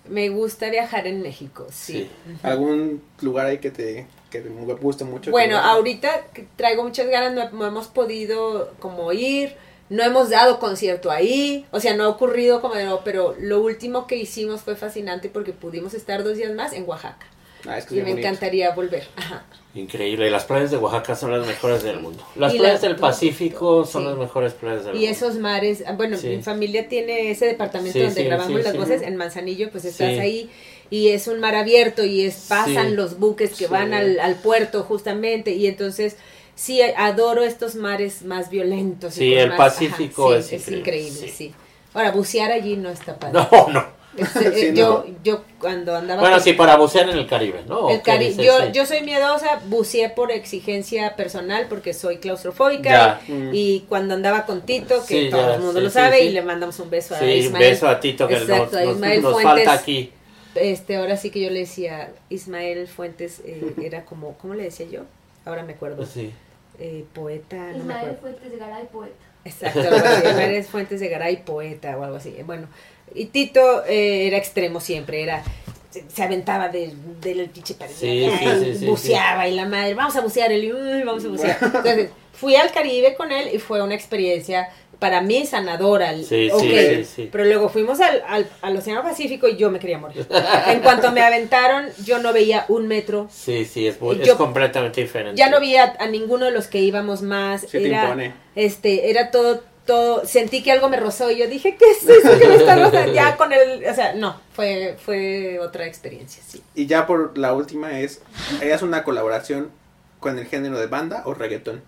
Me 0.09 0.29
gusta 0.29 0.69
viajar 0.69 1.07
en 1.07 1.23
México, 1.23 1.67
sí. 1.71 1.93
Sí. 1.93 2.11
¿Algún 2.43 3.03
lugar 3.23 3.47
ahí 3.47 3.59
que 3.59 3.71
te, 3.71 4.07
que 4.43 4.49
te 4.49 4.49
guste 4.75 5.05
mucho? 5.05 5.31
Bueno, 5.31 5.57
Que- 5.57 5.63
ahorita 5.67 6.27
traigo 6.57 6.83
muchas 6.83 7.07
ganas, 7.09 7.33
no, 7.33 7.51
no 7.59 7.67
hemos 7.67 7.87
podido 7.89 8.73
como 8.81 9.13
ir, 9.13 9.55
no 9.91 10.03
hemos 10.03 10.31
dado 10.31 10.59
concierto 10.59 11.11
ahí, 11.11 11.67
o 11.71 11.79
sea, 11.81 11.95
no 11.97 12.05
ha 12.05 12.09
ocurrido 12.09 12.61
como 12.61 12.75
de, 12.75 12.87
pero 13.05 13.35
lo 13.39 13.61
último 13.61 14.07
que 14.07 14.17
hicimos 14.17 14.63
fue 14.63 14.77
fascinante 14.77 15.29
porque 15.29 15.53
pudimos 15.53 15.95
estar 15.95 16.25
dos 16.25 16.37
días 16.37 16.53
más 16.55 16.73
en 16.73 16.89
Oaxaca 16.89 17.27
Ah, 17.67 17.79
es 17.79 17.87
que 17.87 17.95
y 17.95 17.99
me 17.99 18.11
bonito. 18.11 18.19
encantaría 18.27 18.71
volver. 18.75 19.07
Ajá. 19.17 19.45
Increíble. 19.75 20.31
Las 20.31 20.45
playas 20.45 20.71
de 20.71 20.77
Oaxaca 20.77 21.15
son 21.17 21.33
las 21.33 21.47
mejores 21.47 21.83
del 21.83 21.99
mundo. 21.99 22.23
Las 22.37 22.53
Y 22.55 22.59
playas 22.59 22.75
las- 22.75 22.83
del 22.83 22.97
Pacífico 22.97 23.85
son 23.87 24.03
sí. 24.03 24.09
las 24.11 24.19
mejores 24.19 24.53
playas 24.53 24.85
del 24.85 24.95
Y 24.97 24.99
mundo. 25.01 25.11
esos 25.13 25.37
mares, 25.39 25.83
ah, 25.87 25.93
bueno, 25.93 26.17
Sí. 26.19 26.29
mi 26.29 26.43
familia 26.43 26.89
tiene 26.89 27.31
ese 27.31 27.47
departamento 27.47 27.95
Sí, 27.99 28.01
donde 28.05 28.21
sí, 28.21 28.27
grabamos 28.27 28.57
sí, 28.59 28.63
las 28.65 28.73
sí. 28.73 28.79
voces 28.79 29.03
en 29.03 29.17
Manzanillo, 29.17 29.71
pues 29.71 29.85
estás 29.87 30.09
Sí. 30.13 30.19
ahí 30.19 30.51
y 30.91 31.09
es 31.09 31.27
un 31.29 31.41
mar 31.41 31.55
abierto 31.55 32.05
y 32.05 32.23
es 32.23 32.47
pasan 32.49 32.91
Sí. 32.91 32.95
los 32.95 33.19
buques 33.19 33.51
que 33.51 33.67
Sí. 33.67 33.67
van 33.67 33.95
al, 33.95 34.19
al 34.21 34.35
puerto 34.37 34.83
justamente 34.83 35.53
y 35.53 35.67
entonces 35.67 36.17
sí 36.55 36.81
adoro 36.83 37.43
estos 37.43 37.75
mares 37.75 38.23
más 38.23 38.51
violentos. 38.51 39.15
Sí, 39.15 39.35
el 39.35 39.49
más- 39.51 39.59
Pacífico 39.59 40.31
sí, 40.41 40.55
es 40.55 40.63
increíble, 40.69 40.79
increíble, 40.79 41.21
sí. 41.21 41.29
sí. 41.31 41.55
Ahora 41.95 42.11
bucear 42.13 42.53
allí 42.53 42.77
no 42.77 42.91
está 42.91 43.17
padre. 43.19 43.41
No, 43.53 43.69
no. 43.69 44.05
Este, 44.17 44.53
Sí, 44.55 44.67
eh, 44.67 44.73
no. 44.73 44.77
yo, 44.77 45.07
yo 45.25 45.45
cuando 45.59 45.97
andaba 45.97 46.21
Bueno, 46.21 46.37
con- 46.37 46.45
sí, 46.45 46.53
para 46.53 46.77
bucear 46.77 47.09
en 47.11 47.19
el 47.19 47.27
Caribe, 47.27 47.63
¿no? 47.67 47.91
el 47.91 47.97
¿O 47.99 48.03
qué 48.05 48.13
cari- 48.13 48.37
yo, 48.37 48.71
yo 48.71 48.87
soy 48.87 49.01
miedosa, 49.03 49.61
buceé 49.67 50.09
por 50.11 50.31
exigencia 50.31 51.17
personal 51.17 51.67
porque 51.69 51.93
soy 51.95 52.19
claustrofóbica. 52.19 53.21
Mm. 53.27 53.51
y 53.53 53.81
cuando 53.89 54.15
andaba 54.15 54.47
con 54.47 54.61
Tito, 54.63 55.05
que 55.05 55.25
Sí, 55.25 55.31
todo 55.31 55.49
ya, 55.49 55.55
el 55.55 55.61
mundo 55.61 55.81
sí, 55.81 55.85
lo 55.87 55.91
sabe 55.91 56.19
sí. 56.19 56.25
y 56.27 56.31
le 56.31 56.43
mandamos 56.43 56.79
un 56.79 56.91
beso 56.91 57.17
a 57.17 57.19
Sí, 57.19 57.25
un 57.25 57.31
Ismael. 57.33 57.71
beso 57.71 57.89
a 57.89 57.99
Tito 57.99 58.29
que 58.29 58.35
Exacto, 58.37 58.65
nos, 58.67 58.75
a 58.75 58.85
nos- 58.85 58.95
Ismael 58.95 59.23
nos 59.23 59.33
Fuentes. 59.33 59.53
falta 59.65 59.73
aquí. 59.73 60.13
Este, 60.57 60.97
ahora 60.97 61.17
sí 61.17 61.31
que 61.31 61.41
yo 61.41 61.51
le 61.51 61.61
decía, 61.61 62.13
Ismael 62.31 62.87
Fuentes 62.89 63.41
eh, 63.45 63.75
era 63.83 64.05
como, 64.05 64.37
¿cómo 64.39 64.55
le 64.55 64.65
decía 64.65 64.87
yo? 64.87 65.03
Ahora 65.45 65.63
me 65.63 65.75
acuerdo. 65.75 66.05
Sí. 66.07 66.33
Eh, 66.79 67.05
poeta, 67.13 67.57
no 67.57 67.73
me 67.73 67.79
Ismael 67.79 67.99
acuerdo. 67.99 68.21
Fuentes 68.21 68.51
de 68.53 68.57
Garay, 68.59 68.87
poeta. 68.93 69.15
Exacto, 69.45 69.81
Ismael 70.29 70.65
Fuentes 70.65 71.01
de 71.01 71.09
Garay, 71.09 71.37
poeta 71.45 71.97
o 71.99 72.03
algo 72.05 72.17
así. 72.17 72.35
Bueno, 72.45 72.67
y 73.15 73.27
Tito 73.27 73.85
eh, 73.87 74.27
era 74.27 74.39
extremo 74.39 74.81
siempre, 74.81 75.23
era 75.23 75.43
se, 75.91 76.03
se 76.11 76.23
aventaba 76.23 76.69
de- 76.71 76.93
del 77.21 77.49
pinche 77.51 77.75
pared, 77.75 77.93
Sí, 77.95 78.29
sí, 78.39 78.47
sí, 78.65 78.79
sí, 78.79 78.87
buceaba 78.87 79.47
y 79.47 79.55
la 79.55 79.67
madre, 79.67 79.95
vamos 79.95 80.17
a 80.17 80.23
bucear, 80.23 80.51
él, 80.51 80.75
"Uy, 80.75 81.03
vamos 81.05 81.25
a 81.25 81.29
bucear. 81.29 81.59
Entonces, 81.63 82.11
fui 82.33 82.57
al 82.57 82.73
Caribe 82.73 83.15
con 83.15 83.31
él 83.31 83.51
y 83.55 83.59
fue 83.59 83.81
una 83.83 83.95
experiencia 83.95 84.69
para 85.05 85.21
mí 85.21 85.45
sanadora. 85.45 86.13
el- 86.15 86.25
Sí, 86.25 86.49
ok, 86.51 86.61
sí, 86.63 86.71
sí, 86.79 87.05
sí. 87.05 87.29
Pero 87.31 87.45
luego 87.45 87.69
fuimos 87.69 88.01
al, 88.01 88.23
al, 88.27 88.49
al 88.63 88.75
Océano 88.79 89.03
Pacífico 89.03 89.47
y 89.49 89.57
yo 89.59 89.71
me 89.71 89.79
quería 89.79 89.99
morir. 89.99 90.27
En 90.69 90.81
cuanto 90.81 91.13
me 91.13 91.21
aventaron, 91.21 91.89
yo 92.07 92.21
no 92.21 92.33
veía 92.33 92.65
un 92.69 92.89
metro. 92.89 93.29
Sí, 93.31 93.67
sí, 93.67 93.87
es, 93.87 94.01
muy- 94.01 94.17
Yo- 94.17 94.23
es 94.33 94.33
completamente 94.33 95.03
diferente. 95.03 95.39
Ya 95.39 95.51
no 95.51 95.61
vi 95.61 95.77
a, 95.77 95.95
ninguno 96.11 96.47
de 96.47 96.53
los 96.53 96.69
que 96.69 96.79
íbamos 96.79 97.21
más. 97.21 97.61
Sí 97.61 97.69
te 97.73 97.87
era, 97.89 98.05
impone. 98.05 98.33
este, 98.55 99.11
era 99.11 99.31
todo, 99.31 99.61
todo, 99.85 100.25
sentí 100.25 100.63
que 100.63 100.73
algo 100.73 100.89
me 100.89 100.97
rozó 100.97 101.31
y 101.31 101.37
yo 101.37 101.49
dije, 101.49 101.77
¿qué 101.77 101.85
es 101.91 102.09
eso 102.09 102.39
que 102.39 102.49
me 102.49 102.55
está 102.55 102.75
rozando? 102.77 103.13
Ya 103.13 103.37
con 103.37 103.53
el, 103.53 103.85
o 103.85 103.95
sea, 103.95 104.15
no, 104.15 104.41
fue, 104.55 104.97
fue 105.05 105.59
otra 105.59 105.85
experiencia, 105.85 106.43
sí. 106.47 106.63
Y 106.75 106.87
ya 106.87 107.07
por 107.07 107.37
la 107.37 107.53
última 107.53 108.01
es, 108.01 108.23
¿harías 108.59 108.81
una 108.81 109.05
colaboración 109.05 109.71
con 110.19 110.39
el 110.39 110.47
género 110.47 110.79
de 110.81 110.87
banda 110.87 111.25
o 111.27 111.35
reggaetón? 111.35 111.83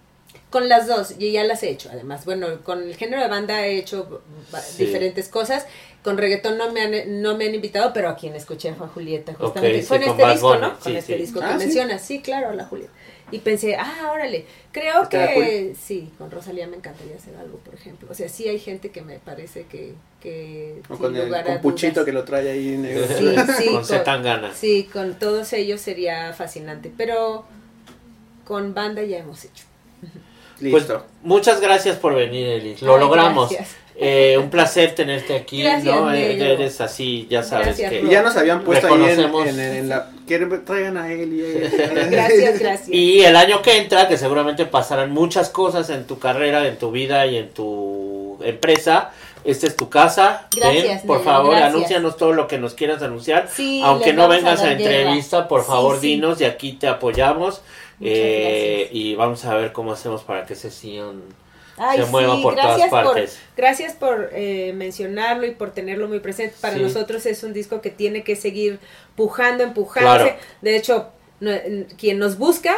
Con 0.51 0.69
las 0.69 0.87
dos, 0.87 1.15
y 1.19 1.33
ya 1.33 1.45
las 1.45 1.63
he 1.65 1.71
hecho, 1.71 1.91
además. 1.93 2.25
Bueno, 2.25 2.63
con 2.63 2.83
el 2.83 2.97
género 2.97 3.21
de 3.21 3.29
banda 3.29 3.67
he 3.67 3.77
hecho 3.79 4.23
Sí. 4.63 4.87
diferentes 4.87 5.29
cosas. 5.29 5.67
Con 6.05 6.17
reggaetón 6.19 6.57
no 6.57 6.71
me 6.73 6.83
han, 6.83 7.21
no 7.21 7.37
me 7.37 7.47
han 7.47 7.55
invitado, 7.55 7.93
pero 7.93 8.09
a 8.09 8.17
quien 8.17 8.35
escuché 8.37 8.73
fue 8.75 8.87
a 8.87 8.89
Julieta, 8.91 9.35
justamente. 9.35 9.79
Ok, 9.79 9.83
sí, 9.83 9.87
fue 9.89 9.97
en 9.97 10.03
con 10.05 10.11
este 10.13 10.33
disco, 10.33 10.57
¿no? 10.57 10.69
sí, 10.77 10.83
con 10.85 10.97
este 10.97 11.13
sí. 11.15 11.21
disco 11.21 11.41
Ah, 11.43 11.47
que 11.49 11.53
¿sí? 11.55 11.59
mencionas. 11.67 12.03
Sí, 12.03 12.21
claro, 12.23 12.53
la 12.55 12.65
Julieta. 12.65 12.93
Y 13.33 13.41
pensé, 13.41 13.75
ah, 13.75 14.11
órale, 14.15 14.47
creo 14.71 15.09
que 15.09 15.75
sí, 15.77 16.13
con 16.17 16.31
Rosalía 16.31 16.69
me 16.69 16.77
encantaría 16.77 17.17
hacer 17.17 17.35
algo, 17.37 17.59
por 17.59 17.75
ejemplo. 17.75 18.07
O 18.09 18.15
sea, 18.15 18.29
sí 18.29 18.49
hay 18.49 18.61
gente 18.61 18.91
que 18.93 19.03
me 19.03 19.19
parece 19.19 19.65
que... 19.67 19.95
que 20.21 20.81
O 20.89 20.97
con 20.97 21.17
el 21.17 21.29
con 21.29 21.61
Puchito 21.61 21.95
dudas. 21.95 22.05
que 22.05 22.13
lo 22.13 22.23
trae 22.23 22.49
ahí 22.51 22.77
negro. 22.77 23.05
Sí, 23.09 23.35
sí, 23.59 23.67
con 23.73 23.85
Zetangana. 23.85 24.55
Sí, 24.55 24.89
con 24.93 25.19
todos 25.19 25.53
ellos 25.55 25.81
sería 25.81 26.33
fascinante. 26.35 26.93
Pero 26.97 27.45
con 28.45 28.75
banda 28.75 29.03
ya 29.03 29.19
hemos 29.19 29.45
hecho. 29.45 29.65
Pues 30.59 30.73
Listo. 30.73 31.05
muchas 31.23 31.61
gracias 31.61 31.97
por 31.97 32.15
venir, 32.15 32.47
Eli. 32.49 32.77
Lo 32.81 32.95
Ay, 32.95 33.01
logramos. 33.01 33.51
gracias. 33.51 33.77
Eh, 33.99 34.37
un 34.39 34.51
placer 34.51 34.95
tenerte 34.95 35.35
aquí, 35.35 35.63
Gracias, 35.63 35.85
¿no? 35.97 36.13
Eh, 36.13 36.53
Eres 36.53 36.83
así, 36.83 37.27
ya 37.31 37.43
sabes 37.43 37.69
Gracias, 37.79 37.91
que... 37.93 38.01
y 38.03 38.09
ya 38.11 38.21
nos 38.23 38.37
habían 38.37 38.63
puesto 38.63 38.89
ahí 38.89 38.93
en, 38.93 39.01
Reconocemos. 39.17 39.47
en, 39.49 39.59
en 39.61 39.89
la... 39.89 40.11
¿Quieren 40.27 40.65
traigan 40.67 40.99
a 40.99 41.11
él 41.11 41.33
y 41.33 41.71
Gracias, 42.11 42.59
gracias. 42.59 42.89
Y 42.91 43.23
el 43.25 43.35
año 43.37 43.63
que 43.63 43.79
entra, 43.79 44.07
que 44.07 44.19
seguramente 44.19 44.67
pasarán 44.67 45.13
muchas 45.13 45.49
cosas 45.49 45.89
en 45.89 46.07
tu 46.07 46.19
carrera, 46.19 46.67
en 46.69 46.77
tu 46.77 46.91
vida 46.91 47.25
y 47.27 47.39
en 47.39 47.49
tu 47.51 48.39
empresa. 48.45 49.13
Esta 49.45 49.67
es 49.67 49.77
tu 49.77 49.89
casa. 49.89 50.49
Gracias, 50.55 50.85
Ven, 51.03 51.07
por 51.07 51.23
favor, 51.25 51.53
gracias. 51.53 51.73
anúncianos 51.75 52.17
todo 52.19 52.33
lo 52.33 52.49
que 52.49 52.59
nos 52.59 52.75
quieras 52.75 53.01
anunciar. 53.03 53.49
Sí, 53.51 53.81
Aunque 53.83 54.13
no 54.13 54.25
a 54.25 54.29
vengas 54.29 54.61
a, 54.61 54.75
guerra. 54.75 54.77
entrevista, 54.83 55.49
por 55.49 55.63
Sí, 55.63 55.69
favor, 55.69 56.01
sí. 56.01 56.09
dinos 56.09 56.39
y 56.41 56.45
aquí 56.45 56.73
te 56.73 56.89
apoyamos. 56.89 57.63
Eh, 58.01 58.89
y 58.93 59.15
vamos 59.15 59.45
a 59.45 59.55
ver 59.55 59.73
cómo 59.73 59.93
hacemos 59.93 60.23
para 60.23 60.45
que 60.47 60.53
ese 60.53 60.71
Sion 60.71 61.23
Ay, 61.79 61.99
se 61.99 62.05
mueva 62.07 62.37
sí, 62.37 62.43
por 62.43 62.55
gracias 62.55 62.91
todas 62.91 63.05
partes. 63.05 63.31
Por, 63.33 63.57
gracias 63.57 63.93
por 63.95 64.31
eh, 64.33 64.73
mencionarlo 64.75 65.47
y 65.47 65.51
por 65.53 65.73
tenerlo 65.73 66.09
muy 66.09 66.21
presente. 66.21 66.55
Para 66.61 66.75
Sí. 66.77 66.83
nosotros 66.83 67.25
es 67.27 67.43
un 67.43 67.53
disco 67.53 67.81
que 67.81 67.91
tiene 67.91 68.23
que 68.23 68.37
seguir 68.37 68.79
pujando, 69.15 69.63
empujándose. 69.65 70.25
Claro. 70.25 70.39
De 70.63 70.77
hecho, 70.77 71.09
no- 71.41 71.53
quien 71.99 72.19
nos 72.19 72.39
busca, 72.39 72.75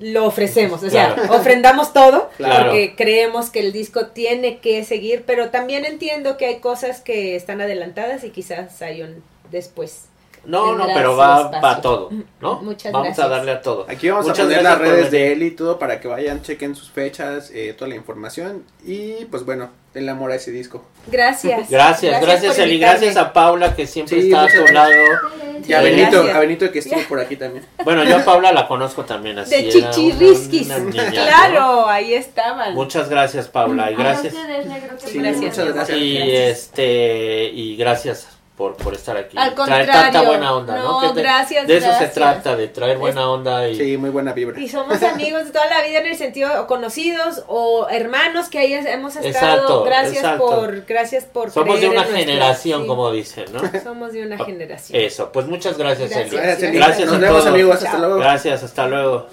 lo 0.00 0.24
ofrecemos. 0.26 0.82
O 0.82 0.90
sea, 0.90 1.14
Claro. 1.14 1.34
ofrendamos 1.36 1.92
todo 1.92 2.28
Claro. 2.36 2.64
porque 2.70 2.94
creemos 2.96 3.50
que 3.50 3.60
el 3.60 3.72
disco 3.72 4.08
tiene 4.08 4.58
que 4.58 4.84
seguir, 4.84 5.22
pero 5.26 5.50
también 5.50 5.84
entiendo 5.84 6.36
que 6.36 6.46
hay 6.46 6.58
cosas 6.58 7.00
que 7.00 7.36
están 7.36 7.60
adelantadas 7.60 8.24
y 8.24 8.30
quizás 8.30 8.82
hay 8.82 9.02
un 9.02 9.22
después. 9.50 10.06
No, 10.46 10.74
no, 10.76 10.86
pero 10.94 11.16
va 11.16 11.36
espacio. 11.42 11.60
para 11.60 11.80
todo, 11.80 12.10
¿no? 12.40 12.60
Muchas 12.62 12.92
vamos 12.92 13.08
gracias. 13.08 13.26
a 13.26 13.28
darle 13.28 13.52
a 13.52 13.60
todo. 13.62 13.86
Aquí 13.88 14.08
vamos 14.10 14.26
Muchas 14.26 14.40
a 14.40 14.42
poner 14.48 14.62
las 14.62 14.78
redes 14.78 15.10
de 15.10 15.32
él 15.32 15.42
y 15.42 15.50
todo 15.52 15.78
para 15.78 16.00
que 16.00 16.08
vayan, 16.08 16.42
chequen 16.42 16.74
sus 16.74 16.90
fechas, 16.90 17.50
eh, 17.54 17.74
toda 17.76 17.88
la 17.88 17.96
información. 17.96 18.64
Y 18.84 19.24
pues 19.26 19.44
bueno, 19.44 19.70
el 19.94 20.08
amor 20.08 20.32
a 20.32 20.34
ese 20.34 20.50
disco. 20.50 20.84
Gracias. 21.06 21.70
Gracias, 21.70 22.20
gracias, 22.20 22.58
Eli. 22.58 22.78
Gracias 22.78 23.16
a 23.16 23.32
Paula 23.32 23.74
que 23.76 23.86
siempre 23.86 24.20
Sí, 24.20 24.26
está 24.32 24.42
a 24.44 24.48
tu 24.66 24.72
lado. 24.72 24.92
Y 25.66 25.72
a 25.72 25.78
Sí, 25.80 25.84
Benito, 25.84 26.20
a 26.20 26.38
Benito 26.40 26.70
que 26.70 26.80
estuvo 26.80 27.00
por 27.08 27.20
aquí 27.20 27.36
también. 27.36 27.64
Bueno, 27.84 28.04
yo 28.04 28.16
a 28.18 28.24
Paula 28.24 28.52
la 28.52 28.68
conozco 28.68 29.04
también 29.04 29.38
así. 29.38 29.54
De 29.54 29.68
chichirrisquis. 29.70 30.66
una- 30.66 30.76
una 30.76 30.84
niña, 30.90 31.04
¿no? 31.04 31.10
claro, 31.12 31.88
ahí 31.88 32.12
estaban. 32.14 32.74
Muchas 32.74 33.08
gracias, 33.08 33.48
Paula. 33.48 33.90
Y 33.90 33.94
gracias. 33.94 34.34
A 34.34 34.36
ustedes, 34.38 34.66
negro, 34.66 34.96
que 34.98 35.06
Sí, 35.06 35.18
Gracias. 35.18 35.42
muchas 35.42 35.72
gracias. 35.74 35.98
Y 35.98 36.14
Gracias. 36.18 36.58
este 36.58 37.44
y 37.54 37.76
gracias 37.76 38.28
por, 38.56 38.76
por 38.76 38.94
estar 38.94 39.16
aquí. 39.16 39.36
Al 39.36 39.52
Traer 39.54 39.86
contrario. 39.86 39.92
tanta 39.92 40.22
buena 40.22 40.54
onda, 40.54 40.76
¿no? 40.76 41.02
No, 41.02 41.12
te- 41.12 41.20
gracias, 41.22 41.66
De 41.66 41.76
eso 41.78 41.86
se 41.86 41.90
gracias. 41.92 42.14
trata, 42.14 42.54
de 42.56 42.68
traer 42.68 42.98
buena 42.98 43.28
onda 43.28 43.68
y 43.68 43.76
Sí, 43.76 43.96
muy 43.96 44.10
buena 44.10 44.32
vibra. 44.32 44.60
Y 44.60 44.68
somos 44.68 45.02
amigos 45.02 45.46
de 45.46 45.50
toda 45.50 45.66
la 45.66 45.82
vida 45.82 45.98
en 45.98 46.06
el 46.06 46.16
sentido 46.16 46.62
o 46.62 46.66
conocidos 46.68 47.42
o 47.48 47.88
hermanos 47.88 48.48
que 48.48 48.58
ahí 48.60 48.72
hemos 48.74 49.16
estado. 49.16 49.28
Exacto, 49.28 49.82
gracias 49.84 50.16
exacto. 50.18 50.46
por 50.46 50.80
gracias 50.86 51.24
por 51.24 51.50
somos 51.50 51.80
de 51.80 51.88
una 51.88 52.02
en 52.02 52.12
nuestro- 52.12 52.16
generación, 52.16 52.82
sí, 52.82 52.86
como 52.88 53.10
dicen, 53.10 53.44
¿no? 53.52 53.60
somos 53.82 54.12
de 54.12 54.22
una 54.24 54.38
generación. 54.44 55.00
Eso, 55.00 55.32
pues 55.32 55.46
muchas 55.46 55.76
gracias, 55.76 56.10
Gracias. 56.10 56.28
Eli. 56.32 56.36
Gracias, 56.36 56.62
Eli. 56.62 56.76
Gracias 56.78 57.06
Nos 57.06 57.16
a 57.16 57.18
vemos 57.18 57.38
todos. 57.38 57.46
amigos, 57.52 57.74
hasta 57.76 57.90
Chao. 57.90 57.98
luego. 58.00 58.16
Gracias, 58.18 58.62
hasta 58.62 58.86
luego. 58.86 59.26